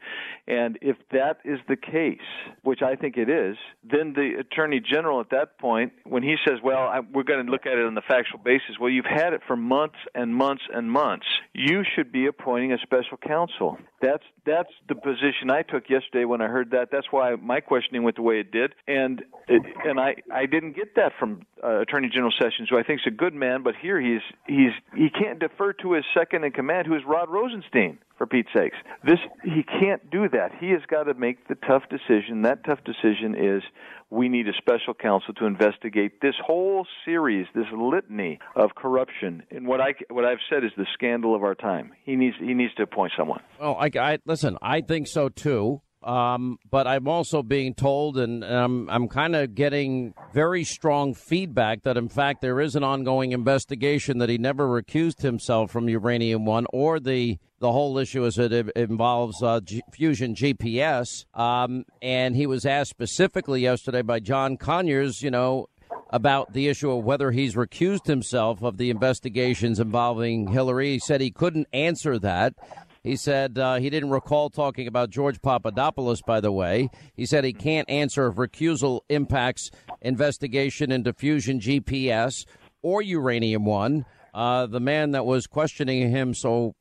And 0.47 0.79
if 0.81 0.97
that 1.13 1.39
is 1.45 1.59
the 1.69 1.77
case, 1.77 2.19
which 2.63 2.81
I 2.83 2.97
think 2.97 3.17
it 3.17 3.29
is, 3.29 3.57
then 3.85 4.15
the 4.15 4.37
Attorney 4.41 4.81
General 4.81 5.21
at 5.21 5.31
that 5.31 5.59
point, 5.59 5.93
when 6.05 6.23
he 6.23 6.37
says, 6.47 6.59
well, 6.63 6.89
I, 6.89 7.01
we're 7.01 7.23
going 7.23 7.45
to 7.45 7.53
look 7.53 7.67
at 7.67 7.75
it 7.75 7.85
on 7.85 7.95
the 7.95 8.03
factual 8.03 8.39
basis, 8.39 8.79
well, 8.81 8.91
you've 8.91 9.05
had 9.05 9.35
it 9.35 9.43
for 9.47 9.57
months 9.57 9.99
and 10.15 10.35
months 10.35 10.63
and 10.73 10.91
months. 10.91 11.27
You 11.53 11.83
should 11.95 12.13
be 12.13 12.27
appointing 12.27 12.73
a 12.73 12.79
special 12.79 13.19
counsel. 13.19 13.79
That's 14.03 14.25
that's 14.45 14.69
the 14.89 14.97
position 14.97 15.51
I 15.51 15.63
took 15.63 15.89
yesterday 15.89 16.25
when 16.25 16.41
I 16.41 16.49
heard 16.49 16.73
that. 16.73 16.89
That's 16.91 17.07
why 17.13 17.37
my 17.37 17.61
questioning 17.61 18.03
went 18.03 18.17
the 18.17 18.23
way 18.23 18.41
it 18.41 18.51
did, 18.51 18.75
and 18.89 19.23
it, 19.47 19.63
and 19.85 20.01
I 20.01 20.17
I 20.35 20.47
didn't 20.47 20.75
get 20.75 20.97
that 20.97 21.13
from 21.21 21.43
uh, 21.63 21.83
Attorney 21.83 22.09
General 22.13 22.33
Sessions, 22.33 22.69
who 22.69 22.77
I 22.77 22.83
think 22.83 23.01
is 23.01 23.07
a 23.07 23.17
good 23.17 23.33
man, 23.33 23.63
but 23.63 23.75
here 23.81 24.01
he's 24.01 24.23
he's 24.49 24.73
he 24.97 25.09
can't 25.09 25.39
defer 25.39 25.73
to 25.75 25.93
his 25.93 26.05
second 26.19 26.43
in 26.43 26.51
command, 26.51 26.89
who 26.89 26.97
is 26.97 27.03
Rod 27.07 27.31
Rosenstein. 27.31 27.99
For 28.23 28.27
Pete's 28.29 28.51
sakes, 28.55 28.77
this 29.03 29.19
he 29.43 29.65
can't 29.65 30.09
do 30.13 30.29
that. 30.29 30.53
He 30.61 30.71
has 30.71 30.83
got 30.89 31.05
to 31.05 31.15
make 31.15 31.49
the 31.49 31.57
tough 31.57 31.83
decision. 31.91 32.43
That 32.43 32.65
tough 32.65 32.79
decision 32.85 33.35
is 33.35 33.65
we 34.11 34.29
need 34.29 34.47
a 34.47 34.53
special 34.59 34.95
counsel 34.95 35.35
to 35.35 35.45
investigate 35.45 36.21
this 36.21 36.37
whole 36.41 36.87
series, 37.05 37.49
this 37.53 37.67
litany 37.77 38.39
of 38.55 38.77
corruption. 38.77 39.43
And 39.51 39.67
what 39.67 39.81
I 39.81 39.95
what 40.09 40.25
I've 40.25 40.39
said 40.49 40.63
is 40.63 40.71
the 40.77 40.87
scandal 40.95 41.35
of 41.35 41.43
our 41.43 41.57
time. 41.57 41.95
He 42.05 42.15
needs 42.15 42.37
he 42.39 42.55
needs 42.55 42.73
to 42.75 42.85
appoint 42.85 43.11
someone. 43.19 43.41
Well, 43.61 43.77
I, 43.77 43.91
I 43.99 44.19
listen. 44.25 44.57
I 44.63 44.83
think 44.83 45.09
so 45.09 45.29
too. 45.29 45.83
Um, 46.05 46.59
but 46.71 46.87
I'm 46.87 47.07
also 47.07 47.43
being 47.43 47.75
told, 47.75 48.19
and 48.19 48.45
I'm 48.45 48.89
I'm 48.91 49.09
kind 49.09 49.37
of 49.37 49.55
getting 49.55 50.15
very 50.33 50.65
strong 50.65 51.15
feedback 51.15 51.83
that 51.83 51.97
in 51.97 52.09
fact 52.09 52.41
there 52.41 52.61
is 52.61 52.75
an 52.75 52.85
ongoing 52.85 53.33
investigation 53.33 54.19
that 54.19 54.29
he 54.29 54.39
never 54.39 54.67
recused 54.67 55.23
himself 55.23 55.71
from 55.71 55.89
Uranium 55.89 56.45
One 56.45 56.67
or 56.73 56.99
the 56.99 57.39
the 57.61 57.71
whole 57.71 57.97
issue 57.97 58.27
as 58.27 58.39
it 58.39 58.53
involves 58.75 59.41
uh, 59.41 59.61
G- 59.61 59.83
Fusion 59.93 60.35
GPS. 60.35 61.25
Um, 61.33 61.85
and 62.03 62.35
he 62.35 62.47
was 62.47 62.67
asked 62.67 62.91
specifically 62.91 63.61
yesterday 63.61 64.03
by 64.03 64.19
John 64.19 64.57
Conyers, 64.57 65.23
you 65.23 65.31
know, 65.31 65.69
about 66.11 66.53
the 66.53 66.69
issue 66.69 66.91
of 66.91 67.05
whether 67.05 67.31
he's 67.31 67.55
recused 67.55 68.07
himself 68.07 68.63
of 68.63 68.79
the 68.79 68.91
investigations 68.91 69.79
involving 69.79 70.49
Hillary. 70.49 70.95
He 70.95 70.99
said 70.99 71.21
he 71.21 71.31
couldn't 71.31 71.69
answer 71.73 72.19
that. 72.19 72.55
He 73.05 73.17
said 73.17 73.59
uh, 73.59 73.77
he 73.77 73.91
didn't 73.91 74.11
recall 74.11 74.49
talking 74.49 74.87
about 74.87 75.11
George 75.11 75.43
Papadopoulos, 75.43 76.23
by 76.23 76.41
the 76.41 76.53
way. 76.53 76.89
He 77.15 77.27
said 77.27 77.45
he 77.45 77.53
can't 77.53 77.89
answer 77.91 78.29
if 78.29 78.37
recusal 78.37 79.01
impacts 79.09 79.71
investigation 80.01 80.93
into 80.93 81.13
Fusion 81.13 81.59
GPS 81.59 82.45
or 82.81 83.03
Uranium 83.03 83.65
One. 83.65 84.05
Uh, 84.33 84.67
the 84.67 84.81
man 84.81 85.11
that 85.11 85.27
was 85.27 85.47
questioning 85.47 86.11
him 86.11 86.33
so 86.33 86.75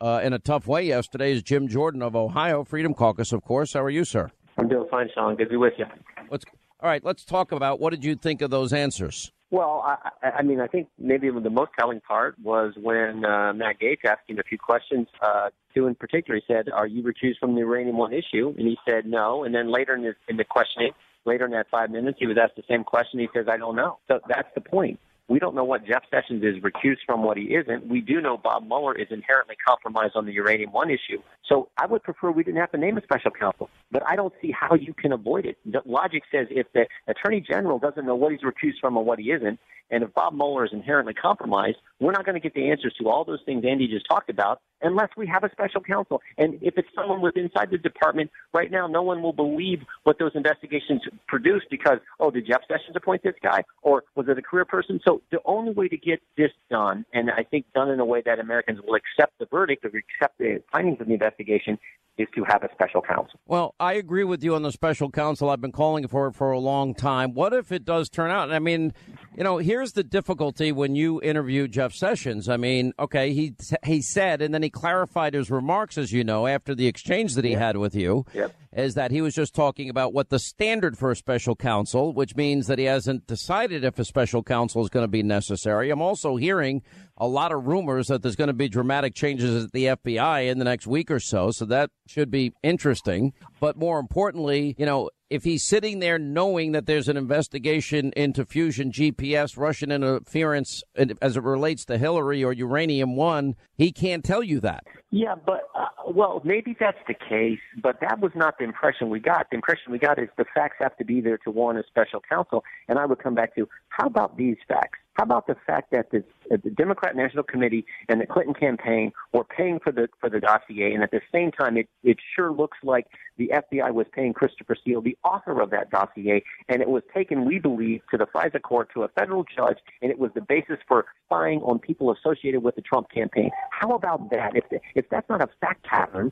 uh, 0.00 0.20
in 0.22 0.32
a 0.32 0.38
tough 0.38 0.66
way 0.66 0.82
yesterday 0.82 1.32
is 1.32 1.42
Jim 1.42 1.68
Jordan 1.68 2.02
of 2.02 2.16
Ohio 2.16 2.64
Freedom 2.64 2.92
Caucus, 2.92 3.32
of 3.32 3.42
course. 3.42 3.72
How 3.72 3.82
are 3.82 3.90
you, 3.90 4.04
sir? 4.04 4.30
I'm 4.58 4.68
doing 4.68 4.88
fine, 4.90 5.08
Sean. 5.14 5.36
Good 5.36 5.44
to 5.44 5.50
be 5.50 5.56
with 5.56 5.74
you. 5.78 5.86
Let's 6.30 6.44
all 6.80 6.88
right. 6.88 7.04
Let's 7.04 7.24
talk 7.24 7.52
about 7.52 7.80
what 7.80 7.90
did 7.90 8.04
you 8.04 8.14
think 8.14 8.42
of 8.42 8.50
those 8.50 8.72
answers? 8.72 9.32
Well, 9.50 9.82
I, 9.82 10.28
I 10.38 10.42
mean, 10.42 10.60
I 10.60 10.66
think 10.66 10.88
maybe 10.98 11.30
the 11.30 11.48
most 11.48 11.70
telling 11.78 12.00
part 12.00 12.38
was 12.42 12.74
when 12.76 13.24
uh, 13.24 13.54
Matt 13.54 13.80
Gaetz 13.80 14.04
asked 14.04 14.28
him 14.28 14.38
a 14.38 14.42
few 14.42 14.58
questions. 14.58 15.06
Uh, 15.22 15.48
two 15.74 15.86
in 15.86 15.94
particular, 15.94 16.38
he 16.38 16.52
said, 16.52 16.68
"Are 16.70 16.86
you 16.86 17.02
recused 17.02 17.38
from 17.40 17.54
the 17.54 17.60
Uranium 17.60 17.96
One 17.96 18.12
issue?" 18.12 18.54
And 18.58 18.66
he 18.66 18.76
said 18.86 19.06
no. 19.06 19.44
And 19.44 19.54
then 19.54 19.72
later 19.72 19.94
in 19.94 20.02
the, 20.02 20.14
in 20.28 20.36
the 20.36 20.44
questioning, 20.44 20.92
later 21.24 21.46
in 21.46 21.52
that 21.52 21.68
five 21.70 21.90
minutes, 21.90 22.18
he 22.20 22.26
was 22.26 22.36
asked 22.36 22.56
the 22.56 22.62
same 22.68 22.84
question. 22.84 23.20
He 23.20 23.28
says, 23.34 23.46
"I 23.50 23.56
don't 23.56 23.74
know." 23.74 23.98
So 24.06 24.20
that's 24.28 24.48
the 24.54 24.60
point. 24.60 25.00
We 25.28 25.38
don't 25.38 25.54
know 25.54 25.64
what 25.64 25.86
Jeff 25.86 26.02
Sessions 26.10 26.42
is 26.42 26.62
recused 26.62 27.04
from, 27.06 27.22
what 27.22 27.36
he 27.36 27.54
isn't. 27.54 27.86
We 27.86 28.00
do 28.00 28.20
know 28.20 28.38
Bob 28.38 28.66
Mueller 28.66 28.94
is 28.94 29.08
inherently 29.10 29.56
compromised 29.66 30.16
on 30.16 30.24
the 30.24 30.32
Uranium 30.32 30.72
One 30.72 30.90
issue. 30.90 31.22
So 31.48 31.68
I 31.78 31.86
would 31.86 32.02
prefer 32.02 32.30
we 32.30 32.44
didn't 32.44 32.60
have 32.60 32.72
to 32.72 32.78
name 32.78 32.98
a 32.98 33.02
special 33.02 33.30
counsel, 33.30 33.70
but 33.90 34.02
I 34.06 34.16
don't 34.16 34.34
see 34.42 34.52
how 34.52 34.74
you 34.74 34.92
can 34.92 35.12
avoid 35.12 35.46
it. 35.46 35.56
The 35.64 35.80
logic 35.86 36.24
says 36.30 36.46
if 36.50 36.66
the 36.74 36.86
attorney 37.06 37.40
general 37.40 37.78
doesn't 37.78 38.04
know 38.04 38.14
what 38.14 38.32
he's 38.32 38.42
recused 38.42 38.80
from 38.80 38.96
and 38.96 39.06
what 39.06 39.18
he 39.18 39.30
isn't, 39.30 39.58
and 39.90 40.04
if 40.04 40.12
Bob 40.14 40.34
Mueller 40.34 40.64
is 40.64 40.72
inherently 40.72 41.14
compromised, 41.14 41.78
we're 42.00 42.12
not 42.12 42.24
going 42.24 42.34
to 42.34 42.40
get 42.40 42.54
the 42.54 42.70
answers 42.70 42.94
to 43.00 43.08
all 43.08 43.24
those 43.24 43.40
things 43.46 43.64
Andy 43.66 43.88
just 43.88 44.06
talked 44.08 44.30
about 44.30 44.60
unless 44.82 45.08
we 45.16 45.26
have 45.26 45.44
a 45.44 45.50
special 45.50 45.80
counsel. 45.80 46.20
And 46.36 46.58
if 46.62 46.74
it's 46.76 46.88
someone 46.94 47.20
with 47.20 47.36
inside 47.36 47.70
the 47.70 47.78
department, 47.78 48.30
right 48.52 48.70
now, 48.70 48.86
no 48.86 49.02
one 49.02 49.22
will 49.22 49.32
believe 49.32 49.80
what 50.04 50.18
those 50.18 50.32
investigations 50.34 51.02
produce 51.26 51.62
because, 51.70 51.98
oh, 52.20 52.30
did 52.30 52.46
Jeff 52.46 52.60
Sessions 52.68 52.94
appoint 52.94 53.22
this 53.22 53.34
guy? 53.42 53.64
Or 53.82 54.04
was 54.14 54.26
it 54.28 54.38
a 54.38 54.42
career 54.42 54.64
person? 54.64 55.00
So 55.06 55.22
the 55.32 55.40
only 55.44 55.72
way 55.72 55.88
to 55.88 55.96
get 55.96 56.20
this 56.36 56.50
done, 56.70 57.04
and 57.12 57.30
I 57.30 57.42
think 57.42 57.66
done 57.74 57.90
in 57.90 57.98
a 57.98 58.04
way 58.04 58.22
that 58.24 58.38
Americans 58.38 58.80
will 58.86 58.94
accept 58.94 59.38
the 59.38 59.46
verdict 59.46 59.84
or 59.84 59.88
accept 59.88 60.38
the 60.38 60.62
findings 60.70 61.00
of 61.00 61.08
the 61.08 61.14
investigation, 61.14 61.37
is 61.38 62.26
to 62.34 62.42
have 62.48 62.64
a 62.64 62.68
special 62.72 63.00
counsel. 63.00 63.38
Well, 63.46 63.76
I 63.78 63.92
agree 63.92 64.24
with 64.24 64.42
you 64.42 64.56
on 64.56 64.62
the 64.62 64.72
special 64.72 65.08
counsel. 65.08 65.50
I've 65.50 65.60
been 65.60 65.70
calling 65.70 66.08
for 66.08 66.26
it 66.26 66.32
for 66.34 66.50
a 66.50 66.58
long 66.58 66.92
time. 66.92 67.32
What 67.32 67.52
if 67.52 67.70
it 67.70 67.84
does 67.84 68.08
turn 68.08 68.32
out? 68.32 68.50
I 68.50 68.58
mean, 68.58 68.92
you 69.36 69.44
know, 69.44 69.58
here's 69.58 69.92
the 69.92 70.02
difficulty 70.02 70.72
when 70.72 70.96
you 70.96 71.22
interview 71.22 71.68
Jeff 71.68 71.92
Sessions. 71.92 72.48
I 72.48 72.56
mean, 72.56 72.92
okay, 72.98 73.32
he 73.32 73.54
he 73.84 74.02
said, 74.02 74.42
and 74.42 74.52
then 74.52 74.64
he 74.64 74.70
clarified 74.70 75.34
his 75.34 75.48
remarks, 75.48 75.96
as 75.96 76.10
you 76.10 76.24
know, 76.24 76.48
after 76.48 76.74
the 76.74 76.88
exchange 76.88 77.34
that 77.36 77.44
he 77.44 77.52
Yep. 77.52 77.60
had 77.60 77.76
with 77.76 77.94
you, 77.94 78.24
Yep. 78.34 78.52
is 78.72 78.94
that 78.94 79.12
he 79.12 79.20
was 79.20 79.34
just 79.34 79.54
talking 79.54 79.88
about 79.88 80.12
what 80.12 80.28
the 80.28 80.40
standard 80.40 80.98
for 80.98 81.12
a 81.12 81.16
special 81.16 81.54
counsel, 81.54 82.12
which 82.12 82.34
means 82.34 82.66
that 82.66 82.80
he 82.80 82.86
hasn't 82.86 83.28
decided 83.28 83.84
if 83.84 83.96
a 84.00 84.04
special 84.04 84.42
counsel 84.42 84.82
is 84.82 84.88
going 84.88 85.04
to 85.04 85.08
be 85.08 85.22
necessary. 85.22 85.88
I'm 85.90 86.02
also 86.02 86.34
hearing 86.34 86.82
a 87.18 87.26
lot 87.26 87.52
of 87.52 87.66
rumors 87.66 88.06
that 88.06 88.22
there's 88.22 88.36
going 88.36 88.48
to 88.48 88.54
be 88.54 88.68
dramatic 88.68 89.14
changes 89.14 89.64
at 89.64 89.72
the 89.72 89.86
FBI 89.86 90.50
in 90.50 90.58
the 90.58 90.64
next 90.64 90.86
week 90.86 91.10
or 91.10 91.20
so, 91.20 91.50
so 91.50 91.64
that 91.66 91.90
should 92.06 92.30
be 92.30 92.52
interesting. 92.62 93.32
But 93.60 93.76
more 93.76 93.98
importantly, 93.98 94.74
you 94.78 94.86
know, 94.86 95.10
if 95.30 95.44
he's 95.44 95.64
sitting 95.64 95.98
there 95.98 96.18
knowing 96.18 96.72
that 96.72 96.86
there's 96.86 97.08
an 97.08 97.16
investigation 97.16 98.12
into 98.16 98.46
fusion 98.46 98.90
GPS, 98.90 99.58
Russian 99.58 99.92
interference 99.92 100.82
as 101.20 101.36
it 101.36 101.42
relates 101.42 101.84
to 101.86 101.98
Hillary 101.98 102.42
or 102.42 102.52
Uranium 102.52 103.14
One, 103.14 103.54
he 103.76 103.92
can't 103.92 104.24
tell 104.24 104.42
you 104.42 104.60
that. 104.60 104.84
Yeah, 105.10 105.34
but 105.34 105.68
uh, 105.74 105.86
well, 106.08 106.40
maybe 106.44 106.76
that's 106.78 106.98
the 107.06 107.14
case, 107.14 107.60
but 107.82 108.00
that 108.00 108.20
was 108.20 108.32
not 108.34 108.58
the 108.58 108.64
impression 108.64 109.10
we 109.10 109.20
got. 109.20 109.48
The 109.50 109.56
impression 109.56 109.92
we 109.92 109.98
got 109.98 110.18
is 110.18 110.28
the 110.36 110.46
facts 110.54 110.76
have 110.80 110.96
to 110.96 111.04
be 111.04 111.20
there 111.20 111.38
to 111.38 111.50
warrant 111.50 111.84
a 111.84 111.88
special 111.88 112.20
counsel. 112.26 112.64
And 112.88 112.98
I 112.98 113.06
would 113.06 113.18
come 113.18 113.34
back 113.34 113.54
to 113.56 113.68
how 113.88 114.06
about 114.06 114.36
these 114.36 114.56
facts? 114.66 114.98
How 115.18 115.24
about 115.24 115.48
the 115.48 115.56
fact 115.66 115.90
that 115.90 116.12
the, 116.12 116.22
uh, 116.52 116.58
the 116.62 116.70
Democrat 116.70 117.16
National 117.16 117.42
Committee 117.42 117.84
and 118.08 118.20
the 118.20 118.26
Clinton 118.26 118.54
campaign 118.54 119.10
were 119.32 119.42
paying 119.42 119.80
for 119.80 119.90
the 119.90 120.08
for 120.20 120.30
the 120.30 120.38
dossier, 120.38 120.94
and 120.94 121.02
at 121.02 121.10
the 121.10 121.20
same 121.32 121.50
time, 121.50 121.76
it 121.76 121.88
it 122.04 122.18
sure 122.36 122.52
looks 122.52 122.78
like 122.84 123.08
the 123.36 123.50
FBI 123.52 123.92
was 123.92 124.06
paying 124.12 124.32
Christopher 124.32 124.76
Steele, 124.80 125.00
the 125.00 125.18
author 125.24 125.60
of 125.60 125.70
that 125.70 125.90
dossier, 125.90 126.44
and 126.68 126.80
it 126.80 126.88
was 126.88 127.02
taken, 127.12 127.44
we 127.44 127.58
believe, 127.58 128.00
to 128.12 128.16
the 128.16 128.26
FISA 128.26 128.62
court 128.62 128.90
to 128.94 129.02
a 129.02 129.08
federal 129.08 129.44
judge, 129.56 129.78
and 130.02 130.12
it 130.12 130.20
was 130.20 130.30
the 130.36 130.40
basis 130.40 130.78
for 130.86 131.06
spying 131.26 131.60
on 131.62 131.80
people 131.80 132.12
associated 132.12 132.62
with 132.62 132.76
the 132.76 132.82
Trump 132.82 133.10
campaign. 133.10 133.50
How 133.72 133.90
about 133.90 134.30
that? 134.30 134.52
If 134.54 134.66
if 134.94 135.08
that's 135.10 135.28
not 135.28 135.42
a 135.42 135.48
fact 135.60 135.84
pattern, 135.84 136.30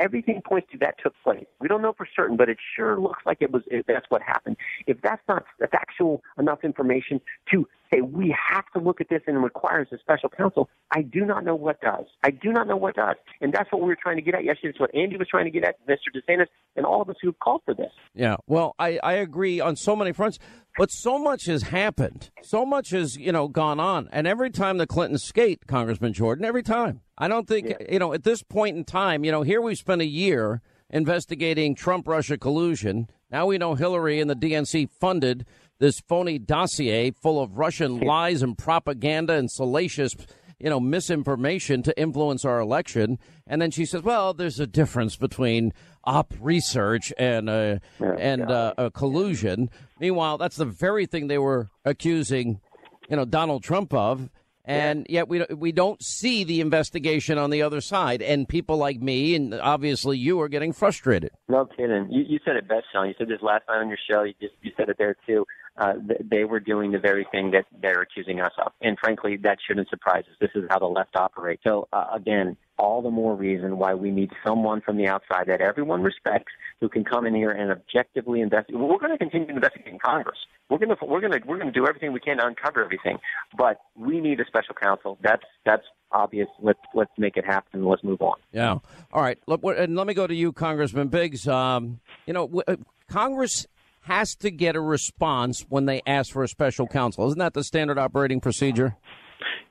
everything 0.00 0.42
points 0.44 0.66
to 0.72 0.78
that 0.78 0.96
took 1.00 1.14
place. 1.22 1.46
We 1.60 1.68
don't 1.68 1.80
know 1.80 1.92
for 1.96 2.08
certain, 2.16 2.36
but 2.36 2.48
it 2.48 2.58
sure 2.74 2.98
looks 2.98 3.22
like 3.24 3.38
it 3.40 3.52
was. 3.52 3.62
That's 3.86 4.06
what 4.08 4.20
happened. 4.20 4.56
If 4.88 5.00
that's 5.00 5.22
not 5.28 5.44
factual 5.70 6.24
enough 6.36 6.64
information 6.64 7.20
to 7.52 7.68
say 7.92 8.00
we 8.00 8.34
have 8.52 8.64
to 8.74 8.80
look 8.80 9.00
at 9.00 9.08
this 9.08 9.22
and 9.26 9.36
it 9.36 9.40
requires 9.40 9.88
a 9.92 9.98
special 9.98 10.28
counsel, 10.28 10.68
I 10.94 11.02
do 11.02 11.24
not 11.24 11.44
know 11.44 11.54
what 11.54 11.80
does. 11.80 12.06
I 12.24 12.30
do 12.30 12.52
not 12.52 12.66
know 12.66 12.76
what 12.76 12.96
does, 12.96 13.16
and 13.40 13.52
that's 13.52 13.70
what 13.72 13.80
we 13.80 13.88
were 13.88 13.98
trying 14.00 14.16
to 14.16 14.22
get 14.22 14.34
at 14.34 14.44
yesterday. 14.44 14.70
It's 14.70 14.80
what 14.80 14.94
Andy 14.94 15.16
was 15.16 15.28
trying 15.28 15.44
to 15.44 15.50
get 15.50 15.64
at, 15.64 15.76
Mr. 15.86 16.14
DeSantis, 16.14 16.46
and 16.76 16.86
all 16.86 17.02
of 17.02 17.08
us 17.08 17.16
who've 17.20 17.38
called 17.38 17.62
for 17.64 17.74
this. 17.74 17.92
Yeah, 18.14 18.36
well, 18.46 18.74
I, 18.78 18.98
I 19.02 19.14
agree 19.14 19.60
on 19.60 19.76
so 19.76 19.96
many 19.96 20.12
fronts, 20.12 20.38
but 20.78 20.90
so 20.90 21.18
much 21.18 21.46
has 21.46 21.62
happened. 21.64 22.30
So 22.42 22.64
much 22.64 22.90
has, 22.90 23.16
you 23.16 23.32
know, 23.32 23.48
gone 23.48 23.80
on. 23.80 24.08
And 24.12 24.26
every 24.26 24.50
time 24.50 24.78
the 24.78 24.86
Clintons 24.86 25.24
skate, 25.24 25.66
Congressman 25.66 26.12
Jordan, 26.12 26.44
every 26.44 26.62
time. 26.62 27.00
I 27.18 27.28
don't 27.28 27.46
think, 27.46 27.74
you 27.90 27.98
know, 27.98 28.14
at 28.14 28.24
this 28.24 28.42
point 28.42 28.76
in 28.76 28.84
time, 28.84 29.24
you 29.24 29.32
know, 29.32 29.42
here 29.42 29.60
we've 29.60 29.76
spent 29.76 30.00
a 30.00 30.06
year 30.06 30.62
investigating 30.88 31.74
Trump 31.74 32.08
Russia 32.08 32.38
collusion. 32.38 33.08
Now 33.30 33.46
we 33.46 33.58
know 33.58 33.74
Hillary 33.74 34.20
and 34.20 34.30
the 34.30 34.34
DNC 34.34 34.88
funded 34.90 35.46
this 35.80 35.98
phony 36.00 36.38
dossier 36.38 37.10
full 37.10 37.42
of 37.42 37.58
Russian 37.58 37.98
lies 37.98 38.42
and 38.42 38.56
propaganda 38.56 39.32
and 39.34 39.50
salacious 39.50 40.14
you 40.60 40.68
know, 40.68 40.78
misinformation 40.78 41.82
to 41.82 41.98
influence 41.98 42.44
our 42.44 42.60
election. 42.60 43.18
And 43.46 43.60
then 43.60 43.70
she 43.70 43.86
says, 43.86 44.02
"Well, 44.02 44.34
there's 44.34 44.60
a 44.60 44.66
difference 44.66 45.16
between 45.16 45.72
op 46.04 46.34
research 46.38 47.12
and 47.18 47.48
uh, 47.48 47.78
and 47.98 48.42
uh, 48.42 48.74
uh, 48.76 48.90
collusion." 48.90 49.70
Meanwhile, 49.98 50.38
that's 50.38 50.56
the 50.56 50.66
very 50.66 51.06
thing 51.06 51.26
they 51.26 51.38
were 51.38 51.70
accusing, 51.84 52.60
you 53.08 53.16
know, 53.16 53.24
Donald 53.24 53.62
Trump 53.62 53.94
of. 53.94 54.28
And 54.64 55.06
yet 55.08 55.28
we 55.28 55.38
don't- 55.38 55.58
we 55.58 55.72
don't 55.72 56.02
see 56.02 56.44
the 56.44 56.60
investigation 56.60 57.38
on 57.38 57.50
the 57.50 57.62
other 57.62 57.80
side, 57.80 58.22
and 58.22 58.48
people 58.48 58.76
like 58.76 59.00
me 59.00 59.34
and 59.34 59.54
obviously 59.54 60.18
you 60.18 60.40
are 60.40 60.48
getting 60.48 60.72
frustrated. 60.72 61.30
No 61.48 61.64
kidding. 61.64 62.08
You, 62.10 62.24
you 62.28 62.38
said 62.44 62.56
it 62.56 62.68
best, 62.68 62.86
Sean. 62.92 63.08
You 63.08 63.14
said 63.18 63.28
this 63.28 63.42
last 63.42 63.66
time 63.66 63.80
on 63.80 63.88
your 63.88 63.98
show. 64.10 64.22
You 64.22 64.34
just 64.40 64.54
you 64.62 64.72
said 64.76 64.88
it 64.88 64.96
there 64.98 65.16
too. 65.26 65.46
Uh, 65.76 65.94
th- 65.94 66.20
they 66.30 66.44
were 66.44 66.60
doing 66.60 66.90
the 66.92 66.98
very 66.98 67.26
thing 67.32 67.52
that 67.52 67.64
they're 67.80 68.02
accusing 68.02 68.40
us 68.40 68.52
of, 68.64 68.72
and 68.82 68.98
frankly, 68.98 69.36
that 69.38 69.56
shouldn't 69.66 69.88
surprise 69.88 70.24
us. 70.28 70.36
This 70.40 70.50
is 70.54 70.64
how 70.68 70.78
the 70.78 70.86
left 70.86 71.16
operates. 71.16 71.62
So 71.64 71.88
uh, 71.92 72.06
again, 72.12 72.56
all 72.78 73.00
the 73.02 73.10
more 73.10 73.34
reason 73.34 73.78
why 73.78 73.94
we 73.94 74.10
need 74.10 74.30
someone 74.44 74.80
from 74.82 74.96
the 74.98 75.06
outside 75.06 75.46
that 75.46 75.60
everyone 75.60 76.02
respects 76.02 76.52
who 76.80 76.88
can 76.88 77.04
come 77.04 77.26
in 77.26 77.34
here 77.34 77.50
and 77.50 77.70
objectively 77.70 78.40
investigate. 78.40 78.80
We're 78.80 78.98
going 78.98 79.12
to 79.12 79.18
continue 79.18 79.46
to 79.48 79.54
investigate 79.54 79.92
in 79.92 79.98
Congress. 79.98 80.38
We're 80.68 80.78
going 80.78 80.88
to 80.90 80.96
we're 81.04 81.20
going 81.20 81.32
to 81.32 81.40
we're 81.46 81.56
going 81.58 81.72
to 81.72 81.78
do 81.78 81.86
everything 81.86 82.12
we 82.12 82.20
can 82.20 82.38
to 82.38 82.46
uncover 82.46 82.82
everything, 82.84 83.18
but 83.56 83.80
we 83.96 84.20
need 84.20 84.40
a 84.40 84.44
special 84.46 84.74
counsel. 84.74 85.18
That's 85.22 85.42
that's 85.66 85.82
obvious. 86.12 86.48
Let's 86.60 86.78
let's 86.94 87.10
make 87.18 87.36
it 87.36 87.44
happen. 87.44 87.84
Let's 87.84 88.02
move 88.02 88.22
on. 88.22 88.34
Yeah. 88.52 88.78
All 89.12 89.22
right. 89.22 89.38
Look, 89.46 89.60
and 89.64 89.94
let 89.96 90.06
me 90.06 90.14
go 90.14 90.26
to 90.26 90.34
you, 90.34 90.52
Congressman 90.52 91.08
Biggs. 91.08 91.46
Um, 91.46 92.00
you 92.26 92.32
know, 92.32 92.46
w- 92.46 92.62
uh, 92.66 92.76
Congress 93.08 93.66
has 94.02 94.34
to 94.36 94.50
get 94.50 94.76
a 94.76 94.80
response 94.80 95.66
when 95.68 95.84
they 95.84 96.00
ask 96.06 96.32
for 96.32 96.42
a 96.42 96.48
special 96.48 96.86
counsel. 96.86 97.26
Isn't 97.26 97.38
that 97.38 97.52
the 97.54 97.62
standard 97.64 97.98
operating 97.98 98.40
procedure? 98.40 98.96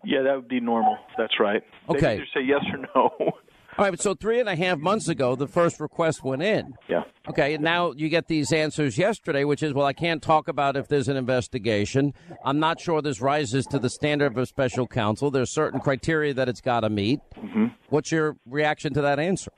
Yeah, 0.05 0.21
that 0.23 0.35
would 0.35 0.47
be 0.47 0.59
normal. 0.59 0.97
That's 1.17 1.39
right. 1.39 1.61
They 1.89 1.95
Okay. 1.95 2.13
either 2.15 2.25
say 2.33 2.41
yes 2.45 2.61
or 2.71 2.77
no. 2.95 3.31
All 3.77 3.85
right, 3.85 3.91
but 3.91 4.01
so 4.01 4.13
three 4.13 4.39
and 4.39 4.49
a 4.49 4.55
half 4.55 4.77
months 4.77 5.07
ago, 5.07 5.35
the 5.35 5.47
first 5.47 5.79
request 5.79 6.23
went 6.23 6.41
in. 6.41 6.73
Yeah. 6.89 7.03
Okay, 7.29 7.53
and 7.53 7.63
now 7.63 7.93
you 7.95 8.09
get 8.09 8.27
these 8.27 8.51
answers 8.51 8.97
yesterday, 8.97 9.43
which 9.43 9.63
is, 9.63 9.73
well, 9.73 9.85
I 9.85 9.93
can't 9.93 10.21
talk 10.21 10.47
about 10.47 10.75
if 10.75 10.87
there's 10.87 11.07
an 11.07 11.15
investigation. 11.15 12.13
I'm 12.43 12.59
not 12.59 12.79
sure 12.81 13.01
this 13.01 13.21
rises 13.21 13.65
to 13.67 13.79
the 13.79 13.89
standard 13.89 14.33
of 14.33 14.37
a 14.37 14.45
special 14.45 14.87
counsel. 14.87 15.31
There's 15.31 15.51
certain 15.51 15.79
criteria 15.79 16.33
that 16.33 16.49
it's 16.49 16.61
got 16.61 16.81
to 16.81 16.89
meet. 16.89 17.19
Mm-hmm. 17.37 17.67
What's 17.89 18.11
your 18.11 18.37
reaction 18.45 18.93
to 18.95 19.01
that 19.01 19.19
answer? 19.19 19.51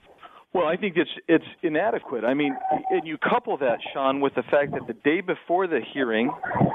Well, 0.53 0.67
I 0.67 0.75
think 0.75 0.97
it's 0.97 1.09
it's 1.29 1.45
inadequate. 1.61 2.25
I 2.25 2.33
mean, 2.33 2.57
and 2.89 3.07
you 3.07 3.17
couple 3.17 3.57
that, 3.59 3.79
Sean, 3.93 4.19
with 4.19 4.35
the 4.35 4.43
fact 4.43 4.73
that 4.73 4.85
the 4.85 4.93
day 4.93 5.21
before 5.21 5.65
the 5.65 5.79
hearing, 5.93 6.29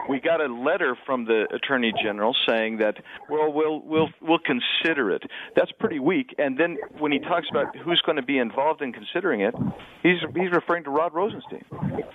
we 0.08 0.18
got 0.18 0.40
a 0.40 0.46
letter 0.46 0.96
from 1.04 1.26
the 1.26 1.46
Attorney 1.54 1.92
General 2.02 2.34
saying 2.48 2.78
that, 2.78 2.94
well, 3.28 3.52
we'll 3.52 3.82
we'll 3.82 4.08
we'll 4.22 4.38
consider 4.38 5.10
it. 5.10 5.24
That's 5.54 5.72
pretty 5.72 5.98
weak. 5.98 6.34
And 6.38 6.58
then 6.58 6.78
when 6.98 7.12
he 7.12 7.18
talks 7.18 7.48
about 7.50 7.76
who's 7.76 8.00
going 8.00 8.16
to 8.16 8.22
be 8.22 8.38
involved 8.38 8.80
in 8.80 8.94
considering 8.94 9.42
it, 9.42 9.54
he's 10.02 10.20
he's 10.34 10.52
referring 10.52 10.84
to 10.84 10.90
Rod 10.90 11.12
Rosenstein. 11.12 11.64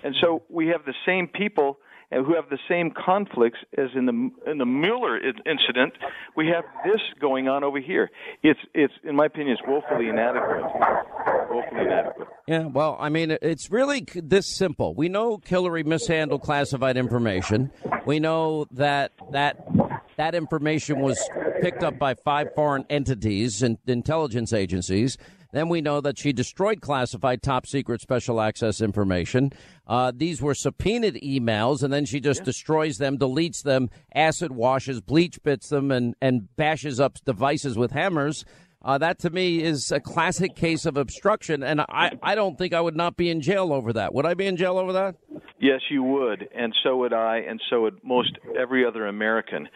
And 0.03 0.15
so 0.19 0.41
we 0.49 0.69
have 0.69 0.83
the 0.85 0.95
same 1.05 1.27
people 1.27 1.77
who 2.11 2.35
have 2.35 2.49
the 2.49 2.59
same 2.69 2.91
conflicts 2.91 3.59
as 3.77 3.89
in 3.95 4.05
the 4.05 4.51
in 4.51 4.57
the 4.57 4.65
Mueller 4.65 5.17
incident. 5.17 5.93
We 6.35 6.47
have 6.47 6.65
this 6.83 7.01
going 7.19 7.47
on 7.47 7.63
over 7.63 7.79
here. 7.79 8.09
It's 8.43 8.59
it's 8.73 8.93
in 9.03 9.15
my 9.15 9.25
opinion, 9.25 9.57
it's 9.57 9.67
woefully 9.67 10.09
inadequate. 10.09 10.63
Woefully 11.49 11.81
inadequate. 11.81 12.27
Yeah, 12.47 12.65
well, 12.65 12.97
I 12.99 13.09
mean, 13.09 13.37
it's 13.41 13.71
really 13.71 14.05
this 14.15 14.57
simple. 14.57 14.93
We 14.93 15.09
know 15.09 15.39
Hillary 15.45 15.83
mishandled 15.83 16.41
classified 16.41 16.97
information. 16.97 17.71
We 18.05 18.19
know 18.19 18.65
that 18.71 19.13
that 19.31 19.65
that 20.17 20.35
information 20.35 20.99
was 20.99 21.17
picked 21.61 21.83
up 21.83 21.97
by 21.97 22.15
five 22.15 22.49
foreign 22.55 22.85
entities 22.89 23.63
and 23.63 23.77
intelligence 23.87 24.53
agencies. 24.53 25.17
Then 25.51 25.69
we 25.69 25.81
know 25.81 26.01
that 26.01 26.17
she 26.17 26.33
destroyed 26.33 26.81
classified 26.81 27.41
top 27.41 27.67
secret 27.67 28.01
special 28.01 28.41
access 28.41 28.81
information. 28.81 29.51
Uh, 29.85 30.11
these 30.15 30.41
were 30.41 30.55
subpoenaed 30.55 31.15
emails, 31.15 31.83
and 31.83 31.91
then 31.91 32.05
she 32.05 32.19
just 32.19 32.43
destroys 32.43 32.97
them, 32.97 33.17
deletes 33.17 33.63
them, 33.63 33.89
acid 34.15 34.51
washes, 34.51 35.01
bleach 35.01 35.41
bits 35.43 35.69
them, 35.69 35.91
and, 35.91 36.15
and 36.21 36.55
bashes 36.55 36.99
up 36.99 37.17
devices 37.25 37.77
with 37.77 37.91
hammers. 37.91 38.45
Uh, 38.83 38.97
that 38.97 39.19
to 39.19 39.29
me 39.29 39.61
is 39.61 39.91
a 39.91 39.99
classic 39.99 40.55
case 40.55 40.85
of 40.85 40.97
obstruction, 40.97 41.61
and 41.61 41.81
I, 41.81 42.11
I 42.23 42.33
don't 42.33 42.57
think 42.57 42.73
I 42.73 42.81
would 42.81 42.95
not 42.95 43.15
be 43.15 43.29
in 43.29 43.41
jail 43.41 43.71
over 43.71 43.93
that. 43.93 44.13
Would 44.13 44.25
I 44.25 44.33
be 44.33 44.47
in 44.47 44.57
jail 44.57 44.79
over 44.79 44.93
that? 44.93 45.15
Yes, 45.59 45.81
you 45.91 46.01
would, 46.01 46.49
and 46.55 46.73
so 46.83 46.97
would 46.97 47.13
I, 47.13 47.43
and 47.47 47.61
so 47.69 47.81
would 47.81 48.03
most 48.03 48.39
every 48.59 48.83
other 48.83 49.05
American. 49.05 49.69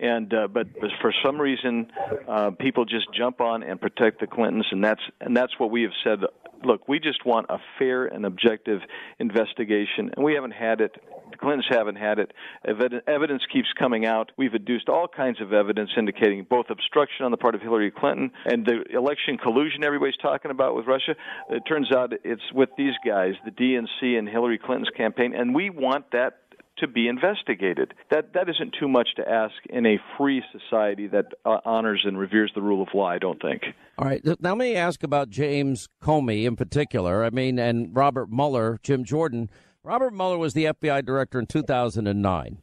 And 0.00 0.32
uh, 0.32 0.48
but, 0.48 0.66
for 1.00 1.12
some 1.24 1.38
reason, 1.40 1.92
uh, 2.26 2.50
people 2.58 2.86
just 2.86 3.06
jump 3.14 3.40
on 3.40 3.62
and 3.62 3.80
protect 3.80 4.20
the 4.20 4.26
Clintons, 4.26 4.66
and 4.70 4.82
that's 4.82 5.02
and 5.20 5.36
that's 5.36 5.52
what 5.58 5.70
we 5.70 5.82
have 5.82 5.92
said. 6.02 6.20
Look, 6.64 6.88
we 6.88 6.98
just 6.98 7.24
want 7.24 7.46
a 7.48 7.58
fair 7.78 8.06
and 8.06 8.26
objective 8.26 8.80
investigation, 9.18 10.10
and 10.14 10.24
we 10.24 10.34
haven't 10.34 10.52
had 10.52 10.80
it. 10.80 10.96
The 11.30 11.36
Clintons 11.36 11.66
haven't 11.70 11.96
had 11.96 12.18
it. 12.18 12.32
Evid- 12.66 13.00
evidence 13.06 13.42
keeps 13.50 13.68
coming 13.78 14.04
out. 14.04 14.32
We've 14.36 14.52
adduced 14.52 14.88
all 14.88 15.06
kinds 15.06 15.40
of 15.40 15.52
evidence 15.52 15.90
indicating 15.96 16.46
both 16.48 16.66
obstruction 16.70 17.24
on 17.24 17.30
the 17.30 17.36
part 17.36 17.54
of 17.54 17.60
Hillary 17.62 17.90
Clinton 17.90 18.30
and 18.44 18.66
the 18.66 18.82
election 18.94 19.38
collusion 19.38 19.84
everybody's 19.84 20.16
talking 20.16 20.50
about 20.50 20.74
with 20.74 20.86
Russia. 20.86 21.14
It 21.50 21.62
turns 21.68 21.92
out 21.92 22.12
it's 22.24 22.42
with 22.54 22.70
these 22.76 22.94
guys, 23.06 23.34
the 23.44 23.50
DNC 23.50 24.18
and 24.18 24.28
Hillary 24.28 24.58
Clinton's 24.58 24.90
campaign, 24.96 25.34
and 25.34 25.54
we 25.54 25.70
want 25.70 26.10
that 26.12 26.40
to 26.80 26.88
be 26.88 27.08
investigated. 27.08 27.94
That 28.10 28.32
that 28.34 28.48
isn't 28.48 28.74
too 28.78 28.88
much 28.88 29.10
to 29.16 29.28
ask 29.28 29.54
in 29.68 29.86
a 29.86 29.98
free 30.18 30.42
society 30.52 31.06
that 31.08 31.26
uh, 31.44 31.58
honors 31.64 32.02
and 32.04 32.18
reveres 32.18 32.52
the 32.54 32.62
rule 32.62 32.82
of 32.82 32.88
law. 32.94 33.06
I 33.06 33.18
don't 33.18 33.40
think. 33.40 33.62
All 33.98 34.06
right. 34.06 34.24
Now 34.24 34.50
let 34.50 34.58
me 34.58 34.76
ask 34.76 35.02
about 35.02 35.30
James 35.30 35.88
Comey 36.02 36.44
in 36.44 36.56
particular. 36.56 37.24
I 37.24 37.30
mean, 37.30 37.58
and 37.58 37.94
Robert 37.94 38.30
Mueller, 38.30 38.78
Jim 38.82 39.04
Jordan. 39.04 39.50
Robert 39.82 40.12
Mueller 40.12 40.36
was 40.36 40.52
the 40.52 40.64
FBI 40.64 41.04
director 41.04 41.38
in 41.38 41.46
2009. 41.46 42.58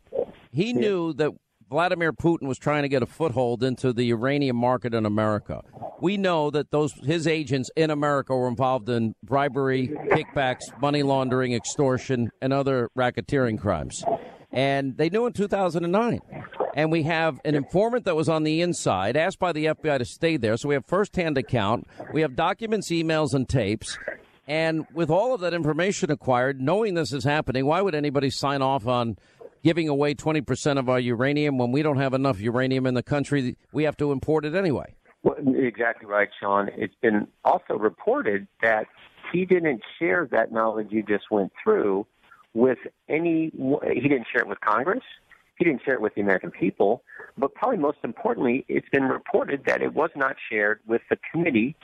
He 0.51 0.73
knew 0.73 1.13
that 1.13 1.31
Vladimir 1.69 2.13
Putin 2.13 2.47
was 2.47 2.57
trying 2.57 2.83
to 2.83 2.89
get 2.89 3.03
a 3.03 3.05
foothold 3.05 3.61
into 3.61 3.91
the 3.91 4.05
uranium 4.05 4.55
market 4.55 4.93
in 4.93 5.05
America. 5.05 5.61
We 5.99 6.15
know 6.15 6.49
that 6.51 6.71
those 6.71 6.93
his 7.03 7.27
agents 7.27 7.69
in 7.75 7.89
America 7.89 8.33
were 8.33 8.47
involved 8.47 8.87
in 8.87 9.15
bribery, 9.21 9.89
kickbacks, 9.89 10.61
money 10.79 11.03
laundering, 11.03 11.53
extortion, 11.53 12.29
and 12.41 12.53
other 12.53 12.89
racketeering 12.97 13.59
crimes. 13.59 14.03
And 14.51 14.95
they 14.97 15.09
knew 15.09 15.25
in 15.25 15.33
2009. 15.33 16.21
And 16.73 16.91
we 16.91 17.03
have 17.03 17.41
an 17.43 17.55
informant 17.55 18.05
that 18.05 18.15
was 18.15 18.29
on 18.29 18.43
the 18.43 18.61
inside, 18.61 19.17
asked 19.17 19.39
by 19.39 19.51
the 19.51 19.65
FBI 19.65 19.97
to 19.97 20.05
stay 20.05 20.37
there. 20.37 20.55
So 20.55 20.69
we 20.69 20.75
have 20.75 20.85
firsthand 20.85 21.37
account. 21.37 21.87
We 22.13 22.21
have 22.21 22.35
documents, 22.35 22.89
emails, 22.91 23.33
and 23.33 23.49
tapes. 23.49 23.97
And 24.47 24.85
with 24.93 25.09
all 25.09 25.33
of 25.33 25.41
that 25.41 25.53
information 25.53 26.09
acquired, 26.11 26.61
knowing 26.61 26.93
this 26.93 27.11
is 27.11 27.25
happening, 27.25 27.65
why 27.65 27.81
would 27.81 27.95
anybody 27.95 28.29
sign 28.29 28.61
off 28.61 28.87
on 28.87 29.17
giving 29.67 29.89
away 29.89 30.15
20% 30.15 30.79
of 30.79 30.87
our 30.87 30.97
uranium 30.97 31.57
when 31.57 31.73
we 31.73 31.81
don't 31.81 31.97
have 31.97 32.13
enough 32.13 32.39
uranium 32.39 32.87
in 32.87 32.93
the 32.93 33.03
country? 33.03 33.57
We 33.73 33.83
have 33.83 33.97
to 33.97 34.13
import 34.13 34.45
it 34.45 34.55
anyway. 34.55 34.95
Well, 35.23 35.35
exactly 35.57 36.07
right, 36.07 36.29
Sean. 36.39 36.69
It's 36.77 36.95
been 37.01 37.27
also 37.43 37.73
reported 37.73 38.47
that 38.61 38.85
he 39.33 39.43
didn't 39.43 39.81
share 39.99 40.25
that 40.31 40.53
knowledge 40.53 40.87
you 40.91 41.03
just 41.03 41.25
went 41.29 41.51
through 41.61 42.07
with 42.53 42.77
any. 43.09 43.51
He 43.93 44.07
didn't 44.07 44.27
share 44.31 44.43
it 44.43 44.47
with 44.47 44.61
Congress. 44.61 45.03
He 45.57 45.65
didn't 45.65 45.81
share 45.83 45.95
it 45.95 46.01
with 46.01 46.15
the 46.15 46.21
American 46.21 46.51
people. 46.51 47.03
But 47.37 47.53
probably 47.53 47.77
most 47.77 47.97
importantly, 48.05 48.63
it's 48.69 48.87
been 48.89 49.03
reported 49.03 49.65
that 49.65 49.81
it 49.81 49.93
was 49.93 50.11
not 50.15 50.37
shared 50.49 50.79
with 50.87 51.01
the 51.09 51.17
committee, 51.29 51.75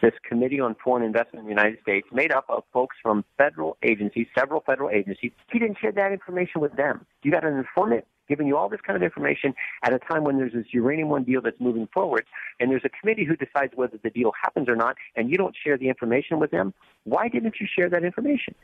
this 0.00 0.12
Committee 0.26 0.60
on 0.60 0.76
Foreign 0.82 1.04
Investment 1.04 1.40
in 1.40 1.54
the 1.54 1.62
United 1.62 1.80
States, 1.82 2.06
made 2.12 2.32
up 2.32 2.44
of 2.48 2.64
folks 2.72 2.96
from 3.02 3.24
federal 3.36 3.76
agencies, 3.82 4.26
several 4.36 4.60
federal 4.60 4.90
agencies. 4.90 5.32
He 5.52 5.58
didn't 5.58 5.78
share 5.80 5.92
that 5.92 6.12
information 6.12 6.60
with 6.60 6.76
them. 6.76 7.06
You 7.22 7.30
got 7.30 7.44
an 7.44 7.56
informant 7.56 8.04
giving 8.30 8.46
you 8.46 8.56
all 8.56 8.68
this 8.68 8.80
kind 8.86 8.96
of 8.96 9.02
information 9.02 9.52
at 9.82 9.92
a 9.92 9.98
time 9.98 10.22
when 10.22 10.38
there's 10.38 10.52
this 10.52 10.66
uranium 10.70 11.08
one 11.08 11.24
deal 11.24 11.42
that's 11.42 11.60
moving 11.60 11.88
forward, 11.92 12.24
and 12.60 12.70
there's 12.70 12.84
a 12.84 12.88
committee 12.88 13.24
who 13.24 13.34
decides 13.34 13.72
whether 13.74 13.98
the 14.02 14.10
deal 14.10 14.30
happens 14.40 14.68
or 14.68 14.76
not, 14.76 14.96
and 15.16 15.28
you 15.28 15.36
don't 15.36 15.56
share 15.62 15.76
the 15.76 15.88
information 15.88 16.38
with 16.38 16.52
them. 16.52 16.72
Why 17.04 17.28
didn't 17.28 17.56
you 17.60 17.66
share 17.66 17.90
that 17.90 18.04
information? 18.04 18.54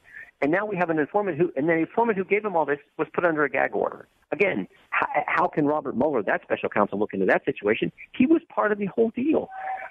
And 0.42 0.52
now 0.52 0.66
we 0.66 0.76
have 0.76 0.90
an 0.90 0.98
informant 0.98 1.38
who, 1.38 1.50
and 1.56 1.68
the 1.68 1.74
informant 1.74 2.18
who 2.18 2.24
gave 2.24 2.44
him 2.44 2.56
all 2.56 2.66
this 2.66 2.78
was 2.98 3.08
put 3.14 3.24
under 3.24 3.44
a 3.44 3.50
gag 3.50 3.74
order. 3.74 4.06
Again, 4.32 4.68
how, 4.90 5.06
how 5.26 5.48
can 5.48 5.66
Robert 5.66 5.96
Mueller, 5.96 6.22
that 6.22 6.42
special 6.42 6.68
counsel, 6.68 6.98
look 6.98 7.14
into 7.14 7.26
that 7.26 7.44
situation? 7.44 7.90
He 8.12 8.26
was 8.26 8.42
part 8.48 8.72
of 8.72 8.78
the 8.78 8.86
whole 8.86 9.10
deal, 9.10 9.48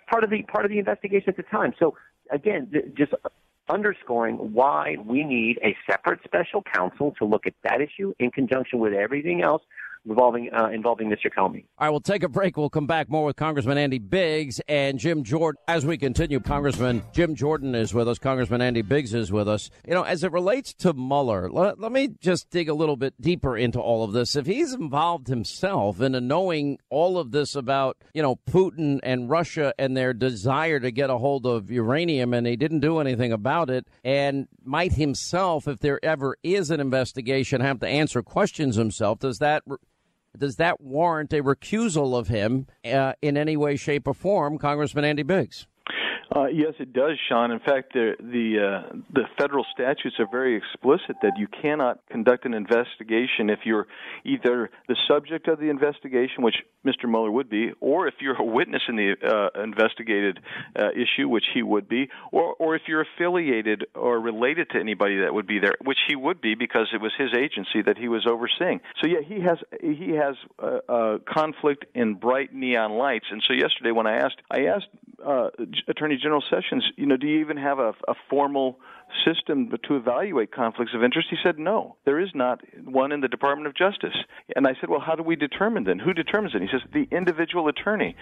part 0.07 0.23
of 0.23 0.30
the 0.30 0.43
part 0.43 0.65
of 0.65 0.72
the 0.72 0.77
investigation 0.77 1.30
at 1.30 1.38
the 1.38 1.43
time. 1.43 1.73
So 1.80 1.95
again, 2.31 2.69
just 2.95 3.13
underscoring 3.69 4.35
why 4.53 4.97
we 5.03 5.23
need 5.23 5.59
a 5.63 5.76
separate 5.89 6.19
special 6.23 6.61
counsel 6.61 7.15
to 7.17 7.26
look 7.26 7.47
at 7.47 7.53
that 7.63 7.81
issue 7.81 8.13
in 8.19 8.30
conjunction 8.30 8.80
with 8.80 8.93
everything 8.93 9.41
else 9.41 9.63
involving 10.06 10.49
uh, 10.53 10.69
involving 10.69 11.10
Mr. 11.10 11.27
Comey. 11.36 11.65
All 11.77 11.88
right, 11.88 11.90
we'll 11.90 11.99
take 11.99 12.23
a 12.23 12.30
break. 12.30 12.57
We'll 12.57 12.69
come 12.69 12.88
back 12.88 13.10
more 13.10 13.26
with 13.26 13.36
Congressman 13.36 13.77
Andy 13.77 13.99
Biggs 13.99 14.61
and 14.68 14.99
Jim 14.99 15.23
Jordan 15.23 15.61
as 15.68 15.86
we 15.86 15.98
continue. 15.98 16.40
Congressman 16.40 17.03
Jim 17.14 17.36
Jordan 17.36 17.76
is 17.76 17.94
with 17.94 18.07
us. 18.07 18.19
Congressman 18.19 18.61
Andy 18.61 18.82
Biggs 18.82 19.14
is 19.14 19.32
with 19.32 19.48
us. 19.48 19.69
You 19.88 19.94
know, 19.94 20.03
as 20.03 20.23
it 20.23 20.32
relates 20.32 20.73
to 20.76 20.94
Mueller, 20.94 21.49
let, 21.49 21.80
let 21.80 21.91
me 21.91 22.10
just 22.19 22.49
dig 22.49 22.69
a 22.69 22.73
little 22.73 22.98
bit 22.98 23.19
deeper 23.19 23.57
into 23.57 23.80
all 23.80 24.03
of 24.03 24.14
this. 24.14 24.36
If 24.36 24.45
he's 24.45 24.73
involved 24.73 25.27
himself 25.27 26.02
in 26.02 26.15
knowing 26.27 26.80
all 26.90 27.18
of 27.18 27.32
this 27.32 27.56
about, 27.56 27.98
you 28.14 28.22
know, 28.22 28.38
Putin 28.49 28.99
and 29.03 29.30
Russia 29.30 29.73
and 29.77 29.95
their 29.95 30.14
desire 30.14 30.80
to 30.80 30.91
get 30.91 31.10
a 31.10 31.18
hold 31.18 31.45
of 31.45 31.72
uranium 31.72 32.34
and 32.34 32.48
he 32.48 32.56
didn't 32.56 32.80
do 32.80 32.99
anything 32.99 33.32
about 33.32 33.69
it, 33.69 33.88
and 34.03 34.48
might 34.64 34.94
himself, 34.94 35.68
if 35.68 35.80
there 35.80 36.03
ever 36.03 36.38
is 36.44 36.72
an 36.72 36.80
investigation, 36.80 37.61
have 37.61 37.80
to 37.80 37.88
answer 37.88 38.22
questions 38.22 38.76
himself, 38.76 39.19
does 39.19 39.40
that 39.40 39.64
does 40.40 40.57
that 40.57 40.82
warrant 40.82 41.34
a 41.34 41.41
recusal 41.41 42.18
of 42.18 42.28
him 42.28 42.68
uh, 42.86 43.14
in 43.22 43.38
any 43.38 43.57
way, 43.57 43.76
shape, 43.76 44.07
or 44.07 44.14
form, 44.14 44.57
Congressman 44.57 45.06
Andy 45.06 45.24
Biggs? 45.24 45.68
Uh, 46.34 46.45
yes, 46.47 46.73
it 46.80 46.91
does, 46.91 47.18
Sean. 47.30 47.52
In 47.52 47.60
fact, 47.60 47.93
the 47.93 48.15
the 48.19 48.60
uh, 48.60 48.95
the 49.14 49.23
federal 49.38 49.65
statutes 49.73 50.15
are 50.19 50.27
very 50.30 50.56
explicit 50.56 51.18
that 51.22 51.34
you 51.38 51.47
cannot 51.47 51.99
conduct 52.10 52.45
an 52.45 52.53
investigation 52.53 53.49
if 53.49 53.60
you're 53.64 53.88
either 54.23 54.69
the 54.88 54.95
subject 55.07 55.47
of 55.47 55.60
the 55.60 55.69
investigation, 55.69 56.43
which 56.43 56.56
Mr. 56.85 57.07
Mueller 57.07 57.31
would 57.31 57.49
be, 57.49 57.72
or 57.80 58.07
if 58.07 58.15
you're 58.19 58.35
a 58.35 58.43
witness 58.43 58.81
in 58.88 58.95
the 58.95 59.15
uh, 59.23 59.64
investigated 59.64 60.39
uh, 60.76 60.89
issue, 60.91 61.30
which 61.30 61.45
he 61.53 61.61
would 61.61 61.88
be, 61.88 62.10
or 62.31 62.56
or 62.57 62.76
if 62.76 62.84
you're 62.88 63.02
affiliated 63.02 63.85
or 63.93 64.19
related 64.19 64.69
to 64.72 64.80
anybody 64.80 65.19
that 65.19 65.34
would 65.34 65.47
be 65.47 65.60
there, 65.60 65.76
which 65.84 65.99
he 66.07 66.15
would 66.15 66.41
be 66.41 66.56
because 66.56 66.88
it 66.93 67.02
was 67.02 67.11
his 67.18 67.34
agency 67.38 67.84
that 67.85 67.97
he 67.97 68.07
was 68.07 68.26
overseeing. 68.26 68.81
So 69.02 69.07
yeah, 69.07 69.22
he 69.26 69.41
has 69.41 69.57
he 69.81 70.11
has 70.15 70.35
a, 70.60 71.19
conflict 71.27 71.85
in 71.93 72.15
bright 72.15 72.53
neon 72.53 72.93
lights. 72.93 73.26
And 73.30 73.43
so 73.47 73.53
yesterday, 73.53 73.91
when 73.91 74.07
I 74.07 74.18
asked 74.18 74.41
I 74.49 74.65
asked 74.65 74.88
uh, 75.26 75.49
Attorney 76.15 76.21
General 76.21 76.43
Sessions, 76.49 76.83
you 76.97 77.05
know, 77.05 77.17
do 77.17 77.27
you 77.27 77.39
even 77.39 77.57
have 77.57 77.79
a, 77.79 77.93
a 78.07 78.13
formal 78.29 78.79
system 79.25 79.71
to 79.87 79.95
evaluate 79.95 80.51
conflicts 80.51 80.93
of 80.93 81.03
interest? 81.03 81.27
He 81.29 81.37
said, 81.43 81.59
no, 81.59 81.95
there 82.05 82.19
is 82.19 82.29
not 82.33 82.61
one 82.83 83.11
in 83.11 83.21
the 83.21 83.27
Department 83.27 83.67
of 83.67 83.75
Justice. 83.75 84.15
And 84.55 84.67
I 84.67 84.73
said, 84.79 84.89
well, 84.89 84.99
how 84.99 85.15
do 85.15 85.23
we 85.23 85.35
determine 85.35 85.83
then? 85.83 85.99
Who 85.99 86.13
determines 86.13 86.55
it? 86.55 86.61
He 86.61 86.67
says, 86.71 86.81
the 86.93 87.07
individual 87.15 87.67
attorney. 87.67 88.15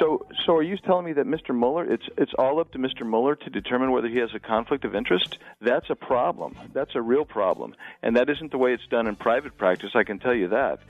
So, 0.00 0.26
so 0.44 0.56
are 0.56 0.62
you 0.62 0.76
telling 0.78 1.04
me 1.04 1.12
that 1.14 1.26
Mr. 1.26 1.56
Mueller, 1.56 1.84
it's 1.90 2.06
it's 2.16 2.32
all 2.38 2.60
up 2.60 2.72
to 2.72 2.78
Mr. 2.78 3.06
Mueller 3.06 3.36
to 3.36 3.50
determine 3.50 3.92
whether 3.92 4.08
he 4.08 4.18
has 4.18 4.30
a 4.34 4.40
conflict 4.40 4.84
of 4.84 4.94
interest? 4.94 5.38
That's 5.60 5.88
a 5.90 5.94
problem. 5.94 6.56
That's 6.72 6.94
a 6.94 7.02
real 7.02 7.24
problem, 7.24 7.74
and 8.02 8.16
that 8.16 8.28
isn't 8.28 8.50
the 8.50 8.58
way 8.58 8.74
it's 8.74 8.86
done 8.88 9.06
in 9.06 9.16
private 9.16 9.56
practice. 9.56 9.90
I 9.94 10.04
can 10.04 10.18
tell 10.18 10.34
you 10.34 10.48
that. 10.48 10.80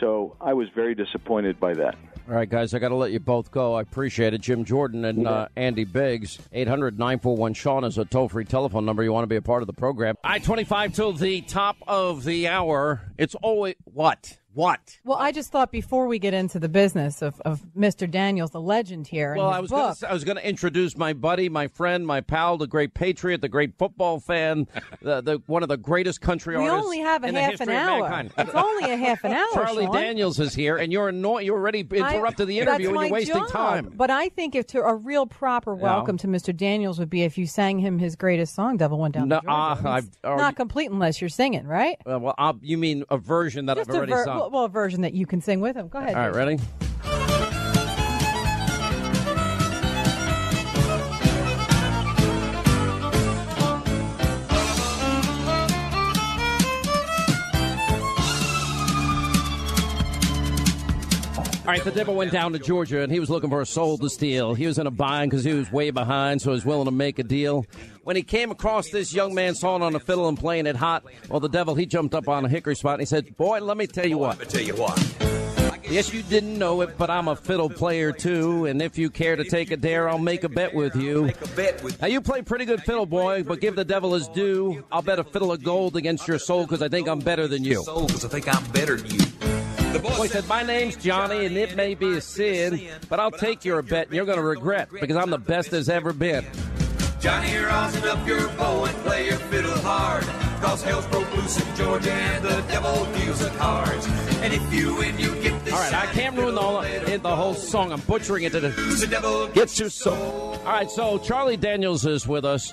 So 0.00 0.36
I 0.40 0.54
was 0.54 0.68
very 0.74 0.94
disappointed 0.94 1.58
by 1.60 1.74
that. 1.74 1.96
All 2.28 2.34
right, 2.34 2.48
guys, 2.48 2.74
I 2.74 2.78
got 2.78 2.90
to 2.90 2.94
let 2.94 3.10
you 3.10 3.20
both 3.20 3.50
go. 3.50 3.72
I 3.72 3.80
appreciate 3.80 4.34
it. 4.34 4.42
Jim 4.42 4.66
Jordan 4.66 5.06
and 5.06 5.26
uh, 5.26 5.48
Andy 5.56 5.84
Biggs. 5.84 6.38
800 6.52 6.98
941 6.98 7.54
Sean 7.54 7.84
is 7.84 7.96
a 7.96 8.04
toll 8.04 8.28
free 8.28 8.44
telephone 8.44 8.84
number. 8.84 9.02
You 9.02 9.14
want 9.14 9.22
to 9.22 9.28
be 9.28 9.36
a 9.36 9.42
part 9.42 9.62
of 9.62 9.66
the 9.66 9.72
program. 9.72 10.14
I 10.22 10.38
25 10.38 10.92
till 10.92 11.14
the 11.14 11.40
top 11.40 11.76
of 11.86 12.24
the 12.24 12.48
hour. 12.48 13.00
It's 13.16 13.34
always 13.36 13.76
what? 13.84 14.36
What? 14.58 14.98
Well, 15.04 15.18
I 15.18 15.30
just 15.30 15.52
thought 15.52 15.70
before 15.70 16.08
we 16.08 16.18
get 16.18 16.34
into 16.34 16.58
the 16.58 16.68
business 16.68 17.22
of, 17.22 17.40
of 17.42 17.62
Mr. 17.78 18.10
Daniels, 18.10 18.50
the 18.50 18.60
legend 18.60 19.06
here. 19.06 19.36
Well, 19.36 19.46
I 19.46 19.60
was 19.60 19.70
book, 19.70 20.00
gonna, 20.00 20.10
I 20.10 20.12
was 20.12 20.24
going 20.24 20.36
to 20.36 20.44
introduce 20.44 20.96
my 20.96 21.12
buddy, 21.12 21.48
my 21.48 21.68
friend, 21.68 22.04
my 22.04 22.22
pal, 22.22 22.58
the 22.58 22.66
great 22.66 22.92
patriot, 22.92 23.40
the 23.40 23.48
great 23.48 23.78
football 23.78 24.18
fan, 24.18 24.66
the, 25.00 25.20
the 25.20 25.40
one 25.46 25.62
of 25.62 25.68
the 25.68 25.76
greatest 25.76 26.20
country 26.20 26.56
we 26.58 26.66
artists. 26.66 26.90
We 26.90 26.96
only 26.96 26.98
have 26.98 27.22
a 27.22 27.30
half 27.40 27.60
an 27.60 27.70
hour. 27.70 28.28
It's 28.36 28.50
only 28.52 28.90
a 28.90 28.96
half 28.96 29.22
an 29.22 29.30
hour. 29.32 29.46
Charlie 29.54 29.84
Sean. 29.84 29.94
Daniels 29.94 30.40
is 30.40 30.52
here, 30.56 30.76
and 30.76 30.92
you're 30.92 31.08
annoying. 31.08 31.46
You 31.46 31.52
already 31.54 31.86
interrupted 31.88 32.48
the 32.48 32.58
interview, 32.58 32.88
and 32.88 32.98
you're 33.00 33.12
wasting 33.12 33.34
job. 33.36 33.50
time. 33.50 33.92
But 33.94 34.10
I 34.10 34.28
think 34.28 34.56
if 34.56 34.66
to 34.68 34.80
a 34.80 34.92
real 34.92 35.26
proper 35.26 35.76
welcome 35.76 36.16
to 36.18 36.26
Mr. 36.26 36.52
Daniels 36.56 36.98
would 36.98 37.10
be 37.10 37.22
if 37.22 37.38
you 37.38 37.46
sang 37.46 37.78
him 37.78 38.00
his 38.00 38.16
greatest 38.16 38.56
song, 38.56 38.76
"Devil 38.76 38.98
Went 38.98 39.14
Down 39.14 39.28
No, 39.28 39.38
to 39.38 39.46
Georgia." 39.46 39.56
uh, 39.56 39.74
It's 39.74 39.86
I've 39.86 40.08
already- 40.24 40.42
not 40.42 40.56
complete 40.56 40.90
unless 40.90 41.20
you're 41.20 41.28
singing, 41.30 41.64
right? 41.64 41.96
Uh, 42.04 42.18
well, 42.18 42.34
I'll, 42.36 42.58
you 42.60 42.76
mean 42.76 43.04
a 43.08 43.18
version 43.18 43.66
that 43.66 43.76
Just 43.76 43.88
I've 43.90 43.94
already 43.94 44.10
ver- 44.14 44.24
sung? 44.24 44.36
well, 44.38 44.47
a 44.54 44.68
version 44.68 45.02
that 45.02 45.14
you 45.14 45.26
can 45.26 45.40
sing 45.40 45.60
with 45.60 45.76
him. 45.76 45.88
Go 45.88 45.98
ahead. 45.98 46.14
All 46.14 46.30
right, 46.30 46.34
ready? 46.34 46.58
Right, 61.68 61.84
the 61.84 61.90
devil 61.90 62.14
went 62.14 62.32
down 62.32 62.52
to 62.52 62.58
Georgia, 62.58 63.02
and 63.02 63.12
he 63.12 63.20
was 63.20 63.30
looking 63.30 63.50
for 63.50 63.60
a 63.60 63.66
soul 63.66 63.98
to 63.98 64.08
steal. 64.08 64.54
He 64.54 64.66
was 64.66 64.78
in 64.78 64.86
a 64.86 64.90
bind 64.90 65.30
because 65.30 65.44
he 65.44 65.52
was 65.52 65.70
way 65.70 65.90
behind, 65.90 66.40
so 66.40 66.50
he 66.50 66.54
was 66.54 66.64
willing 66.64 66.86
to 66.86 66.90
make 66.90 67.18
a 67.18 67.22
deal. 67.22 67.66
When 68.04 68.16
he 68.16 68.22
came 68.22 68.50
across 68.50 68.88
this 68.90 69.12
young 69.12 69.34
man 69.34 69.54
sawing 69.54 69.82
on 69.82 69.94
a 69.94 70.00
fiddle 70.00 70.28
and 70.28 70.38
playing 70.38 70.66
it 70.66 70.76
hot, 70.76 71.04
well, 71.28 71.40
the 71.40 71.48
devil 71.48 71.74
he 71.74 71.86
jumped 71.86 72.14
up 72.14 72.28
on 72.28 72.44
a 72.44 72.48
hickory 72.48 72.76
spot 72.76 72.94
and 72.94 73.02
he 73.02 73.06
said, 73.06 73.36
"Boy, 73.36 73.60
let 73.60 73.76
me 73.76 73.86
tell 73.86 74.06
you 74.06 74.18
what. 74.18 74.38
Let 74.38 74.46
me 74.46 74.52
tell 74.52 74.62
you 74.62 74.74
what. 74.74 75.28
Yes, 75.90 76.12
you 76.12 76.22
didn't 76.22 76.58
know 76.58 76.82
it, 76.82 76.98
but 76.98 77.08
I'm 77.08 77.28
a 77.28 77.36
fiddle 77.36 77.70
player 77.70 78.12
too. 78.12 78.66
And 78.66 78.82
if 78.82 78.98
you 78.98 79.08
care 79.08 79.36
to 79.36 79.44
take 79.44 79.70
a 79.70 79.76
dare, 79.76 80.06
I'll 80.08 80.18
make 80.18 80.44
a 80.44 80.48
bet 80.48 80.74
with 80.74 80.94
you. 80.94 81.32
Now, 82.00 82.08
you 82.08 82.20
play 82.20 82.42
pretty 82.42 82.66
good 82.66 82.82
fiddle, 82.82 83.06
boy, 83.06 83.42
but 83.42 83.60
give 83.60 83.74
the 83.74 83.86
devil 83.86 84.12
his 84.12 84.28
due. 84.28 84.84
I'll 84.92 85.00
bet 85.00 85.18
a 85.18 85.24
fiddle 85.24 85.50
of 85.50 85.62
gold 85.62 85.96
against 85.96 86.28
your 86.28 86.38
soul 86.38 86.64
because 86.64 86.82
I 86.82 86.88
think 86.88 87.08
I'm 87.08 87.20
better 87.20 87.48
than 87.48 87.64
you. 87.64 87.82
Soul 87.84 88.06
Because 88.06 88.24
I 88.24 88.28
think 88.28 88.54
I'm 88.54 88.70
better 88.70 88.96
than 88.96 89.14
you. 89.14 89.57
The 89.92 89.98
boy 90.00 90.26
said, 90.26 90.46
My 90.46 90.62
name's 90.62 90.96
Johnny, 90.96 91.46
and 91.46 91.56
it 91.56 91.76
may 91.76 91.94
be 91.94 92.16
a 92.16 92.20
sin, 92.20 92.80
but 93.08 93.18
I'll 93.20 93.30
take 93.30 93.64
your 93.64 93.80
bet, 93.82 94.06
and 94.06 94.14
you're 94.16 94.26
going 94.26 94.38
to 94.38 94.44
regret 94.44 94.88
because 94.90 95.16
I'm 95.16 95.30
the 95.30 95.38
best 95.38 95.70
there's 95.70 95.88
ever 95.88 96.12
been. 96.12 96.44
Johnny, 97.20 97.52
you're 97.52 97.66
rosin 97.66 98.04
up 98.04 98.24
your 98.26 98.46
bow 98.50 98.84
and 98.84 98.96
play 98.98 99.26
your 99.26 99.38
fiddle 99.38 99.76
hard. 99.78 100.24
Cause 100.60 100.82
hell's 100.82 101.06
broke 101.06 101.36
loose 101.36 101.60
in 101.60 101.76
Georgia 101.76 102.12
and 102.12 102.44
the 102.44 102.60
devil 102.68 103.06
deals 103.14 103.38
the 103.38 103.50
cards. 103.58 104.06
And 104.40 104.52
if 104.52 104.72
you 104.72 104.94
win, 104.96 105.18
you 105.18 105.34
get 105.40 105.64
this. 105.64 105.72
All 105.72 105.80
right, 105.80 105.94
I 105.94 106.06
can't 106.12 106.36
ruin 106.36 106.54
the 106.54 106.60
whole, 106.60 106.82
the 106.82 107.36
whole 107.36 107.54
song. 107.54 107.92
I'm 107.92 108.00
butchering 108.00 108.44
it 108.44 108.52
to 108.52 108.60
the. 108.60 108.68
The 108.70 109.06
devil 109.06 109.48
gets 109.48 109.78
your 109.78 109.90
soul. 109.90 110.56
All 110.64 110.64
right, 110.64 110.90
so 110.90 111.18
Charlie 111.18 111.56
Daniels 111.56 112.06
is 112.06 112.26
with 112.26 112.44
us. 112.44 112.72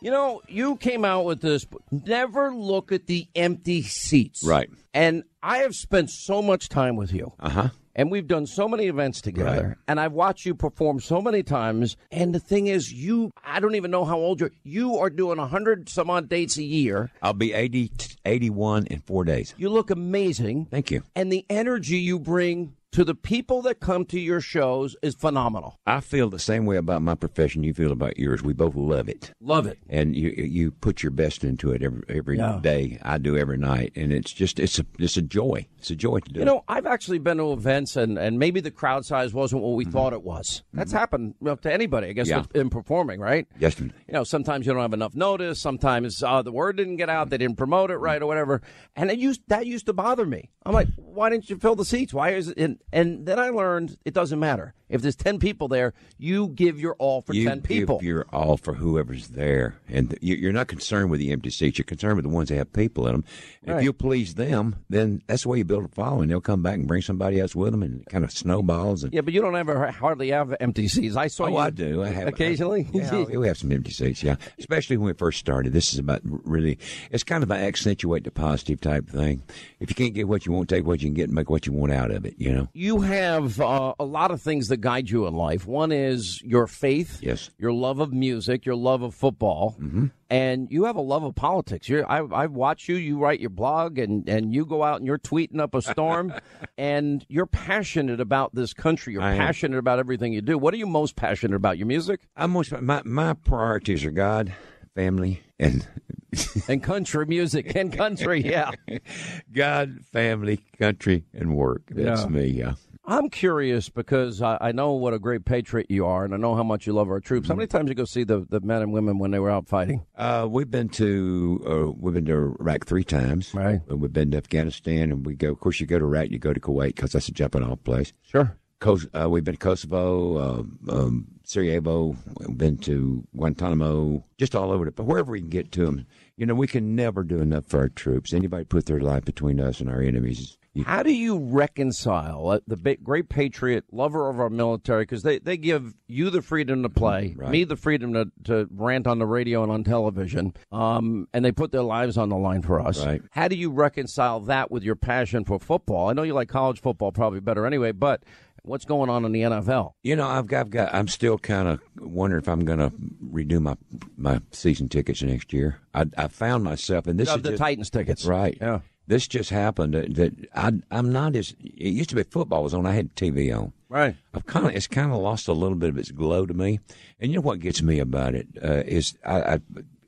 You 0.00 0.10
know, 0.10 0.40
you 0.48 0.76
came 0.76 1.04
out 1.04 1.24
with 1.24 1.40
this. 1.40 1.66
Never 1.90 2.52
look 2.52 2.90
at 2.90 3.06
the 3.06 3.28
empty 3.34 3.82
seats. 3.82 4.42
Right. 4.46 4.70
And 4.94 5.24
I 5.42 5.58
have 5.58 5.74
spent 5.74 6.10
so 6.10 6.40
much 6.42 6.68
time 6.68 6.96
with 6.96 7.12
you. 7.12 7.32
Uh 7.38 7.50
huh. 7.50 7.68
And 7.94 8.10
we've 8.10 8.26
done 8.26 8.46
so 8.46 8.68
many 8.68 8.86
events 8.86 9.20
together. 9.20 9.68
Right. 9.68 9.76
And 9.88 10.00
I've 10.00 10.12
watched 10.12 10.46
you 10.46 10.54
perform 10.54 11.00
so 11.00 11.20
many 11.20 11.42
times. 11.42 11.96
And 12.10 12.34
the 12.34 12.38
thing 12.38 12.68
is, 12.68 12.90
you, 12.92 13.32
I 13.44 13.60
don't 13.60 13.74
even 13.74 13.90
know 13.90 14.04
how 14.04 14.16
old 14.16 14.40
you're. 14.40 14.52
You 14.62 14.98
are 14.98 15.10
doing 15.10 15.38
100 15.38 15.88
some 15.88 16.08
odd 16.08 16.28
dates 16.28 16.56
a 16.56 16.62
year. 16.62 17.10
I'll 17.20 17.32
be 17.32 17.52
80, 17.52 17.90
81 18.24 18.86
in 18.86 19.00
four 19.00 19.24
days. 19.24 19.54
You 19.58 19.68
look 19.70 19.90
amazing. 19.90 20.66
Thank 20.70 20.90
you. 20.90 21.02
And 21.14 21.32
the 21.32 21.44
energy 21.50 21.98
you 21.98 22.18
bring 22.20 22.74
to 22.92 23.04
the 23.04 23.14
people 23.14 23.62
that 23.62 23.78
come 23.80 24.04
to 24.06 24.18
your 24.18 24.40
shows 24.40 24.96
is 25.02 25.14
phenomenal. 25.14 25.78
I 25.86 26.00
feel 26.00 26.28
the 26.28 26.38
same 26.40 26.66
way 26.66 26.76
about 26.76 27.02
my 27.02 27.14
profession 27.14 27.62
you 27.62 27.72
feel 27.72 27.92
about 27.92 28.18
yours. 28.18 28.42
We 28.42 28.52
both 28.52 28.74
love 28.74 29.08
it. 29.08 29.32
Love 29.40 29.66
it. 29.66 29.78
And 29.88 30.16
you 30.16 30.30
you 30.30 30.70
put 30.72 31.02
your 31.02 31.12
best 31.12 31.44
into 31.44 31.70
it 31.72 31.82
every 31.82 32.02
every 32.08 32.38
Yeah. 32.38 32.58
day. 32.62 32.98
I 33.02 33.18
do 33.18 33.36
every 33.36 33.58
night, 33.58 33.92
and 33.94 34.12
it's 34.12 34.32
just 34.32 34.58
it's 34.58 34.78
a 34.78 34.86
it's 34.98 35.16
a 35.16 35.22
joy. 35.22 35.66
It's 35.78 35.90
a 35.90 35.96
joy 35.96 36.18
to 36.20 36.32
do. 36.32 36.40
You 36.40 36.46
know, 36.46 36.64
I've 36.68 36.86
actually 36.86 37.18
been 37.20 37.38
to 37.38 37.52
events, 37.52 37.96
and, 37.96 38.18
and 38.18 38.38
maybe 38.38 38.60
the 38.60 38.70
crowd 38.70 39.06
size 39.06 39.32
wasn't 39.32 39.62
what 39.62 39.76
we 39.76 39.84
thought 39.84 40.12
it 40.12 40.22
was. 40.22 40.62
That's 40.74 40.92
happened 40.92 41.34
you 41.40 41.46
know, 41.46 41.54
to 41.56 41.72
anybody, 41.72 42.08
I 42.08 42.12
guess, 42.12 42.28
Mm-hmm. 42.28 42.56
Yeah. 42.56 42.60
in 42.60 42.70
performing, 42.70 43.18
right? 43.20 43.46
Yes. 43.58 43.80
You 43.80 43.90
know, 44.08 44.24
sometimes 44.24 44.66
you 44.66 44.72
don't 44.72 44.82
have 44.82 44.92
enough 44.92 45.14
notice. 45.14 45.60
Sometimes 45.60 46.22
uh, 46.22 46.42
the 46.42 46.52
word 46.52 46.76
didn't 46.76 46.96
get 46.96 47.08
out. 47.08 47.30
They 47.30 47.38
didn't 47.38 47.56
promote 47.56 47.90
it 47.90 47.96
right 47.96 48.20
or 48.20 48.26
whatever. 48.26 48.60
And 48.96 49.10
it 49.10 49.18
used 49.18 49.40
that 49.48 49.66
used 49.66 49.86
to 49.86 49.92
bother 49.92 50.26
me. 50.26 50.50
I'm 50.66 50.72
like, 50.74 50.88
why 50.96 51.30
didn't 51.30 51.48
you 51.48 51.56
fill 51.56 51.76
the 51.76 51.84
seats? 51.84 52.12
Why 52.12 52.30
is 52.30 52.48
it? 52.48 52.58
And, 52.58 52.78
and 52.92 53.26
then 53.26 53.38
I 53.38 53.50
learned 53.50 53.96
it 54.04 54.14
doesn't 54.14 54.38
matter. 54.38 54.74
If 54.90 55.02
there's 55.02 55.16
10 55.16 55.38
people 55.38 55.68
there, 55.68 55.94
you 56.18 56.48
give 56.48 56.78
your 56.78 56.94
all 56.94 57.22
for 57.22 57.32
you 57.32 57.48
10 57.48 57.62
people. 57.62 57.96
You 57.96 58.00
give 58.00 58.08
your 58.08 58.26
all 58.32 58.56
for 58.56 58.74
whoever's 58.74 59.28
there, 59.28 59.76
and 59.88 60.16
you- 60.20 60.36
you're 60.36 60.52
not 60.52 60.66
concerned 60.66 61.10
with 61.10 61.20
the 61.20 61.30
empty 61.30 61.50
seats. 61.50 61.78
You're 61.78 61.84
concerned 61.84 62.16
with 62.16 62.24
the 62.24 62.30
ones 62.30 62.48
that 62.48 62.56
have 62.56 62.72
people 62.72 63.06
in 63.06 63.12
them. 63.12 63.24
Right. 63.66 63.78
If 63.78 63.84
you 63.84 63.92
please 63.92 64.34
them, 64.34 64.76
then 64.88 65.22
that's 65.26 65.44
the 65.44 65.48
way 65.48 65.58
you 65.58 65.64
build 65.64 65.84
a 65.84 65.88
following. 65.88 66.28
They'll 66.28 66.40
come 66.40 66.62
back 66.62 66.74
and 66.74 66.86
bring 66.86 67.02
somebody 67.02 67.40
else 67.40 67.54
with 67.54 67.72
them, 67.72 67.82
and 67.82 68.04
kind 68.06 68.24
of 68.24 68.32
snowballs. 68.32 69.04
And 69.04 69.12
yeah, 69.12 69.20
but 69.20 69.32
you 69.32 69.40
don't 69.40 69.56
ever 69.56 69.90
hardly 69.90 70.30
have 70.30 70.54
empty 70.60 70.88
seats. 70.88 71.16
I 71.16 71.28
saw 71.28 71.44
oh, 71.44 71.48
you 71.48 71.56
I 71.56 71.70
do. 71.70 72.02
I 72.02 72.08
have 72.08 72.28
occasionally. 72.28 72.88
Yeah, 72.92 73.24
we 73.24 73.46
have 73.46 73.58
some 73.58 73.72
empty 73.72 73.92
seats. 73.92 74.22
Yeah, 74.22 74.36
especially 74.58 74.96
when 74.96 75.06
we 75.06 75.12
first 75.12 75.38
started. 75.38 75.72
This 75.72 75.92
is 75.92 75.98
about 75.98 76.20
really. 76.24 76.78
It's 77.10 77.22
kind 77.22 77.42
of 77.42 77.50
an 77.50 77.60
accentuate 77.60 78.24
the 78.24 78.30
positive 78.30 78.80
type 78.80 79.08
thing. 79.08 79.42
If 79.78 79.90
you 79.90 79.94
can't 79.94 80.14
get 80.14 80.28
what 80.28 80.46
you 80.46 80.52
want, 80.52 80.68
take 80.68 80.84
what 80.84 81.00
you 81.00 81.08
can 81.08 81.14
get 81.14 81.24
and 81.24 81.34
make 81.34 81.48
what 81.48 81.66
you 81.66 81.72
want 81.72 81.92
out 81.92 82.10
of 82.10 82.24
it. 82.24 82.34
You 82.38 82.52
know. 82.52 82.68
You 82.72 83.00
have 83.02 83.60
uh, 83.60 83.94
a 83.98 84.04
lot 84.04 84.30
of 84.30 84.42
things 84.42 84.68
that 84.68 84.79
guide 84.80 85.10
you 85.10 85.26
in 85.26 85.34
life. 85.34 85.66
One 85.66 85.92
is 85.92 86.42
your 86.42 86.66
faith, 86.66 87.20
yes, 87.22 87.50
your 87.58 87.72
love 87.72 88.00
of 88.00 88.12
music, 88.12 88.64
your 88.66 88.74
love 88.76 89.02
of 89.02 89.14
football, 89.14 89.76
mm-hmm. 89.80 90.06
and 90.28 90.68
you 90.70 90.84
have 90.84 90.96
a 90.96 91.00
love 91.00 91.22
of 91.22 91.34
politics. 91.34 91.88
You're, 91.88 92.10
I, 92.10 92.18
I 92.18 92.46
watch 92.46 92.88
you. 92.88 92.96
You 92.96 93.18
write 93.18 93.40
your 93.40 93.50
blog, 93.50 93.98
and, 93.98 94.28
and 94.28 94.52
you 94.54 94.64
go 94.64 94.82
out 94.82 94.96
and 94.98 95.06
you're 95.06 95.18
tweeting 95.18 95.60
up 95.60 95.74
a 95.74 95.82
storm, 95.82 96.32
and 96.78 97.24
you're 97.28 97.46
passionate 97.46 98.20
about 98.20 98.54
this 98.54 98.72
country. 98.72 99.12
You're 99.12 99.22
I 99.22 99.32
am. 99.32 99.38
passionate 99.38 99.78
about 99.78 99.98
everything 99.98 100.32
you 100.32 100.40
do. 100.42 100.58
What 100.58 100.74
are 100.74 100.78
you 100.78 100.86
most 100.86 101.16
passionate 101.16 101.56
about? 101.56 101.78
Your 101.78 101.86
music 101.86 102.20
I'm 102.36 102.52
most 102.52 102.72
my 102.80 103.02
my 103.04 103.34
priorities 103.34 104.04
are 104.04 104.10
God, 104.10 104.52
family, 104.94 105.42
and 105.58 105.86
and 106.68 106.82
country 106.82 107.26
music 107.26 107.74
and 107.74 107.92
country. 107.92 108.42
Yeah, 108.44 108.70
God, 109.52 109.98
family, 110.12 110.64
country, 110.78 111.24
and 111.34 111.54
work. 111.56 111.82
That's 111.90 112.22
Yeah. 112.22 112.28
me. 112.28 112.46
Yeah. 112.46 112.74
I'm 113.10 113.28
curious 113.28 113.88
because 113.88 114.40
I, 114.40 114.56
I 114.60 114.72
know 114.72 114.92
what 114.92 115.14
a 115.14 115.18
great 115.18 115.44
patriot 115.44 115.90
you 115.90 116.06
are, 116.06 116.24
and 116.24 116.32
I 116.32 116.36
know 116.36 116.54
how 116.54 116.62
much 116.62 116.86
you 116.86 116.92
love 116.92 117.08
our 117.10 117.18
troops. 117.18 117.46
Mm-hmm. 117.46 117.52
How 117.52 117.56
many 117.56 117.66
times 117.66 117.88
you 117.88 117.96
go 117.96 118.04
see 118.04 118.22
the, 118.22 118.46
the 118.48 118.60
men 118.60 118.82
and 118.82 118.92
women 118.92 119.18
when 119.18 119.32
they 119.32 119.40
were 119.40 119.50
out 119.50 119.66
fighting? 119.66 120.06
Uh, 120.16 120.46
we've 120.48 120.70
been 120.70 120.88
to 120.90 121.60
uh, 121.66 121.90
we've 121.98 122.14
been 122.14 122.26
to 122.26 122.54
Iraq 122.60 122.86
three 122.86 123.02
times. 123.02 123.52
Right. 123.52 123.80
We've 123.88 124.12
been 124.12 124.30
to 124.30 124.36
Afghanistan, 124.36 125.10
and 125.10 125.26
we 125.26 125.34
go. 125.34 125.50
Of 125.50 125.58
course, 125.58 125.80
you 125.80 125.86
go 125.86 125.98
to 125.98 126.04
Iraq, 126.04 126.30
you 126.30 126.38
go 126.38 126.52
to 126.52 126.60
Kuwait 126.60 126.94
because 126.94 127.10
that's 127.12 127.26
a 127.26 127.32
jumping 127.32 127.64
off 127.64 127.82
place. 127.82 128.12
Sure. 128.22 128.56
Kos- 128.78 129.08
uh, 129.12 129.28
we've 129.28 129.44
been 129.44 129.56
to 129.56 129.60
Kosovo, 129.60 130.36
uh, 130.38 130.62
um, 130.92 131.26
Sarajevo. 131.42 132.16
We've 132.38 132.56
been 132.56 132.78
to 132.78 133.26
Guantanamo, 133.36 134.24
just 134.38 134.54
all 134.54 134.70
over 134.70 134.86
it. 134.86 134.94
But 134.94 135.04
wherever 135.04 135.32
we 135.32 135.40
can 135.40 135.50
get 135.50 135.72
to 135.72 135.84
them, 135.84 136.06
you 136.36 136.46
know, 136.46 136.54
we 136.54 136.68
can 136.68 136.94
never 136.94 137.24
do 137.24 137.40
enough 137.40 137.66
for 137.66 137.80
our 137.80 137.88
troops. 137.88 138.32
Anybody 138.32 138.64
put 138.64 138.86
their 138.86 139.00
life 139.00 139.24
between 139.24 139.60
us 139.60 139.80
and 139.80 139.90
our 139.90 140.00
enemies. 140.00 140.56
How 140.84 141.02
do 141.02 141.12
you 141.12 141.36
reconcile 141.38 142.48
uh, 142.48 142.60
the 142.66 142.96
great 143.02 143.28
patriot, 143.28 143.84
lover 143.90 144.28
of 144.28 144.38
our 144.38 144.50
military, 144.50 145.02
because 145.02 145.22
they, 145.22 145.38
they 145.38 145.56
give 145.56 145.94
you 146.06 146.30
the 146.30 146.42
freedom 146.42 146.82
to 146.84 146.88
play, 146.88 147.34
Right. 147.36 147.50
me 147.50 147.64
the 147.64 147.76
freedom 147.76 148.12
to, 148.14 148.30
to 148.44 148.68
rant 148.70 149.06
on 149.06 149.18
the 149.18 149.26
radio 149.26 149.62
and 149.62 149.72
on 149.72 149.82
television, 149.84 150.54
um, 150.70 151.26
and 151.32 151.44
they 151.44 151.52
put 151.52 151.72
their 151.72 151.82
lives 151.82 152.16
on 152.16 152.28
the 152.28 152.36
line 152.36 152.62
for 152.62 152.80
us. 152.80 153.04
Right. 153.04 153.20
How 153.32 153.48
do 153.48 153.56
you 153.56 153.70
reconcile 153.70 154.40
that 154.40 154.70
with 154.70 154.84
your 154.84 154.94
passion 154.96 155.44
for 155.44 155.58
football? 155.58 156.08
I 156.08 156.12
know 156.12 156.22
you 156.22 156.34
like 156.34 156.48
college 156.48 156.80
football 156.80 157.10
probably 157.12 157.40
better 157.40 157.66
anyway, 157.66 157.90
but 157.92 158.22
what's 158.62 158.84
going 158.84 159.10
on 159.10 159.24
in 159.24 159.32
the 159.32 159.40
NFL? 159.42 159.92
You 160.02 160.14
know, 160.16 160.28
I've 160.28 160.46
got, 160.46 160.60
I've 160.60 160.70
got 160.70 160.94
I'm 160.94 161.08
still 161.08 161.38
kind 161.38 161.66
of 161.66 161.80
wondering 161.98 162.42
if 162.42 162.48
I'm 162.48 162.64
going 162.64 162.78
to 162.78 162.90
redo 163.32 163.60
my 163.60 163.76
my 164.16 164.40
season 164.52 164.88
tickets 164.88 165.22
next 165.22 165.52
year. 165.52 165.78
I, 165.94 166.06
I 166.16 166.28
found 166.28 166.62
myself, 166.62 167.06
and 167.06 167.18
this 167.18 167.28
Of 167.28 167.38
is 167.38 167.42
the 167.42 167.50
just- 167.50 167.58
Titans 167.60 167.90
tickets. 167.90 168.24
right? 168.24 168.56
Yeah. 168.60 168.80
This 169.10 169.26
just 169.26 169.50
happened 169.50 169.94
that, 169.94 170.14
that 170.14 170.32
I 170.54 170.70
I'm 170.92 171.10
not 171.10 171.34
as 171.34 171.56
it 171.58 171.90
used 171.90 172.10
to 172.10 172.14
be. 172.14 172.22
Football 172.22 172.62
was 172.62 172.72
on. 172.72 172.86
I 172.86 172.92
had 172.92 173.16
TV 173.16 173.52
on. 173.52 173.72
Right. 173.88 174.14
I've 174.32 174.46
kind 174.46 174.66
of 174.66 174.76
it's 174.76 174.86
kind 174.86 175.10
of 175.10 175.18
lost 175.18 175.48
a 175.48 175.52
little 175.52 175.76
bit 175.76 175.88
of 175.88 175.98
its 175.98 176.12
glow 176.12 176.46
to 176.46 176.54
me. 176.54 176.78
And 177.18 177.32
you 177.32 177.38
know 177.38 177.42
what 177.42 177.58
gets 177.58 177.82
me 177.82 177.98
about 177.98 178.36
it 178.36 178.46
uh, 178.62 178.84
is 178.86 179.18
I. 179.24 179.40
I 179.40 179.60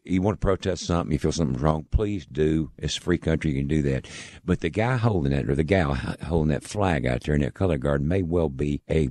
you 0.05 0.21
want 0.21 0.41
to 0.41 0.45
protest 0.45 0.85
something, 0.85 1.13
you 1.13 1.19
feel 1.21 1.31
something's 1.31 1.63
wrong, 1.63 1.87
please 1.93 2.27
do. 2.27 2.73
It's 2.77 2.97
a 2.97 3.01
free 3.01 3.19
country, 3.19 3.53
you 3.53 3.59
can 3.59 3.69
do 3.69 3.83
that. 3.83 4.09
But 4.45 4.59
the 4.59 4.69
guy 4.69 4.97
holding 4.97 5.31
that, 5.31 5.49
or 5.49 5.55
the 5.55 5.63
gal 5.63 5.95
holding 5.95 6.51
that 6.51 6.65
flag 6.65 7.07
out 7.07 7.23
there 7.23 7.37
in 7.37 7.41
that 7.43 7.55
color 7.55 7.79
guard 7.79 8.03
may 8.03 8.23
well 8.23 8.49
be 8.49 8.83
a 8.91 9.09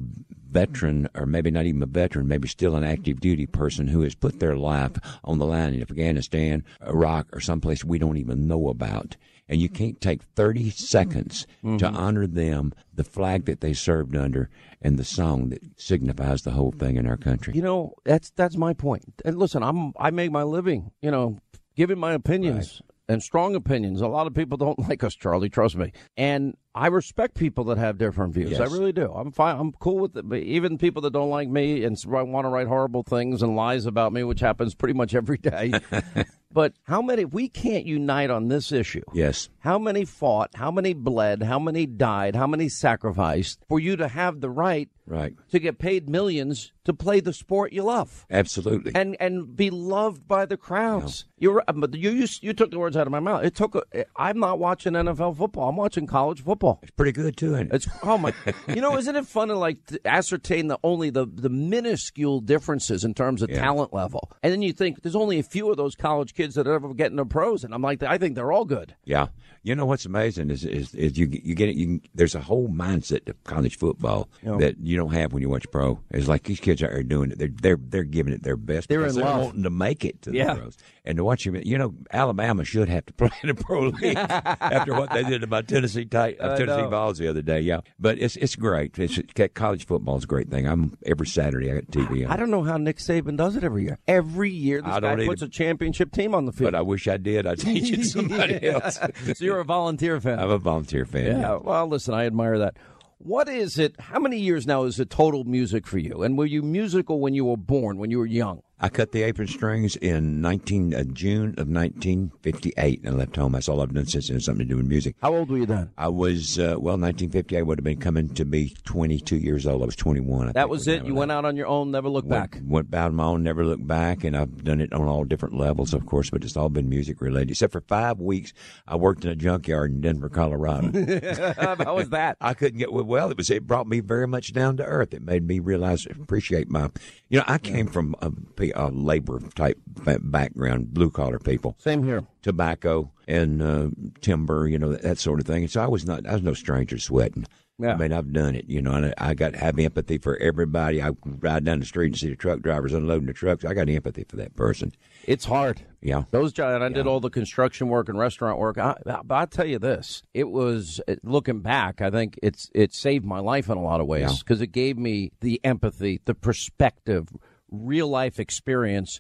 veteran, 0.49 1.07
or 1.15 1.26
maybe 1.26 1.49
not 1.49 1.65
even 1.65 1.81
a 1.81 1.85
veteran, 1.85 2.27
maybe 2.27 2.49
still 2.49 2.76
an 2.76 2.84
active 2.84 3.22
duty 3.22 3.45
person 3.45 3.88
who 3.88 4.01
has 4.01 4.15
put 4.15 4.41
their 4.41 4.57
life 4.57 4.91
on 5.23 5.39
the 5.39 5.45
line 5.45 5.73
in 5.73 5.81
Afghanistan, 5.81 6.63
Iraq, 6.85 7.27
or 7.34 7.39
someplace 7.39 7.85
we 7.85 7.97
don't 7.97 8.18
even 8.18 8.47
know 8.47 8.68
about. 8.68 9.15
And 9.52 9.61
you 9.61 9.68
can't 9.68 9.99
take 9.99 10.23
30 10.23 10.69
seconds 10.69 11.45
to 11.61 11.68
mm-hmm. 11.68 11.95
honor 11.95 12.26
them, 12.26 12.72
the 12.94 13.03
flag 13.03 13.45
that 13.45 13.60
they 13.60 13.73
served 13.73 14.15
under, 14.15 14.49
and 14.82 14.98
the 14.98 15.03
song 15.03 15.49
that 15.49 15.61
signifies 15.76 16.44
the 16.44 16.52
whole 16.52 16.72
thing 16.72 16.95
in 16.95 17.06
our 17.06 17.18
country. 17.18 17.53
You 17.53 17.61
know, 17.61 17.94
that's 18.06 18.32
that's 18.32 18.56
my 18.56 18.73
point. 18.73 19.22
And 19.26 19.38
listen, 19.38 19.61
I'm 19.61 19.91
I 19.99 20.10
make 20.10 20.32
my 20.32 20.44
living, 20.44 20.91
you 21.02 21.11
know, 21.11 21.38
giving 21.76 21.99
my 21.99 22.14
opinions 22.14 22.82
and 23.10 23.22
strong 23.22 23.56
opinions. 23.56 23.99
A 23.99 24.07
lot 24.07 24.26
of 24.26 24.34
people 24.34 24.57
don't 24.57 24.80
like 24.90 25.03
us, 25.03 25.15
Charlie. 25.15 25.49
Trust 25.49 25.76
me. 25.76 25.91
And 26.15 26.56
I 26.73 26.88
respect 26.88 27.36
people 27.36 27.65
that 27.65 27.78
have 27.78 27.98
different 27.98 28.34
views. 28.34 28.57
I 28.57 28.64
really 28.64 28.94
do. 28.94 29.11
I'm 29.11 29.34
fine. 29.34 29.60
I'm 29.60 29.73
cool 29.73 29.99
with 29.99 30.15
it. 30.15 30.30
But 30.30 30.40
even 30.40 30.78
people 30.78 31.02
that 31.02 31.11
don't 31.11 31.30
like 31.30 31.49
me 31.49 31.84
and 31.84 32.02
want 32.06 32.45
to 32.45 32.49
write 32.49 32.68
horrible 32.68 33.03
things 33.03 33.41
and 33.41 33.57
lies 33.57 33.86
about 33.86 34.14
me, 34.14 34.23
which 34.23 34.40
happens 34.40 34.76
pretty 34.76 34.94
much 34.94 35.14
every 35.14 35.38
day. 35.38 35.73
but 36.53 36.73
how 36.84 37.02
many? 37.02 37.26
We 37.26 37.48
can't 37.48 37.86
unite 37.86 38.30
on 38.30 38.48
this 38.48 38.72
issue. 38.72 39.03
Yes. 39.14 39.49
How 39.60 39.80
many 39.80 40.06
fought? 40.06 40.52
How 40.56 40.72
many 40.72 40.94
bled? 40.94 41.44
How 41.44 41.60
many 41.60 41.86
died? 41.86 42.36
How 42.36 42.48
many 42.48 42.69
sacrificed 42.69 43.60
for 43.68 43.80
you 43.80 43.95
to 43.98 44.07
have 44.07 44.41
the 44.41 44.49
right 44.49 44.90
Right. 45.07 45.34
to 45.52 45.60
get 45.60 45.80
paid 45.80 46.10
millions 46.10 46.72
to 46.86 46.94
play 46.94 47.19
the 47.19 47.34
sport 47.34 47.73
you 47.73 47.84
love 47.84 48.26
Absolutely. 48.32 48.91
and 48.95 49.15
and 49.19 49.56
be 49.56 49.69
loved 49.69 50.28
by 50.28 50.45
the 50.45 50.57
crowds? 50.57 51.26
You're 51.38 51.64
but 51.76 51.94
you, 51.95 52.11
you 52.11 52.28
you 52.41 52.53
took 52.53 52.72
the 52.72 52.80
words 52.80 52.95
out 52.98 53.07
of 53.07 53.11
my 53.11 53.19
mouth. 53.19 53.44
It 53.44 53.56
took. 53.56 53.76
A, 53.76 54.06
I'm 54.15 54.40
not 54.40 54.60
watching 54.60 54.94
NFL 54.94 55.38
football. 55.38 55.69
I'm 55.69 55.76
watching 55.76 56.06
college 56.07 56.44
football. 56.44 56.80
It's 56.84 56.91
pretty 56.91 57.11
good 57.11 57.36
too, 57.38 57.56
it? 57.56 57.69
It's 57.72 57.88
oh 58.03 58.18
my! 58.18 58.34
You 58.68 58.82
know, 58.82 58.98
isn't 58.98 59.15
it 59.15 59.26
fun 59.26 59.48
to 59.49 59.56
like 59.57 59.86
to 59.88 59.99
ascertain 60.06 60.68
the 60.68 60.78
only 60.84 61.10
the 61.10 61.26
the 61.26 61.49
minuscule 61.49 62.40
differences 62.41 63.03
in 63.03 63.14
terms 63.14 63.41
of 63.41 63.49
Yeah. 63.49 63.60
talent 63.61 63.94
level, 63.94 64.32
and 64.44 64.52
then 64.52 64.61
you 64.61 64.72
think 64.73 65.02
there's 65.02 65.15
only 65.15 65.40
a 65.40 65.44
few 65.44 65.69
of 65.72 65.78
those 65.78 65.95
college 65.95 66.34
kids 66.34 66.41
kids 66.41 66.56
that 66.56 66.65
ever 66.65 66.91
get 66.95 67.11
into 67.11 67.23
pros, 67.23 67.64
and 67.64 67.72
I'm 67.72 67.84
like, 67.84 68.02
I 68.02 68.18
think 68.18 68.34
they're 68.34 68.52
all 68.52 68.65
good. 68.65 68.95
Yeah, 69.06 69.28
you 69.61 69.76
know 69.76 69.86
what's 69.86 70.06
amazing 70.06 70.49
is 70.49 70.64
is, 70.65 70.95
is 70.95 71.18
you 71.19 71.28
you 71.44 71.53
get 71.53 71.69
it. 71.69 71.76
You 71.76 72.02
there's 72.15 72.34
a 72.34 72.41
whole 72.41 72.68
mindset 72.68 73.26
to 73.26 73.36
college 73.44 73.78
football 73.78 74.28
Yeah. 74.44 74.57
that 74.57 74.80
you 74.80 74.90
don't 74.97 75.13
have 75.13 75.34
when 75.34 75.41
you 75.41 75.49
watch 75.49 75.65
pro. 75.72 75.99
is 76.11 76.27
like 76.27 76.43
these 76.43 76.59
kids 76.59 76.81
are 76.81 77.03
doing 77.03 77.31
it. 77.31 77.38
They're 77.39 77.49
they're 77.49 77.77
they're 77.80 78.03
giving 78.03 78.34
it 78.34 78.43
their 78.43 78.57
best. 78.57 78.89
They're 78.89 79.05
in 79.05 79.15
love. 79.15 79.41
wanting 79.45 79.63
to 79.63 79.69
make 79.69 80.03
it 80.05 80.22
to 80.23 80.31
Yeah. 80.34 80.53
the 80.55 80.59
pros. 80.61 80.77
And 81.03 81.18
to 81.18 81.23
watch 81.23 81.45
them, 81.45 81.55
you 81.63 81.80
know, 81.80 81.95
Alabama 82.13 82.63
should 82.63 82.88
have 82.88 83.05
to 83.07 83.13
play 83.22 83.31
in 83.41 83.47
the 83.49 83.55
pro 83.55 83.88
league 83.88 84.15
after 84.18 84.93
what 84.93 85.09
they 85.11 85.23
did 85.23 85.41
about 85.43 85.68
Tennessee 85.68 86.05
Tit- 86.05 86.38
uh, 86.39 86.55
Tennessee 86.57 86.81
know. 86.84 86.89
Vols 86.89 87.18
the 87.18 87.27
other 87.27 87.41
day. 87.41 87.59
Yeah, 87.61 87.81
but 87.99 88.19
it's 88.19 88.35
it's 88.35 88.55
great. 88.55 88.97
It's 88.99 89.19
college 89.53 89.85
football 89.85 90.18
is 90.18 90.23
a 90.26 90.27
great 90.27 90.49
thing. 90.49 90.68
I'm 90.68 90.97
every 91.05 91.27
Saturday 91.27 91.72
I 91.72 91.76
got 91.76 91.85
TV 91.85 92.26
on. 92.26 92.31
I 92.31 92.35
don't 92.35 92.51
know 92.51 92.63
how 92.63 92.77
Nick 92.77 92.97
Saban 92.97 93.35
does 93.38 93.55
it 93.55 93.63
every 93.63 93.84
year. 93.84 93.97
Every 94.07 94.51
year, 94.51 94.81
this 94.81 94.91
I 94.91 94.99
guy 94.99 95.15
don't 95.15 95.26
puts 95.27 95.41
either. 95.41 95.47
a 95.49 95.51
championship 95.51 96.11
team 96.11 96.35
on 96.35 96.45
the 96.45 96.51
field. 96.51 96.72
But 96.73 96.77
I 96.77 96.81
wish 96.81 97.07
I 97.07 97.18
did. 97.18 97.47
I'd 97.47 97.59
teach 97.59 97.91
it 97.91 97.97
to 97.97 98.03
somebody 98.05 98.68
else. 98.68 98.95
so 98.97 99.43
you're 99.45 99.59
a 99.59 99.65
volunteer 99.65 100.19
fan. 100.22 100.38
I'm 100.39 100.51
a 100.51 100.57
volunteer 100.59 101.05
fan. 101.05 101.26
Yeah. 101.26 101.39
yeah. 101.39 101.55
Well, 101.55 101.88
listen, 101.88 102.13
I 102.13 102.26
admire 102.26 102.59
that. 102.59 102.77
What 103.23 103.48
is 103.48 103.77
it? 103.77 103.99
How 103.99 104.19
many 104.19 104.39
years 104.39 104.65
now 104.65 104.85
is 104.85 104.99
it 104.99 105.11
total 105.11 105.43
music 105.43 105.85
for 105.85 105.99
you? 105.99 106.23
And 106.23 106.39
were 106.39 106.45
you 106.48 106.64
musical 106.64 107.19
when 107.19 107.35
you 107.35 107.45
were 107.45 107.56
born, 107.56 107.98
when 107.98 108.10
you 108.10 108.18
were 108.18 108.26
young? 108.26 108.64
I 108.84 108.90
cut 108.90 109.12
the 109.12 109.22
apron 109.22 109.48
strings 109.48 109.95
in 109.95 110.41
19 110.41 110.95
uh, 110.95 111.03
June 111.14 111.49
of 111.60 111.68
1958 111.68 113.02
and 113.03 113.16
left 113.16 113.36
home. 113.36 113.52
That's 113.52 113.70
all 113.70 113.80
I've 113.80 113.94
done 113.94 114.08
since. 114.08 114.30
Had 114.30 114.41
something 114.41 114.66
to 114.66 114.70
do 114.74 114.78
with 114.78 114.88
music. 114.88 115.16
How 115.22 115.36
old 115.36 115.52
were 115.52 115.60
you 115.60 115.68
then? 115.68 115.91
I 115.99 116.08
was 116.08 116.58
uh, 116.58 116.78
well, 116.80 116.98
1958 116.98 117.62
would 117.62 117.78
have 117.78 117.84
been 117.84 117.99
coming 117.99 118.30
to 118.34 118.44
be 118.44 118.76
22 118.86 119.38
years 119.38 119.68
old. 119.68 119.84
I 119.84 119.86
was 119.86 119.95
21. 119.95 120.49
I 120.49 120.52
That 120.53 120.70
was 120.70 120.88
it. 120.88 121.06
You 121.06 121.14
went 121.14 121.32
out 121.32 121.45
on 121.45 121.56
your 121.56 121.68
own, 121.68 121.91
never 121.91 122.10
looked 122.10 122.28
went, 122.28 122.52
back. 122.52 122.62
Went 122.66 122.91
out 122.95 123.10
on 123.10 123.16
my 123.16 123.26
own, 123.26 123.44
never 123.44 123.64
looked 123.64 123.86
back, 123.86 124.24
and 124.24 124.36
I've 124.36 124.64
done 124.64 124.82
it 124.82 124.91
on 124.94 125.08
all 125.08 125.26
different 125.26 125.56
levels, 125.56 125.94
of 125.94 126.08
course. 126.08 126.32
But 126.32 126.44
it's 126.44 126.58
all 126.58 126.70
been 126.70 126.90
music 126.90 127.22
related. 127.22 127.52
Except 127.52 127.74
for 127.74 127.82
five 127.82 128.20
weeks, 128.20 128.52
I 128.88 128.95
worked 128.95 129.26
in 129.26 129.30
a 129.30 129.36
junkyard 129.36 129.91
in 129.91 130.02
Denver, 130.02 130.30
Colorado. 130.30 130.91
How 131.56 131.95
was 131.95 132.10
that? 132.10 132.36
I 132.41 132.56
couldn't 132.56 132.80
get 132.80 132.91
well. 132.91 133.30
It 133.30 133.38
was. 133.38 133.52
It 133.52 133.68
brought 133.68 133.86
me 133.86 133.99
very 133.99 134.28
much 134.28 134.53
down 134.53 134.78
to 134.78 134.84
earth. 134.84 135.14
It 135.14 135.22
made 135.22 135.45
me 135.45 135.60
realize, 135.60 136.08
appreciate 136.08 136.68
my. 136.68 136.90
You 137.30 137.40
know, 137.40 137.45
I 137.48 137.60
came 137.60 137.88
from 137.88 138.16
a, 138.22 138.32
a 138.76 138.88
labor 138.89 139.39
type 139.56 139.77
background, 140.22 140.93
blue 140.93 141.10
collar 141.10 141.39
people. 141.39 141.76
Same 141.80 142.03
here. 142.03 142.23
Tobacco 142.41 143.11
and 143.27 143.61
uh, 143.61 143.89
timber, 144.22 144.68
you 144.68 144.80
know 144.80 144.89
that, 144.89 145.02
that 145.03 145.18
sort 145.19 145.39
of 145.39 145.45
thing. 145.45 145.64
And 145.64 145.72
so 145.72 145.81
I 145.81 145.88
was 145.88 146.06
not. 146.06 146.27
I 146.27 146.34
was 146.34 146.41
no 146.43 146.53
stranger 146.53 146.98
sweating. 146.98 147.45
Yeah. 147.80 147.93
I 147.93 147.98
mean, 147.98 148.14
I've 148.14 148.31
done 148.31 148.56
it, 148.56 148.65
you 148.68 148.80
know, 148.80 148.91
and 148.91 149.07
I, 149.07 149.14
I 149.30 149.34
got 149.34 149.56
have 149.56 149.80
empathy 149.80 150.19
for 150.19 150.38
everybody. 150.38 151.02
I 151.02 151.11
ride 151.26 151.65
down 151.65 151.80
the 151.80 151.85
street 151.85 152.07
and 152.07 152.18
see 152.18 152.30
the 152.30 152.35
truck 152.35 152.61
drivers 152.61 152.93
unloading 152.93 153.26
the 153.26 153.34
trucks. 153.34 153.65
I 153.65 153.73
got 153.73 153.89
empathy 153.89 154.23
for 154.27 154.35
that 154.35 154.56
person. 154.56 154.91
It's 155.26 155.45
hard. 155.45 155.81
Yeah. 155.99 156.23
Those 156.30 156.53
jobs, 156.53 156.76
and 156.76 156.84
I 156.84 156.89
did 156.89 157.07
all 157.07 157.19
the 157.19 157.31
construction 157.31 157.88
work 157.88 158.07
and 158.07 158.19
restaurant 158.19 158.60
work. 158.60 158.77
I, 158.77 158.98
but 159.03 159.34
I'll 159.35 159.48
tell 159.48 159.65
you 159.65 159.80
this: 159.80 160.22
it 160.34 160.49
was 160.49 161.02
looking 161.23 161.61
back. 161.61 162.02
I 162.02 162.11
think 162.11 162.38
it's 162.43 162.69
it 162.76 162.93
saved 162.93 163.26
my 163.26 163.39
life 163.39 163.68
in 163.68 163.77
a 163.77 163.84
lot 163.84 163.99
of 163.99 164.06
ways 164.06 164.30
Yeah. 164.30 164.35
because 164.39 164.61
it 164.61 164.68
gave 164.68 164.99
me 164.99 165.31
the 165.41 165.60
empathy, 165.64 166.22
the 166.26 166.35
perspective, 166.35 167.30
real 167.72 168.07
life 168.07 168.39
experience. 168.39 169.19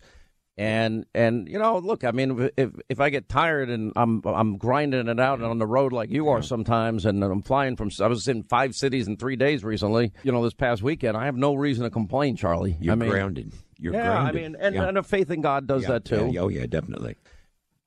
And 0.57 1.05
and 1.15 1.47
you 1.47 1.57
know, 1.57 1.77
look, 1.77 2.03
I 2.03 2.11
mean, 2.11 2.49
if 2.57 2.71
if 2.89 2.99
I 2.99 3.09
get 3.09 3.29
tired 3.29 3.69
and 3.69 3.93
I'm 3.95 4.21
I'm 4.25 4.57
grinding 4.57 5.07
it 5.07 5.19
out 5.19 5.41
on 5.41 5.57
the 5.59 5.65
road 5.65 5.93
like 5.93 6.11
you 6.11 6.27
are 6.27 6.41
sometimes, 6.43 7.05
and 7.05 7.23
I'm 7.23 7.41
flying 7.41 7.77
from, 7.77 7.89
I 8.01 8.07
was 8.07 8.27
in 8.27 8.43
five 8.43 8.75
cities 8.75 9.07
in 9.07 9.15
three 9.15 9.37
days 9.37 9.63
recently. 9.63 10.11
You 10.23 10.31
know, 10.33 10.43
this 10.43 10.53
past 10.53 10.83
weekend, 10.83 11.15
I 11.15 11.25
have 11.25 11.37
no 11.37 11.55
reason 11.55 11.85
to 11.85 11.89
complain, 11.89 12.35
Charlie. 12.35 12.77
You're 12.81 12.91
I 12.91 12.95
mean, 12.95 13.09
grounded. 13.09 13.53
You're 13.79 13.93
yeah, 13.93 14.03
grounded. 14.07 14.35
I 14.35 14.39
mean, 14.49 14.55
and, 14.59 14.75
Yeah. 14.75 14.87
and 14.89 14.97
a 14.97 15.03
faith 15.03 15.31
in 15.31 15.41
God 15.41 15.67
does 15.67 15.83
Yeah, 15.83 15.87
that 15.93 16.05
too. 16.05 16.29
yeah, 16.31 16.41
oh 16.41 16.49
yeah, 16.49 16.65
definitely. 16.67 17.15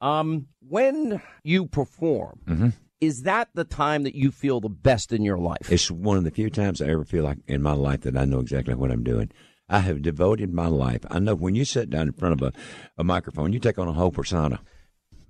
Um, 0.01 0.49
when 0.67 1.21
you 1.45 1.67
perform, 1.67 2.41
Mm-hmm. 2.49 2.69
is 3.01 3.23
that 3.23 3.49
the 3.55 3.65
time 3.65 4.03
that 4.05 4.15
you 4.15 4.31
feel 4.31 4.61
the 4.61 4.69
best 4.71 5.13
in 5.13 5.23
your 5.23 5.39
life? 5.39 5.71
It's 5.71 5.91
one 5.91 6.17
of 6.17 6.25
the 6.25 6.31
few 6.31 6.51
times 6.51 6.83
I 6.83 6.87
ever 6.89 7.05
feel 7.05 7.25
like 7.25 7.39
in 7.47 7.63
my 7.63 7.73
life 7.75 8.01
that 8.01 8.17
I 8.17 8.25
know 8.25 8.41
exactly 8.41 8.75
what 8.75 8.91
I'm 8.91 9.05
doing. 9.05 9.31
I 9.75 9.81
have 9.81 10.03
devoted 10.03 10.53
my 10.53 10.69
life. 10.69 11.03
I 11.11 11.19
know 11.19 11.35
when 11.35 11.55
you 11.55 11.65
sit 11.65 11.91
down 11.91 12.07
in 12.09 12.13
front 12.13 12.35
of 12.41 12.43
a, 12.49 12.53
a 12.97 13.05
microphone, 13.05 13.53
you 13.53 13.59
take 13.59 13.79
on 13.79 13.89
a 13.89 13.93
whole 13.93 14.13
persona. 14.13 14.61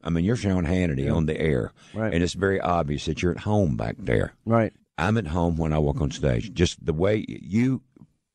I 0.03 0.11
mean, 0.11 0.25
you're 0.27 0.37
Sean 0.37 0.67
Hannity 0.67 1.11
on 1.11 1.25
the 1.27 1.41
air, 1.41 1.73
Right. 1.95 2.13
and 2.13 2.23
it's 2.23 2.35
very 2.35 2.61
obvious 2.61 3.07
that 3.07 3.23
you're 3.23 3.33
at 3.33 3.41
home 3.41 3.77
back 3.77 3.97
there. 3.99 4.35
Right. 4.45 4.73
I'm 4.99 5.17
at 5.17 5.29
home 5.29 5.57
when 5.57 5.73
I 5.73 5.79
walk 5.79 6.01
on 6.01 6.11
stage. 6.11 6.53
Just 6.53 6.85
the 6.85 6.93
way 6.93 7.25
you 7.29 7.83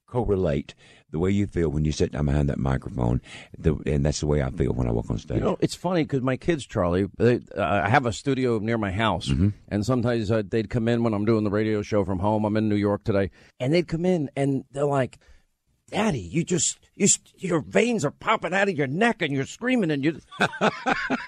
correlate, 0.07 0.73
the 1.11 1.19
way 1.19 1.30
you 1.30 1.45
feel 1.45 1.69
when 1.69 1.86
you 1.86 1.91
sit 1.91 2.11
down 2.11 2.26
behind 2.26 2.49
that 2.49 2.57
microphone, 2.57 3.22
the, 3.57 3.76
and 3.86 4.03
that's 4.06 4.19
the 4.22 4.26
way 4.27 4.41
I 4.41 4.49
feel 4.49 4.72
when 4.73 4.88
I 4.88 4.91
walk 4.91 5.10
on 5.11 5.19
stage. 5.19 5.38
You 5.38 5.44
know, 5.44 5.57
it's 5.60 5.76
funny 5.76 6.03
because 6.03 6.22
my 6.22 6.38
kids, 6.38 6.65
Charlie, 6.65 7.07
they, 7.18 7.40
uh, 7.56 7.61
I 7.86 7.90
have 7.90 8.06
a 8.07 8.11
studio 8.14 8.57
near 8.60 8.77
my 8.77 8.91
house, 8.91 9.27
Mm-hmm. 9.30 9.49
and 9.68 9.86
sometimes 9.86 10.31
uh, 10.31 10.41
they'd 10.48 10.69
come 10.72 10.88
in 10.88 11.03
when 11.03 11.14
I'm 11.14 11.26
doing 11.26 11.44
the 11.44 11.52
radio 11.52 11.84
show 11.84 12.03
from 12.03 12.19
home. 12.19 12.45
I'm 12.45 12.57
in 12.57 12.68
New 12.69 12.76
York 12.76 13.03
today, 13.03 13.30
and 13.60 13.72
they'd 13.73 13.88
come 13.88 14.06
in 14.06 14.30
and 14.36 14.64
they're 14.72 14.86
like, 14.86 15.19
"Daddy, 15.89 16.19
you 16.19 16.43
just 16.43 16.79
you 16.95 17.07
your 17.37 17.61
veins 17.61 18.05
are 18.05 18.11
popping 18.11 18.53
out 18.53 18.69
of 18.69 18.77
your 18.77 18.87
neck, 18.87 19.21
and 19.21 19.33
you're 19.33 19.45
screaming, 19.45 19.91
and 19.91 20.03
you." 20.03 20.19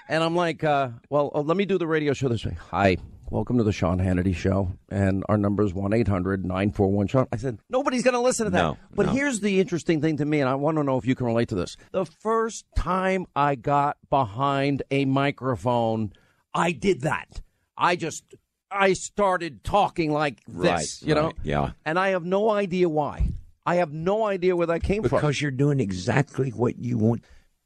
and 0.08 0.22
I'm 0.24 0.36
like, 0.36 0.64
uh, 0.64 0.90
"Well, 1.10 1.30
uh, 1.34 1.40
let 1.40 1.56
me 1.56 1.64
do 1.64 1.78
the 1.78 1.86
radio 1.86 2.12
show 2.12 2.28
this 2.28 2.44
way." 2.44 2.56
Hi. 2.70 2.96
Welcome 3.30 3.56
to 3.56 3.64
the 3.64 3.72
Sean 3.72 3.98
Hannity 3.98 4.34
Show, 4.36 4.72
and 4.90 5.24
our 5.26 5.38
number 5.38 5.62
is 5.62 5.72
one 5.72 5.94
eight 5.94 6.06
hundred 6.06 6.44
nine 6.44 6.70
four 6.70 6.88
one 6.88 7.06
Sean. 7.06 7.26
I 7.32 7.36
said 7.36 7.58
nobody's 7.70 8.02
going 8.02 8.12
to 8.12 8.20
listen 8.20 8.44
to 8.44 8.50
that. 8.50 8.58
No, 8.58 8.76
but 8.94 9.06
no. 9.06 9.12
here's 9.12 9.40
the 9.40 9.58
interesting 9.58 10.02
thing 10.02 10.18
to 10.18 10.26
me, 10.26 10.40
and 10.40 10.50
I 10.50 10.54
want 10.54 10.76
to 10.76 10.84
know 10.84 10.98
if 10.98 11.06
you 11.06 11.14
can 11.14 11.24
relate 11.24 11.48
to 11.48 11.54
this. 11.54 11.78
The 11.92 12.04
first 12.04 12.66
time 12.76 13.24
I 13.34 13.54
got 13.54 13.96
behind 14.10 14.82
a 14.90 15.06
microphone, 15.06 16.12
I 16.52 16.72
did 16.72 17.02
that. 17.02 17.40
I 17.74 17.96
just 17.96 18.22
I 18.70 18.92
started 18.92 19.64
talking 19.64 20.12
like 20.12 20.42
this, 20.46 21.00
Right, 21.02 21.08
you 21.08 21.14
know. 21.14 21.32
yeah. 21.42 21.70
And 21.86 21.98
I 21.98 22.08
have 22.10 22.26
no 22.26 22.50
idea 22.50 22.86
why. 22.86 23.28
I 23.64 23.76
have 23.76 23.92
no 23.92 24.24
idea 24.24 24.56
where 24.56 24.66
that 24.68 24.82
came 24.82 25.02
from. 25.02 25.10
because 25.18 25.40
you're 25.40 25.50
doing 25.50 25.80
exactly 25.80 26.50
what 26.50 26.78
you 26.78 26.98
want 26.98 27.24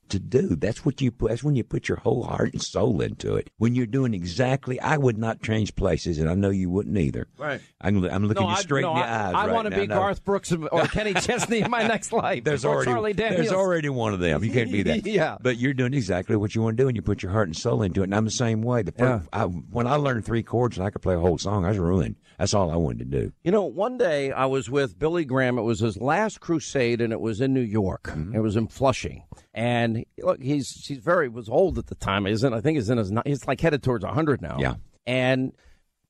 to 0.08 0.20
do. 0.20 0.54
That's 0.54 0.84
what 0.84 1.00
you. 1.00 1.12
That's 1.18 1.42
when 1.42 1.56
you 1.56 1.64
put 1.64 1.88
your 1.88 1.98
whole 1.98 2.22
heart 2.22 2.52
and 2.52 2.62
soul 2.62 3.00
into 3.00 3.34
it. 3.34 3.50
When 3.58 3.74
you're 3.74 3.86
doing 3.86 4.14
exactly, 4.14 4.78
I 4.78 4.96
would 4.98 5.18
not 5.18 5.42
change 5.42 5.74
places, 5.74 6.18
and 6.18 6.30
I 6.30 6.34
know 6.34 6.50
you 6.50 6.70
wouldn't 6.70 6.96
either. 6.96 7.26
Right. 7.36 7.60
I'm, 7.80 8.04
I'm 8.04 8.24
looking 8.28 8.42
no, 8.44 8.50
you 8.50 8.54
I- 8.54 8.60
straight 8.60 8.82
no, 8.82 8.92
in 8.92 8.98
the 9.00 9.04
I, 9.04 9.26
eyes. 9.28 9.34
I 9.34 9.46
right 9.46 9.52
want 9.52 9.68
to 9.68 9.76
be 9.76 9.88
No. 9.88 9.96
Garth 9.96 10.24
Brooks 10.24 10.52
or 10.52 10.86
Kenny 10.86 11.14
Chesney 11.20 11.60
in 11.62 11.70
my 11.72 11.88
next 11.88 12.12
life. 12.12 12.44
There's 12.44 12.64
or 12.64 12.86
already 12.86 13.14
there's 13.14 13.50
already 13.52 13.88
one 13.88 14.14
of 14.14 14.20
them. 14.20 14.44
You 14.44 14.52
can't 14.52 14.70
be 14.70 14.82
that. 14.84 15.04
Yeah. 15.06 15.38
But 15.40 15.56
you're 15.56 15.74
doing 15.74 15.94
exactly 15.94 16.36
what 16.36 16.54
you 16.54 16.62
want 16.62 16.76
to 16.76 16.82
do, 16.84 16.88
and 16.88 16.96
you 16.96 17.02
put 17.02 17.22
your 17.22 17.32
heart 17.32 17.48
and 17.48 17.56
soul 17.56 17.82
into 17.82 18.02
it. 18.02 18.04
And 18.04 18.14
I'm 18.14 18.26
the 18.26 18.30
same 18.30 18.62
way. 18.62 18.82
The 18.82 18.92
first, 18.92 19.28
I, 19.32 19.42
when 19.44 19.86
I 19.88 19.96
learned 19.96 20.24
three 20.24 20.42
chords 20.44 20.76
and 20.76 20.86
I 20.86 20.90
could 20.90 21.02
play 21.02 21.14
a 21.16 21.20
whole 21.20 21.38
song, 21.38 21.64
I 21.64 21.70
was 21.70 21.78
ruined. 21.78 22.14
That's 22.38 22.54
all 22.54 22.70
I 22.70 22.76
wanted 22.76 23.10
to 23.10 23.20
do. 23.22 23.32
You 23.44 23.50
know, 23.50 23.64
one 23.64 23.96
day 23.98 24.30
I 24.32 24.46
was 24.46 24.68
with 24.70 24.98
Billy 24.98 25.24
Graham. 25.24 25.58
It 25.58 25.62
was 25.62 25.80
his 25.80 25.96
last 25.96 26.40
crusade, 26.40 27.00
and 27.00 27.12
it 27.12 27.20
was 27.20 27.40
in 27.40 27.54
New 27.54 27.60
York. 27.60 28.04
Mm-hmm. 28.04 28.34
It 28.34 28.40
was 28.40 28.56
in 28.56 28.68
Flushing, 28.68 29.22
and 29.54 30.04
look, 30.18 30.40
he's 30.42 30.86
he's 30.86 30.98
very 30.98 31.28
was 31.28 31.48
old 31.48 31.78
at 31.78 31.86
the 31.86 31.94
time. 31.94 32.26
Isn't 32.26 32.52
I 32.52 32.60
think 32.60 32.76
he's 32.76 32.90
in 32.90 32.98
his 32.98 33.12
he's 33.24 33.46
like 33.46 33.60
headed 33.60 33.82
towards 33.82 34.04
hundred 34.04 34.42
now. 34.42 34.58
Yeah. 34.60 34.74
and 35.06 35.52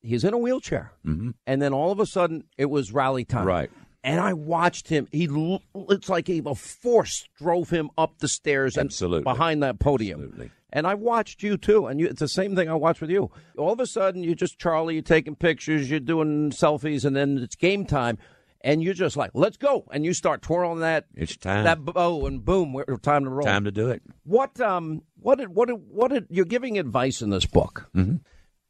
he's 0.03 0.25
in 0.25 0.35
a 0.35 0.39
wheelchair. 0.39 0.93
Mm-hmm. 1.05 1.31
And 1.47 1.63
then 1.63 1.73
all 1.73 1.91
of 1.93 2.01
a 2.01 2.07
sudden, 2.07 2.45
it 2.57 2.67
was 2.67 2.93
rally 2.93 3.25
time. 3.25 3.47
Right. 3.47 3.71
And 4.05 4.21
I 4.21 4.35
watched 4.35 4.89
him. 4.89 5.09
He 5.11 5.29
it's 5.75 6.09
like 6.09 6.31
a, 6.31 6.41
force 6.55 7.29
drove 7.39 7.71
him 7.71 7.91
up 7.99 8.19
the 8.19 8.29
stairs 8.29 8.77
and 8.77 8.87
Absolutely. 8.87 9.25
behind 9.25 9.65
that 9.65 9.81
podium. 9.81 10.23
Absolutely. 10.23 10.51
And 10.73 10.87
I've 10.87 10.99
watched 10.99 11.43
you 11.43 11.57
too, 11.57 11.87
and 11.87 12.01
you, 12.01 12.07
it's 12.07 12.21
the 12.21 12.29
same 12.29 12.57
thing 12.57 12.69
I 12.69 12.75
watched 12.75 13.01
with 13.01 13.11
you. 13.11 13.31
All 13.57 13.73
of 13.73 13.81
a 13.81 13.87
sudden, 13.87 14.25
you're 14.25 14.35
just 14.35 14.59
Charlie. 14.59 14.95
You're 14.95 15.03
taking 15.03 15.37
pictures. 15.37 15.89
You're 15.91 16.01
doing 16.01 16.51
selfies, 16.51 17.05
and 17.05 17.15
then 17.15 17.39
it's 17.39 17.55
game 17.55 17.87
time, 17.87 18.19
and 18.63 18.83
you're 18.83 18.93
just 18.95 19.17
like, 19.17 19.31
"Let's 19.33 19.57
go!" 19.57 19.87
And 19.93 20.05
you 20.05 20.13
start 20.13 20.43
twirling 20.43 20.81
that 20.81 21.07
It's 21.15 21.37
time. 21.37 21.65
that 21.65 21.85
bow, 21.85 22.27
and 22.27 22.45
boom, 22.45 22.73
we're 22.73 22.85
time 22.97 23.25
to 23.25 23.31
roll. 23.31 23.47
Time 23.47 23.65
to 23.65 23.71
do 23.71 23.91
it. 23.91 24.03
What 24.25 24.61
um 24.61 25.03
what 25.21 25.39
did 25.39 25.55
what 25.55 25.69
did, 25.69 25.77
what 25.89 26.11
did, 26.11 26.27
you're 26.31 26.45
giving 26.45 26.79
advice 26.79 27.23
in 27.23 27.31
this 27.31 27.47
book? 27.47 27.89
Mm-hmm. 27.95 28.17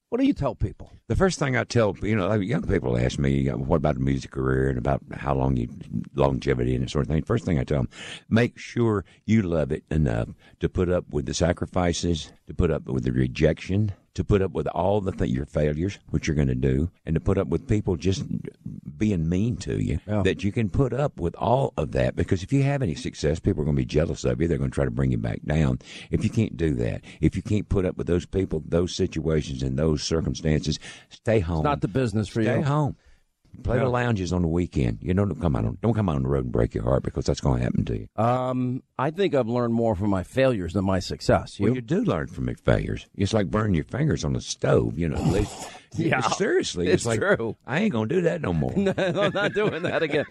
What 0.09 0.21
do 0.21 0.27
you 0.27 0.35
tell 0.35 0.55
people? 0.55 0.93
The 1.09 1.17
first 1.17 1.39
thing 1.39 1.57
I 1.57 1.65
tell 1.65 1.97
you 2.01 2.15
know, 2.15 2.33
young 2.35 2.63
people 2.63 2.97
ask 2.97 3.19
me, 3.19 3.49
uh, 3.49 3.57
"What 3.57 3.79
about 3.79 3.97
the 3.97 4.03
music 4.03 4.31
career 4.31 4.69
and 4.69 4.79
about 4.79 5.03
how 5.13 5.35
long 5.35 5.57
you 5.57 5.69
longevity 6.15 6.75
and 6.77 6.85
that 6.85 6.91
sort 6.91 7.07
of 7.07 7.11
thing?" 7.11 7.23
First 7.25 7.45
thing 7.45 7.59
I 7.59 7.65
tell 7.65 7.83
them, 7.83 7.89
make 8.31 8.57
sure 8.57 9.05
you 9.25 9.43
love 9.43 9.73
it 9.73 9.83
enough 9.91 10.29
to 10.61 10.69
put 10.69 10.89
up 10.89 11.07
with 11.11 11.27
the 11.27 11.35
sacrifices, 11.35 12.33
to 12.47 12.55
put 12.55 12.71
up 12.71 12.87
with 12.87 13.03
the 13.03 13.13
rejection, 13.13 13.93
to 14.17 14.25
put 14.25 14.41
up 14.41 14.53
with 14.53 14.67
all 14.69 15.03
the 15.03 15.13
th- 15.13 15.31
your 15.31 15.45
failures, 15.45 15.99
which 16.09 16.27
you're 16.27 16.35
going 16.35 16.49
to 16.49 16.55
do, 16.55 16.91
and 17.05 17.15
to 17.15 17.21
put 17.21 17.37
up 17.37 17.49
with 17.49 17.69
people 17.69 17.97
just 17.97 18.25
being 18.97 19.29
mean 19.29 19.59
to 19.59 19.79
you. 19.79 20.01
That 20.23 20.43
you 20.43 20.53
can 20.53 20.71
put 20.71 20.95
up 20.95 21.21
with 21.21 21.35
all 21.37 21.75
of 21.77 21.93
that 21.93 22.17
because 22.17 22.43
if 22.43 22.51
you 22.51 22.63
have 22.63 22.83
any 22.83 22.95
success, 22.95 23.39
people 23.39 23.61
are 23.61 23.67
going 23.67 23.77
to 23.77 23.83
be 23.83 23.85
jealous 23.85 24.25
of 24.25 24.41
you. 24.41 24.49
They're 24.49 24.57
going 24.57 24.71
to 24.71 24.75
try 24.75 24.87
to 24.87 24.91
bring 24.91 25.11
you 25.11 25.19
back 25.19 25.43
down. 25.45 25.81
If 26.11 26.25
you 26.25 26.31
can't 26.31 26.57
do 26.57 26.75
that, 26.77 27.03
if 27.21 27.37
you 27.37 27.43
can't 27.43 27.69
put 27.69 27.85
up 27.85 27.99
with 27.99 28.07
those 28.07 28.25
people, 28.25 28.63
those 28.67 28.95
situations, 28.95 29.63
and 29.63 29.79
those 29.79 30.03
circumstances, 30.03 30.79
stay 31.11 31.41
home. 31.41 31.59
It's 31.59 31.65
not 31.65 31.83
the 31.83 31.89
business 31.89 32.27
for 32.29 32.43
Stay 32.43 32.57
you. 32.57 32.63
Stay 32.63 32.69
home. 32.69 32.97
Play 33.63 33.77
Yeah. 33.79 33.85
the 33.85 33.91
lounges 33.91 34.33
on 34.33 34.43
the 34.43 34.49
weekend. 34.49 34.99
You 35.03 35.15
know, 35.15 35.25
don't 35.25 35.41
come 35.41 35.57
out 35.57 35.65
on 35.65 35.79
don't 35.83 35.95
come 35.95 36.09
out 36.09 36.17
on 36.17 36.23
the 36.23 36.29
road 36.29 36.45
and 36.45 36.53
break 36.53 36.75
your 36.75 36.85
heart 36.85 37.03
because 37.03 37.25
that's 37.27 37.41
going 37.41 37.59
to 37.59 37.65
happen 37.65 37.85
to 37.87 37.99
you. 37.99 38.09
Um, 38.17 38.83
I 38.99 39.11
think 39.11 39.35
I've 39.35 39.49
learned 39.49 39.75
more 39.75 39.95
from 39.95 40.11
my 40.11 40.23
failures 40.23 40.73
than 40.73 40.85
my 40.85 40.99
success. 41.01 41.59
You? 41.59 41.67
Well, 41.67 41.75
you 41.75 41.81
do 41.81 42.03
learn 42.05 42.27
from 42.29 42.47
your 42.47 42.57
failures. 42.57 43.07
It's 43.17 43.33
like 43.33 43.51
burning 43.51 43.75
your 43.75 43.85
fingers 43.85 44.25
on 44.25 44.33
the 44.35 44.41
stove. 44.41 44.99
You 44.99 45.09
know, 45.09 45.17
at 45.17 45.27
least- 45.27 45.69
Yeah. 45.99 46.21
seriously, 46.21 46.87
It's 46.89 46.95
it's, 46.97 47.07
like 47.07 47.21
true. 47.21 47.57
I 47.67 47.81
ain't 47.81 47.93
going 47.93 48.11
to 48.11 48.15
do 48.17 48.21
that 48.23 48.43
no 48.43 48.53
more. 48.53 48.71
no, 48.77 48.93
I'm 48.97 49.33
not 49.33 49.55
doing 49.55 49.83
that 49.85 50.03
again. 50.03 50.27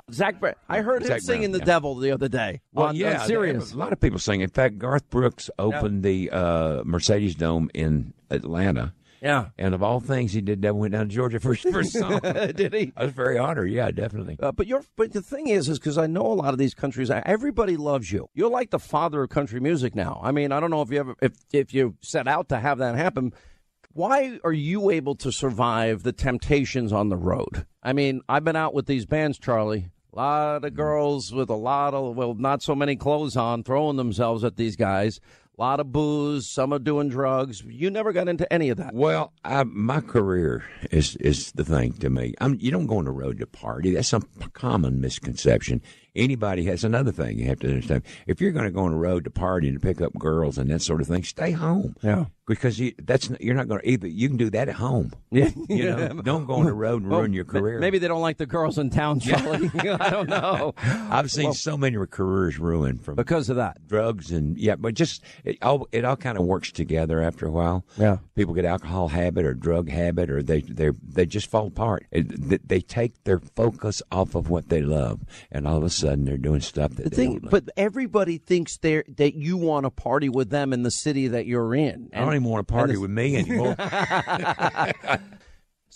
Zac, 0.12 0.38
Bra- 0.38 0.52
I 0.68 0.80
heard 0.82 1.02
him 1.02 1.18
singing 1.18 1.50
Brown, 1.50 1.52
"The 1.52 1.58
yeah. 1.58 1.64
Devil" 1.64 1.94
the 1.96 2.12
other 2.12 2.28
day. 2.28 2.60
Well, 2.72 2.88
on, 2.88 2.94
yeah, 2.96 3.24
serious. 3.24 3.72
A 3.72 3.76
lot 3.76 3.92
of 3.92 3.98
people 3.98 4.20
sing. 4.20 4.42
In 4.42 4.50
fact, 4.50 4.78
Garth 4.78 5.10
Brooks 5.10 5.50
opened 5.58 6.04
the 6.04 6.30
uh, 6.30 6.82
Mercedes 6.84 7.34
Dome 7.34 7.68
in 7.74 8.12
Atlanta. 8.30 8.92
Yeah. 9.20 9.48
And 9.58 9.74
of 9.74 9.82
all 9.82 10.00
things, 10.00 10.32
he 10.32 10.40
did 10.40 10.62
that 10.62 10.76
went 10.76 10.92
down 10.92 11.08
to 11.08 11.14
Georgia 11.14 11.40
for 11.40 11.54
his 11.54 11.62
first 11.72 11.92
song. 11.92 12.20
Did 12.20 12.72
he? 12.72 12.92
I 12.96 13.04
was 13.04 13.12
very 13.12 13.38
honored. 13.38 13.70
Yeah, 13.70 13.90
definitely. 13.90 14.36
Uh, 14.40 14.52
but 14.52 14.66
you're, 14.66 14.84
but 14.96 15.12
the 15.12 15.22
thing 15.22 15.48
is, 15.48 15.68
is 15.68 15.78
because 15.78 15.98
I 15.98 16.06
know 16.06 16.26
a 16.26 16.34
lot 16.34 16.52
of 16.52 16.58
these 16.58 16.74
countries, 16.74 17.10
everybody 17.10 17.76
loves 17.76 18.12
you. 18.12 18.28
You're 18.34 18.50
like 18.50 18.70
the 18.70 18.78
father 18.78 19.22
of 19.22 19.30
country 19.30 19.60
music 19.60 19.94
now. 19.94 20.20
I 20.22 20.32
mean, 20.32 20.52
I 20.52 20.60
don't 20.60 20.70
know 20.70 20.82
if 20.82 20.90
you 20.90 21.00
ever, 21.00 21.14
if 21.20 21.32
if 21.52 21.74
you 21.74 21.96
set 22.02 22.28
out 22.28 22.48
to 22.50 22.58
have 22.58 22.78
that 22.78 22.94
happen. 22.94 23.32
Why 23.92 24.38
are 24.44 24.52
you 24.52 24.90
able 24.90 25.16
to 25.16 25.32
survive 25.32 26.04
the 26.04 26.12
temptations 26.12 26.92
on 26.92 27.08
the 27.08 27.16
road? 27.16 27.66
I 27.82 27.92
mean, 27.92 28.20
I've 28.28 28.44
been 28.44 28.54
out 28.54 28.72
with 28.72 28.86
these 28.86 29.06
bands, 29.06 29.38
Charlie. 29.38 29.88
A 30.12 30.16
lot 30.16 30.64
of 30.64 30.74
girls 30.74 31.32
with 31.32 31.50
a 31.50 31.56
lot 31.56 31.94
of, 31.94 32.14
well, 32.14 32.34
not 32.34 32.62
so 32.62 32.76
many 32.76 32.94
clothes 32.96 33.36
on, 33.36 33.64
throwing 33.64 33.96
themselves 33.96 34.44
at 34.44 34.56
these 34.56 34.76
guys. 34.76 35.20
A 35.58 35.60
lot 35.60 35.80
of 35.80 35.90
booze. 35.90 36.46
Some 36.46 36.72
are 36.72 36.78
doing 36.78 37.08
drugs. 37.08 37.64
You 37.66 37.90
never 37.90 38.12
got 38.12 38.28
into 38.28 38.50
any 38.52 38.70
of 38.70 38.76
that. 38.76 38.94
Well, 38.94 39.32
I, 39.44 39.64
my 39.64 40.00
career 40.00 40.62
is 40.92 41.16
is 41.16 41.50
the 41.50 41.64
thing 41.64 41.94
to 41.94 42.08
me. 42.08 42.34
I'm, 42.40 42.56
you 42.60 42.70
don't 42.70 42.86
go 42.86 42.98
on 42.98 43.06
the 43.06 43.10
road 43.10 43.40
to 43.40 43.46
party. 43.46 43.90
That's 43.90 44.06
some 44.06 44.22
common 44.52 45.00
misconception. 45.00 45.82
Anybody 46.18 46.64
has 46.64 46.84
another 46.84 47.12
thing 47.12 47.38
you 47.38 47.46
have 47.46 47.60
to 47.60 47.68
understand. 47.68 48.02
If 48.26 48.40
you're 48.40 48.50
going 48.52 48.64
to 48.64 48.70
go 48.70 48.80
on 48.84 48.90
the 48.90 48.96
road 48.98 49.24
to 49.24 49.30
party 49.30 49.68
and 49.68 49.80
to 49.80 49.86
pick 49.86 50.00
up 50.00 50.12
girls 50.18 50.58
and 50.58 50.70
that 50.70 50.82
sort 50.82 51.00
of 51.00 51.06
thing, 51.06 51.22
stay 51.24 51.52
home. 51.52 51.94
Yeah. 52.02 52.26
Because 52.46 52.80
you, 52.80 52.94
that's 53.02 53.28
you're 53.40 53.54
not 53.54 53.68
going 53.68 53.82
to 53.82 53.88
either. 53.88 54.06
You 54.08 54.26
can 54.28 54.38
do 54.38 54.48
that 54.50 54.68
at 54.70 54.76
home. 54.76 55.12
Yeah. 55.30 55.50
You 55.68 55.84
know, 55.84 56.22
don't 56.22 56.46
go 56.46 56.54
on 56.54 56.64
the 56.64 56.72
road 56.72 57.02
and 57.02 57.10
Well, 57.10 57.20
ruin 57.20 57.34
your 57.34 57.44
career. 57.44 57.78
Maybe 57.78 57.98
they 57.98 58.08
don't 58.08 58.22
like 58.22 58.38
the 58.38 58.46
girls 58.46 58.78
in 58.78 58.88
town, 58.88 59.20
Charlie. 59.20 59.70
I 59.78 60.08
don't 60.08 60.28
know. 60.30 60.74
I've 60.82 61.30
seen 61.30 61.44
Well- 61.44 61.54
so 61.54 61.76
many 61.76 61.98
careers 62.10 62.58
ruined 62.58 63.04
from 63.04 63.14
because 63.16 63.50
of 63.50 63.56
that 63.56 63.86
drugs 63.86 64.32
and 64.32 64.56
yeah, 64.56 64.76
but 64.76 64.94
just 64.94 65.22
it 65.44 65.58
all 65.62 65.86
it 65.92 66.06
all 66.06 66.16
kind 66.16 66.38
of 66.38 66.44
works 66.46 66.72
together 66.72 67.20
after 67.20 67.46
a 67.46 67.50
while. 67.50 67.84
Yeah, 67.98 68.16
people 68.34 68.54
get 68.54 68.64
alcohol 68.64 69.08
habit 69.08 69.44
or 69.44 69.52
drug 69.52 69.90
habit, 69.90 70.30
or 70.30 70.42
they 70.42 70.62
they 70.62 70.90
they 71.06 71.26
just 71.26 71.50
fall 71.50 71.66
apart. 71.66 72.06
It, 72.10 72.48
they, 72.48 72.58
they 72.64 72.80
take 72.80 73.22
their 73.24 73.38
focus 73.40 74.02
off 74.10 74.34
of 74.34 74.48
what 74.48 74.70
they 74.70 74.80
love, 74.80 75.20
and 75.52 75.68
all 75.68 75.76
of 75.76 75.84
a 75.84 75.90
sudden 75.90 76.07
they're 76.16 76.36
doing 76.36 76.60
stuff 76.60 76.92
that 76.94 77.04
The 77.04 77.10
they 77.10 77.16
thing, 77.16 77.48
but 77.50 77.68
everybody 77.76 78.38
thinks 78.38 78.76
they 78.78 79.02
that 79.16 79.34
you 79.34 79.56
want 79.56 79.84
to 79.84 79.90
party 79.90 80.28
with 80.28 80.50
them 80.50 80.72
in 80.72 80.82
the 80.82 80.90
city 80.90 81.28
that 81.28 81.46
you're 81.46 81.74
in. 81.74 82.10
I 82.12 82.20
don't 82.20 82.34
even 82.34 82.44
want 82.44 82.66
to 82.66 82.72
party 82.72 82.96
with 82.96 83.10
me 83.10 83.36
anymore. 83.36 83.76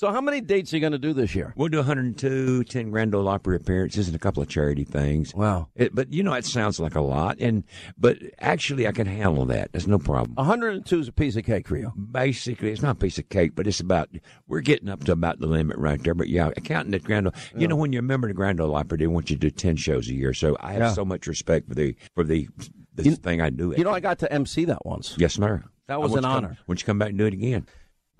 so, 0.02 0.10
how 0.10 0.20
many 0.20 0.40
dates 0.40 0.72
are 0.72 0.76
you 0.76 0.80
going 0.80 0.90
to 0.90 0.98
do 0.98 1.12
this 1.12 1.32
year? 1.32 1.54
We'll 1.56 1.68
do 1.68 1.76
102, 1.76 2.64
10 2.64 2.90
Grand 2.90 3.14
Ole 3.14 3.28
Opry 3.28 3.54
appearances, 3.54 4.08
and 4.08 4.16
a 4.16 4.18
couple 4.18 4.42
of 4.42 4.48
charity 4.48 4.82
things. 4.82 5.32
Wow! 5.32 5.68
It, 5.76 5.94
but 5.94 6.12
you 6.12 6.24
know, 6.24 6.32
it 6.32 6.44
sounds 6.44 6.80
like 6.80 6.96
a 6.96 7.00
lot, 7.00 7.36
and 7.38 7.62
but 7.96 8.18
actually, 8.40 8.88
I 8.88 8.92
can 8.92 9.06
handle 9.06 9.46
that. 9.46 9.70
There's 9.70 9.86
no 9.86 9.98
problem. 10.00 10.34
102 10.34 10.98
is 10.98 11.06
a 11.06 11.12
piece 11.12 11.36
of 11.36 11.44
cake 11.44 11.68
for 11.68 11.76
you. 11.76 11.92
Basically, 12.10 12.72
it's 12.72 12.82
not 12.82 12.90
a 12.96 12.98
piece 12.98 13.16
of 13.18 13.28
cake, 13.28 13.52
but 13.54 13.68
it's 13.68 13.78
about 13.78 14.08
we're 14.48 14.60
getting 14.60 14.88
up 14.88 15.04
to 15.04 15.12
about 15.12 15.38
the 15.38 15.46
limit 15.46 15.78
right 15.78 16.02
there. 16.02 16.14
But 16.14 16.28
yeah, 16.28 16.50
counting 16.64 16.94
at 16.94 17.04
Grand 17.04 17.28
Ole, 17.28 17.34
you 17.56 17.68
know, 17.68 17.76
when 17.76 17.92
you're 17.92 18.00
a 18.00 18.02
member 18.02 18.26
of 18.26 18.30
the 18.30 18.34
Grand 18.36 18.60
Ole 18.60 18.74
Opry, 18.74 18.98
they 18.98 19.06
want 19.06 19.30
you 19.30 19.36
to 19.36 19.40
do 19.40 19.50
10 19.50 19.76
shows 19.76 20.08
a 20.08 20.14
year. 20.14 20.34
So 20.34 20.56
I 20.58 20.72
have 20.72 20.82
Yeah. 20.82 20.92
so 20.94 21.04
much 21.04 21.28
respect 21.28 21.68
for 21.68 21.74
the 21.76 21.94
for 22.16 22.24
the 22.24 22.48
this 22.94 23.18
thing 23.18 23.40
I 23.40 23.50
do. 23.50 23.72
You 23.76 23.84
know, 23.84 23.92
I 23.92 24.00
got 24.00 24.18
to 24.18 24.32
MC 24.32 24.64
that 24.64 24.84
once. 24.84 25.14
Yes, 25.16 25.34
sir. 25.34 25.62
That 25.86 26.00
was 26.00 26.12
an 26.12 26.16
you 26.16 26.20
to 26.22 26.26
come- 26.26 26.36
honor. 26.36 26.48
Why 26.48 26.56
don't 26.68 26.80
you 26.80 26.86
come 26.86 26.98
back 26.98 27.10
and 27.10 27.18
do 27.18 27.26
it 27.26 27.34
again? 27.34 27.66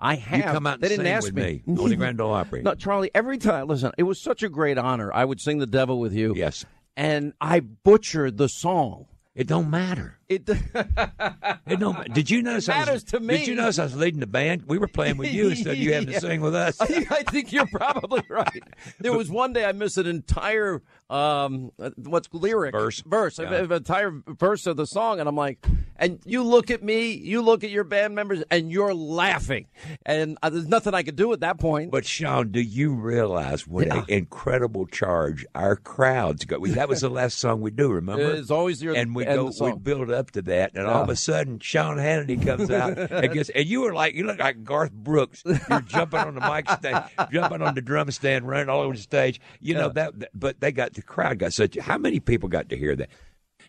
I 0.03 0.15
have. 0.15 0.37
You 0.37 0.43
come 0.43 0.67
out 0.67 0.75
and 0.75 0.83
they 0.83 0.89
didn't 0.89 1.07
ask 1.07 1.33
me. 1.33 1.63
me 1.65 1.77
on 1.81 1.89
the 1.89 1.95
Grand 1.95 2.19
Ole 2.21 2.33
Opry. 2.33 2.61
No, 2.61 2.75
Charlie. 2.75 3.09
Every 3.15 3.37
time, 3.37 3.67
listen, 3.67 3.91
it 3.97 4.03
was 4.03 4.21
such 4.21 4.43
a 4.43 4.49
great 4.49 4.77
honor. 4.77 5.11
I 5.13 5.25
would 5.25 5.39
sing 5.39 5.57
"The 5.59 5.65
Devil" 5.67 5.99
with 5.99 6.13
you. 6.13 6.33
Yes, 6.35 6.65
and 6.97 7.33
I 7.41 7.61
butchered 7.61 8.37
the 8.37 8.49
song. 8.49 9.05
It 9.35 9.47
don't 9.47 9.71
matter. 9.71 10.19
It, 10.29 10.47
it 10.47 11.79
don't. 11.79 12.13
Did 12.13 12.29
you 12.29 12.43
notice? 12.43 12.69
I 12.69 12.77
was- 12.79 12.85
matters 12.87 13.03
to 13.05 13.19
me. 13.19 13.37
Did 13.39 13.47
you 13.47 13.55
notice 13.55 13.79
I 13.79 13.85
was 13.85 13.95
leading 13.95 14.19
the 14.19 14.27
band? 14.27 14.65
We 14.67 14.77
were 14.77 14.87
playing 14.87 15.17
with 15.17 15.33
you 15.33 15.49
instead 15.49 15.71
of 15.73 15.77
you 15.79 15.93
having 15.93 16.09
Yeah. 16.11 16.19
to 16.19 16.27
sing 16.27 16.41
with 16.41 16.53
us. 16.53 16.79
I 16.79 17.23
think 17.23 17.51
you're 17.51 17.65
probably 17.65 18.21
right. 18.29 18.63
There 18.99 19.11
was 19.11 19.31
one 19.31 19.51
day 19.53 19.65
I 19.65 19.71
missed 19.71 19.97
an 19.97 20.05
entire 20.05 20.83
um, 21.09 21.71
what's 21.97 22.27
lyric 22.33 22.71
Verse. 22.73 23.01
verse, 23.05 23.39
Yeah. 23.39 23.53
an 23.53 23.71
entire 23.71 24.11
verse 24.27 24.65
of 24.67 24.77
the 24.77 24.85
song, 24.87 25.19
and 25.19 25.29
I'm 25.29 25.35
like, 25.35 25.65
and 25.95 26.19
you 26.25 26.43
look 26.43 26.71
at 26.71 26.81
me, 26.83 27.11
you 27.11 27.41
look 27.41 27.63
at 27.63 27.69
your 27.69 27.83
band 27.83 28.15
members, 28.15 28.43
and 28.49 28.71
you're 28.71 28.93
laughing, 28.93 29.67
and 30.05 30.37
uh, 30.41 30.49
there's 30.49 30.67
nothing 30.67 30.93
I 30.93 31.03
could 31.03 31.15
do 31.15 31.31
at 31.33 31.41
that 31.41 31.59
point. 31.59 31.91
But 31.91 32.05
Sean, 32.05 32.51
do 32.51 32.59
you 32.61 32.93
realize 32.93 33.67
what 33.67 33.87
Yeah. 33.87 33.99
an 33.99 34.05
incredible 34.07 34.85
charge 34.87 35.45
our 35.53 35.75
crowds 35.75 36.45
got? 36.45 36.61
We, 36.61 36.71
that 36.71 36.89
was 36.89 37.01
the 37.01 37.09
last 37.11 37.37
song 37.37 37.61
we 37.61 37.71
do. 37.71 37.91
Remember? 37.91 38.31
It's 38.33 38.49
always 38.51 38.81
your 38.81 38.95
and 38.95 39.13
we 39.15 39.25
go, 39.25 39.51
we 39.61 39.73
build 39.73 40.09
up 40.11 40.31
to 40.31 40.41
that, 40.43 40.71
and 40.73 40.87
all 40.87 41.03
of 41.03 41.09
a 41.09 41.15
sudden, 41.15 41.59
Sean 41.59 41.97
Hannity 41.97 42.43
comes 42.43 42.71
out 42.71 42.97
and 43.11 43.33
gets, 43.33 43.49
and 43.49 43.65
you 43.65 43.81
were 43.81 43.93
like, 43.93 44.15
you 44.15 44.25
look 44.25 44.39
like 44.39 44.63
Garth 44.63 44.91
Brooks. 44.91 45.43
You're 45.45 45.81
jumping 45.81 46.19
on 46.19 46.35
the 46.35 46.41
mic 46.41 46.69
stand, 46.69 47.05
jumping 47.31 47.61
on 47.61 47.75
the 47.75 47.81
drum 47.81 48.09
stand, 48.11 48.47
running 48.47 48.69
all 48.69 48.81
over 48.81 48.95
the 48.95 49.01
stage. 49.01 49.39
You 49.61 49.75
know 49.75 49.89
that, 49.89 50.19
that- 50.19 50.29
but 50.33 50.59
they 50.59 50.71
got 50.71 50.93
crowd 51.03 51.39
got 51.39 51.53
such. 51.53 51.77
How 51.77 51.97
many 51.97 52.19
people 52.19 52.49
got 52.49 52.69
to 52.69 52.77
hear 52.77 52.95
that? 52.95 53.09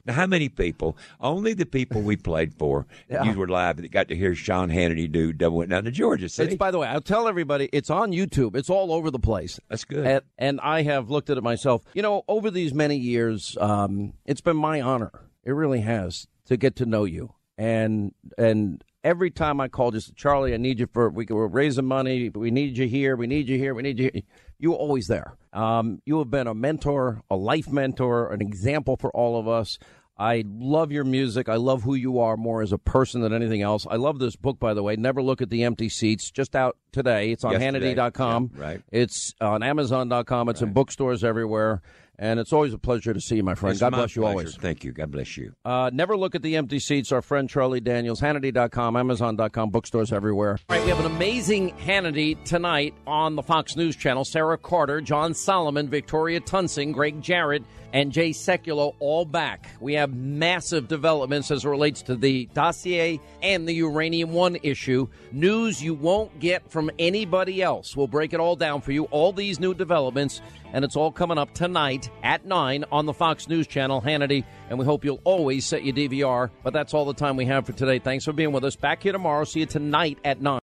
Now, 0.06 0.14
how 0.14 0.26
many 0.26 0.48
people? 0.48 0.96
Only 1.20 1.54
the 1.54 1.66
people 1.66 2.02
we 2.02 2.16
played 2.16 2.52
for. 2.52 2.86
Yeah. 3.08 3.24
You 3.24 3.38
were 3.38 3.46
live 3.46 3.76
that 3.76 3.90
got 3.90 4.08
to 4.08 4.16
hear 4.16 4.34
Sean 4.34 4.70
Hannity 4.70 5.10
do 5.10 5.32
"Devil 5.32 5.58
Went 5.58 5.70
Down 5.70 5.84
to 5.84 5.90
Georgia." 5.90 6.28
See? 6.28 6.44
It's 6.44 6.54
by 6.56 6.70
the 6.70 6.78
way, 6.78 6.88
I'll 6.88 7.00
tell 7.00 7.28
everybody 7.28 7.68
it's 7.72 7.90
on 7.90 8.12
YouTube. 8.12 8.56
It's 8.56 8.70
all 8.70 8.92
over 8.92 9.10
the 9.10 9.18
place. 9.18 9.60
That's 9.68 9.84
good. 9.84 10.06
And, 10.06 10.22
and 10.38 10.60
I 10.62 10.82
have 10.82 11.10
looked 11.10 11.30
at 11.30 11.36
it 11.36 11.42
myself. 11.42 11.82
You 11.92 12.02
know, 12.02 12.24
over 12.26 12.50
these 12.50 12.72
many 12.74 12.96
years, 12.96 13.56
um, 13.60 14.14
it's 14.24 14.40
been 14.40 14.56
my 14.56 14.80
honor. 14.80 15.12
It 15.44 15.52
really 15.52 15.80
has 15.80 16.26
to 16.46 16.56
get 16.56 16.76
to 16.76 16.86
know 16.86 17.04
you. 17.04 17.34
And 17.56 18.14
and 18.38 18.82
every 19.04 19.30
time 19.30 19.60
I 19.60 19.68
call, 19.68 19.90
just 19.90 20.16
Charlie, 20.16 20.54
I 20.54 20.56
need 20.56 20.80
you 20.80 20.88
for 20.92 21.10
we 21.10 21.26
we're 21.28 21.46
raising 21.46 21.84
money. 21.84 22.30
We 22.30 22.50
need 22.50 22.76
you 22.78 22.88
here. 22.88 23.14
We 23.14 23.26
need 23.26 23.48
you 23.48 23.58
here. 23.58 23.74
We 23.74 23.82
need 23.82 23.98
you. 23.98 24.10
Here. 24.12 24.22
You're 24.58 24.74
always 24.74 25.06
there. 25.06 25.34
Um, 25.54 26.02
you 26.04 26.18
have 26.18 26.30
been 26.30 26.46
a 26.46 26.54
mentor, 26.54 27.22
a 27.30 27.36
life 27.36 27.70
mentor, 27.70 28.32
an 28.32 28.40
example 28.42 28.96
for 28.96 29.10
all 29.12 29.38
of 29.38 29.48
us. 29.48 29.78
I 30.16 30.44
love 30.46 30.92
your 30.92 31.04
music. 31.04 31.48
I 31.48 31.56
love 31.56 31.82
who 31.82 31.94
you 31.94 32.20
are 32.20 32.36
more 32.36 32.62
as 32.62 32.72
a 32.72 32.78
person 32.78 33.20
than 33.20 33.32
anything 33.32 33.62
else. 33.62 33.84
I 33.90 33.96
love 33.96 34.20
this 34.20 34.36
book, 34.36 34.60
by 34.60 34.72
the 34.72 34.82
way. 34.82 34.94
Never 34.94 35.22
Look 35.22 35.42
at 35.42 35.50
the 35.50 35.64
Empty 35.64 35.88
Seats. 35.88 36.30
Just 36.30 36.54
out 36.54 36.76
today. 36.92 37.32
It's 37.32 37.42
on 37.42 37.52
Yesterday. 37.52 37.94
Hannity.com. 37.94 38.52
Yeah, 38.54 38.60
right. 38.60 38.82
It's 38.92 39.34
on 39.40 39.62
Amazon.com. 39.64 40.48
It's 40.50 40.62
in 40.62 40.72
bookstores 40.72 41.24
everywhere. 41.24 41.82
And 42.18 42.38
it's 42.38 42.52
always 42.52 42.72
a 42.72 42.78
pleasure 42.78 43.12
to 43.12 43.20
see 43.20 43.36
you, 43.36 43.42
my 43.42 43.54
friend. 43.54 43.72
It's 43.72 43.80
God 43.80 43.92
my 43.92 43.98
bless 43.98 44.14
you 44.16 44.22
pleasure. 44.22 44.38
always. 44.38 44.56
Thank 44.56 44.84
you. 44.84 44.92
God 44.92 45.10
bless 45.10 45.36
you. 45.36 45.54
Uh, 45.64 45.90
never 45.92 46.16
look 46.16 46.34
at 46.34 46.42
the 46.42 46.56
empty 46.56 46.78
seats. 46.78 47.10
Our 47.12 47.22
friend 47.22 47.48
Charlie 47.50 47.80
Daniels, 47.80 48.20
Hannity.com, 48.20 48.96
Amazon.com, 48.96 49.70
bookstores 49.70 50.12
everywhere. 50.12 50.58
All 50.68 50.76
right, 50.76 50.84
we 50.84 50.90
have 50.90 51.00
an 51.00 51.06
amazing 51.06 51.72
Hannity 51.72 52.42
tonight 52.44 52.94
on 53.06 53.34
the 53.36 53.42
Fox 53.42 53.76
News 53.76 53.96
Channel. 53.96 54.24
Sarah 54.24 54.58
Carter, 54.58 55.00
John 55.00 55.34
Solomon, 55.34 55.88
Victoria 55.88 56.40
Toensing, 56.40 56.92
Gregg 56.92 57.20
Jarrett, 57.20 57.64
and 57.94 58.10
Jay 58.12 58.30
Sekulow 58.30 58.94
all 58.98 59.24
back. 59.24 59.70
We 59.80 59.94
have 59.94 60.12
massive 60.12 60.88
developments 60.88 61.50
as 61.50 61.64
it 61.64 61.68
relates 61.68 62.02
to 62.02 62.16
the 62.16 62.46
dossier 62.52 63.20
and 63.40 63.66
the 63.66 63.72
Uranium 63.72 64.32
One 64.32 64.58
issue. 64.62 65.06
News 65.32 65.82
you 65.82 65.94
won't 65.94 66.40
get 66.40 66.70
from 66.70 66.90
anybody 66.98 67.62
else. 67.62 67.96
We'll 67.96 68.08
break 68.08 68.34
it 68.34 68.40
all 68.40 68.56
down 68.56 68.80
for 68.80 68.90
you. 68.90 69.04
All 69.04 69.32
these 69.32 69.60
new 69.60 69.74
developments, 69.74 70.42
and 70.72 70.84
it's 70.84 70.96
all 70.96 71.12
coming 71.12 71.38
up 71.38 71.54
tonight 71.54 72.10
at 72.24 72.44
9 72.44 72.84
on 72.90 73.06
the 73.06 73.14
Fox 73.14 73.48
News 73.48 73.68
Channel, 73.68 74.02
Hannity. 74.02 74.44
And 74.68 74.78
we 74.78 74.84
hope 74.84 75.04
you'll 75.04 75.20
always 75.22 75.64
set 75.64 75.84
your 75.84 75.94
DVR. 75.94 76.50
But 76.64 76.72
that's 76.72 76.94
all 76.94 77.04
the 77.04 77.14
time 77.14 77.36
we 77.36 77.46
have 77.46 77.64
for 77.64 77.72
today. 77.72 78.00
Thanks 78.00 78.24
for 78.24 78.32
being 78.32 78.50
with 78.50 78.64
us. 78.64 78.74
Back 78.74 79.04
here 79.04 79.12
tomorrow. 79.12 79.44
See 79.44 79.60
you 79.60 79.66
tonight 79.66 80.18
at 80.24 80.42
9. 80.42 80.63